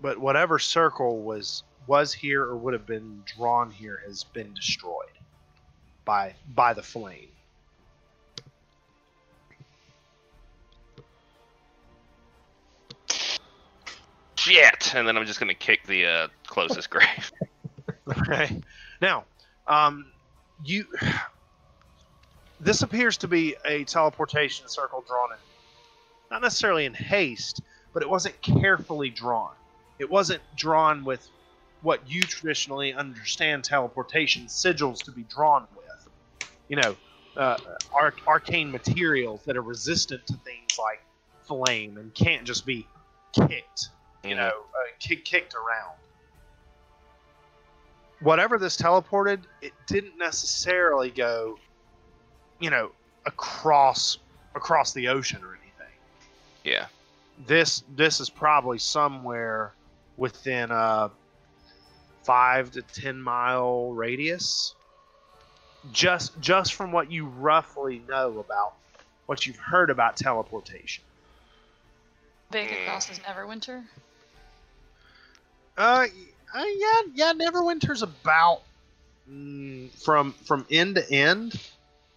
but 0.00 0.18
whatever 0.18 0.58
circle 0.58 1.22
was 1.22 1.62
was 1.86 2.12
here 2.12 2.44
or 2.44 2.56
would 2.56 2.74
have 2.74 2.86
been 2.86 3.22
drawn 3.24 3.70
here 3.70 4.02
has 4.06 4.22
been 4.24 4.52
destroyed 4.54 5.18
by 6.04 6.34
by 6.54 6.74
the 6.74 6.82
flame. 6.82 7.30
Shit! 14.40 14.94
And 14.94 15.06
then 15.06 15.18
I'm 15.18 15.26
just 15.26 15.38
gonna 15.38 15.52
kick 15.52 15.86
the 15.86 16.06
uh, 16.06 16.28
closest 16.46 16.88
grave. 16.90 17.30
Okay. 18.08 18.62
Now, 19.02 19.24
um, 19.66 20.06
you. 20.64 20.86
This 22.58 22.80
appears 22.80 23.18
to 23.18 23.28
be 23.28 23.54
a 23.66 23.84
teleportation 23.84 24.66
circle 24.68 25.04
drawn 25.06 25.32
in, 25.32 25.38
not 26.30 26.40
necessarily 26.40 26.86
in 26.86 26.94
haste, 26.94 27.60
but 27.92 28.02
it 28.02 28.08
wasn't 28.08 28.40
carefully 28.40 29.10
drawn. 29.10 29.52
It 29.98 30.08
wasn't 30.08 30.42
drawn 30.56 31.04
with 31.04 31.26
what 31.82 32.10
you 32.10 32.22
traditionally 32.22 32.94
understand 32.94 33.64
teleportation 33.64 34.46
sigils 34.46 35.02
to 35.04 35.12
be 35.12 35.22
drawn 35.22 35.66
with. 35.76 36.08
You 36.68 36.76
know, 36.76 36.96
uh, 37.36 37.58
arc- 37.92 38.26
arcane 38.26 38.70
materials 38.70 39.42
that 39.44 39.58
are 39.58 39.62
resistant 39.62 40.26
to 40.28 40.34
things 40.34 40.78
like 40.78 41.00
flame 41.46 41.98
and 41.98 42.14
can't 42.14 42.46
just 42.46 42.64
be 42.64 42.86
kicked 43.34 43.90
you 44.24 44.34
know, 44.34 44.48
uh, 44.48 44.90
kick, 44.98 45.24
kicked 45.24 45.54
around. 45.54 45.94
Whatever 48.20 48.58
this 48.58 48.76
teleported, 48.76 49.40
it 49.62 49.72
didn't 49.86 50.18
necessarily 50.18 51.10
go, 51.10 51.58
you 52.58 52.68
know, 52.68 52.92
across 53.26 54.18
across 54.54 54.92
the 54.92 55.08
ocean 55.08 55.42
or 55.42 55.52
anything. 55.52 55.94
Yeah. 56.64 56.86
This 57.46 57.82
this 57.96 58.20
is 58.20 58.28
probably 58.28 58.78
somewhere 58.78 59.72
within 60.18 60.70
a 60.70 61.10
five 62.22 62.70
to 62.72 62.82
ten 62.82 63.20
mile 63.20 63.92
radius. 63.92 64.74
Just 65.92 66.38
just 66.40 66.74
from 66.74 66.92
what 66.92 67.10
you 67.10 67.24
roughly 67.26 68.02
know 68.06 68.38
about 68.38 68.74
what 69.24 69.46
you've 69.46 69.56
heard 69.56 69.88
about 69.88 70.16
teleportation. 70.16 71.04
Big 72.50 72.70
across 72.70 73.08
is 73.10 73.18
Neverwinter. 73.20 73.84
Uh, 75.76 76.06
yeah, 76.54 77.00
yeah. 77.14 77.32
Neverwinter's 77.32 78.02
about 78.02 78.62
mm, 79.30 79.90
from 80.02 80.32
from 80.32 80.66
end 80.70 80.96
to 80.96 81.12
end, 81.12 81.60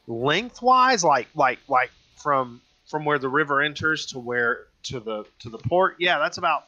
lengthwise, 0.08 1.04
like 1.04 1.28
like 1.36 1.60
like 1.68 1.92
from 2.16 2.62
from 2.86 3.06
where 3.06 3.20
the 3.20 3.30
river 3.30 3.62
enters 3.62 4.08
to 4.08 4.20
where 4.20 4.66
to 4.84 5.00
the 5.00 5.26
to 5.40 5.50
the 5.50 5.58
port, 5.58 5.96
yeah, 6.00 6.20
that's 6.20 6.38
about 6.38 6.66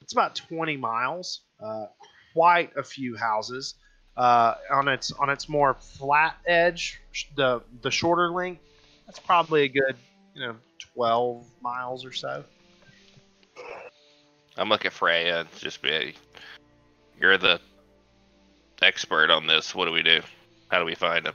it's 0.00 0.12
about 0.12 0.34
20 0.34 0.76
miles. 0.76 1.40
Uh, 1.62 1.86
quite 2.34 2.76
a 2.76 2.82
few 2.82 3.16
houses. 3.16 3.74
Uh, 4.16 4.54
on 4.70 4.86
its 4.86 5.10
on 5.12 5.28
its 5.28 5.48
more 5.48 5.74
flat 5.74 6.36
edge, 6.46 7.00
the 7.34 7.60
the 7.82 7.90
shorter 7.90 8.30
length, 8.30 8.62
that's 9.06 9.18
probably 9.18 9.62
a 9.62 9.68
good 9.68 9.96
you 10.34 10.40
know 10.40 10.54
12 10.94 11.44
miles 11.60 12.04
or 12.04 12.12
so. 12.12 12.44
I'm 14.56 14.68
looking 14.68 14.86
at 14.86 14.92
Freya 14.92 15.40
and 15.40 15.48
just 15.58 15.82
be, 15.82 16.14
you're 17.20 17.38
the 17.38 17.60
expert 18.82 19.30
on 19.30 19.46
this. 19.46 19.74
What 19.74 19.86
do 19.86 19.92
we 19.92 20.02
do? 20.02 20.20
How 20.68 20.78
do 20.78 20.84
we 20.84 20.94
find 20.94 21.26
him? 21.26 21.34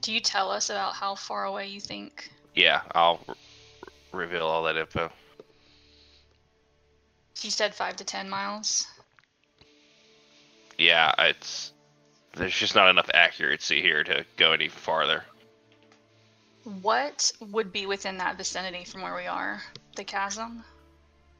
Do 0.00 0.12
you 0.12 0.20
tell 0.20 0.50
us 0.50 0.70
about 0.70 0.94
how 0.94 1.14
far 1.14 1.44
away 1.44 1.66
you 1.66 1.80
think? 1.80 2.30
Yeah, 2.54 2.82
I'll 2.94 3.20
r- 3.28 3.34
reveal 4.12 4.46
all 4.46 4.62
that 4.64 4.76
info. 4.76 5.10
You 7.40 7.50
said 7.50 7.74
five 7.74 7.96
to 7.96 8.04
ten 8.04 8.28
miles. 8.28 8.86
Yeah, 10.78 11.12
it's 11.18 11.72
there's 12.34 12.56
just 12.56 12.74
not 12.74 12.88
enough 12.88 13.10
accuracy 13.12 13.80
here 13.80 14.04
to 14.04 14.24
go 14.36 14.52
any 14.52 14.68
farther. 14.68 15.24
What 16.82 17.30
would 17.40 17.72
be 17.72 17.86
within 17.86 18.18
that 18.18 18.36
vicinity 18.36 18.84
from 18.84 19.02
where 19.02 19.14
we 19.14 19.26
are? 19.26 19.62
The 19.96 20.04
chasm? 20.04 20.64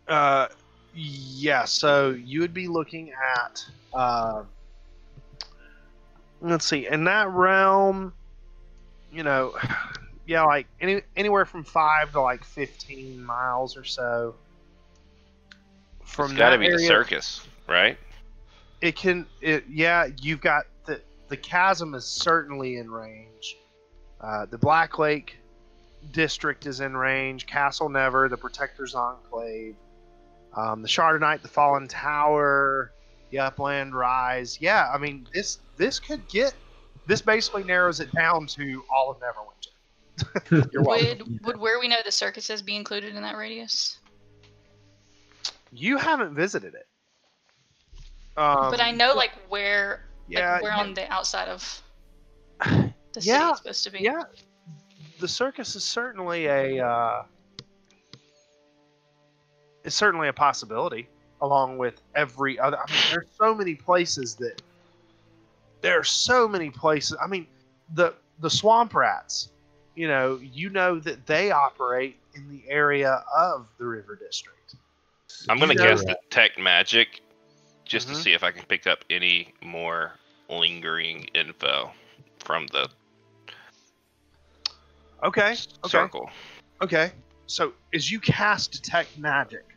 Uh, 0.06 0.46
yeah. 0.96 1.64
So 1.64 2.10
you 2.10 2.40
would 2.40 2.54
be 2.54 2.68
looking 2.68 3.12
at. 3.12 3.64
Uh, 3.92 4.42
let's 6.40 6.66
see. 6.66 6.86
In 6.86 7.04
that 7.04 7.28
realm, 7.28 8.12
you 9.12 9.22
know, 9.22 9.54
yeah, 10.26 10.42
like 10.44 10.66
any 10.80 11.02
anywhere 11.16 11.44
from 11.44 11.64
five 11.64 12.12
to 12.12 12.20
like 12.20 12.44
fifteen 12.44 13.24
miles 13.24 13.76
or 13.76 13.84
so. 13.84 14.34
From 16.04 16.30
it's 16.30 16.38
got 16.38 16.50
to 16.50 16.58
be 16.58 16.70
the 16.70 16.78
circus, 16.78 17.46
right? 17.66 17.98
It 18.80 18.96
can. 18.96 19.26
It 19.40 19.64
yeah. 19.68 20.08
You've 20.20 20.40
got 20.40 20.66
the 20.84 21.00
the 21.28 21.36
chasm 21.36 21.94
is 21.94 22.04
certainly 22.04 22.76
in 22.76 22.90
range. 22.90 23.56
Uh, 24.20 24.46
the 24.46 24.58
Black 24.58 24.98
Lake 24.98 25.36
district 26.12 26.66
is 26.66 26.80
in 26.80 26.96
range. 26.96 27.46
Castle 27.46 27.88
Never, 27.88 28.28
the 28.28 28.36
Protector's 28.36 28.94
Enclave, 28.94 29.74
um, 30.56 30.82
the 30.82 30.88
Shardonite, 30.88 31.42
the 31.42 31.48
Fallen 31.48 31.86
Tower, 31.86 32.92
the 33.30 33.38
Upland 33.38 33.94
Rise. 33.94 34.58
Yeah, 34.60 34.90
I 34.92 34.98
mean 34.98 35.28
this 35.32 35.58
this 35.76 36.00
could 36.00 36.26
get 36.28 36.54
this 37.06 37.22
basically 37.22 37.64
narrows 37.64 38.00
it 38.00 38.10
down 38.12 38.46
to 38.48 38.84
all 38.94 39.10
of 39.10 39.18
Neverwinter. 39.18 40.70
You're 40.72 40.82
welcome. 40.82 41.18
Would 41.18 41.46
would 41.46 41.56
where 41.58 41.78
we 41.78 41.88
know 41.88 41.98
the 42.04 42.12
circus 42.12 42.50
is 42.50 42.62
be 42.62 42.74
included 42.74 43.14
in 43.14 43.22
that 43.22 43.36
radius? 43.36 43.98
You 45.72 45.98
haven't 45.98 46.34
visited 46.34 46.74
it. 46.74 46.86
Um, 48.38 48.70
but 48.70 48.80
I 48.80 48.92
know 48.92 49.14
like 49.14 49.32
where 49.48 50.06
yeah, 50.28 50.54
like 50.54 50.62
where 50.62 50.72
yeah. 50.72 50.80
on 50.80 50.94
the 50.94 51.10
outside 51.12 51.48
of 51.48 51.82
the 52.60 52.92
city 53.14 53.28
Yeah, 53.28 53.54
supposed 53.54 53.84
to 53.84 53.90
be. 53.90 53.98
Yeah, 54.00 54.22
the 55.20 55.28
circus 55.28 55.74
is 55.76 55.84
certainly 55.84 56.46
a 56.46 56.84
uh, 56.84 57.22
is 59.86 59.94
certainly 59.94 60.28
a 60.28 60.32
possibility, 60.32 61.08
along 61.40 61.78
with 61.78 62.02
every 62.14 62.58
other. 62.58 62.76
I 62.76 62.90
mean, 62.92 63.00
there's 63.10 63.28
so 63.38 63.54
many 63.54 63.74
places 63.74 64.34
that 64.36 64.60
there 65.80 65.98
are 65.98 66.04
so 66.04 66.48
many 66.48 66.70
places. 66.70 67.16
I 67.22 67.26
mean, 67.26 67.46
the 67.94 68.14
the 68.40 68.50
swamp 68.50 68.94
rats. 68.94 69.50
You 69.94 70.08
know, 70.08 70.38
you 70.42 70.68
know 70.68 70.98
that 71.00 71.26
they 71.26 71.50
operate 71.50 72.18
in 72.34 72.50
the 72.50 72.62
area 72.68 73.24
of 73.34 73.66
the 73.78 73.86
river 73.86 74.14
district. 74.16 74.74
I'm 75.48 75.58
gonna 75.58 75.72
You 75.72 75.78
know 75.78 75.84
guess 75.86 76.04
that. 76.04 76.20
detect 76.28 76.58
magic, 76.58 77.22
just 77.86 78.08
Mhm. 78.08 78.10
to 78.10 78.14
see 78.16 78.32
if 78.34 78.42
I 78.42 78.50
can 78.50 78.64
pick 78.66 78.86
up 78.86 79.04
any 79.08 79.54
more 79.62 80.12
lingering 80.50 81.24
info 81.34 81.92
from 82.40 82.66
the 82.66 82.90
Okay. 85.22 85.52
Okay. 85.84 85.88
circle. 85.88 86.30
Okay, 86.82 87.12
so 87.46 87.72
as 87.94 88.10
you 88.10 88.20
cast 88.20 88.72
detect 88.72 89.16
magic, 89.16 89.75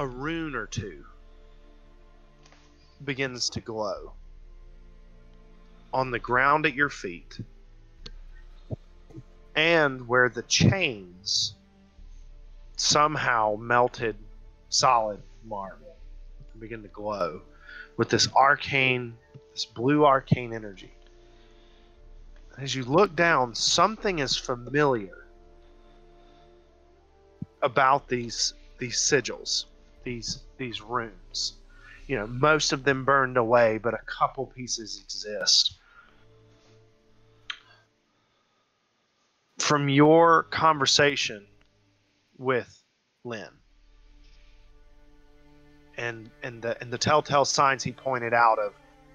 a 0.00 0.06
rune 0.06 0.54
or 0.54 0.66
two 0.66 1.04
begins 3.04 3.50
to 3.50 3.60
glow 3.60 4.14
on 5.92 6.10
the 6.10 6.18
ground 6.18 6.64
at 6.64 6.72
your 6.72 6.88
feet, 6.88 7.38
and 9.54 10.08
where 10.08 10.30
the 10.30 10.42
chains 10.44 11.54
somehow 12.76 13.56
melted 13.60 14.16
solid 14.70 15.20
marble 15.44 15.94
begin 16.58 16.80
to 16.80 16.88
glow 16.88 17.42
with 17.98 18.08
this 18.08 18.26
arcane, 18.34 19.12
this 19.52 19.66
blue 19.66 20.06
arcane 20.06 20.54
energy. 20.54 20.94
As 22.56 22.74
you 22.74 22.84
look 22.84 23.14
down, 23.14 23.54
something 23.54 24.20
is 24.20 24.34
familiar 24.34 25.26
about 27.60 28.08
these 28.08 28.54
these 28.78 28.96
sigils, 28.96 29.66
these 30.04 30.40
these 30.58 30.80
runes. 30.80 31.54
You 32.06 32.16
know, 32.16 32.26
most 32.26 32.72
of 32.72 32.84
them 32.84 33.04
burned 33.04 33.36
away, 33.36 33.78
but 33.78 33.94
a 33.94 34.00
couple 34.06 34.46
pieces 34.46 35.00
exist. 35.02 35.78
From 39.58 39.88
your 39.88 40.44
conversation 40.44 41.46
with 42.38 42.82
Lynn 43.24 43.50
and 45.96 46.30
and 46.42 46.62
the 46.62 46.80
and 46.80 46.92
the 46.92 46.98
telltale 46.98 47.44
signs 47.44 47.82
he 47.84 47.92
pointed 47.92 48.32
out 48.32 48.58
of 48.58 48.72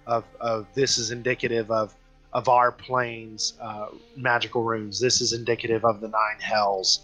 of, 0.07 0.23
of 0.39 0.67
this 0.75 0.97
is 0.97 1.11
indicative 1.11 1.71
of 1.71 1.95
of 2.33 2.47
our 2.47 2.71
planes 2.71 3.53
uh, 3.61 3.87
magical 4.15 4.63
runes. 4.63 4.99
This 4.99 5.21
is 5.21 5.33
indicative 5.33 5.83
of 5.83 6.01
the 6.01 6.09
nine 6.09 6.39
hells. 6.39 7.01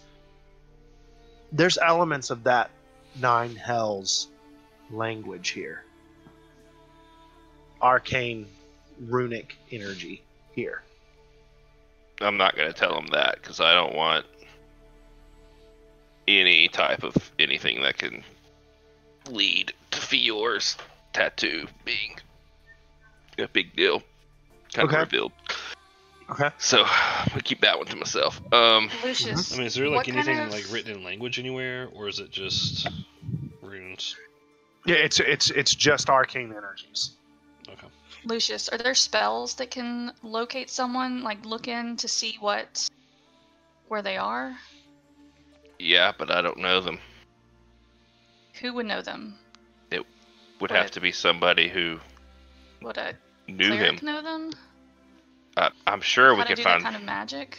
There's 1.50 1.78
elements 1.78 2.30
of 2.30 2.44
that 2.44 2.70
nine 3.20 3.54
hells 3.54 4.28
language 4.90 5.50
here. 5.50 5.84
Arcane 7.80 8.46
runic 9.00 9.56
energy 9.70 10.22
here. 10.52 10.82
I'm 12.20 12.36
not 12.36 12.56
gonna 12.56 12.72
tell 12.72 12.96
him 12.96 13.08
that 13.08 13.36
because 13.40 13.60
I 13.60 13.74
don't 13.74 13.94
want 13.94 14.24
any 16.28 16.68
type 16.68 17.02
of 17.02 17.32
anything 17.38 17.82
that 17.82 17.98
can 17.98 18.22
lead 19.28 19.72
to 19.90 19.98
Fior's 20.00 20.76
tattoo 21.12 21.66
being 21.84 22.16
a 23.38 23.48
big 23.48 23.74
deal. 23.74 24.02
Kind 24.72 24.88
Okay. 24.88 24.96
of 24.96 25.02
revealed. 25.12 25.32
Okay. 26.32 26.50
So 26.58 26.84
I'm 26.86 27.28
gonna 27.28 27.42
keep 27.42 27.60
that 27.60 27.76
one 27.78 27.86
to 27.88 27.96
myself. 27.96 28.40
Um, 28.52 28.90
Lucius. 29.04 29.52
I 29.52 29.56
mean, 29.58 29.66
is 29.66 29.74
there 29.74 29.86
like 29.88 29.96
what 29.96 30.06
kind 30.06 30.16
anything 30.18 30.38
of- 30.38 30.50
like 30.52 30.64
written 30.72 30.96
in 30.96 31.04
language 31.04 31.38
anywhere, 31.38 31.88
or 31.94 32.08
is 32.08 32.18
it 32.20 32.30
just 32.30 32.88
runes? 33.60 34.16
Yeah, 34.86 34.96
it's 34.96 35.20
it's 35.20 35.50
it's 35.50 35.74
just 35.74 36.08
arcane 36.10 36.52
energies. 36.56 37.12
Okay. 37.68 37.86
Lucius, 38.24 38.68
are 38.68 38.78
there 38.78 38.94
spells 38.94 39.54
that 39.56 39.70
can 39.70 40.12
locate 40.22 40.70
someone, 40.70 41.22
like 41.22 41.44
look 41.44 41.68
in 41.68 41.96
to 41.98 42.08
see 42.08 42.36
what 42.40 42.88
where 43.88 44.02
they 44.02 44.16
are? 44.16 44.56
yeah, 45.78 46.12
but 46.16 46.30
I 46.30 46.40
don't 46.40 46.58
know 46.58 46.80
them. 46.80 46.98
Who 48.60 48.72
would 48.74 48.86
know 48.86 49.02
them? 49.02 49.34
It 49.90 50.06
would 50.60 50.70
Right. 50.70 50.80
have 50.80 50.90
to 50.92 51.00
be 51.00 51.10
somebody 51.10 51.68
who 51.68 51.98
Would 52.82 52.96
a 52.98 53.14
knew 53.48 53.66
cleric 53.68 53.98
him. 54.00 54.06
know 54.06 54.22
them? 54.22 54.52
I, 55.56 55.70
I'm 55.86 56.00
sure 56.00 56.32
we 56.34 56.38
How 56.38 56.42
to 56.44 56.48
could 56.48 56.56
do 56.56 56.62
find. 56.62 56.80
that 56.80 56.84
kind 56.84 56.96
of 56.96 57.02
magic? 57.02 57.58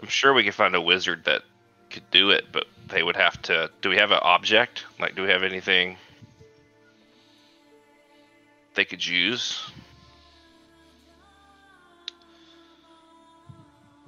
I'm 0.00 0.08
sure 0.08 0.32
we 0.32 0.44
could 0.44 0.54
find 0.54 0.74
a 0.74 0.80
wizard 0.80 1.24
that 1.24 1.42
could 1.90 2.08
do 2.10 2.30
it, 2.30 2.46
but 2.52 2.66
they 2.88 3.02
would 3.02 3.16
have 3.16 3.40
to. 3.42 3.70
Do 3.80 3.90
we 3.90 3.96
have 3.96 4.10
an 4.10 4.20
object? 4.22 4.84
Like, 4.98 5.14
do 5.14 5.22
we 5.22 5.28
have 5.30 5.42
anything 5.42 5.96
they 8.74 8.84
could 8.84 9.04
use? 9.04 9.70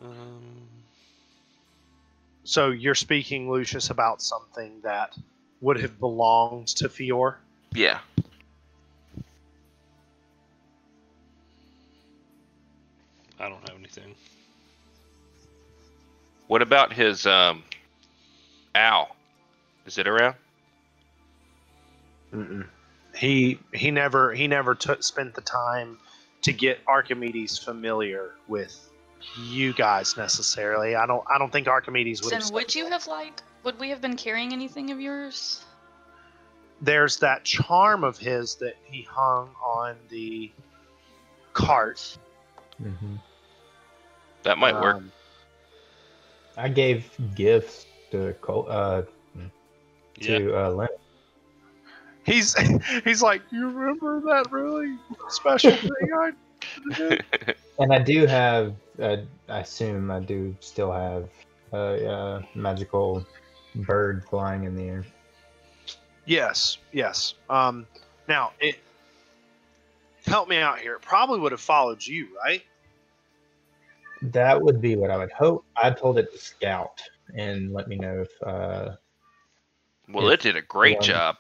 Um, 0.03 0.69
So 2.45 2.71
you're 2.71 2.95
speaking, 2.95 3.51
Lucius, 3.51 3.91
about 3.91 4.23
something 4.23 4.81
that 4.83 5.17
would 5.61 5.81
have 5.81 5.99
belonged 6.01 6.69
to 6.69 6.89
Fior. 6.89 7.37
Yeah. 7.75 8.01
I 13.41 13.49
don't 13.49 13.67
have 13.69 13.79
anything. 13.79 14.15
What 16.47 16.63
about 16.63 16.93
his 16.93 17.27
um, 17.27 17.63
owl? 18.75 19.17
Is 19.87 19.99
it 19.99 20.07
around? 20.07 20.35
Mm-mm. 22.35 22.67
He 23.17 23.59
he 23.73 23.91
never 23.91 24.33
he 24.33 24.47
never 24.47 24.75
took 24.75 25.03
spent 25.03 25.35
the 25.35 25.41
time 25.41 25.99
to 26.43 26.53
get 26.53 26.81
Archimedes 26.87 27.59
familiar 27.59 28.33
with 28.47 28.91
you 29.37 29.73
guys 29.73 30.17
necessarily. 30.17 30.95
I 30.95 31.07
don't 31.07 31.25
I 31.29 31.39
don't 31.39 31.53
think 31.53 31.67
Archimedes 31.67 32.23
would. 32.23 32.33
Then 32.33 32.43
have 32.43 32.51
would 32.51 32.75
you 32.75 32.87
have 32.87 33.07
like 33.07 33.43
would 33.65 33.79
we 33.81 33.91
have 33.91 34.01
been 34.01 34.17
carrying 34.17 34.53
anything 34.53 34.91
of 34.91 35.01
yours? 35.01 35.65
There's 36.81 37.19
that 37.19 37.45
charm 37.45 38.05
of 38.05 38.17
his 38.17 38.55
that 38.57 38.77
he 38.85 39.03
hung 39.03 39.51
on 39.65 39.97
the 40.09 40.51
cart. 41.53 42.17
hmm 42.79 43.17
That 44.43 44.59
might 44.59 44.75
work. 44.81 44.97
Um, 44.97 45.13
I 46.57 46.69
gave 46.69 47.11
gifts 47.35 47.87
to 48.11 48.35
Col- 48.41 48.67
uh, 48.69 49.03
Yeah. 50.17 50.39
to 50.39 50.57
uh, 50.57 50.71
Lynn. 50.71 50.89
He's 52.25 52.55
he's 53.05 53.23
like, 53.23 53.43
you 53.51 53.69
remember 53.69 54.21
that 54.21 54.51
really 54.51 54.97
special 55.29 55.73
thing 55.77 56.11
I 56.19 56.31
did? 56.97 57.25
And 57.79 57.95
I 57.95 57.99
do 57.99 58.27
have, 58.27 58.75
uh, 59.01 59.17
I 59.49 59.61
assume 59.61 60.11
I 60.11 60.21
do 60.21 60.55
still 60.61 60.93
have 60.93 61.31
a 61.73 62.07
uh, 62.07 62.43
magical 62.55 63.25
bird 63.75 64.23
flying 64.29 64.65
in 64.65 64.77
the 64.77 64.83
air. 64.83 65.07
Yes, 66.27 66.77
yes. 66.93 67.35
Um, 67.49 67.87
now 68.29 68.53
it 68.61 68.77
help 70.27 70.49
me 70.49 70.59
out 70.59 70.79
here. 70.79 70.97
It 70.97 71.01
probably 71.01 71.41
would 71.41 71.53
have 71.53 71.61
followed 71.61 72.05
you, 72.05 72.29
right? 72.45 72.63
That 74.23 74.61
would 74.61 74.81
be 74.81 74.97
what 74.97 75.11
I 75.11 75.17
would 75.17 75.33
hope. 75.33 75.65
I 75.77 75.91
told 75.91 76.19
it 76.19 76.31
to 76.33 76.39
scout 76.39 77.01
and 77.37 77.73
let 77.73 77.89
me 77.89 77.97
know 77.97 78.21
if 78.23 78.43
uh, 78.47 78.97
well, 80.09 80.29
it 80.31 80.41
did 80.41 80.57
a 80.57 80.63
great 80.63 80.97
Yeah. 81.01 81.13
job. 81.33 81.37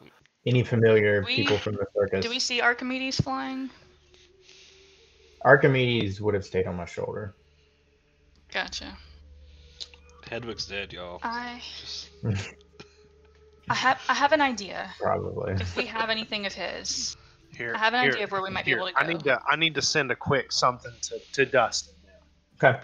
any 0.46 0.62
familiar 0.62 1.22
We- 1.26 1.36
people 1.36 1.58
from 1.58 1.74
the 1.74 1.86
circus. 1.94 2.24
Do 2.24 2.30
we 2.30 2.38
see 2.38 2.60
Archimedes 2.62 3.20
flying? 3.20 3.68
Archimedes 5.44 6.20
would 6.20 6.34
have 6.34 6.44
stayed 6.44 6.66
on 6.66 6.76
my 6.76 6.84
shoulder. 6.86 7.34
Gotcha. 8.52 8.96
Hedwig's 10.30 10.66
dead, 10.66 10.92
y'all. 10.92 11.18
I 11.22 11.62
I 13.68 13.74
have 13.74 14.00
I 14.08 14.14
have 14.14 14.32
an 14.32 14.40
idea. 14.40 14.90
Probably. 15.00 15.52
If 15.54 15.76
we 15.76 15.86
have 15.86 16.08
anything 16.10 16.46
of 16.46 16.52
his, 16.52 17.16
Here, 17.52 17.74
I 17.74 17.78
have 17.78 17.94
an 17.94 18.02
here, 18.02 18.12
idea 18.12 18.24
of 18.24 18.32
where 18.32 18.42
we 18.42 18.50
might 18.50 18.64
be 18.64 18.72
able 18.72 18.86
to 18.86 18.92
go. 18.92 18.98
I 18.98 19.06
need 19.06 19.20
to 19.24 19.40
I 19.48 19.56
need 19.56 19.74
to 19.74 19.82
send 19.82 20.10
a 20.10 20.16
quick 20.16 20.52
something 20.52 20.92
to 21.02 21.18
to 21.32 21.46
Dustin. 21.46 21.94
Okay. 22.62 22.78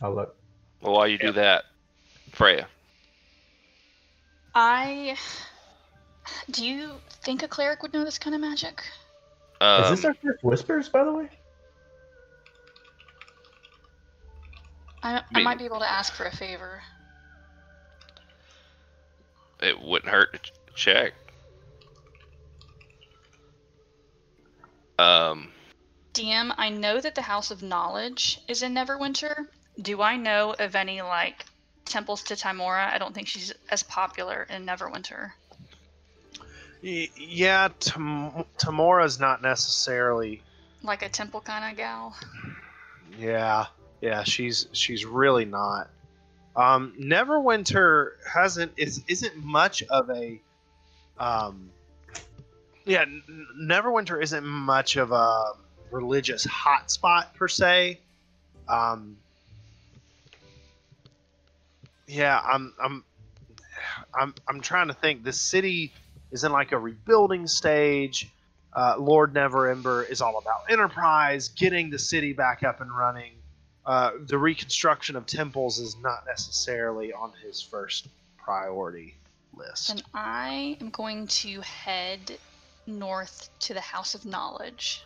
I'll 0.00 0.14
look. 0.14 0.36
Well, 0.80 0.92
while 0.94 1.08
you 1.08 1.18
do 1.18 1.32
that, 1.32 1.64
Freya, 2.32 2.66
I 4.54 5.16
do 6.50 6.64
you 6.64 6.90
think 7.22 7.42
a 7.42 7.48
cleric 7.48 7.82
would 7.82 7.92
know 7.92 8.04
this 8.04 8.18
kind 8.18 8.34
of 8.34 8.40
magic? 8.40 8.82
um, 9.60 9.84
Is 9.84 9.90
this 9.90 10.04
our 10.04 10.14
first 10.14 10.42
whispers, 10.44 10.88
by 10.88 11.04
the 11.04 11.12
way? 11.12 11.28
I, 15.02 15.22
I 15.34 15.38
Me- 15.38 15.44
might 15.44 15.58
be 15.58 15.64
able 15.64 15.80
to 15.80 15.90
ask 15.90 16.12
for 16.12 16.24
a 16.26 16.36
favor. 16.36 16.80
it 19.60 19.80
wouldn't 19.80 20.10
hurt 20.12 20.32
to 20.32 20.38
ch- 20.40 20.52
check. 20.74 21.12
Um, 24.98 25.50
DM, 26.12 26.54
I 26.56 26.68
know 26.68 27.00
that 27.00 27.14
the 27.14 27.22
House 27.22 27.50
of 27.50 27.62
Knowledge 27.62 28.40
is 28.48 28.62
in 28.62 28.74
Neverwinter. 28.74 29.46
Do 29.80 30.02
I 30.02 30.16
know 30.16 30.54
of 30.58 30.74
any 30.74 31.00
like 31.00 31.46
temples 31.84 32.22
to 32.24 32.34
Tymora? 32.34 32.92
I 32.92 32.98
don't 32.98 33.14
think 33.14 33.28
she's 33.28 33.52
as 33.70 33.82
popular 33.82 34.46
in 34.50 34.66
Neverwinter. 34.66 35.32
Yeah, 36.82 37.68
Tam- 37.78 38.44
Tymora's 38.58 39.20
not 39.20 39.40
necessarily. 39.40 40.42
Like 40.82 41.02
a 41.02 41.08
temple 41.08 41.40
kind 41.40 41.70
of 41.70 41.76
gal. 41.76 42.16
Yeah, 43.18 43.66
yeah, 44.00 44.24
she's 44.24 44.66
she's 44.72 45.04
really 45.04 45.44
not. 45.44 45.88
Um, 46.56 46.94
Neverwinter 47.00 48.10
hasn't 48.30 48.72
is 48.76 49.02
isn't 49.06 49.36
much 49.36 49.82
of 49.84 50.10
a. 50.10 50.40
Um, 51.18 51.70
yeah, 52.84 53.04
Neverwinter 53.60 54.20
isn't 54.20 54.44
much 54.44 54.96
of 54.96 55.12
a 55.12 55.52
religious 55.92 56.46
hotspot 56.46 57.34
per 57.34 57.46
se. 57.46 58.00
Um, 58.68 59.16
yeah, 62.06 62.40
I'm 62.40 62.74
I'm 62.82 63.04
I'm 64.18 64.34
I'm 64.48 64.60
trying 64.60 64.88
to 64.88 64.94
think. 64.94 65.24
The 65.24 65.32
city 65.32 65.92
is 66.30 66.44
in 66.44 66.52
like 66.52 66.72
a 66.72 66.78
rebuilding 66.78 67.46
stage. 67.46 68.28
Uh, 68.74 68.94
Lord 68.98 69.34
Neverember 69.34 70.10
is 70.10 70.22
all 70.22 70.38
about 70.38 70.62
enterprise, 70.70 71.48
getting 71.48 71.90
the 71.90 71.98
city 71.98 72.32
back 72.32 72.62
up 72.62 72.80
and 72.80 72.90
running. 72.90 73.32
Uh, 73.84 74.12
the 74.26 74.38
reconstruction 74.38 75.16
of 75.16 75.26
temples 75.26 75.78
is 75.78 75.96
not 76.00 76.24
necessarily 76.26 77.12
on 77.12 77.32
his 77.44 77.60
first 77.60 78.08
priority 78.38 79.14
list. 79.54 79.90
And 79.90 80.02
I 80.14 80.78
am 80.80 80.90
going 80.90 81.26
to 81.26 81.60
head 81.60 82.38
north 82.86 83.50
to 83.60 83.74
the 83.74 83.80
House 83.80 84.14
of 84.14 84.24
Knowledge. 84.24 85.04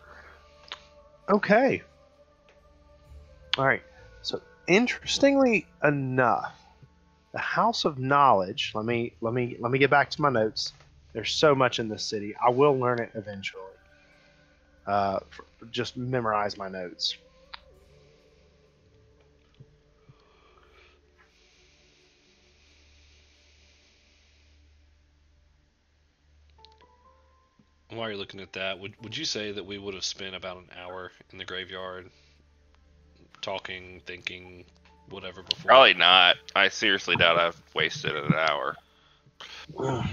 Okay. 1.29 1.83
All 3.59 3.67
right. 3.67 3.83
So 4.23 4.41
interestingly 4.69 5.67
enough, 5.83 6.55
the 7.33 7.39
House 7.39 7.85
of 7.85 7.99
Knowledge. 7.99 8.73
Let 8.75 8.85
me 8.85 9.13
let 9.21 9.35
me 9.35 9.57
let 9.59 9.73
me 9.73 9.79
get 9.79 9.91
back 9.91 10.11
to 10.11 10.23
my 10.23 10.31
notes. 10.31 10.73
There's 11.13 11.33
so 11.33 11.55
much 11.55 11.79
in 11.79 11.89
this 11.89 12.05
city. 12.05 12.35
I 12.37 12.51
will 12.51 12.79
learn 12.79 13.01
it 13.01 13.11
eventually. 13.15 13.63
Uh, 14.87 15.21
just 15.71 15.97
memorize 15.97 16.57
my 16.57 16.69
notes. 16.69 17.17
While 27.97 28.09
you're 28.09 28.19
looking 28.19 28.41
at 28.41 28.53
that, 28.55 28.79
would 28.79 28.95
would 29.03 29.17
you 29.17 29.25
say 29.25 29.53
that 29.53 29.65
we 29.65 29.79
would 29.79 29.95
have 29.95 30.05
spent 30.05 30.35
about 30.35 30.59
an 30.59 30.69
hour 30.79 31.13
in 31.33 31.39
the 31.39 31.45
graveyard, 31.45 32.11
talking, 33.43 34.01
thinking, 34.07 34.65
whatever 35.09 35.43
before? 35.43 35.69
probably 35.69 35.95
not. 35.95 36.37
I 36.55 36.69
seriously 36.69 37.17
doubt 37.17 37.39
I've 37.39 37.61
wasted 37.75 38.15
an 38.17 38.35
hour. 38.35 38.77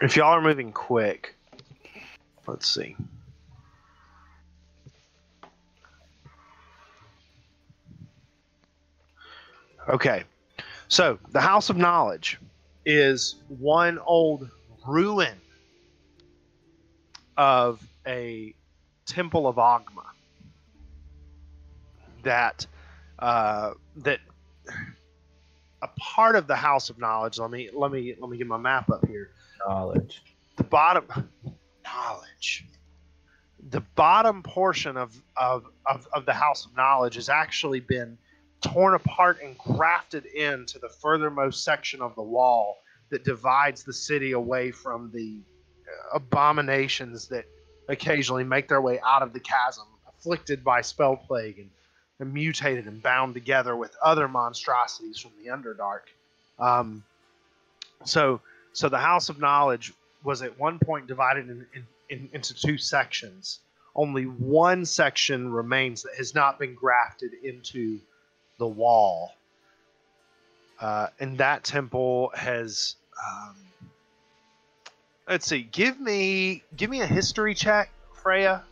If 0.00 0.16
y'all 0.16 0.32
are 0.32 0.40
moving 0.42 0.72
quick, 0.72 1.36
let's 2.48 2.66
see. 2.66 2.96
Okay, 9.88 10.24
so 10.88 11.20
the 11.30 11.40
House 11.40 11.70
of 11.70 11.76
Knowledge 11.76 12.40
is 12.84 13.36
one 13.46 14.00
old 14.00 14.50
ruin 14.84 15.36
of 17.36 17.82
a 18.06 18.54
temple 19.06 19.46
of 19.46 19.56
Oghma 19.56 20.06
that 22.22 22.66
uh, 23.18 23.72
that 23.96 24.20
a 25.82 25.88
part 25.98 26.36
of 26.36 26.46
the 26.46 26.56
House 26.56 26.90
of 26.90 26.98
Knowledge. 26.98 27.38
Let 27.38 27.50
me 27.50 27.70
let 27.72 27.90
me 27.90 28.14
let 28.18 28.30
me 28.30 28.38
get 28.38 28.46
my 28.46 28.58
map 28.58 28.90
up 28.90 29.06
here 29.06 29.30
Knowledge. 29.66 30.22
the 30.56 30.64
bottom 30.64 31.04
knowledge 31.84 32.66
the 33.70 33.80
bottom 33.94 34.42
portion 34.42 34.96
of, 34.96 35.22
of, 35.36 35.64
of, 35.86 36.06
of 36.12 36.26
the 36.26 36.32
house 36.32 36.66
of 36.66 36.76
knowledge 36.76 37.14
has 37.14 37.28
actually 37.28 37.80
been 37.80 38.18
torn 38.60 38.94
apart 38.94 39.38
and 39.42 39.56
grafted 39.58 40.26
into 40.26 40.78
the 40.78 40.88
furthermost 40.88 41.64
section 41.64 42.00
of 42.02 42.14
the 42.14 42.22
wall 42.22 42.82
that 43.10 43.24
divides 43.24 43.82
the 43.82 43.92
city 43.92 44.32
away 44.32 44.70
from 44.70 45.10
the 45.12 45.40
abominations 46.12 47.28
that 47.28 47.44
occasionally 47.88 48.44
make 48.44 48.68
their 48.68 48.80
way 48.80 49.00
out 49.06 49.22
of 49.22 49.32
the 49.32 49.40
chasm 49.40 49.84
afflicted 50.08 50.62
by 50.62 50.80
Spellplague 50.80 51.58
and, 51.58 51.70
and 52.20 52.32
mutated 52.32 52.86
and 52.86 53.02
bound 53.02 53.34
together 53.34 53.76
with 53.76 53.94
other 54.02 54.28
monstrosities 54.28 55.18
from 55.18 55.32
the 55.42 55.50
underdark 55.50 56.02
um, 56.58 57.02
so 58.04 58.40
so 58.72 58.88
the 58.88 58.98
house 58.98 59.28
of 59.28 59.38
knowledge 59.38 59.92
was 60.24 60.42
at 60.42 60.58
one 60.58 60.78
point 60.78 61.06
divided 61.06 61.48
in, 61.48 61.66
in, 61.74 61.86
in, 62.08 62.28
into 62.32 62.54
two 62.54 62.78
sections. 62.78 63.60
Only 63.94 64.24
one 64.24 64.84
section 64.84 65.52
remains 65.52 66.02
that 66.02 66.14
has 66.16 66.34
not 66.34 66.58
been 66.58 66.74
grafted 66.74 67.32
into 67.42 68.00
the 68.58 68.66
wall. 68.66 69.32
Uh, 70.80 71.08
and 71.20 71.38
that 71.38 71.64
temple 71.64 72.32
has. 72.34 72.96
Um, 73.22 73.56
let's 75.32 75.46
see. 75.46 75.62
Give 75.72 75.98
me 75.98 76.62
give 76.76 76.90
me 76.90 77.00
a 77.00 77.06
history 77.06 77.54
check, 77.54 77.90
Freya. 78.12 78.62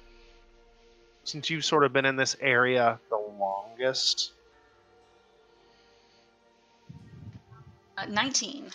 Since 1.24 1.48
you've 1.48 1.64
sort 1.64 1.84
of 1.84 1.92
been 1.92 2.04
in 2.04 2.16
this 2.16 2.36
area 2.40 2.98
the 3.08 3.16
longest. 3.38 4.32
Uh, 7.96 8.06
19. 8.06 8.66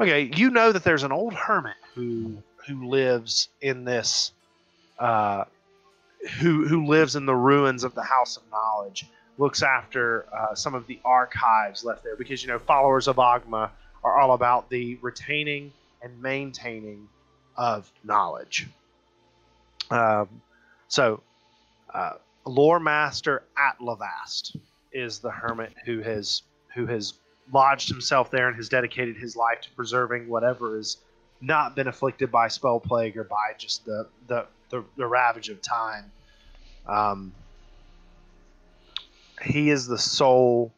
Okay, 0.00 0.30
you 0.34 0.50
know 0.50 0.72
that 0.72 0.82
there's 0.82 1.02
an 1.02 1.12
old 1.12 1.34
hermit 1.34 1.76
who 1.94 2.38
who 2.66 2.88
lives 2.88 3.48
in 3.60 3.84
this 3.84 4.32
uh, 4.98 5.44
who 6.38 6.66
who 6.66 6.86
lives 6.86 7.16
in 7.16 7.26
the 7.26 7.34
ruins 7.34 7.84
of 7.84 7.94
the 7.94 8.02
House 8.02 8.38
of 8.38 8.42
Knowledge, 8.50 9.06
looks 9.36 9.62
after 9.62 10.24
uh, 10.34 10.54
some 10.54 10.74
of 10.74 10.86
the 10.86 10.98
archives 11.04 11.84
left 11.84 12.02
there 12.02 12.16
because 12.16 12.42
you 12.42 12.48
know 12.48 12.58
followers 12.58 13.08
of 13.08 13.16
Oghma 13.16 13.68
are 14.02 14.18
all 14.18 14.32
about 14.32 14.70
the 14.70 14.96
retaining 15.02 15.70
and 16.04 16.20
maintaining 16.20 17.08
of 17.56 17.90
knowledge. 18.04 18.68
Um, 19.90 20.28
so, 20.88 21.22
uh, 21.92 22.14
lore 22.46 22.78
master 22.78 23.44
Atlavast 23.58 24.56
is 24.92 25.18
the 25.18 25.30
hermit 25.30 25.72
who 25.84 26.00
has 26.00 26.42
who 26.74 26.86
has 26.86 27.14
lodged 27.52 27.88
himself 27.88 28.30
there 28.30 28.48
and 28.48 28.56
has 28.56 28.68
dedicated 28.68 29.16
his 29.16 29.36
life 29.36 29.60
to 29.62 29.70
preserving 29.70 30.28
whatever 30.28 30.76
has 30.76 30.98
not 31.40 31.76
been 31.76 31.88
afflicted 31.88 32.30
by 32.30 32.48
Spellplague 32.48 33.16
or 33.16 33.24
by 33.24 33.52
just 33.58 33.84
the 33.84 34.06
the, 34.28 34.46
the, 34.70 34.84
the 34.96 35.06
ravage 35.06 35.48
of 35.48 35.60
time. 35.62 36.10
Um, 36.86 37.32
he 39.42 39.70
is 39.70 39.86
the 39.86 39.98
sole. 39.98 40.72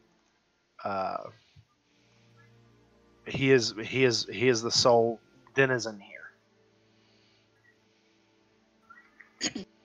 Uh, 0.83 1.17
he 3.27 3.51
is 3.51 3.73
he 3.83 4.03
is 4.03 4.27
he 4.31 4.47
is 4.47 4.61
the 4.61 4.71
sole 4.71 5.19
denizen 5.55 5.99
here. 5.99 6.13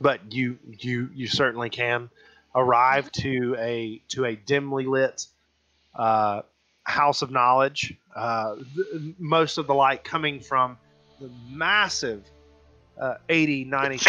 But 0.00 0.32
you 0.32 0.58
you 0.66 1.10
you 1.14 1.28
certainly 1.28 1.70
can 1.70 2.10
arrive 2.56 3.12
to 3.12 3.54
a 3.56 4.02
to 4.08 4.24
a 4.24 4.34
dimly 4.34 4.84
lit 4.84 5.26
uh, 5.94 6.42
house 6.82 7.22
of 7.22 7.30
knowledge. 7.30 7.94
Uh, 8.14 8.56
th- 8.56 9.14
most 9.18 9.58
of 9.58 9.68
the 9.68 9.74
light 9.74 10.02
coming 10.02 10.40
from 10.40 10.76
the 11.20 11.30
massive 11.48 12.24
uh, 13.00 13.14
80 13.28 13.66
90 13.66 14.00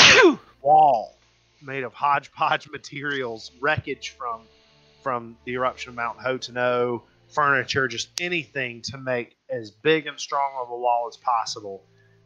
wall 0.61 1.15
made 1.61 1.83
of 1.83 1.93
hodgepodge 1.93 2.69
materials, 2.71 3.51
wreckage 3.59 4.15
from 4.17 4.41
from 5.01 5.37
the 5.45 5.53
eruption 5.53 5.89
of 5.89 5.95
Mount 5.95 6.17
Hotenow, 6.17 7.01
furniture, 7.33 7.87
just 7.87 8.09
anything 8.21 8.81
to 8.83 8.97
make 8.97 9.35
as 9.49 9.71
big 9.71 10.07
and 10.07 10.19
strong 10.19 10.53
of 10.61 10.69
a 10.69 10.77
wall 10.77 11.07
as 11.09 11.17
possible. 11.17 11.83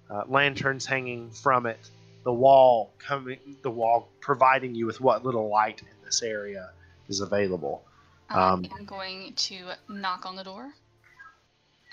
Uh, 0.09 0.23
lanterns 0.27 0.85
hanging 0.85 1.29
from 1.31 1.65
it, 1.65 1.89
the 2.23 2.31
wall 2.31 2.93
coming, 2.97 3.39
the 3.61 3.69
wall 3.69 4.09
providing 4.21 4.73
you 4.73 4.85
with 4.85 5.01
what 5.01 5.25
little 5.25 5.49
light 5.49 5.81
in 5.81 6.05
this 6.05 6.21
area 6.21 6.69
is 7.09 7.19
available. 7.19 7.83
Um, 8.29 8.65
I'm 8.77 8.85
going 8.85 9.33
to 9.35 9.71
knock 9.89 10.25
on 10.25 10.35
the 10.35 10.43
door. 10.43 10.73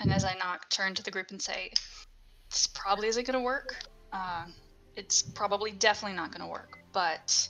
And 0.01 0.13
as 0.13 0.25
I 0.25 0.35
knock, 0.35 0.69
turn 0.71 0.95
to 0.95 1.03
the 1.03 1.11
group 1.11 1.31
and 1.31 1.41
say, 1.41 1.73
This 2.51 2.67
probably 2.67 3.09
isn't 3.09 3.27
going 3.27 3.39
to 3.39 3.45
work. 3.45 3.77
Uh, 4.13 4.47
it's 4.97 5.23
probably 5.23 5.73
definitely 5.73 6.17
not 6.17 6.31
going 6.31 6.41
to 6.41 6.51
work, 6.53 6.79
but 6.93 7.49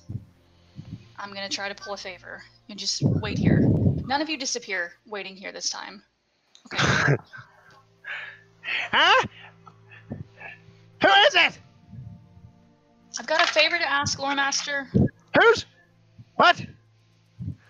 I'm 1.18 1.32
going 1.32 1.48
to 1.48 1.54
try 1.54 1.68
to 1.68 1.74
pull 1.74 1.94
a 1.94 1.98
favor. 1.98 2.42
You 2.66 2.74
just 2.74 3.02
wait 3.02 3.38
here. 3.38 3.60
None 4.04 4.20
of 4.20 4.28
you 4.28 4.36
disappear 4.36 4.92
waiting 5.06 5.36
here 5.36 5.52
this 5.52 5.70
time. 5.70 6.02
Okay. 6.72 7.16
Huh? 8.90 9.26
Who 11.02 11.08
is 11.08 11.34
it? 11.34 11.58
I've 13.18 13.26
got 13.26 13.42
a 13.42 13.52
favor 13.52 13.76
to 13.76 13.88
ask, 13.88 14.18
Lore 14.18 14.34
Master. 14.34 14.88
Who's? 15.38 15.66
What? 16.36 16.64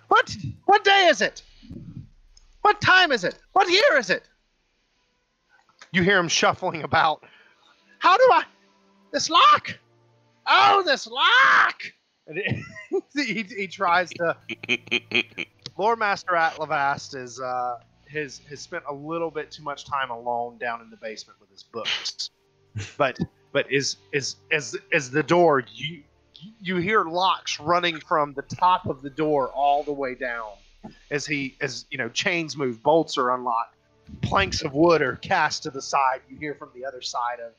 What? 0.09 0.36
What 0.66 0.85
day 0.85 1.09
is 1.11 1.20
it? 1.20 1.43
What 2.62 2.81
time 2.81 3.11
is 3.11 3.24
it? 3.24 3.36
What 3.52 3.69
year 3.69 3.98
is 3.98 4.09
it? 4.09 4.23
You 5.93 6.02
hear 6.02 6.19
him 6.19 6.28
shuffling 6.28 6.85
about. 6.85 7.24
How 7.98 8.16
do 8.16 8.28
I? 8.32 8.44
This 9.12 9.28
lock. 9.28 9.77
Oh, 10.47 10.82
this 10.86 11.06
lock. 11.06 11.82
And 12.27 12.39
he, 13.15 13.43
he 13.43 13.66
tries 13.66 14.11
to. 14.11 14.36
Lord 15.77 15.99
Master 15.99 16.33
Atlavast 16.33 17.17
is 17.17 17.41
uh, 17.41 17.79
has 18.09 18.41
has 18.49 18.61
spent 18.61 18.85
a 18.89 18.95
little 18.95 19.31
bit 19.31 19.51
too 19.51 19.63
much 19.63 19.85
time 19.85 20.11
alone 20.11 20.59
down 20.59 20.81
in 20.81 20.91
the 20.91 20.97
basement 20.97 21.41
with 21.41 21.51
his 21.51 21.63
books, 21.63 22.31
but 22.97 23.19
but 23.53 23.71
is 23.73 23.97
is 24.13 24.37
as 24.53 24.77
as 24.93 25.11
the 25.11 25.23
door 25.23 25.65
you 25.73 26.03
you 26.61 26.77
hear 26.77 27.05
locks 27.05 27.59
running 27.59 27.99
from 28.01 28.35
the 28.35 28.43
top 28.43 28.87
of 28.87 29.03
the 29.03 29.11
door 29.11 29.49
all 29.49 29.83
the 29.83 29.93
way 29.93 30.15
down 30.15 30.53
as 31.11 31.25
he 31.25 31.57
as 31.61 31.87
you 31.91 31.97
know 31.97 32.09
chains 32.11 32.57
move 32.57 32.83
bolts 32.83 33.17
are 33.17 33.35
unlocked 33.35 33.75
planks 34.23 34.63
of 34.63 34.75
wood 34.75 35.03
are 35.03 35.17
cast 35.17 35.63
to 35.65 35.71
the 35.71 35.83
side. 35.83 36.21
You 36.29 36.37
hear 36.37 36.55
from 36.55 36.71
the 36.75 36.85
other 36.85 37.01
side 37.01 37.39
of 37.41 37.53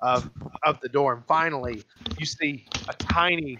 of 0.00 0.30
of 0.64 0.80
the 0.80 0.88
door. 0.88 1.14
And 1.14 1.24
finally 1.26 1.84
you 2.18 2.26
see 2.26 2.66
a 2.88 2.92
tiny 2.94 3.58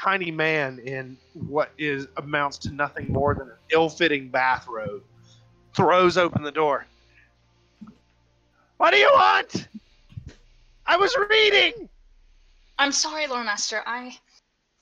tiny 0.00 0.30
man 0.30 0.78
in 0.80 1.16
what 1.34 1.72
is 1.76 2.06
amounts 2.16 2.56
to 2.56 2.70
nothing 2.72 3.06
more 3.12 3.34
than 3.34 3.48
an 3.48 3.56
ill-fitting 3.70 4.28
bathrobe 4.28 5.02
throws 5.74 6.16
open 6.16 6.42
the 6.42 6.52
door 6.52 6.86
what 8.78 8.92
do 8.92 8.96
you 8.96 9.10
want 9.14 9.68
i 10.86 10.96
was 10.96 11.14
reading 11.28 11.88
I'm 12.80 12.92
sorry, 12.92 13.26
Lore 13.26 13.44
Master. 13.44 13.82
I 13.84 14.16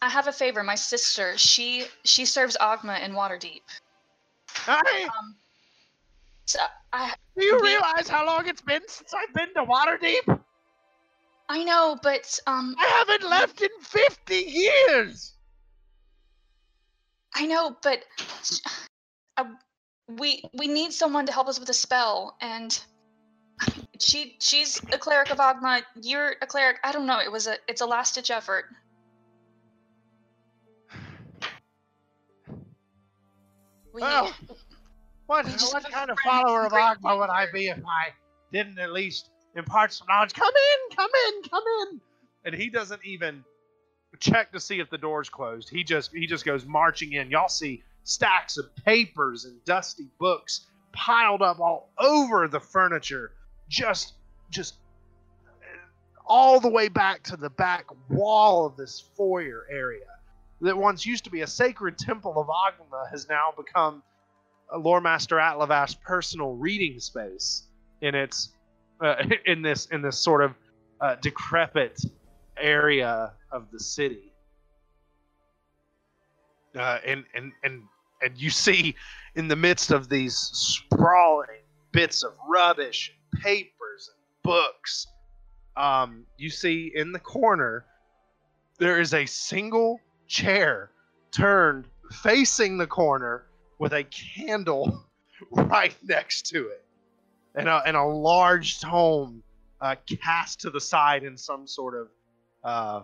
I 0.00 0.08
have 0.08 0.28
a 0.28 0.32
favor. 0.32 0.62
My 0.62 0.76
sister, 0.76 1.36
she 1.36 1.86
she 2.04 2.24
serves 2.24 2.56
Oghma 2.60 3.02
in 3.02 3.12
Waterdeep. 3.12 3.62
I, 4.68 5.08
Um, 5.18 5.34
so 6.46 6.60
I 6.92 7.12
do 7.36 7.44
you 7.44 7.60
realize 7.60 8.08
how 8.08 8.24
long 8.24 8.46
it's 8.46 8.62
been 8.62 8.82
since 8.86 9.12
I've 9.12 9.34
been 9.34 9.52
to 9.54 9.64
Waterdeep? 9.64 10.40
I 11.48 11.64
know, 11.64 11.98
but 12.02 12.38
um, 12.46 12.74
I 12.78 12.86
haven't 12.86 13.28
left 13.28 13.62
in 13.62 13.70
50 13.80 14.34
years. 14.34 15.34
I 17.34 17.46
know, 17.46 17.76
but 17.82 18.04
uh, 19.36 19.44
we 20.08 20.42
we 20.54 20.66
need 20.66 20.92
someone 20.92 21.24
to 21.26 21.32
help 21.32 21.48
us 21.48 21.58
with 21.58 21.68
a 21.68 21.74
spell, 21.74 22.36
and 22.40 22.78
she 23.98 24.36
she's 24.40 24.80
a 24.92 24.98
cleric 24.98 25.30
of 25.30 25.38
Oghma, 25.38 25.82
You're 26.02 26.34
a 26.42 26.46
cleric. 26.46 26.78
I 26.84 26.92
don't 26.92 27.06
know. 27.06 27.20
It 27.20 27.30
was 27.30 27.46
a 27.46 27.56
it's 27.66 27.80
a 27.80 27.86
last 27.86 28.14
ditch 28.14 28.30
effort. 28.30 28.66
We, 33.94 34.02
Well, 34.02 34.34
What, 35.26 35.46
We 35.46 35.52
what 35.52 35.90
kind 35.90 36.10
of 36.10 36.18
follower 36.20 36.66
of 36.66 36.72
Oghma 36.72 37.18
would 37.18 37.30
I 37.30 37.46
be 37.50 37.68
if 37.68 37.78
I 37.84 38.12
didn't 38.52 38.78
at 38.78 38.92
least 38.92 39.30
impart 39.58 39.92
some 39.92 40.06
knowledge? 40.08 40.32
Come 40.32 40.52
in, 40.54 40.96
come 40.96 41.10
in, 41.28 41.42
come 41.50 41.62
in. 41.82 42.00
And 42.44 42.54
he 42.54 42.70
doesn't 42.70 43.04
even 43.04 43.44
check 44.20 44.52
to 44.52 44.60
see 44.60 44.80
if 44.80 44.90
the 44.90 44.98
door's 44.98 45.28
closed. 45.28 45.68
He 45.68 45.84
just 45.84 46.12
he 46.14 46.26
just 46.26 46.44
goes 46.44 46.64
marching 46.64 47.12
in. 47.12 47.30
Y'all 47.30 47.48
see 47.48 47.82
stacks 48.04 48.56
of 48.56 48.74
papers 48.84 49.44
and 49.44 49.62
dusty 49.64 50.08
books 50.18 50.66
piled 50.92 51.42
up 51.42 51.60
all 51.60 51.90
over 51.98 52.48
the 52.48 52.60
furniture, 52.60 53.32
just 53.68 54.14
just 54.50 54.76
all 56.26 56.60
the 56.60 56.68
way 56.68 56.88
back 56.88 57.22
to 57.24 57.36
the 57.36 57.50
back 57.50 57.86
wall 58.10 58.66
of 58.66 58.76
this 58.76 59.02
foyer 59.16 59.66
area 59.70 60.04
that 60.60 60.76
once 60.76 61.06
used 61.06 61.24
to 61.24 61.30
be 61.30 61.42
a 61.42 61.46
sacred 61.46 61.96
temple 61.96 62.38
of 62.38 62.48
Oghma 62.48 63.10
has 63.10 63.28
now 63.28 63.52
become 63.56 64.02
a 64.70 64.78
Lore 64.78 65.00
Master 65.00 65.36
Atlavast's 65.36 65.94
personal 65.94 66.54
reading 66.54 67.00
space 67.00 67.62
in 68.00 68.14
its 68.14 68.50
uh, 69.00 69.16
in 69.46 69.62
this 69.62 69.86
in 69.86 70.02
this 70.02 70.18
sort 70.18 70.42
of 70.42 70.54
uh, 71.00 71.16
decrepit 71.16 72.00
area 72.58 73.32
of 73.50 73.70
the 73.70 73.80
city. 73.80 74.32
Uh, 76.76 76.98
and 77.06 77.24
and 77.34 77.52
and 77.64 77.82
and 78.22 78.36
you 78.36 78.50
see 78.50 78.94
in 79.34 79.48
the 79.48 79.56
midst 79.56 79.90
of 79.90 80.08
these 80.08 80.36
sprawling 80.36 81.62
bits 81.92 82.22
of 82.22 82.32
rubbish, 82.48 83.12
and 83.32 83.42
papers, 83.42 84.10
and 84.12 84.42
books, 84.42 85.06
um, 85.76 86.24
you 86.36 86.50
see 86.50 86.92
in 86.94 87.12
the 87.12 87.18
corner 87.18 87.84
there 88.78 89.00
is 89.00 89.14
a 89.14 89.26
single 89.26 90.00
chair 90.26 90.90
turned 91.30 91.86
facing 92.22 92.78
the 92.78 92.86
corner 92.86 93.46
with 93.78 93.92
a 93.92 94.04
candle 94.04 95.04
right 95.50 95.96
next 96.04 96.46
to 96.46 96.68
it 96.68 96.84
and 97.58 97.68
a, 97.68 97.82
and 97.86 97.96
a 97.96 98.04
large 98.04 98.80
tome 98.80 99.42
uh, 99.80 99.94
cast 100.22 100.60
to 100.60 100.70
the 100.70 100.80
side 100.80 101.24
in 101.24 101.36
some 101.36 101.66
sort 101.66 101.94
of 101.94 102.08
uh, 102.64 103.02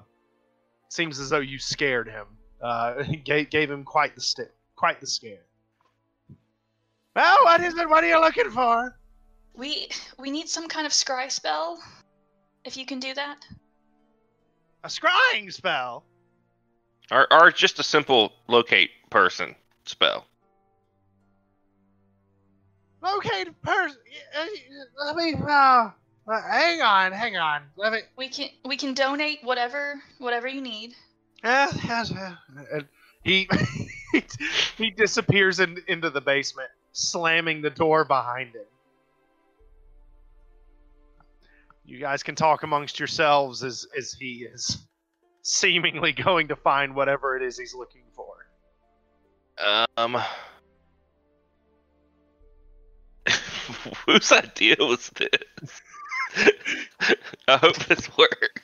seems 0.88 1.18
as 1.18 1.30
though 1.30 1.40
you 1.40 1.58
scared 1.58 2.08
him 2.08 2.26
uh, 2.62 3.02
gave, 3.24 3.50
gave 3.50 3.70
him 3.70 3.84
quite 3.84 4.14
the 4.14 4.20
sti- 4.20 4.44
quite 4.76 5.00
the 5.00 5.06
scare 5.06 5.44
well 7.14 7.36
what 7.42 7.60
is 7.60 7.76
it 7.76 7.88
what 7.88 8.02
are 8.02 8.08
you 8.08 8.20
looking 8.20 8.50
for 8.50 8.96
we 9.54 9.88
we 10.18 10.30
need 10.30 10.48
some 10.48 10.68
kind 10.68 10.86
of 10.86 10.92
scry 10.92 11.30
spell. 11.30 11.80
If 12.64 12.76
you 12.76 12.86
can 12.86 12.98
do 12.98 13.14
that. 13.14 13.46
a 14.82 14.88
scrying 14.88 15.52
spell 15.52 16.04
Or, 17.10 17.32
or 17.32 17.50
just 17.50 17.78
a 17.78 17.82
simple 17.82 18.32
locate 18.48 18.90
person 19.10 19.54
spell. 19.84 20.26
Locate 23.04 23.62
person 23.62 23.98
let 25.04 25.16
me 25.16 25.34
uh, 25.34 25.90
uh, 26.26 26.42
hang 26.50 26.80
on 26.80 27.12
hang 27.12 27.36
on 27.36 27.62
let 27.76 27.92
me 27.92 28.00
We 28.16 28.28
can 28.28 28.48
we 28.64 28.76
can 28.76 28.94
donate 28.94 29.40
whatever 29.42 30.00
whatever 30.18 30.48
you 30.48 30.60
need. 30.60 30.94
Yes, 31.42 31.78
yes, 31.84 32.12
yes. 32.14 32.36
And 32.72 32.88
he 33.22 33.48
he 34.78 34.90
disappears 34.90 35.60
in, 35.60 35.78
into 35.88 36.10
the 36.10 36.20
basement, 36.20 36.70
slamming 36.92 37.60
the 37.60 37.70
door 37.70 38.04
behind 38.04 38.54
him. 38.54 38.62
You 41.84 41.98
guys 41.98 42.22
can 42.22 42.34
talk 42.34 42.62
amongst 42.62 42.98
yourselves 42.98 43.62
as 43.62 43.86
as 43.96 44.12
he 44.18 44.46
is 44.50 44.78
seemingly 45.42 46.12
going 46.12 46.48
to 46.48 46.56
find 46.56 46.94
whatever 46.94 47.36
it 47.36 47.42
is 47.42 47.58
he's 47.58 47.74
looking 47.74 48.04
for. 48.14 48.24
Um, 49.96 50.16
whose 54.06 54.32
idea 54.32 54.76
was 54.78 55.10
this? 55.10 55.82
I 57.48 57.56
hope 57.56 57.76
this 57.86 58.16
works. 58.16 58.62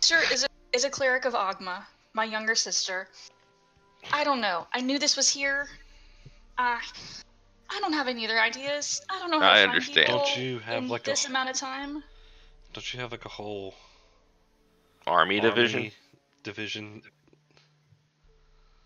Sir 0.00 0.22
is 0.32 0.44
a 0.44 0.46
is 0.72 0.84
a 0.84 0.90
cleric 0.90 1.24
of 1.24 1.34
Oghma, 1.34 1.84
my 2.12 2.24
younger 2.24 2.54
sister. 2.54 3.08
I 4.12 4.24
don't 4.24 4.40
know. 4.40 4.66
I 4.72 4.80
knew 4.80 4.98
this 4.98 5.16
was 5.16 5.28
here. 5.28 5.68
Uh, 6.58 6.78
I 7.70 7.80
don't 7.80 7.92
have 7.92 8.08
any 8.08 8.24
other 8.24 8.38
ideas. 8.38 9.02
I 9.08 9.18
don't 9.18 9.30
know 9.30 9.40
how 9.40 9.52
I 9.52 9.62
to 9.62 9.68
understand. 9.68 10.06
people 10.06 10.18
Don't 10.18 10.38
you 10.38 10.58
have 10.60 10.82
in 10.84 10.88
like 10.88 11.06
a 11.06 11.10
this 11.10 11.26
amount 11.26 11.50
of 11.50 11.56
time. 11.56 12.02
Don't 12.72 12.94
you 12.94 13.00
have 13.00 13.10
like 13.10 13.24
a 13.24 13.30
whole 13.30 13.74
Army 15.06 15.40
division. 15.40 15.80
army 15.80 15.92
division? 16.42 17.02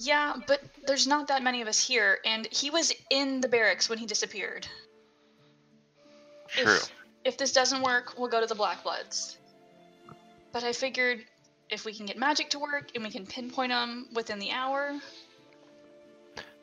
Yeah, 0.02 0.34
but 0.46 0.62
there's 0.86 1.06
not 1.06 1.28
that 1.28 1.42
many 1.42 1.60
of 1.60 1.68
us 1.68 1.78
here, 1.78 2.18
and 2.24 2.48
he 2.50 2.70
was 2.70 2.92
in 3.10 3.40
the 3.40 3.48
barracks 3.48 3.88
when 3.88 3.98
he 3.98 4.06
disappeared. 4.06 4.66
True. 6.48 6.74
If, 6.74 6.92
if 7.24 7.36
this 7.36 7.52
doesn't 7.52 7.82
work, 7.82 8.14
we'll 8.18 8.30
go 8.30 8.40
to 8.40 8.46
the 8.46 8.54
Black 8.54 8.82
Bloods. 8.82 9.36
But 10.52 10.64
I 10.64 10.72
figured 10.72 11.24
if 11.68 11.84
we 11.84 11.92
can 11.92 12.06
get 12.06 12.16
magic 12.16 12.50
to 12.50 12.58
work 12.58 12.92
and 12.94 13.04
we 13.04 13.10
can 13.10 13.26
pinpoint 13.26 13.70
them 13.70 14.08
within 14.14 14.38
the 14.38 14.50
hour, 14.50 14.98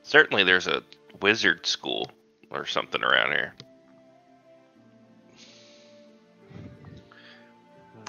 Certainly, 0.07 0.45
there's 0.45 0.68
a 0.68 0.84
wizard 1.22 1.65
school 1.65 2.09
or 2.49 2.65
something 2.65 3.03
around 3.03 3.34
here. 3.34 3.53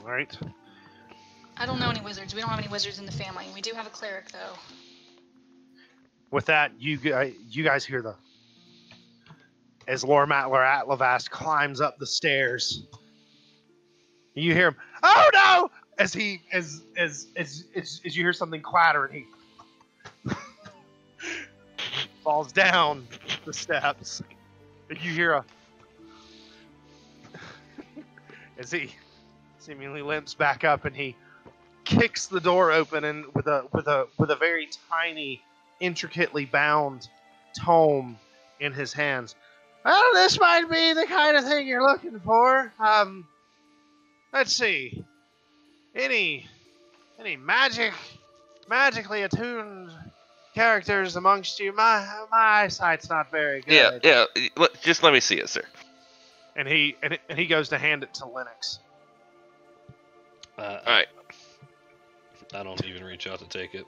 All 0.00 0.06
right. 0.08 0.38
I 1.56 1.66
don't 1.66 1.80
know 1.80 1.90
any 1.90 2.00
wizards. 2.00 2.36
We 2.36 2.40
don't 2.40 2.50
have 2.50 2.60
any 2.60 2.68
wizards 2.68 3.00
in 3.00 3.04
the 3.04 3.10
family. 3.10 3.46
We 3.52 3.60
do 3.60 3.72
have 3.74 3.88
a 3.88 3.90
cleric, 3.90 4.30
though. 4.30 4.54
With 6.30 6.46
that, 6.46 6.72
you 6.78 6.98
guys, 6.98 7.30
uh, 7.30 7.38
you 7.48 7.64
guys 7.64 7.84
hear 7.84 8.02
the 8.02 8.14
as 9.86 10.04
Lord 10.04 10.28
Matler 10.28 10.64
Atlavast 10.64 11.30
climbs 11.30 11.80
up 11.80 11.98
the 11.98 12.06
stairs. 12.06 12.82
You 14.34 14.52
hear 14.52 14.68
him, 14.68 14.76
"Oh 15.02 15.30
no!" 15.32 15.70
As 15.98 16.12
he 16.12 16.42
as 16.52 16.82
as 16.96 17.28
as 17.36 17.64
as, 17.74 18.00
as 18.04 18.16
you 18.16 18.22
hear 18.22 18.34
something 18.34 18.60
clatter 18.60 19.06
and 19.06 19.14
he 20.24 20.36
falls 22.22 22.52
down 22.52 23.08
the 23.46 23.52
steps. 23.52 24.22
And 24.90 24.98
you 25.02 25.12
hear 25.12 25.32
a 25.32 25.44
as 28.58 28.70
he 28.70 28.94
seemingly 29.58 30.02
limps 30.02 30.34
back 30.34 30.62
up 30.62 30.84
and 30.84 30.94
he 30.94 31.16
kicks 31.84 32.26
the 32.26 32.40
door 32.40 32.70
open 32.70 33.04
and 33.04 33.24
with 33.34 33.46
a 33.46 33.66
with 33.72 33.86
a 33.86 34.06
with 34.18 34.30
a 34.30 34.36
very 34.36 34.68
tiny 34.90 35.42
intricately 35.80 36.44
bound 36.44 37.08
tome 37.64 38.18
in 38.60 38.72
his 38.72 38.92
hands. 38.92 39.34
Well, 39.84 40.02
this 40.14 40.38
might 40.38 40.68
be 40.70 40.92
the 40.92 41.06
kind 41.06 41.36
of 41.36 41.44
thing 41.44 41.66
you're 41.66 41.82
looking 41.82 42.20
for. 42.20 42.72
Um, 42.78 43.26
let's 44.32 44.52
see. 44.52 45.04
Any 45.94 46.46
any 47.18 47.36
magic 47.36 47.92
magically 48.68 49.22
attuned 49.22 49.90
characters 50.54 51.16
amongst 51.16 51.58
you? 51.60 51.72
My 51.74 52.06
my 52.30 52.36
eyesight's 52.38 53.08
not 53.08 53.30
very 53.30 53.62
good. 53.62 53.72
Yeah, 54.04 54.24
yeah. 54.36 54.48
y- 54.56 54.68
Just 54.82 55.02
let 55.02 55.12
me 55.12 55.20
see 55.20 55.36
it, 55.36 55.48
sir. 55.48 55.62
And 56.56 56.66
he 56.68 56.96
and, 57.02 57.18
and 57.28 57.38
he 57.38 57.46
goes 57.46 57.68
to 57.70 57.78
hand 57.78 58.02
it 58.02 58.12
to 58.14 58.26
Lennox. 58.26 58.80
Uh, 60.58 60.62
All 60.84 60.92
right. 60.92 61.06
I 62.54 62.62
don't 62.62 62.84
even 62.84 63.04
reach 63.04 63.26
out 63.26 63.38
to 63.38 63.46
take 63.48 63.74
it. 63.74 63.84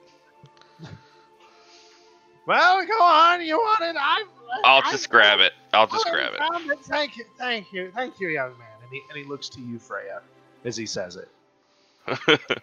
Well, 2.51 2.85
go 2.85 3.01
on. 3.01 3.41
You 3.45 3.55
want 3.57 3.81
it? 3.81 3.95
I. 3.97 4.25
I'll 4.65 4.81
I- 4.85 4.91
just 4.91 5.09
grab 5.09 5.39
it. 5.39 5.53
I'll 5.73 5.87
just 5.87 6.05
I 6.07 6.11
grab 6.11 6.33
it. 6.33 6.41
it. 6.69 6.79
Thank 6.83 7.15
you, 7.15 7.23
thank 7.37 7.71
you, 7.71 7.91
thank 7.95 8.19
you, 8.19 8.27
young 8.27 8.51
man. 8.57 8.67
And 8.83 8.91
he 8.91 9.01
and 9.09 9.17
he 9.17 9.23
looks 9.23 9.47
to 9.49 9.61
you, 9.61 9.79
Freya, 9.79 10.21
as 10.65 10.75
he 10.75 10.85
says 10.85 11.15
it. 11.15 11.29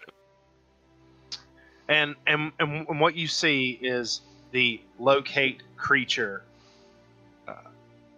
And 1.89 2.16
and 2.27 2.52
and, 2.60 3.01
what 3.01 3.15
you 3.15 3.27
see 3.27 3.78
is 3.81 4.20
the 4.51 4.78
locate 4.98 5.62
creature 5.78 6.43
uh, 7.48 7.55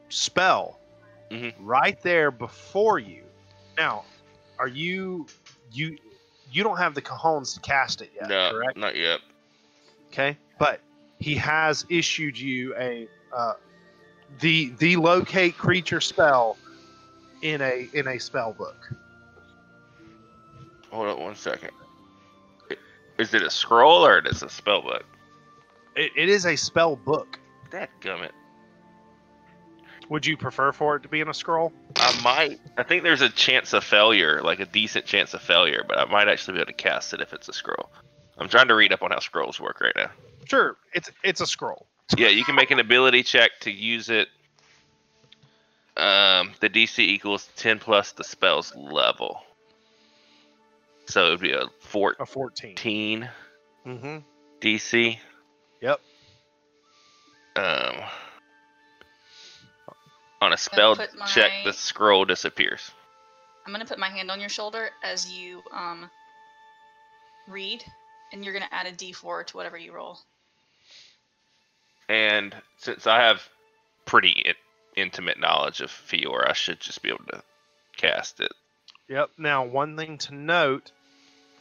spell 0.08 0.80
Mhm. 1.30 1.54
right 1.60 2.02
there 2.02 2.32
before 2.32 2.98
you. 2.98 3.22
Now, 3.78 4.04
are 4.58 4.66
you 4.66 5.26
you 5.70 5.96
you 6.50 6.64
don't 6.64 6.78
have 6.78 6.96
the 6.96 7.02
cajones 7.02 7.54
to 7.54 7.60
cast 7.60 8.02
it 8.02 8.10
yet, 8.12 8.28
no, 8.28 8.50
correct? 8.50 8.76
not 8.76 8.96
yet. 8.96 9.20
Okay, 10.08 10.36
but 10.58 10.80
he 11.20 11.34
has 11.36 11.86
issued 11.88 12.38
you 12.38 12.74
a 12.76 13.06
uh, 13.32 13.52
the 14.40 14.72
the 14.78 14.96
locate 14.96 15.56
creature 15.56 16.00
spell 16.00 16.56
in 17.42 17.60
a 17.60 17.88
in 17.92 18.08
a 18.08 18.18
spell 18.18 18.52
book. 18.52 18.92
Hold 20.90 21.08
on 21.08 21.20
one 21.20 21.36
second. 21.36 21.70
Is 23.18 23.34
it 23.34 23.42
a 23.42 23.50
scroll 23.50 24.04
or 24.04 24.18
is 24.26 24.42
it 24.42 24.46
a 24.46 24.50
spell 24.50 24.82
book? 24.82 25.04
It, 25.94 26.10
it 26.16 26.28
is 26.28 26.46
a 26.46 26.56
spell 26.56 26.96
book. 26.96 27.38
That 27.70 27.90
gummit. 28.00 28.30
Would 30.08 30.26
you 30.26 30.36
prefer 30.36 30.72
for 30.72 30.96
it 30.96 31.02
to 31.02 31.08
be 31.08 31.20
in 31.20 31.28
a 31.28 31.34
scroll? 31.34 31.72
I 31.96 32.20
might. 32.24 32.60
I 32.76 32.82
think 32.82 33.04
there's 33.04 33.20
a 33.20 33.28
chance 33.28 33.72
of 33.74 33.84
failure, 33.84 34.40
like 34.42 34.58
a 34.58 34.66
decent 34.66 35.04
chance 35.04 35.34
of 35.34 35.42
failure, 35.42 35.84
but 35.86 35.98
I 35.98 36.06
might 36.06 36.28
actually 36.28 36.54
be 36.54 36.60
able 36.60 36.72
to 36.72 36.72
cast 36.72 37.12
it 37.12 37.20
if 37.20 37.32
it's 37.32 37.48
a 37.48 37.52
scroll. 37.52 37.90
I'm 38.38 38.48
trying 38.48 38.68
to 38.68 38.74
read 38.74 38.92
up 38.92 39.02
on 39.02 39.10
how 39.10 39.20
scrolls 39.20 39.60
work 39.60 39.80
right 39.80 39.94
now. 39.94 40.10
Sure, 40.50 40.76
it's 40.92 41.08
it's 41.22 41.40
a 41.40 41.46
scroll. 41.46 41.86
Yeah, 42.18 42.26
you 42.26 42.42
can 42.44 42.56
make 42.56 42.72
an 42.72 42.80
ability 42.80 43.22
check 43.22 43.52
to 43.60 43.70
use 43.70 44.10
it. 44.10 44.26
Um, 45.96 46.54
the 46.60 46.68
DC 46.68 46.98
equals 46.98 47.48
10 47.54 47.78
plus 47.78 48.10
the 48.12 48.24
spell's 48.24 48.74
level. 48.74 49.42
So 51.06 51.26
it 51.26 51.30
would 51.30 51.40
be 51.40 51.52
a 51.52 51.62
A 51.64 51.68
fourteen. 52.26 52.74
14 52.74 53.28
Mm-hmm. 53.86 54.16
DC. 54.60 55.18
Yep. 55.80 56.00
Um, 57.54 57.94
on 60.40 60.52
a 60.52 60.56
spell 60.56 60.96
put 60.96 61.10
check, 61.28 61.52
the 61.64 61.72
scroll 61.72 62.24
disappears. 62.24 62.90
I'm 63.66 63.72
gonna 63.72 63.84
put 63.86 63.98
my 64.00 64.08
hand 64.08 64.32
on 64.32 64.40
your 64.40 64.48
shoulder 64.48 64.90
as 65.04 65.30
you 65.30 65.62
um 65.72 66.10
read, 67.46 67.84
and 68.32 68.44
you're 68.44 68.52
gonna 68.54 68.68
add 68.72 68.86
a 68.86 68.92
D4 68.92 69.46
to 69.46 69.56
whatever 69.56 69.78
you 69.78 69.92
roll. 69.92 70.18
And 72.10 72.56
since 72.76 73.06
I 73.06 73.20
have 73.20 73.48
pretty 74.04 74.30
in- 74.30 74.54
intimate 74.96 75.38
knowledge 75.38 75.80
of 75.80 75.92
Fior, 75.92 76.44
I 76.48 76.54
should 76.54 76.80
just 76.80 77.02
be 77.02 77.08
able 77.08 77.24
to 77.30 77.40
cast 77.96 78.40
it. 78.40 78.50
Yep. 79.06 79.30
Now, 79.38 79.64
one 79.64 79.96
thing 79.96 80.18
to 80.18 80.34
note: 80.34 80.90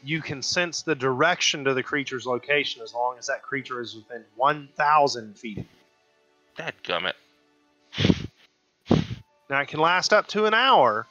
you 0.04 0.22
can 0.22 0.42
sense 0.42 0.82
the 0.82 0.96
direction 0.96 1.66
to 1.66 1.76
the 1.76 1.84
creature's 1.84 2.26
location 2.26 2.82
as 2.82 2.96
long 2.96 3.18
as 3.20 3.28
that 3.28 3.44
creature 3.44 3.80
is 3.80 3.96
within 3.96 4.26
one 4.36 4.70
thousand 4.76 5.38
feet. 5.38 5.68
That 6.58 6.82
gummit. 6.82 7.14
Now, 9.52 9.62
it 9.62 9.68
can 9.68 9.80
last 9.80 10.14
up 10.14 10.26
to 10.30 10.46
an 10.46 10.56
hour, 10.56 11.06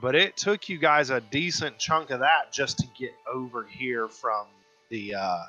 but 0.00 0.16
it 0.16 0.36
took 0.36 0.68
you 0.68 0.78
guys 0.78 1.10
a 1.10 1.20
decent 1.20 1.78
chunk 1.78 2.10
of 2.10 2.20
that 2.20 2.52
just 2.52 2.78
to 2.78 2.86
get 2.98 3.14
over 3.32 3.64
here 3.64 4.08
from 4.08 4.46
the 4.90 5.14
uh, 5.14 5.44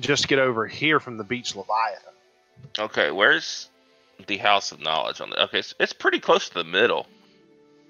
just 0.00 0.28
get 0.28 0.38
over 0.38 0.66
here 0.66 1.00
from 1.00 1.16
the 1.16 1.24
Beached 1.24 1.56
Leviathan. 1.56 2.12
Okay, 2.78 3.10
where's 3.10 3.68
the 4.26 4.36
House 4.38 4.72
of 4.72 4.80
Knowledge 4.80 5.20
on 5.20 5.30
the? 5.30 5.42
Okay, 5.44 5.62
so 5.62 5.74
it's 5.80 5.92
pretty 5.92 6.20
close 6.20 6.48
to 6.48 6.54
the 6.54 6.64
middle. 6.64 7.06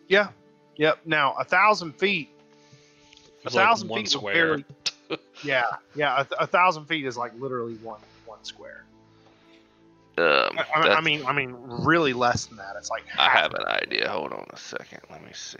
Yeah. 0.08 0.28
Yep. 0.76 1.00
Now, 1.06 1.34
a 1.38 1.44
thousand 1.44 1.92
feet. 1.94 2.28
A 3.44 3.46
It's 3.46 3.54
like 3.54 3.64
thousand 3.66 3.88
one 3.88 4.00
feet 4.00 4.06
is 4.08 4.14
a 4.14 4.18
square. 4.18 4.34
very- 4.34 4.64
Yeah, 5.44 5.64
yeah. 5.94 6.24
A, 6.38 6.42
a 6.44 6.46
thousand 6.46 6.86
feet 6.86 7.06
is 7.06 7.16
like 7.16 7.32
literally 7.38 7.74
one 7.76 8.00
one 8.26 8.42
square. 8.44 8.84
Um, 10.18 10.58
I, 10.58 10.64
I- 10.74 10.94
I 10.96 11.00
mean, 11.00 11.24
I 11.26 11.32
mean, 11.32 11.54
really 11.58 12.12
less 12.12 12.46
than 12.46 12.56
that. 12.58 12.74
It's 12.78 12.90
like 12.90 13.04
I 13.18 13.28
have 13.30 13.54
an 13.54 13.64
idea. 13.66 14.08
Hold 14.08 14.32
on 14.32 14.46
a 14.50 14.56
second. 14.56 15.00
Let 15.10 15.22
me 15.24 15.30
see. 15.32 15.58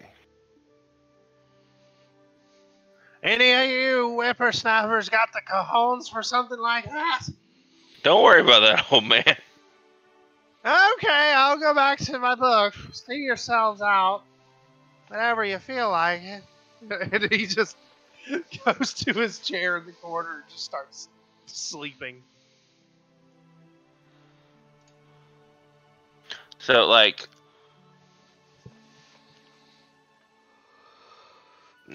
Any 3.26 3.50
of 3.50 3.68
you 3.68 4.14
whippersnappers 4.14 5.08
got 5.08 5.32
the 5.32 5.40
cajones 5.40 6.08
for 6.08 6.22
something 6.22 6.60
like 6.60 6.84
that? 6.84 7.22
Don't 8.04 8.22
worry 8.22 8.40
about 8.40 8.60
that, 8.60 8.86
old 8.92 9.04
man. 9.04 9.24
Okay, 10.64 11.32
I'll 11.34 11.58
go 11.58 11.74
back 11.74 11.98
to 12.00 12.20
my 12.20 12.36
book. 12.36 12.74
See 12.92 13.16
yourselves 13.16 13.82
out 13.82 14.22
whenever 15.08 15.44
you 15.44 15.58
feel 15.58 15.90
like 15.90 16.22
it. 16.22 16.42
And 17.12 17.32
he 17.32 17.46
just 17.46 17.76
goes 18.64 18.94
to 18.94 19.12
his 19.12 19.40
chair 19.40 19.78
in 19.78 19.86
the 19.86 19.92
corner 19.92 20.34
and 20.34 20.42
just 20.48 20.64
starts 20.64 21.08
sleeping. 21.46 22.22
So 26.58 26.86
like 26.86 27.28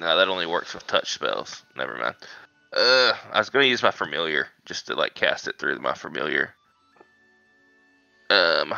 No, 0.01 0.17
that 0.17 0.29
only 0.29 0.47
works 0.47 0.73
with 0.73 0.87
touch 0.87 1.13
spells. 1.13 1.61
Never 1.77 1.95
mind. 1.95 2.15
Uh 2.73 3.13
I 3.31 3.37
was 3.37 3.51
gonna 3.51 3.65
use 3.65 3.83
my 3.83 3.91
familiar 3.91 4.47
just 4.65 4.87
to 4.87 4.95
like 4.95 5.13
cast 5.13 5.47
it 5.47 5.59
through 5.59 5.77
my 5.77 5.93
familiar. 5.93 6.55
Um 8.31 8.73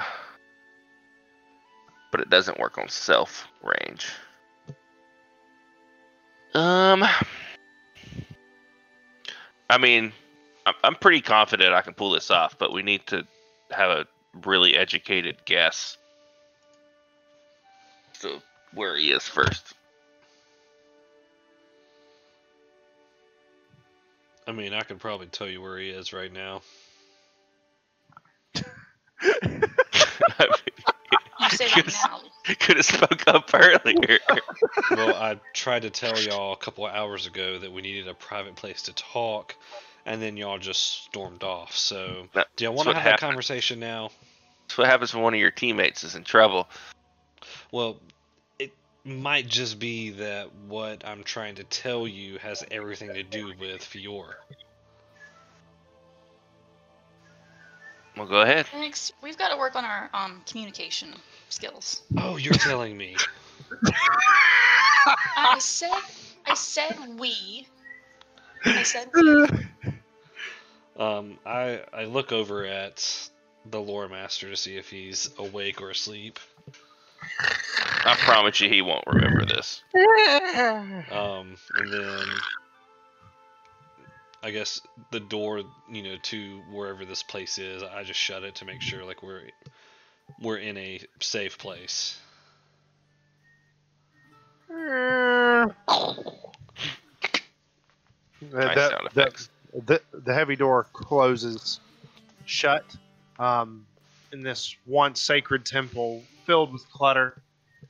but 2.11 2.19
it 2.19 2.29
doesn't 2.29 2.59
work 2.59 2.77
on 2.77 2.89
self 2.89 3.47
range. 3.63 4.09
Um 6.53 7.05
I 9.69 9.77
mean 9.79 10.11
I'm, 10.65 10.75
I'm 10.83 10.95
pretty 10.95 11.21
confident 11.21 11.73
I 11.73 11.81
can 11.81 11.93
pull 11.93 12.11
this 12.11 12.31
off, 12.31 12.57
but 12.57 12.73
we 12.73 12.83
need 12.83 13.07
to 13.07 13.25
have 13.71 13.91
a 13.91 14.07
really 14.43 14.75
educated 14.75 15.37
guess. 15.45 15.97
So 18.11 18.41
where 18.73 18.97
he 18.97 19.11
is 19.11 19.23
first. 19.23 19.73
I 24.47 24.51
mean, 24.51 24.73
I 24.73 24.81
could 24.81 24.99
probably 24.99 25.27
tell 25.27 25.47
you 25.47 25.61
where 25.61 25.77
he 25.77 25.89
is 25.89 26.13
right 26.13 26.31
now. 26.31 26.61
You 31.39 31.49
say 31.49 31.65
that 31.67 31.77
Yes. 31.85 32.05
now. 32.07 32.21
Could 32.59 32.77
have 32.77 32.85
spoke 32.85 33.27
up 33.27 33.49
earlier. 33.53 34.19
well, 34.91 35.13
I 35.13 35.39
tried 35.53 35.81
to 35.83 35.89
tell 35.89 36.19
y'all 36.21 36.53
a 36.53 36.57
couple 36.57 36.85
of 36.85 36.93
hours 36.93 37.25
ago 37.27 37.59
that 37.59 37.71
we 37.71 37.81
needed 37.81 38.07
a 38.07 38.13
private 38.13 38.55
place 38.55 38.83
to 38.83 38.93
talk, 38.93 39.55
and 40.05 40.21
then 40.21 40.37
y'all 40.37 40.57
just 40.59 41.03
stormed 41.03 41.43
off. 41.43 41.75
So, 41.75 42.27
That- 42.33 42.47
do 42.55 42.63
y'all 42.65 42.73
want 42.73 42.85
to 42.85 42.89
what 42.89 42.95
have 42.97 43.03
that 43.03 43.11
happened. 43.11 43.27
conversation 43.31 43.79
now? 43.79 44.11
That's 44.67 44.77
what 44.77 44.87
happens 44.87 45.13
when 45.13 45.23
one 45.23 45.33
of 45.33 45.39
your 45.39 45.51
teammates 45.51 46.03
is 46.03 46.15
in 46.15 46.23
trouble. 46.23 46.69
Well, 47.71 47.91
it 47.91 48.12
might 49.05 49.47
just 49.47 49.79
be 49.79 50.11
that 50.11 50.53
what 50.67 51.05
I'm 51.05 51.23
trying 51.23 51.55
to 51.55 51.63
tell 51.65 52.07
you 52.07 52.37
has 52.39 52.63
everything 52.71 53.13
to 53.13 53.23
do 53.23 53.53
with 53.59 53.83
Fior. 53.83 54.35
Well, 58.15 58.27
go 58.27 58.41
ahead. 58.41 58.67
Thanks. 58.67 59.11
We've 59.21 59.37
got 59.37 59.49
to 59.49 59.57
work 59.57 59.75
on 59.75 59.85
our 59.85 60.09
um, 60.13 60.41
communication 60.45 61.15
skills. 61.49 62.03
Oh, 62.17 62.37
you're 62.37 62.53
telling 62.53 62.95
me. 62.95 63.15
I 65.35 65.57
said, 65.59 65.89
I 66.45 66.53
said 66.53 66.95
we. 67.17 67.67
I 68.65 68.83
said 68.83 69.09
we. 69.13 69.47
Um, 70.95 71.39
I 71.43 71.81
I 71.91 72.05
look 72.05 72.31
over 72.31 72.65
at 72.65 73.29
the 73.65 73.81
lore 73.81 74.07
master 74.07 74.49
to 74.49 74.55
see 74.55 74.77
if 74.77 74.89
he's 74.89 75.29
awake 75.39 75.81
or 75.81 75.89
asleep. 75.89 76.39
I 78.05 78.15
promise 78.15 78.59
you, 78.59 78.69
he 78.69 78.81
won't 78.81 79.05
remember 79.07 79.45
this. 79.45 79.83
Um, 81.11 81.55
and 81.77 81.93
then 81.93 82.27
I 84.41 84.51
guess 84.51 84.81
the 85.11 85.19
door, 85.19 85.61
you 85.89 86.03
know, 86.03 86.15
to 86.23 86.61
wherever 86.71 87.05
this 87.05 87.23
place 87.23 87.57
is, 87.57 87.83
I 87.83 88.03
just 88.03 88.19
shut 88.19 88.43
it 88.43 88.55
to 88.55 88.65
make 88.65 88.81
sure 88.81 89.05
like 89.05 89.21
we're 89.23 89.43
we're 90.41 90.57
in 90.57 90.77
a 90.77 90.99
safe 91.19 91.57
place. 91.57 92.19
Nice 94.69 95.05
the, 98.51 98.89
sound 98.89 99.09
the- 99.13 99.21
effects. 99.21 99.49
the, 99.85 100.01
the 100.13 100.33
heavy 100.33 100.55
door 100.55 100.87
closes 100.93 101.79
shut 102.45 102.83
um, 103.39 103.85
in 104.31 104.41
this 104.41 104.75
once 104.85 105.21
sacred 105.21 105.65
temple 105.65 106.23
filled 106.45 106.73
with 106.73 106.89
clutter. 106.91 107.41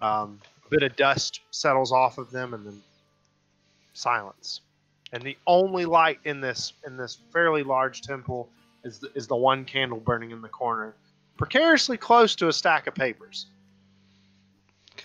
Um, 0.03 0.39
a 0.65 0.69
bit 0.69 0.83
of 0.83 0.95
dust 0.95 1.39
settles 1.51 1.91
off 1.91 2.17
of 2.17 2.29
them, 2.29 2.53
and 2.53 2.65
then 2.65 2.81
silence. 3.93 4.61
And 5.13 5.23
the 5.23 5.37
only 5.47 5.85
light 5.85 6.19
in 6.25 6.41
this 6.41 6.73
in 6.85 6.97
this 6.97 7.19
fairly 7.31 7.63
large 7.63 8.01
temple 8.01 8.49
is 8.83 8.99
the, 8.99 9.09
is 9.15 9.27
the 9.27 9.35
one 9.35 9.63
candle 9.63 9.99
burning 9.99 10.31
in 10.31 10.41
the 10.41 10.49
corner, 10.49 10.93
precariously 11.37 11.97
close 11.97 12.35
to 12.35 12.49
a 12.49 12.53
stack 12.53 12.87
of 12.87 12.95
papers. 12.95 13.45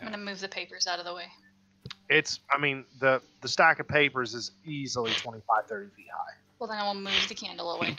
I'm 0.00 0.10
gonna 0.10 0.18
move 0.18 0.40
the 0.40 0.48
papers 0.48 0.86
out 0.86 0.98
of 0.98 1.04
the 1.04 1.14
way. 1.14 1.26
It's, 2.08 2.40
I 2.50 2.58
mean, 2.58 2.84
the 3.00 3.20
the 3.40 3.48
stack 3.48 3.78
of 3.78 3.86
papers 3.86 4.34
is 4.34 4.52
easily 4.64 5.12
25, 5.12 5.66
30 5.66 5.90
feet 5.94 6.06
high. 6.12 6.34
Well, 6.58 6.68
then 6.68 6.78
I 6.78 6.86
will 6.86 6.94
move 6.94 7.26
the 7.28 7.34
candle 7.34 7.72
away. 7.72 7.96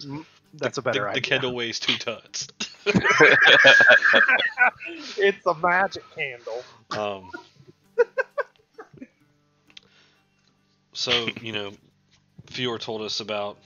That's 0.54 0.78
a 0.78 0.82
better 0.82 1.02
the, 1.02 1.08
idea. 1.08 1.22
the 1.22 1.28
candle 1.28 1.54
weighs 1.54 1.78
two 1.78 1.96
tons. 1.96 2.48
it's 5.18 5.46
a 5.46 5.54
magic 5.54 6.04
candle. 6.14 6.62
Um, 6.90 7.30
so 10.92 11.28
you 11.40 11.52
know, 11.52 11.72
Fior 12.46 12.78
told 12.78 13.02
us 13.02 13.20
about 13.20 13.58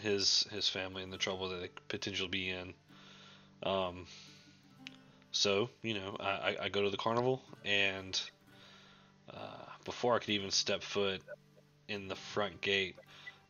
his 0.00 0.46
his 0.50 0.68
family 0.68 1.02
and 1.02 1.12
the 1.12 1.18
trouble 1.18 1.50
that 1.50 1.60
they 1.60 1.68
could 1.68 1.88
potentially 1.88 2.28
be 2.28 2.50
in. 2.50 2.74
Um, 3.62 4.06
so 5.32 5.68
you 5.82 5.94
know, 5.94 6.16
I, 6.18 6.56
I, 6.62 6.68
go 6.68 6.82
to 6.82 6.90
the 6.90 6.96
carnival, 6.96 7.42
and 7.64 8.20
uh, 9.32 9.66
before 9.84 10.14
I 10.14 10.18
could 10.18 10.30
even 10.30 10.50
step 10.50 10.82
foot 10.82 11.22
in 11.88 12.08
the 12.08 12.16
front 12.16 12.60
gate, 12.60 12.96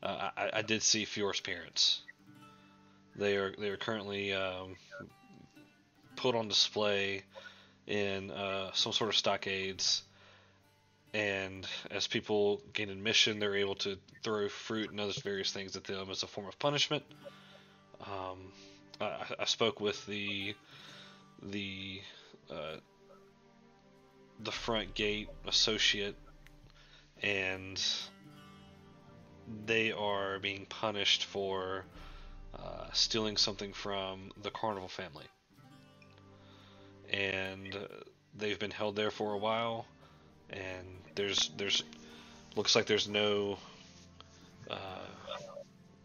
uh, 0.03 0.31
I, 0.37 0.51
I 0.55 0.63
did 0.63 0.83
see 0.83 1.05
Fior's 1.05 1.41
parents. 1.41 2.03
They 3.17 3.37
are 3.37 3.55
they 3.59 3.69
are 3.69 3.77
currently 3.77 4.33
um, 4.33 4.77
put 6.17 6.35
on 6.35 6.49
display 6.49 7.23
in 7.87 8.31
uh, 8.31 8.71
some 8.73 8.93
sort 8.93 9.11
of 9.11 9.17
stockades. 9.17 10.03
And 11.15 11.67
as 11.91 12.07
people 12.07 12.63
gain 12.73 12.89
admission, 12.89 13.39
they're 13.39 13.57
able 13.57 13.75
to 13.77 13.99
throw 14.23 14.49
fruit 14.49 14.91
and 14.91 14.99
other 14.99 15.13
various 15.23 15.53
things 15.53 15.77
at 15.77 15.85
them 15.85 16.09
as 16.11 16.23
a 16.23 16.27
form 16.27 16.47
of 16.49 16.59
punishment. 16.59 17.03
Um, 18.01 18.39
I, 19.01 19.27
I 19.41 19.45
spoke 19.45 19.79
with 19.81 20.05
the 20.07 20.55
the 21.43 22.01
uh, 22.51 22.77
the 24.43 24.53
front 24.53 24.95
gate 24.95 25.29
associate, 25.47 26.17
and 27.23 27.83
they 29.67 29.93
are 29.93 30.39
being 30.39 30.67
punished 30.67 31.25
for 31.25 31.85
uh, 32.59 32.87
stealing 32.93 33.37
something 33.37 33.73
from 33.73 34.31
the 34.43 34.51
carnival 34.51 34.89
family. 34.89 35.27
And 37.13 37.77
they've 38.37 38.59
been 38.59 38.71
held 38.71 38.97
there 38.97 39.11
for 39.11 39.33
a 39.35 39.39
while 39.39 39.87
and 40.53 40.87
there's 41.15 41.51
there's 41.57 41.83
looks 42.57 42.77
like 42.77 42.87
there's 42.87 43.09
no 43.09 43.59
uh, 44.71 45.07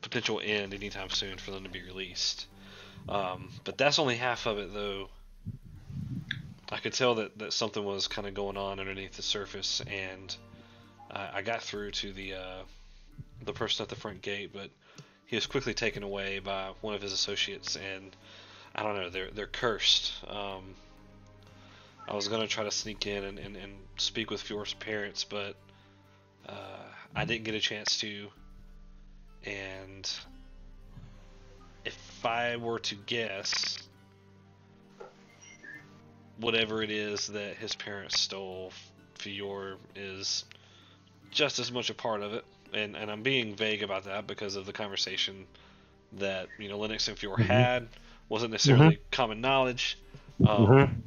potential 0.02 0.42
end 0.44 0.74
anytime 0.74 1.10
soon 1.10 1.38
for 1.38 1.52
them 1.52 1.64
to 1.64 1.70
be 1.70 1.82
released. 1.82 2.48
Um, 3.10 3.50
but 3.64 3.78
that's 3.78 4.00
only 4.00 4.16
half 4.16 4.46
of 4.46 4.58
it 4.58 4.74
though. 4.74 5.10
I 6.70 6.78
could 6.78 6.94
tell 6.94 7.16
that, 7.16 7.38
that 7.40 7.54
something 7.54 7.84
was 7.84 8.08
kind 8.08 8.28
of 8.28 8.34
going 8.34 8.58
on 8.58 8.80
underneath 8.80 9.16
the 9.16 9.22
surface 9.22 9.82
and 9.88 10.36
I, 11.10 11.30
I 11.36 11.42
got 11.42 11.62
through 11.62 11.92
to 11.92 12.12
the 12.12 12.34
uh, 12.34 12.62
the 13.44 13.54
person 13.54 13.84
at 13.84 13.90
the 13.90 13.96
front 13.96 14.22
gate 14.22 14.52
but 14.54 14.70
he 15.28 15.36
was 15.36 15.46
quickly 15.46 15.74
taken 15.74 16.04
away 16.04 16.40
by 16.40 16.72
one 16.82 16.96
of 16.96 17.02
his 17.02 17.14
associates 17.14 17.78
and 17.78 18.16
I 18.76 18.84
don't 18.84 18.96
know 18.96 19.10
they're 19.10 19.30
they're 19.32 19.48
cursed 19.48 20.14
um, 20.28 20.76
I 22.08 22.16
was 22.16 22.30
gonna 22.30 22.48
try 22.48 22.64
to 22.64 22.72
sneak 22.72 23.06
in 23.06 23.24
and, 23.24 23.38
and, 23.38 23.58
and 23.58 23.74
speak 23.98 24.32
with 24.32 24.42
Fior's 24.42 24.74
parents, 24.74 25.26
but 25.26 25.56
uh, 26.48 26.84
I 27.14 27.26
didn't 27.26 27.44
get 27.44 27.54
a 27.54 27.60
chance 27.60 28.00
to. 28.00 28.30
And 29.44 30.10
if 31.84 32.26
I 32.26 32.56
were 32.56 32.80
to 32.80 32.96
guess, 32.96 33.78
whatever 36.38 36.82
it 36.82 36.92
is 36.92 37.28
that 37.28 37.58
his 37.58 37.76
parents 37.76 38.20
stole, 38.20 38.72
Fior 39.16 39.76
is 39.96 40.46
just 41.30 41.60
as 41.60 41.72
much 41.74 41.90
a 41.90 41.94
part 41.94 42.22
of 42.22 42.34
it. 42.34 42.46
And 42.74 42.96
and 42.96 43.10
I'm 43.10 43.24
being 43.24 43.56
vague 43.56 43.84
about 43.84 44.04
that 44.06 44.28
because 44.28 44.56
of 44.56 44.66
the 44.66 44.74
conversation 44.74 45.46
that 46.14 46.48
you 46.60 46.70
know 46.70 46.78
Lennox 46.78 47.08
and 47.08 47.18
Fior 47.18 47.38
had. 47.38 47.88
Wasn't 48.30 48.52
necessarily 48.52 49.00
common 49.12 49.40
knowledge. 49.40 49.98
Um, 50.46 51.04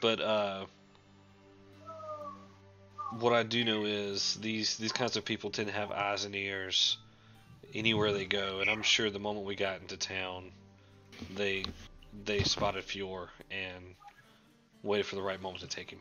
but 0.00 0.20
uh, 0.20 0.66
what 3.18 3.32
I 3.32 3.42
do 3.42 3.64
know 3.64 3.84
is 3.84 4.36
these 4.40 4.76
these 4.76 4.92
kinds 4.92 5.16
of 5.16 5.24
people 5.24 5.50
tend 5.50 5.68
to 5.68 5.74
have 5.74 5.90
eyes 5.90 6.24
and 6.24 6.34
ears 6.34 6.98
anywhere 7.74 8.12
they 8.12 8.26
go, 8.26 8.60
and 8.60 8.70
I'm 8.70 8.82
sure 8.82 9.10
the 9.10 9.18
moment 9.18 9.46
we 9.46 9.56
got 9.56 9.80
into 9.80 9.96
town, 9.96 10.50
they 11.34 11.64
they 12.24 12.42
spotted 12.42 12.84
Fior 12.84 13.28
and 13.50 13.94
waited 14.82 15.06
for 15.06 15.16
the 15.16 15.22
right 15.22 15.40
moment 15.40 15.62
to 15.62 15.68
take 15.68 15.90
him. 15.90 16.00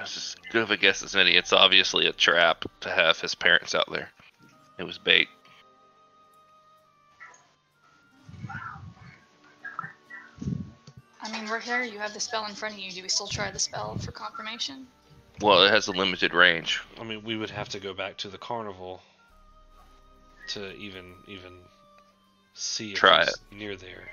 It's 0.00 0.16
as 0.16 0.36
good 0.50 0.62
of 0.62 0.70
a 0.70 0.76
guess 0.76 1.02
as 1.02 1.16
any. 1.16 1.36
It's 1.36 1.52
obviously 1.52 2.06
a 2.06 2.12
trap 2.12 2.64
to 2.80 2.90
have 2.90 3.20
his 3.20 3.34
parents 3.34 3.74
out 3.74 3.90
there. 3.90 4.08
It 4.78 4.84
was 4.84 4.98
bait. 4.98 5.28
I 11.20 11.30
mean, 11.30 11.48
we're 11.48 11.60
here. 11.60 11.82
You 11.82 11.98
have 11.98 12.14
the 12.14 12.20
spell 12.20 12.46
in 12.46 12.54
front 12.54 12.74
of 12.74 12.80
you. 12.80 12.90
Do 12.90 13.02
we 13.02 13.08
still 13.08 13.28
try 13.28 13.50
the 13.50 13.58
spell 13.58 13.96
for 13.96 14.10
confirmation? 14.10 14.86
Well, 15.40 15.64
it 15.64 15.70
has 15.70 15.88
a 15.88 15.92
limited 15.92 16.34
range. 16.34 16.80
I 17.00 17.04
mean, 17.04 17.22
we 17.22 17.36
would 17.36 17.50
have 17.50 17.68
to 17.70 17.80
go 17.80 17.94
back 17.94 18.16
to 18.18 18.28
the 18.28 18.38
carnival 18.38 19.00
to 20.48 20.72
even 20.74 21.14
even 21.26 21.52
see 22.54 22.92
if 22.92 22.98
Try 22.98 23.22
it's 23.22 23.38
near 23.50 23.76
there. 23.76 24.08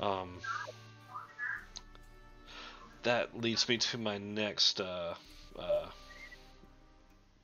Um, 0.00 0.38
that 3.02 3.40
leads 3.40 3.68
me 3.68 3.78
to 3.78 3.98
my 3.98 4.18
next 4.18 4.80
uh, 4.80 5.14
uh, 5.58 5.86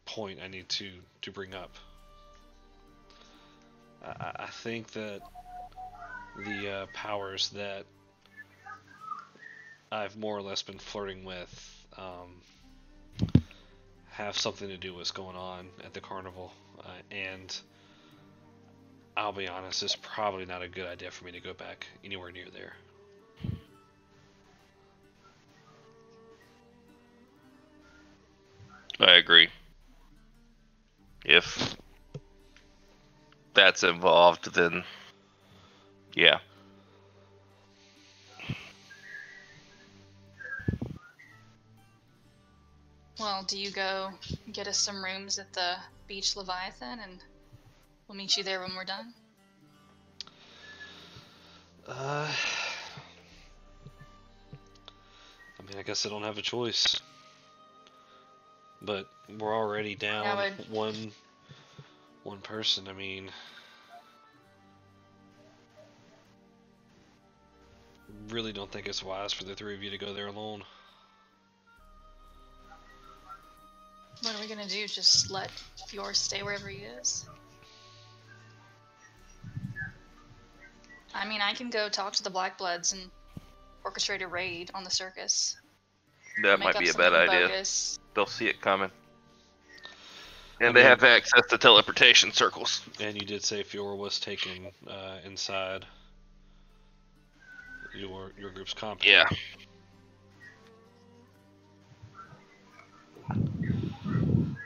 point 0.04 0.38
I 0.42 0.48
need 0.48 0.68
to 0.70 0.90
to 1.22 1.30
bring 1.30 1.54
up. 1.54 1.70
I, 4.04 4.32
I- 4.40 4.46
think 4.46 4.92
that 4.92 5.20
the 6.44 6.68
uh, 6.70 6.86
powers 6.92 7.50
that 7.50 7.84
I've 9.92 10.16
more 10.16 10.36
or 10.36 10.42
less 10.42 10.62
been 10.62 10.78
flirting 10.78 11.24
with 11.24 11.86
um, 11.96 12.40
have 14.10 14.36
something 14.36 14.68
to 14.68 14.76
do 14.76 14.90
with 14.92 14.98
what's 14.98 15.10
going 15.12 15.36
on 15.36 15.68
at 15.84 15.94
the 15.94 16.00
carnival, 16.00 16.52
uh, 16.80 16.88
and 17.10 17.56
I'll 19.16 19.32
be 19.32 19.48
honest, 19.48 19.82
it's 19.82 19.96
probably 19.96 20.46
not 20.46 20.62
a 20.62 20.68
good 20.68 20.86
idea 20.86 21.10
for 21.10 21.24
me 21.24 21.32
to 21.32 21.40
go 21.40 21.54
back 21.54 21.86
anywhere 22.04 22.32
near 22.32 22.46
there. 22.52 22.74
I 28.98 29.14
agree. 29.14 29.48
If 31.24 31.76
that's 33.54 33.82
involved, 33.82 34.54
then 34.54 34.84
yeah. 36.14 36.38
Well, 43.18 43.44
do 43.44 43.58
you 43.58 43.70
go 43.70 44.10
get 44.52 44.68
us 44.68 44.78
some 44.78 45.02
rooms 45.02 45.38
at 45.38 45.52
the 45.52 45.76
Beached 46.06 46.36
Leviathan, 46.36 47.00
and 47.00 47.20
we'll 48.06 48.16
meet 48.16 48.36
you 48.36 48.44
there 48.44 48.60
when 48.60 48.74
we're 48.74 48.84
done? 48.84 49.12
Uh, 51.88 52.28
I 55.58 55.62
mean, 55.68 55.78
I 55.78 55.82
guess 55.82 56.04
I 56.04 56.08
don't 56.08 56.22
have 56.22 56.38
a 56.38 56.42
choice. 56.42 57.00
But 58.82 59.08
we're 59.38 59.54
already 59.54 59.94
down 59.94 60.36
would- 60.36 60.70
one 60.70 61.12
one 62.22 62.40
person. 62.40 62.88
I 62.88 62.92
mean, 62.92 63.30
really 68.28 68.52
don't 68.52 68.70
think 68.70 68.86
it's 68.86 69.02
wise 69.02 69.32
for 69.32 69.44
the 69.44 69.54
three 69.54 69.74
of 69.74 69.82
you 69.82 69.90
to 69.90 69.98
go 69.98 70.12
there 70.12 70.26
alone. 70.26 70.64
What 74.22 74.34
are 74.34 74.40
we 74.40 74.48
gonna 74.48 74.68
do? 74.68 74.88
Just 74.88 75.30
let 75.30 75.50
Fior 75.88 76.14
stay 76.14 76.42
wherever 76.42 76.68
he 76.68 76.78
is? 76.78 77.26
I 81.14 81.26
mean, 81.26 81.40
I 81.40 81.54
can 81.54 81.70
go 81.70 81.88
talk 81.88 82.12
to 82.14 82.22
the 82.22 82.30
Black 82.30 82.58
Bloods 82.58 82.92
and 82.92 83.10
orchestrate 83.84 84.22
a 84.22 84.26
raid 84.26 84.70
on 84.74 84.84
the 84.84 84.90
circus. 84.90 85.56
That 86.42 86.58
Make 86.58 86.66
might 86.74 86.78
be 86.78 86.84
a 86.88 86.92
something 86.92 87.10
bad 87.12 87.28
idea. 87.30 87.48
bogus. 87.48 87.98
They'll 88.14 88.26
see 88.26 88.46
it 88.46 88.60
coming. 88.60 88.90
And 90.60 90.70
I 90.70 90.72
they 90.72 90.80
mean- 90.80 90.88
have 90.88 91.04
access 91.04 91.46
to 91.48 91.58
teleportation 91.58 92.32
circles. 92.32 92.82
And 93.00 93.14
you 93.14 93.26
did 93.26 93.42
say 93.42 93.62
Fiora 93.62 93.96
was 93.96 94.20
taken 94.20 94.66
uh, 94.86 95.18
inside 95.24 95.84
your 97.94 98.32
your 98.38 98.50
group's 98.50 98.74
comp. 98.74 99.04
Yeah. 99.04 99.24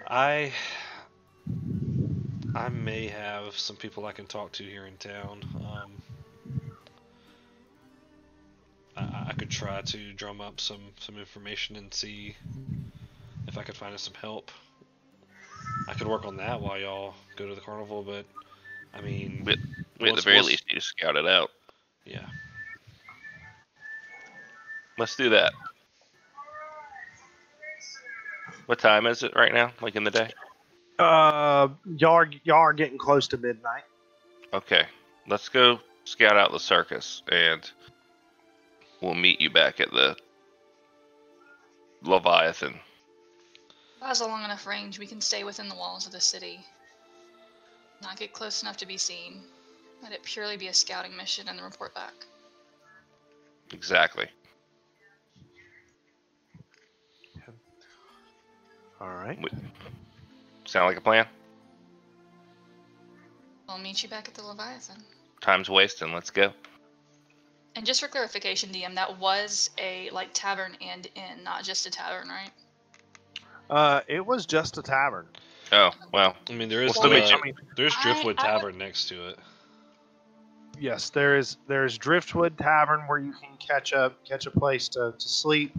I 0.09 0.52
I 2.55 2.68
may 2.68 3.06
have 3.09 3.56
some 3.56 3.76
people 3.76 4.06
I 4.06 4.12
can 4.12 4.26
talk 4.26 4.52
to 4.52 4.64
here 4.64 4.86
in 4.86 4.97
town. 4.97 5.40
Um, 5.56 5.92
I, 9.01 9.27
I 9.28 9.32
could 9.32 9.51
try 9.51 9.81
to 9.82 10.12
drum 10.12 10.40
up 10.40 10.60
some 10.60 10.81
some 10.98 11.16
information 11.18 11.77
and 11.77 11.93
see 11.93 12.36
if 13.48 13.56
I 13.59 13.62
could 13.62 13.77
find 13.77 13.94
us 13.94 14.02
some 14.02 14.14
help. 14.14 14.51
I 15.89 15.94
could 15.94 16.06
work 16.06 16.24
on 16.24 16.36
that 16.36 16.60
while 16.60 16.78
y'all 16.78 17.14
go 17.36 17.48
to 17.48 17.55
the 17.55 17.60
carnival, 17.60 18.02
but 18.02 18.24
I 18.94 19.01
mean, 19.01 19.43
But- 19.44 19.59
We 20.01 20.09
at 20.10 20.16
the 20.16 20.22
very 20.22 20.40
least 20.40 20.64
need 20.68 20.74
to 20.77 20.81
scout 20.81 21.16
it 21.16 21.27
out. 21.27 21.51
yeah. 22.05 22.27
Let's 24.98 25.16
do 25.16 25.31
that. 25.31 25.52
What 28.66 28.78
time 28.78 29.06
is 29.06 29.22
it 29.22 29.32
right 29.35 29.52
now? 29.52 29.72
Like 29.81 29.97
in 29.97 30.05
the 30.05 30.10
day? 30.10 30.31
Uh, 30.98 31.68
y'all 31.97 32.12
are, 32.12 32.31
y'all 32.44 32.56
are 32.59 32.72
getting 32.74 32.98
close 32.98 33.27
to 33.28 33.39
midnight. 33.39 33.85
Okay. 34.52 34.85
Let's 35.27 35.48
go 35.48 35.81
scout 36.05 36.36
out 36.36 36.52
the 36.52 36.60
circus 36.60 37.22
and 37.32 37.68
we'll 39.01 39.14
meet 39.14 39.40
you 39.40 39.51
back 39.51 39.81
at 39.81 39.90
the 39.90 40.16
Leviathan. 42.02 42.74
If 42.74 44.02
it 44.02 44.06
has 44.06 44.20
a 44.20 44.27
long 44.27 44.44
enough 44.44 44.66
range, 44.66 44.98
we 44.98 45.06
can 45.06 45.20
stay 45.20 45.44
within 45.44 45.68
the 45.68 45.74
walls 45.74 46.06
of 46.06 46.12
the 46.12 46.20
city. 46.20 46.60
Not 48.02 48.18
get 48.18 48.32
close 48.32 48.62
enough 48.62 48.78
to 48.78 48.86
be 48.86 48.97
seen. 48.97 49.43
Let 50.02 50.12
it 50.12 50.22
purely 50.22 50.56
be 50.56 50.68
a 50.68 50.74
scouting 50.74 51.16
mission 51.16 51.48
and 51.48 51.59
then 51.59 51.64
report 51.64 51.94
back. 51.94 52.14
Exactly. 53.72 54.27
All 59.01 59.09
right. 59.09 59.39
Sound 60.64 60.86
like 60.86 60.97
a 60.97 61.01
plan? 61.01 61.27
I'll 63.68 63.78
meet 63.78 64.02
you 64.02 64.09
back 64.09 64.28
at 64.28 64.35
the 64.35 64.43
Leviathan. 64.43 64.97
Time's 65.40 65.70
wasting. 65.70 66.12
Let's 66.12 66.31
go. 66.31 66.52
And 67.76 67.86
just 67.86 68.01
for 68.01 68.09
clarification, 68.09 68.70
DM, 68.70 68.94
that 68.97 69.18
was 69.18 69.70
a 69.78 70.10
like 70.10 70.30
tavern 70.34 70.76
and 70.80 71.06
inn, 71.14 71.44
not 71.44 71.62
just 71.64 71.86
a 71.86 71.90
tavern, 71.90 72.28
right? 72.28 72.51
Uh, 73.68 74.01
it 74.09 74.24
was 74.24 74.47
just 74.47 74.76
a 74.78 74.82
tavern. 74.82 75.26
Oh, 75.72 75.90
well. 76.12 76.34
I 76.48 76.52
mean, 76.52 76.68
there 76.68 76.82
is 76.82 76.88
We'll 76.97 77.05
still 77.05 77.10
meet 77.10 77.26
the- 77.28 77.36
I 77.36 77.40
mean, 77.42 77.55
there's 77.76 77.94
I- 77.98 78.02
Driftwood 78.02 78.38
I 78.40 78.42
would- 78.55 78.60
Tavern 78.60 78.78
next 78.78 79.09
to 79.10 79.28
it. 79.28 79.38
yes, 80.78 81.10
there 81.10 81.36
is. 81.38 81.56
There's 81.68 81.97
Driftwood 81.97 82.59
Tavern 82.59 83.02
where 83.02 83.18
you 83.20 83.32
can 83.32 83.56
catch 83.59 83.92
up, 83.92 84.14
catch 84.24 84.47
a 84.47 84.51
place 84.51 84.88
to, 84.90 85.14
to 85.16 85.28
sleep. 85.28 85.72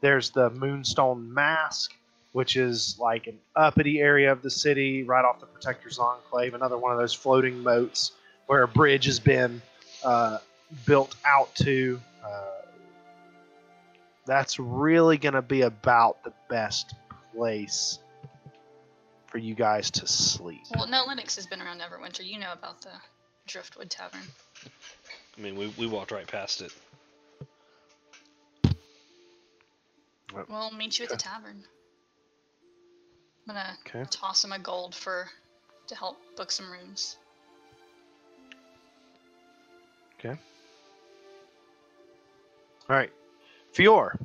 There's 0.00 0.30
the 0.30 0.48
Moonstone 0.50 1.32
Mask, 1.32 1.94
which 2.32 2.56
is 2.56 2.96
like 2.98 3.26
an 3.26 3.38
uppity 3.56 4.00
area 4.00 4.32
of 4.32 4.40
the 4.40 4.50
city, 4.50 5.02
right 5.02 5.24
off 5.24 5.40
the 5.40 5.46
Protector's 5.46 5.98
Enclave. 5.98 6.54
Another 6.54 6.78
one 6.78 6.92
of 6.92 6.98
those 6.98 7.12
floating 7.14 7.62
motes 7.62 8.12
where 8.46 8.62
a 8.62 8.68
bridge 8.68 9.04
has 9.04 9.18
been 9.20 9.60
uh, 10.04 10.38
built 10.84 11.14
out 11.24 11.54
to. 11.56 12.00
Uh, 12.24 12.40
that's 14.26 14.58
really 14.58 15.18
going 15.18 15.34
to 15.34 15.42
be 15.42 15.62
about 15.62 16.22
the 16.24 16.32
best 16.48 16.94
place 17.34 17.98
for 19.26 19.38
you 19.38 19.54
guys 19.54 19.90
to 19.92 20.06
sleep. 20.06 20.62
Well, 20.74 20.88
no, 20.88 21.04
Lennox 21.06 21.36
has 21.36 21.46
been 21.46 21.60
around 21.62 21.80
Neverwinter. 21.80 22.26
You 22.26 22.38
know 22.40 22.52
about 22.52 22.80
the 22.82 22.90
Driftwood 23.46 23.90
Tavern. 23.90 24.22
I 25.38 25.40
mean, 25.40 25.56
we, 25.56 25.72
we 25.78 25.86
walked 25.86 26.10
right 26.10 26.26
past 26.26 26.60
it. 26.62 26.72
Well, 30.34 30.46
I'll 30.50 30.70
meet 30.72 30.98
you 30.98 31.04
at 31.04 31.10
the 31.10 31.16
tavern. 31.16 31.62
I'm 33.48 33.54
gonna 33.54 33.76
Okay. 33.86 34.04
toss 34.10 34.44
him 34.44 34.52
a 34.52 34.58
gold 34.58 34.94
for 34.94 35.28
to 35.86 35.94
help 35.94 36.18
book 36.36 36.50
some 36.50 36.70
rooms. 36.70 37.16
All 42.88 42.96
right. 42.96 43.10
Fior. 43.72 44.18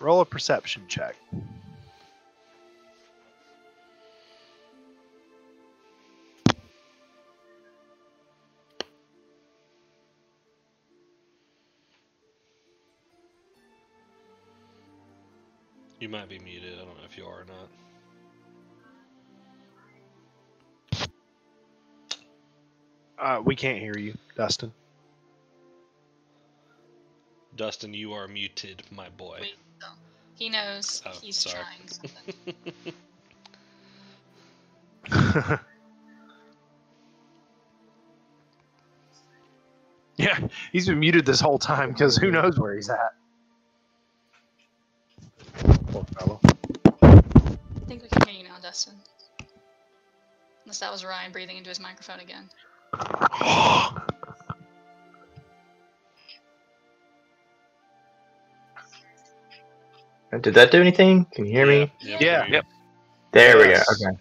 Roll 0.00 0.20
a 0.20 0.24
perception 0.24 0.82
check. 0.88 1.14
You 16.00 16.08
might 16.08 16.28
be 16.28 16.40
muted. 16.40 16.74
I 16.74 16.78
don't 16.78 16.88
know 16.88 17.04
if 17.08 17.16
you 17.16 17.24
are 17.24 17.42
or 17.42 17.46
not. 17.46 17.68
Uh, 23.16 23.40
we 23.40 23.54
can't 23.54 23.78
hear 23.78 23.96
you, 23.96 24.18
Dustin. 24.36 24.72
Dustin, 27.56 27.92
you 27.92 28.12
are 28.14 28.28
muted, 28.28 28.82
my 28.90 29.08
boy. 29.10 29.38
Wait, 29.42 29.54
So 29.80 29.88
he 30.36 30.48
knows 30.48 31.02
Oh, 31.04 31.10
he's 31.20 31.36
sorry. 31.36 31.64
trying 31.64 31.88
something. 31.88 32.34
yeah, 40.16 40.38
he's 40.72 40.86
been 40.86 40.98
muted 40.98 41.26
this 41.26 41.40
whole 41.40 41.58
time 41.58 41.90
because 41.92 42.16
who 42.16 42.30
knows 42.30 42.58
where 42.58 42.74
he's 42.74 42.88
at. 42.88 43.12
Poor 45.88 46.04
fellow. 46.18 46.40
I 47.02 47.20
think 47.86 48.02
we 48.02 48.08
can 48.08 48.28
hear 48.28 48.42
you 48.42 48.48
now, 48.48 48.56
Dustin. 48.62 48.94
Unless 50.64 50.78
that 50.78 50.90
was 50.90 51.04
Ryan 51.04 51.32
breathing 51.32 51.58
into 51.58 51.68
his 51.68 51.80
microphone 51.80 52.20
again. 52.20 52.48
Did 60.40 60.54
that 60.54 60.70
do 60.70 60.80
anything? 60.80 61.26
Can 61.34 61.44
you 61.46 61.52
hear 61.52 61.66
me? 61.66 61.92
Yeah. 62.00 62.16
Yeah. 62.20 62.46
Yep. 62.46 62.64
There 63.32 63.68
Yes. 63.68 63.86
we 63.98 64.04
go. 64.04 64.10
Okay. 64.10 64.18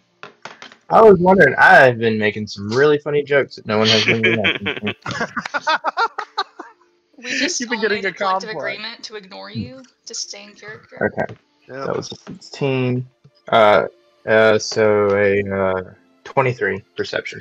I 0.90 1.02
was 1.02 1.20
wondering. 1.20 1.56
I've 1.58 2.00
been 2.00 2.18
making 2.18 2.48
some 2.48 2.68
really 2.70 2.98
funny 2.98 3.24
jokes 3.24 3.56
that 3.56 3.66
no 3.66 3.78
one 3.78 3.88
has 3.88 4.06
been. 4.06 4.94
We 7.24 7.30
just 7.38 7.60
You've 7.60 7.70
been 7.70 7.82
getting 7.82 8.04
a 8.04 8.08
a 8.10 8.12
collective 8.12 8.50
complex. 8.50 8.74
agreement 8.78 9.04
to 9.04 9.16
ignore 9.16 9.52
you 9.52 9.84
to 10.08 10.16
stay 10.16 10.44
in 10.44 10.54
character. 10.56 11.12
Okay, 11.14 11.36
Yeah. 11.70 11.86
that 11.86 11.96
was 11.96 12.12
a 12.12 12.16
16. 12.16 13.06
Uh, 13.50 13.86
uh, 14.26 14.58
so 14.58 15.16
a 15.16 15.44
uh, 15.48 15.84
23 16.24 16.82
perception. 16.98 17.40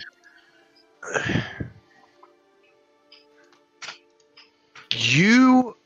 you 4.95 5.77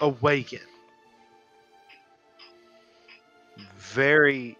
awaken 0.00 0.60
very 3.92 4.56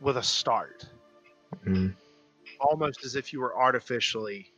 with 0.00 0.16
a 0.16 0.22
start. 0.22 0.86
Mm. 1.66 1.94
almost 2.60 3.04
as 3.04 3.16
if 3.16 3.32
you 3.32 3.40
were 3.40 3.56
artificially 3.56 4.50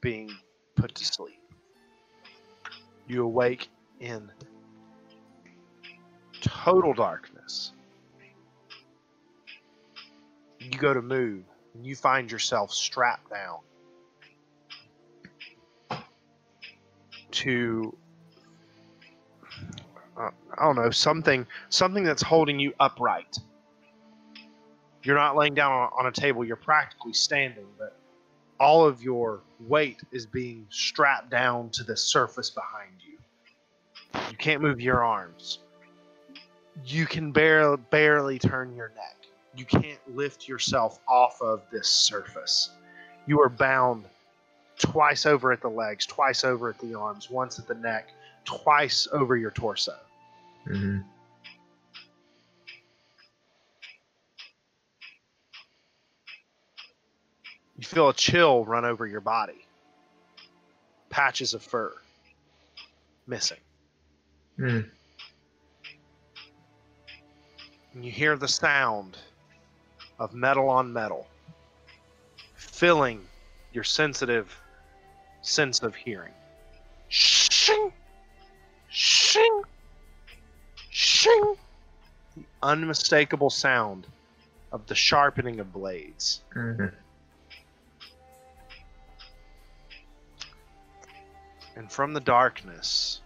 being 0.00 0.30
put 0.76 0.94
to 0.94 1.04
sleep. 1.04 1.40
You 3.06 3.24
awake 3.24 3.68
in 4.00 4.30
total 6.40 6.92
darkness. 6.94 7.72
You 10.60 10.78
go 10.78 10.94
to 10.94 11.02
move 11.02 11.44
and 11.74 11.86
you 11.86 11.96
find 11.96 12.30
yourself 12.30 12.72
strapped 12.72 13.30
down 13.30 13.58
to 17.32 17.96
uh, 20.18 20.30
I 20.56 20.64
don't 20.64 20.76
know 20.76 20.90
something 20.90 21.46
something 21.68 22.04
that's 22.04 22.22
holding 22.22 22.58
you 22.58 22.72
upright. 22.80 23.38
You're 25.02 25.16
not 25.16 25.36
laying 25.36 25.54
down 25.54 25.72
on, 25.72 25.90
on 25.98 26.06
a 26.06 26.12
table. 26.12 26.44
You're 26.44 26.56
practically 26.56 27.12
standing, 27.12 27.66
but 27.78 27.96
all 28.58 28.86
of 28.86 29.02
your 29.02 29.40
weight 29.60 30.00
is 30.12 30.26
being 30.26 30.66
strapped 30.70 31.30
down 31.30 31.70
to 31.70 31.84
the 31.84 31.96
surface 31.96 32.50
behind 32.50 32.92
you. 33.00 33.18
You 34.30 34.36
can't 34.36 34.62
move 34.62 34.80
your 34.80 35.04
arms. 35.04 35.58
You 36.84 37.06
can 37.06 37.32
barely 37.32 37.76
barely 37.90 38.38
turn 38.38 38.74
your 38.74 38.88
neck. 38.90 39.16
You 39.56 39.64
can't 39.64 39.98
lift 40.16 40.48
yourself 40.48 40.98
off 41.06 41.40
of 41.42 41.62
this 41.70 41.88
surface. 41.88 42.70
You 43.26 43.40
are 43.40 43.48
bound 43.48 44.04
twice 44.78 45.26
over 45.26 45.52
at 45.52 45.60
the 45.60 45.68
legs, 45.68 46.06
twice 46.06 46.44
over 46.44 46.70
at 46.70 46.78
the 46.78 46.94
arms, 46.94 47.30
once 47.30 47.58
at 47.58 47.66
the 47.66 47.74
neck, 47.74 48.08
twice 48.44 49.08
over 49.12 49.36
your 49.36 49.50
torso. 49.50 49.96
hmm 50.66 50.98
You 57.76 57.84
feel 57.84 58.08
a 58.08 58.14
chill 58.14 58.64
run 58.64 58.84
over 58.84 59.06
your 59.06 59.20
body. 59.20 59.66
Patches 61.10 61.54
of 61.54 61.62
fur 61.62 61.92
missing. 63.26 63.58
Mm. 64.58 64.88
And 67.94 68.04
you 68.04 68.10
hear 68.10 68.36
the 68.36 68.48
sound 68.48 69.16
of 70.18 70.34
metal 70.34 70.68
on 70.68 70.92
metal, 70.92 71.26
filling 72.54 73.20
your 73.72 73.84
sensitive 73.84 74.56
sense 75.42 75.82
of 75.82 75.94
hearing. 75.94 76.32
Shing! 77.08 77.92
Shing! 78.94 79.62
Shing! 80.90 81.56
The 82.36 82.44
unmistakable 82.62 83.50
sound 83.50 84.06
of 84.70 84.86
the 84.86 84.94
sharpening 84.94 85.58
of 85.58 85.72
blades. 85.72 86.42
hmm 86.52 86.86
And 91.76 91.90
from 91.90 92.14
the 92.14 92.20
darkness, 92.20 93.20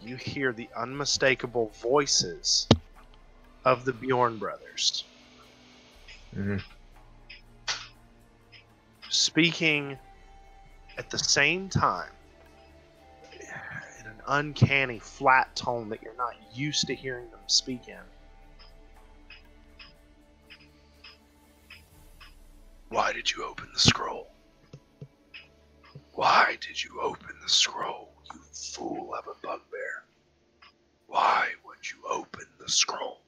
you 0.00 0.16
hear 0.16 0.54
the 0.54 0.70
unmistakable 0.74 1.70
voices 1.82 2.66
of 3.66 3.84
the 3.84 3.92
Bjorn 3.92 4.38
brothers 4.38 5.04
hmm 6.32 6.56
speaking 9.10 9.98
at 10.96 11.10
the 11.10 11.18
same 11.18 11.68
time 11.68 12.12
uncanny 14.32 14.98
flat 14.98 15.54
tone 15.54 15.90
that 15.90 16.02
you're 16.02 16.16
not 16.16 16.34
used 16.54 16.86
to 16.86 16.94
hearing 16.94 17.30
them 17.30 17.40
speak 17.48 17.86
in. 17.88 17.98
Why 22.88 23.12
did 23.12 23.30
you 23.30 23.44
open 23.44 23.68
the 23.72 23.78
scroll? 23.78 24.28
Why 26.14 26.56
did 26.60 26.82
you 26.82 27.00
open 27.02 27.36
the 27.42 27.48
scroll, 27.48 28.10
you 28.32 28.40
fool 28.52 29.14
of 29.14 29.26
a 29.26 29.46
bugbear? 29.46 30.04
Why 31.08 31.48
would 31.66 31.90
you 31.90 31.98
open 32.08 32.46
the 32.58 32.70
scroll? 32.70 33.20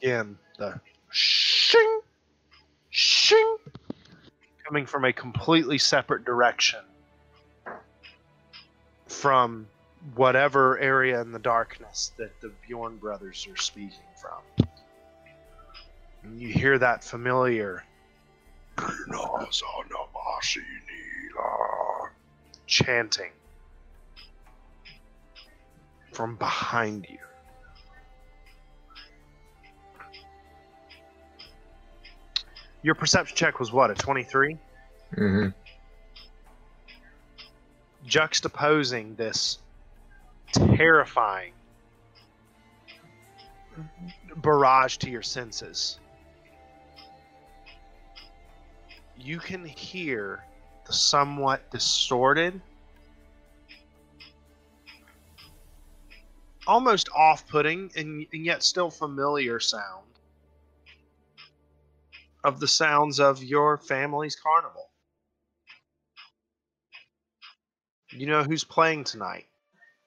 Again, 0.00 0.38
the 0.58 0.80
shing, 1.10 2.00
shing, 2.90 3.56
coming 4.72 4.86
from 4.86 5.04
a 5.04 5.12
completely 5.12 5.76
separate 5.76 6.24
direction 6.24 6.80
from 9.06 9.66
whatever 10.14 10.78
area 10.78 11.20
in 11.20 11.30
the 11.30 11.38
darkness 11.38 12.12
that 12.16 12.30
the 12.40 12.50
Bjorn 12.66 12.96
brothers 12.96 13.46
are 13.50 13.56
speaking 13.58 14.08
from. 14.18 14.66
And 16.22 16.40
you 16.40 16.48
hear 16.48 16.78
that 16.78 17.04
familiar 17.04 17.84
chanting 22.66 23.32
from 26.12 26.36
behind 26.36 27.06
you. 27.10 27.21
Your 32.82 32.94
perception 32.96 33.36
check 33.36 33.60
was 33.60 33.72
what, 33.72 33.90
a 33.90 33.94
23? 33.94 34.58
Mm-hmm. 35.16 35.48
Juxtaposing 38.06 39.16
this 39.16 39.58
terrifying 40.52 41.52
barrage 44.36 44.96
to 44.98 45.10
your 45.10 45.22
senses. 45.22 45.98
You 49.16 49.38
can 49.38 49.64
hear 49.64 50.44
the 50.86 50.92
somewhat 50.92 51.70
distorted, 51.70 52.60
almost 56.66 57.08
off 57.14 57.46
putting, 57.46 57.92
and, 57.94 58.26
and 58.32 58.44
yet 58.44 58.64
still 58.64 58.90
familiar 58.90 59.60
sound 59.60 60.11
of 62.44 62.60
the 62.60 62.68
sounds 62.68 63.20
of 63.20 63.42
your 63.42 63.78
family's 63.78 64.36
carnival. 64.36 64.90
You 68.10 68.26
know 68.26 68.42
who's 68.42 68.64
playing 68.64 69.04
tonight? 69.04 69.46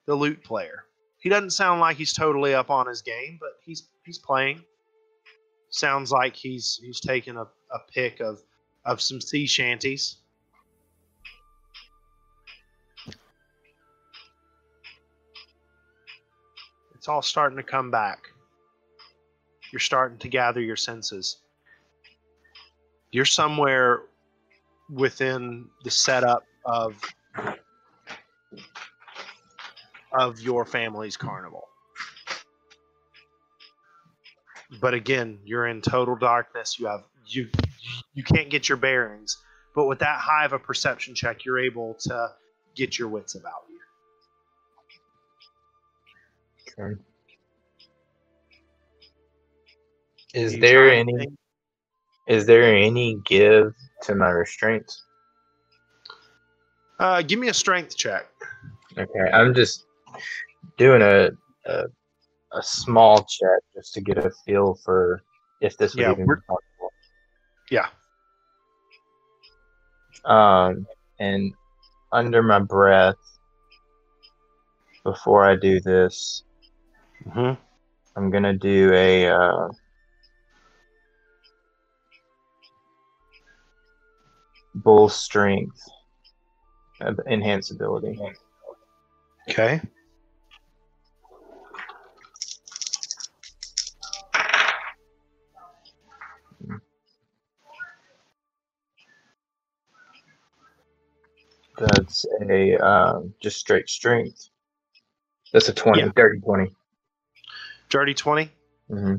The 0.06 0.16
lute 0.16 0.44
player. 0.44 0.86
He 1.18 1.30
doesn't 1.30 1.52
sound 1.52 1.82
like 1.82 1.98
he's 1.98 2.14
totally 2.14 2.54
up 2.54 2.70
on 2.70 2.88
his 2.88 3.02
game, 3.02 3.38
but 3.40 3.54
he's 3.64 3.88
he's 4.06 4.20
playing. 4.20 4.64
Sounds 5.72 6.12
like 6.12 6.36
he's 6.36 6.80
he's 6.84 7.00
taking 7.00 7.36
a, 7.36 7.42
a 7.42 7.80
pick 7.92 8.20
of 8.20 8.40
of 8.86 9.02
some 9.02 9.20
sea 9.20 9.48
shanties. 9.48 10.18
It's 16.94 17.08
all 17.08 17.22
starting 17.22 17.58
to 17.58 17.64
come 17.64 17.90
back. 17.90 18.30
You're 19.72 19.80
starting 19.80 20.18
to 20.20 20.28
gather 20.28 20.62
your 20.62 20.76
senses. 20.76 21.38
You're 23.16 23.24
somewhere 23.24 24.02
within 24.90 25.70
the 25.86 25.90
setup 25.90 26.44
of 26.66 27.02
of 30.12 30.42
your 30.42 30.66
family's 30.66 31.16
carnival. 31.16 31.70
But 34.82 34.96
again, 34.96 35.40
you're 35.46 35.68
in 35.68 35.82
total 35.82 36.18
darkness. 36.18 36.78
You 36.78 36.88
have 36.88 37.06
you 37.26 37.48
you 38.16 38.24
can't 38.24 38.50
get 38.50 38.68
your 38.68 38.78
bearings. 38.78 39.38
But 39.74 39.86
with 39.86 40.00
that 40.00 40.20
high 40.20 40.44
of 40.44 40.52
a 40.52 40.60
perception 40.60 41.16
check, 41.16 41.46
you're 41.46 41.60
able 41.60 41.94
to 42.02 42.34
get 42.76 43.00
your 43.00 43.08
wits 43.08 43.36
about 43.36 43.64
you. 46.78 46.84
Okay. 46.84 47.02
Is 50.34 50.56
You 50.56 50.60
there 50.60 50.90
try 50.90 50.96
any 50.96 51.14
anything? 51.14 51.38
Is 52.28 52.46
there 52.46 52.64
any 52.76 53.16
give 53.26 53.74
to 54.04 54.16
my 54.16 54.30
restraints? 54.30 55.04
Uh, 57.00 57.22
give 57.22 57.40
me 57.40 57.50
a 57.50 57.54
strength 57.54 57.96
check. 57.96 58.26
Okay, 58.98 59.32
I'm 59.34 59.54
just 59.54 59.86
doing 60.78 61.02
a 61.02 61.30
a, 61.66 61.84
a 62.54 62.64
small 62.64 63.18
check 63.24 63.60
just 63.76 63.94
to 63.96 64.02
get 64.02 64.18
a 64.18 64.32
feel 64.46 64.76
for 64.84 65.22
if 65.62 65.78
this 65.78 65.96
would 65.96 66.02
Yeah, 66.02 66.12
even 66.12 66.26
be 66.26 66.34
possible. 66.48 66.94
Yeah. 67.70 67.88
Um, 70.26 70.86
and 71.20 71.54
under 72.12 72.42
my 72.42 72.60
breath, 72.60 73.16
before 75.04 75.46
I 75.46 75.56
do 75.56 75.80
this, 75.82 76.44
Mm-hmm. 77.28 77.60
I'm 78.16 78.30
gonna 78.30 78.54
do 78.54 78.92
a 78.94 79.28
uh, 79.28 79.70
bull 84.76 85.10
strength 85.10 85.82
uh, 87.02 87.14
enhance 87.28 87.72
ability. 87.72 88.20
Okay. 89.50 89.82
That's 101.78 102.26
a 102.50 102.78
uh, 102.84 103.22
just 103.42 103.60
straight 103.60 103.90
strength. 103.90 104.50
That's 105.52 105.68
a 105.70 105.74
20, 105.74 106.00
Yeah. 106.00 106.10
dirty 106.16 106.40
20. 106.40 106.72
Dirty 107.90 108.14
20. 108.14 108.52
hmm 108.90 109.16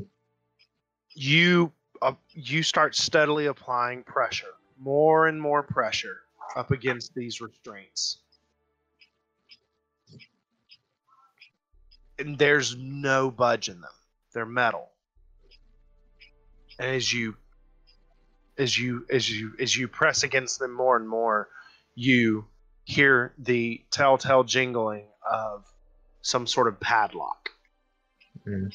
you 1.19 1.71
uh, 2.03 2.13
you 2.33 2.61
start 2.61 2.95
steadily 2.95 3.47
applying 3.47 4.03
pressure, 4.03 4.53
more 4.79 5.27
and 5.27 5.41
more 5.41 5.63
pressure 5.63 6.21
up 6.55 6.71
against 6.71 7.13
these 7.13 7.41
restraints. 7.41 8.17
And 12.19 12.37
there's 12.37 12.75
no 12.75 13.29
budge 13.29 13.69
in 13.69 13.79
them. 13.81 13.91
They're 14.33 14.45
metal. 14.45 14.89
And 16.79 16.95
as 16.95 17.11
you 17.11 17.35
as 18.57 18.77
you 18.77 19.05
as 19.11 19.29
you 19.29 19.53
as 19.59 19.75
you 19.75 19.87
press 19.87 20.23
against 20.23 20.59
them 20.59 20.73
more 20.73 20.95
and 20.95 21.07
more, 21.07 21.49
you 21.95 22.45
hear 22.85 23.33
the 23.37 23.83
telltale 23.91 24.43
jingling 24.43 25.05
of 25.29 25.65
some 26.21 26.47
sort 26.47 26.67
of 26.67 26.79
padlock 26.79 27.49
Mm. 28.47 28.71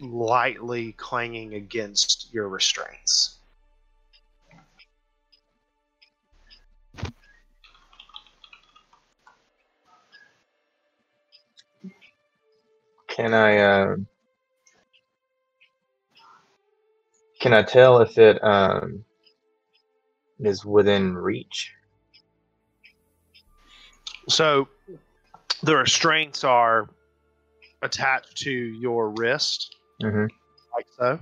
lightly 0.00 0.92
clanging 0.92 1.54
against 1.54 2.32
your 2.34 2.48
restraints. 2.48 3.35
Can 13.16 13.32
I 13.32 13.56
uh, 13.56 13.96
can 17.40 17.54
I 17.54 17.62
tell 17.62 18.02
if 18.02 18.18
it 18.18 18.44
um, 18.44 19.06
is 20.38 20.66
within 20.66 21.16
reach? 21.16 21.72
So 24.28 24.68
the 25.62 25.76
restraints 25.76 26.44
are 26.44 26.90
attached 27.80 28.36
to 28.42 28.50
your 28.50 29.08
wrist, 29.08 29.76
hmm 30.02 30.26
like 30.74 30.86
so. 30.98 31.18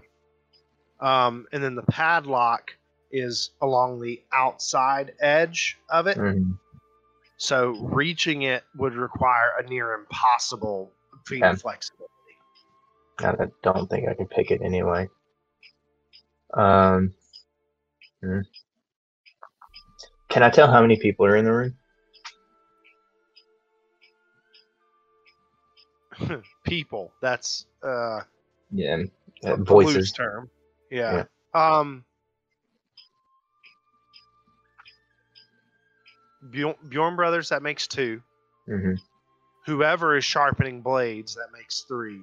Um, 0.98 1.46
and 1.52 1.62
then 1.62 1.76
the 1.76 1.82
padlock 1.82 2.72
is 3.12 3.50
along 3.62 4.00
the 4.00 4.20
outside 4.32 5.12
edge 5.20 5.78
of 5.90 6.08
it. 6.08 6.16
hmm 6.16 6.54
So 7.36 7.76
reaching 7.80 8.42
it 8.42 8.64
would 8.74 8.94
require 8.94 9.52
a 9.60 9.68
near 9.68 9.92
impossible 9.94 10.90
Okay. 11.26 11.40
of 11.42 11.60
flexibility. 11.60 12.12
I 13.20 13.34
don't 13.62 13.88
think 13.88 14.08
I 14.08 14.14
can 14.14 14.26
pick 14.26 14.50
it 14.50 14.60
anyway. 14.62 15.08
Um, 16.52 17.14
hmm. 18.22 18.40
Can 20.28 20.42
I 20.42 20.50
tell 20.50 20.70
how 20.70 20.80
many 20.80 20.96
people 20.96 21.26
are 21.26 21.36
in 21.36 21.44
the 21.44 21.52
room? 21.52 21.74
People. 26.64 27.12
That's 27.20 27.66
uh, 27.82 28.20
Yeah, 28.70 28.98
a 29.44 29.52
uh, 29.52 29.56
voices. 29.56 30.12
term. 30.12 30.50
Yeah. 30.90 31.24
Um. 31.54 32.04
Bjorn, 36.50 37.16
Brothers, 37.16 37.48
that 37.48 37.62
makes 37.62 37.86
two. 37.86 38.20
hmm 38.66 38.94
Whoever 39.66 40.16
is 40.16 40.24
sharpening 40.24 40.82
blades, 40.82 41.34
that 41.36 41.48
makes 41.52 41.84
three. 41.88 42.20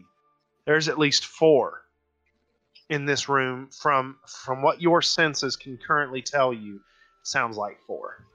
There's 0.65 0.88
at 0.88 0.99
least 0.99 1.26
four 1.26 1.81
in 2.89 3.05
this 3.05 3.27
room. 3.27 3.69
From 3.72 4.18
from 4.27 4.61
what 4.61 4.81
your 4.81 5.01
senses 5.01 5.55
can 5.55 5.77
currently 5.77 6.22
tell 6.22 6.53
you, 6.53 6.81
sounds 7.23 7.57
like 7.57 7.80
four. 7.88 8.26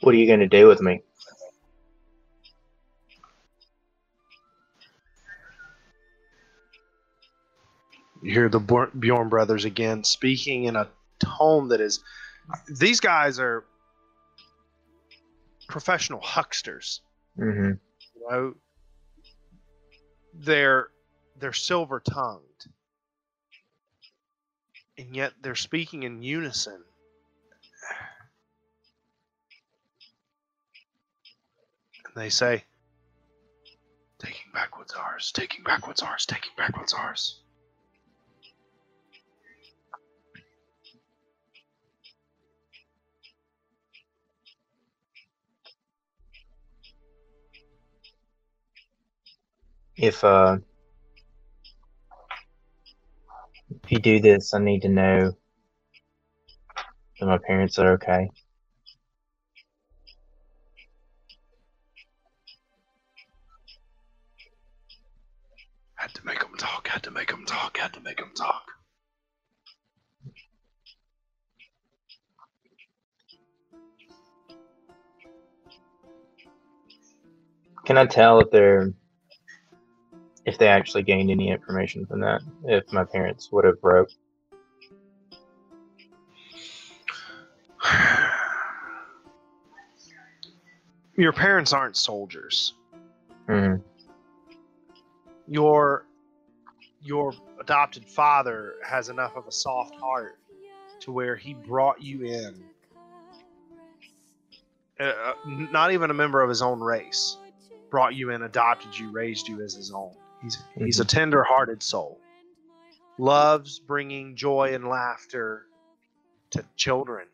What 0.00 0.14
are 0.14 0.18
you 0.18 0.26
gonna 0.26 0.48
do 0.48 0.66
with 0.66 0.82
me? 0.82 1.02
You 8.22 8.32
hear 8.32 8.48
the 8.48 8.88
Bjorn 8.98 9.28
brothers 9.28 9.64
again 9.64 10.02
speaking 10.02 10.64
in 10.64 10.74
a 10.74 10.88
tone 11.20 11.68
that 11.68 11.80
is. 11.80 12.00
These 12.68 13.00
guys 13.00 13.38
are 13.38 13.64
professional 15.68 16.20
hucksters. 16.20 17.00
hmm 17.36 17.72
You 18.14 18.28
know, 18.30 18.54
they're 20.34 20.88
they're 21.38 21.52
silver 21.52 22.00
tongued, 22.00 22.66
and 24.98 25.14
yet 25.14 25.32
they're 25.42 25.54
speaking 25.54 26.02
in 26.02 26.22
unison. 26.22 26.82
And 32.04 32.14
they 32.14 32.30
say, 32.30 32.64
"Taking 34.18 34.52
back 34.52 34.78
what's 34.78 34.94
ours. 34.94 35.32
Taking 35.32 35.64
back 35.64 35.86
what's 35.86 36.02
ours. 36.02 36.26
Taking 36.26 36.52
back 36.56 36.76
what's 36.76 36.94
ours." 36.94 37.40
If 49.96 50.22
uh, 50.22 50.58
if 53.82 53.90
you 53.90 53.98
do 53.98 54.20
this, 54.20 54.52
I 54.52 54.58
need 54.58 54.82
to 54.82 54.90
know 54.90 55.32
that 57.18 57.26
my 57.26 57.38
parents 57.38 57.78
are 57.78 57.92
okay. 57.94 58.28
Had 65.94 66.12
to 66.14 66.26
make 66.26 66.40
them 66.40 66.54
talk. 66.58 66.88
Had 66.88 67.02
to 67.04 67.10
make 67.10 67.30
them 67.30 67.46
talk. 67.46 67.78
Had 67.78 67.94
to 67.94 68.00
make 68.00 68.18
them 68.18 68.32
talk. 68.36 68.64
Can 77.86 77.96
I 77.96 78.04
tell 78.04 78.40
if 78.40 78.50
they're 78.50 78.92
if 80.46 80.56
they 80.58 80.68
actually 80.68 81.02
gained 81.02 81.30
any 81.30 81.50
information 81.50 82.06
from 82.06 82.20
that? 82.20 82.40
If 82.64 82.90
my 82.92 83.04
parents 83.04 83.50
would 83.52 83.64
have 83.64 83.80
broke? 83.80 84.08
Your 91.16 91.32
parents 91.32 91.72
aren't 91.72 91.96
soldiers. 91.96 92.74
hmm 93.46 93.74
Your 95.46 96.06
your 97.02 97.32
adopted 97.60 98.04
father 98.04 98.74
has 98.84 99.08
enough 99.08 99.36
of 99.36 99.46
a 99.46 99.52
soft 99.52 99.94
heart 99.96 100.38
to 101.00 101.12
where 101.12 101.36
he 101.36 101.54
brought 101.54 102.02
you 102.02 102.22
in 102.24 102.64
uh, 104.98 105.34
not 105.46 105.92
even 105.92 106.10
a 106.10 106.14
member 106.14 106.42
of 106.42 106.48
his 106.48 106.62
own 106.62 106.80
race, 106.80 107.36
brought 107.90 108.14
you 108.14 108.30
in, 108.30 108.42
adopted 108.42 108.98
you, 108.98 109.10
raised 109.10 109.46
you 109.48 109.62
as 109.62 109.74
his 109.74 109.92
own. 109.92 110.14
He's 110.46 110.62
he's 110.76 111.00
a 111.00 111.04
tender-hearted 111.04 111.82
soul. 111.82 112.20
Loves 113.18 113.80
bringing 113.80 114.36
joy 114.36 114.74
and 114.74 114.86
laughter 114.86 115.66
to 116.50 116.64
children. 116.76 117.26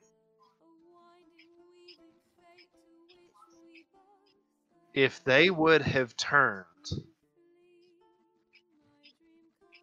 If 4.95 5.23
they 5.25 5.51
would 5.51 5.83
have 5.83 6.17
turned, 6.17 6.65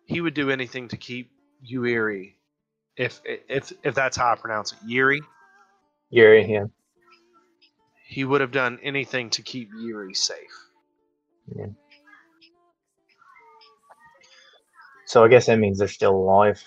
he 0.05 0.21
would 0.21 0.33
do 0.33 0.49
anything 0.49 0.87
to 0.87 0.97
keep 0.97 1.29
you 1.61 1.85
eerie. 1.85 2.35
If 2.97 3.21
if 3.25 3.71
if 3.83 3.93
that's 3.93 4.17
how 4.17 4.31
I 4.31 4.35
pronounce 4.37 4.71
it, 4.71 4.79
Yuri. 4.87 5.21
Yuri, 6.09 6.51
yeah. 6.51 6.65
he 8.07 8.25
would 8.25 8.41
have 8.41 8.51
done 8.51 8.79
anything 8.81 9.29
to 9.31 9.43
keep 9.43 9.69
Yuri 9.79 10.15
safe. 10.15 10.69
So 15.09 15.23
I 15.23 15.27
guess 15.27 15.47
that 15.47 15.57
means 15.57 15.79
they're 15.79 15.87
still 15.87 16.15
alive. 16.15 16.63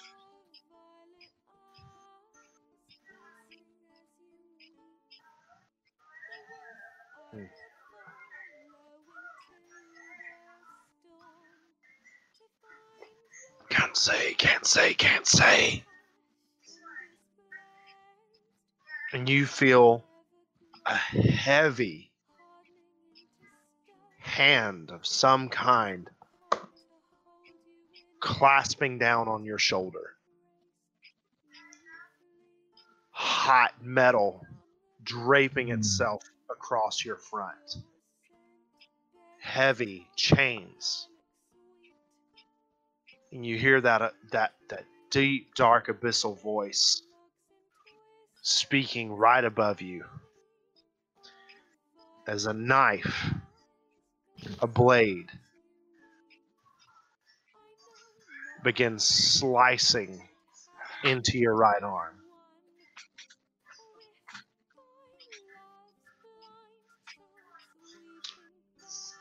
Can't 13.71 13.97
say, 13.97 14.35
can't 14.35 14.67
say, 14.67 14.95
can't 14.95 15.25
say. 15.25 15.85
And 19.13 19.29
you 19.29 19.47
feel 19.47 20.03
a 20.85 20.97
heavy 20.97 22.11
hand 24.19 24.91
of 24.91 25.07
some 25.07 25.49
kind 25.49 26.11
clasping 28.23 28.99
down 28.99 29.29
on 29.29 29.45
your 29.45 29.59
shoulder. 29.59 30.15
Hot 33.11 33.75
metal 33.83 34.47
draping 35.03 35.67
Hmm. 35.67 35.75
itself 35.75 36.23
across 36.49 37.05
your 37.05 37.17
front. 37.17 37.77
Heavy 39.41 40.09
chains. 40.17 41.09
And 43.33 43.45
you 43.45 43.59
hear 43.59 43.81
that 43.81 44.03
uh, 44.03 44.11
that 44.31 44.55
that 44.69 44.85
deep 45.11 45.55
dark 45.55 45.89
abyssal 45.89 46.41
voice 46.41 47.03
speaking 48.43 49.13
right 49.13 49.45
above 49.45 49.81
you 49.83 50.05
as 52.27 52.47
a 52.47 52.53
knife 52.53 53.35
a 54.61 54.67
blade 54.67 55.31
begins 58.63 59.05
slicing 59.05 60.23
into 61.05 61.39
your 61.39 61.55
right 61.55 61.83
arm. 61.83 62.15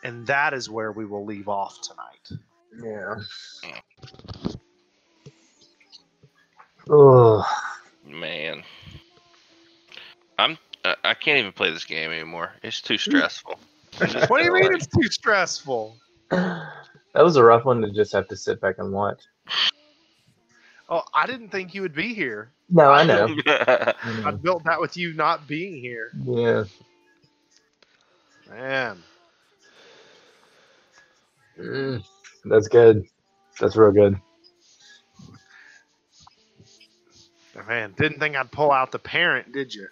And 0.03 0.26
that 0.28 0.53
is 0.53 0.70
where 0.70 0.92
we 0.92 1.06
will 1.06 1.26
leave 1.26 1.48
off 1.48 1.80
tonight. 1.82 2.42
Yeah. 2.84 3.16
Oh, 6.90 7.45
Man, 8.06 8.64
I'm 10.40 10.58
I 10.84 10.95
I 11.03 11.14
can't 11.14 11.38
even 11.38 11.52
play 11.52 11.72
this 11.72 11.86
game 11.86 12.11
anymore. 12.11 12.52
It's 12.64 12.82
too 12.82 12.98
stressful. 12.98 13.60
what 14.28 14.40
do 14.40 14.44
you 14.44 14.53
mean 14.53 14.74
it's 14.74 14.88
too 14.88 15.10
stressful? 15.10 15.95
that 16.30 16.74
was 17.16 17.36
a 17.36 17.44
rough 17.44 17.66
one 17.66 17.82
to 17.82 17.92
just 17.92 18.11
have 18.14 18.28
to 18.30 18.36
sit 18.36 18.60
back 18.60 18.76
and 18.80 18.92
watch. 18.92 19.22
Oh, 20.94 21.03
I 21.14 21.26
didn't 21.26 21.50
think 21.50 21.74
you 21.74 21.84
would 21.84 21.95
be 21.95 22.14
here. 22.14 22.52
No, 22.70 22.92
I 22.92 23.06
know. 23.06 23.34
I 23.48 23.94
I 24.26 24.32
built 24.32 24.66
that 24.66 24.82
with 24.82 24.98
you 24.98 25.14
not 25.14 25.48
being 25.48 25.82
here. 25.82 26.11
Yeah. 26.22 26.66
Man. 28.50 28.98
Mm, 31.58 32.03
that's 32.44 32.68
good. 32.68 33.06
That's 33.58 33.78
real 33.78 33.94
good. 33.94 34.20
Man, 37.68 37.94
didn't 37.98 38.20
think 38.20 38.36
I'd 38.36 38.52
pull 38.52 38.72
out 38.72 38.92
the 38.92 39.00
parent, 39.00 39.53
did 39.53 39.74
you? 39.74 39.88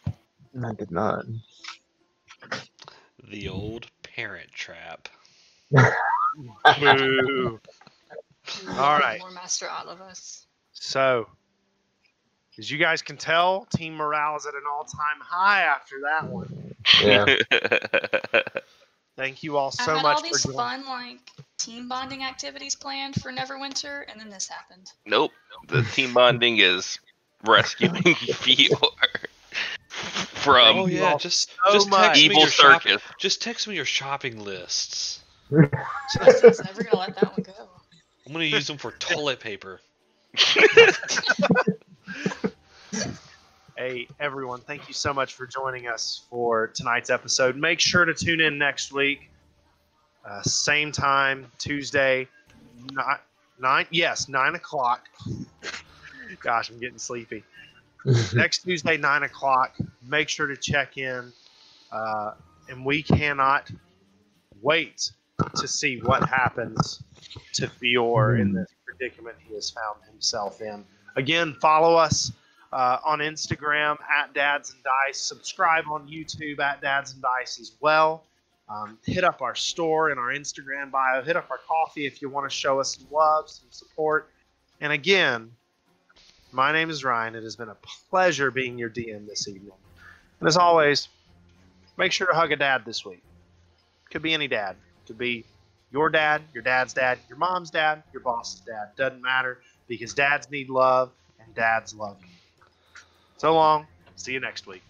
I 0.61 0.74
did 0.74 0.92
not. 0.92 1.24
The 3.30 3.48
old 3.48 3.88
parent 4.03 4.52
trap. 4.52 5.08
Boo. 5.72 5.82
All 8.69 9.00
right. 9.00 9.19
More 9.22 9.32
master 9.32 9.69
out 9.69 9.88
of 9.88 10.02
us. 10.02 10.45
So, 10.80 11.27
as 12.58 12.72
you 12.72 12.77
guys 12.77 13.01
can 13.01 13.17
tell, 13.17 13.66
team 13.75 13.95
morale 13.95 14.38
is 14.38 14.45
at 14.45 14.53
an 14.53 14.64
all-time 14.72 15.19
high 15.22 15.64
after 15.64 15.95
that 16.03 16.30
one. 16.32 16.74
Yeah. 17.03 17.25
Thank 19.17 19.43
you 19.43 19.58
all 19.58 19.72
so 19.72 19.83
I 19.83 19.85
so 19.85 19.95
had 19.95 20.03
much 20.03 20.16
all 20.16 20.24
these 20.24 20.45
for 20.45 20.53
fun 20.53 20.85
like 20.85 21.19
team 21.58 21.90
bonding 21.90 22.24
activities 22.24 22.75
planned 22.75 23.22
for 23.22 23.32
Neverwinter, 23.32 24.03
and 24.09 24.19
then 24.19 24.30
this 24.30 24.48
happened. 24.48 24.91
nope. 25.06 25.32
The 25.67 25.83
team 25.83 26.14
bonding 26.14 26.59
is 26.59 26.99
rescuing 27.43 28.01
Fior 28.16 28.80
from 29.90 30.77
oh 30.77 30.85
yeah, 30.85 31.17
just 31.17 31.49
so 31.66 31.74
just 31.74 31.91
text 31.91 32.22
me 32.22 32.25
evil 32.25 32.41
your 32.41 32.49
shop- 32.49 32.83
just 33.17 33.41
text 33.41 33.67
me 33.67 33.75
your 33.75 33.85
shopping 33.85 34.43
lists. 34.43 35.19
Jesus, 35.51 36.64
never 36.64 36.83
gonna 36.83 36.98
let 36.98 37.16
that 37.16 37.32
one 37.33 37.43
go. 37.43 37.69
I'm 38.25 38.32
gonna 38.32 38.45
use 38.45 38.67
them 38.67 38.77
for 38.77 38.91
toilet 38.91 39.41
paper. 39.41 39.82
Hey, 43.80 44.09
everyone, 44.19 44.59
thank 44.59 44.90
you 44.90 44.93
so 44.93 45.14
much 45.14 45.35
for 45.35 45.48
joining 45.48 45.88
us 45.88 46.24
for 46.30 46.67
tonight's 46.67 47.09
episode. 47.09 47.56
Make 47.56 47.80
sure 47.80 48.03
to 48.03 48.14
tune 48.14 48.41
in 48.41 48.58
next 48.58 48.91
week. 48.91 49.32
Uh, 50.25 50.41
same 50.41 50.91
time, 50.91 51.49
Tuesday, 51.58 52.27
not 52.91 53.22
nine. 53.58 53.85
Yes, 53.90 54.27
nine 54.27 54.56
o'clock. 54.56 55.08
Gosh, 56.41 56.69
I'm 56.69 56.77
getting 56.82 56.98
sleepy. 56.98 57.45
next 58.33 58.64
Tuesday, 58.64 58.98
nine 58.98 59.24
o'clock. 59.24 59.77
Make 60.06 60.27
sure 60.27 60.48
to 60.48 60.58
check 60.58 60.98
in, 60.98 61.32
uh, 61.90 62.33
and 62.67 62.85
we 62.85 63.01
cannot 63.01 63.72
wait 64.61 65.09
to 65.56 65.69
see 65.69 66.01
what 66.01 66.27
happens 66.27 67.01
to 67.53 67.69
Fior 67.69 68.35
in 68.35 68.51
this 68.51 68.67
predicament 69.00 69.38
he 69.48 69.56
has 69.56 69.69
found 69.69 70.00
himself 70.10 70.61
in. 70.61 70.84
Again, 71.16 71.56
follow 71.61 71.95
us 71.95 72.32
uh, 72.72 72.98
on 73.03 73.19
Instagram 73.19 73.98
at 74.02 74.34
Dads 74.34 74.72
and 74.72 74.84
Dice. 74.84 75.19
Subscribe 75.19 75.86
on 75.90 76.08
YouTube 76.08 76.60
at 76.60 76.82
Dads 76.82 77.14
and 77.14 77.22
Dice 77.22 77.60
as 77.60 77.74
well. 77.80 78.24
Um, 78.69 79.00
hit 79.03 79.24
up 79.24 79.42
our 79.42 79.56
store 79.56 80.10
and 80.10 80.19
our 80.19 80.30
Instagram 80.30 80.92
bio. 80.92 81.24
Hit 81.24 81.36
up 81.36 81.50
our 81.50 81.58
Ko-fi 81.68 82.06
if 82.06 82.22
you 82.22 82.30
want 82.30 82.50
to 82.50 82.56
show 82.56 82.80
us 82.80 82.98
some 82.98 83.08
love, 83.11 83.50
some 83.50 83.68
support. 83.72 84.30
And 84.82 84.94
again, 84.94 85.52
my 86.52 86.72
name 86.72 86.90
is 86.90 87.03
Ryan. 87.03 87.36
It 87.36 87.44
has 87.44 87.56
been 87.56 87.69
a 87.69 87.78
pleasure 88.10 88.52
being 88.52 88.78
your 88.78 88.90
DM 88.90 89.28
this 89.28 89.48
evening. 89.48 89.72
And 90.40 90.48
as 90.48 90.56
always, 90.56 91.10
make 91.98 92.11
sure 92.11 92.28
to 92.28 92.34
hug 92.34 92.52
a 92.52 92.56
dad 92.56 92.84
this 92.86 93.03
week. 93.03 93.24
Could 94.11 94.22
be 94.22 94.34
any 94.34 94.48
dad. 94.48 94.76
Could 95.08 95.18
be 95.18 95.45
your 95.92 96.09
dad, 96.09 96.43
your 96.53 96.64
dad's 96.64 96.93
dad, 96.93 97.19
your 97.27 97.38
mom's 97.38 97.72
dad, 97.72 98.03
your 98.14 98.22
boss's 98.24 98.61
dad. 98.61 98.90
Doesn't 98.98 99.22
matter 99.22 99.59
because 99.88 100.14
dads 100.14 100.50
need 100.50 100.69
love 100.69 101.11
and 101.40 101.53
dads 101.56 101.93
love 101.93 102.18
you. 102.22 102.35
So 103.38 103.53
long. 103.53 103.88
See 104.16 104.34
you 104.34 104.40
next 104.40 104.68
week. 104.68 104.89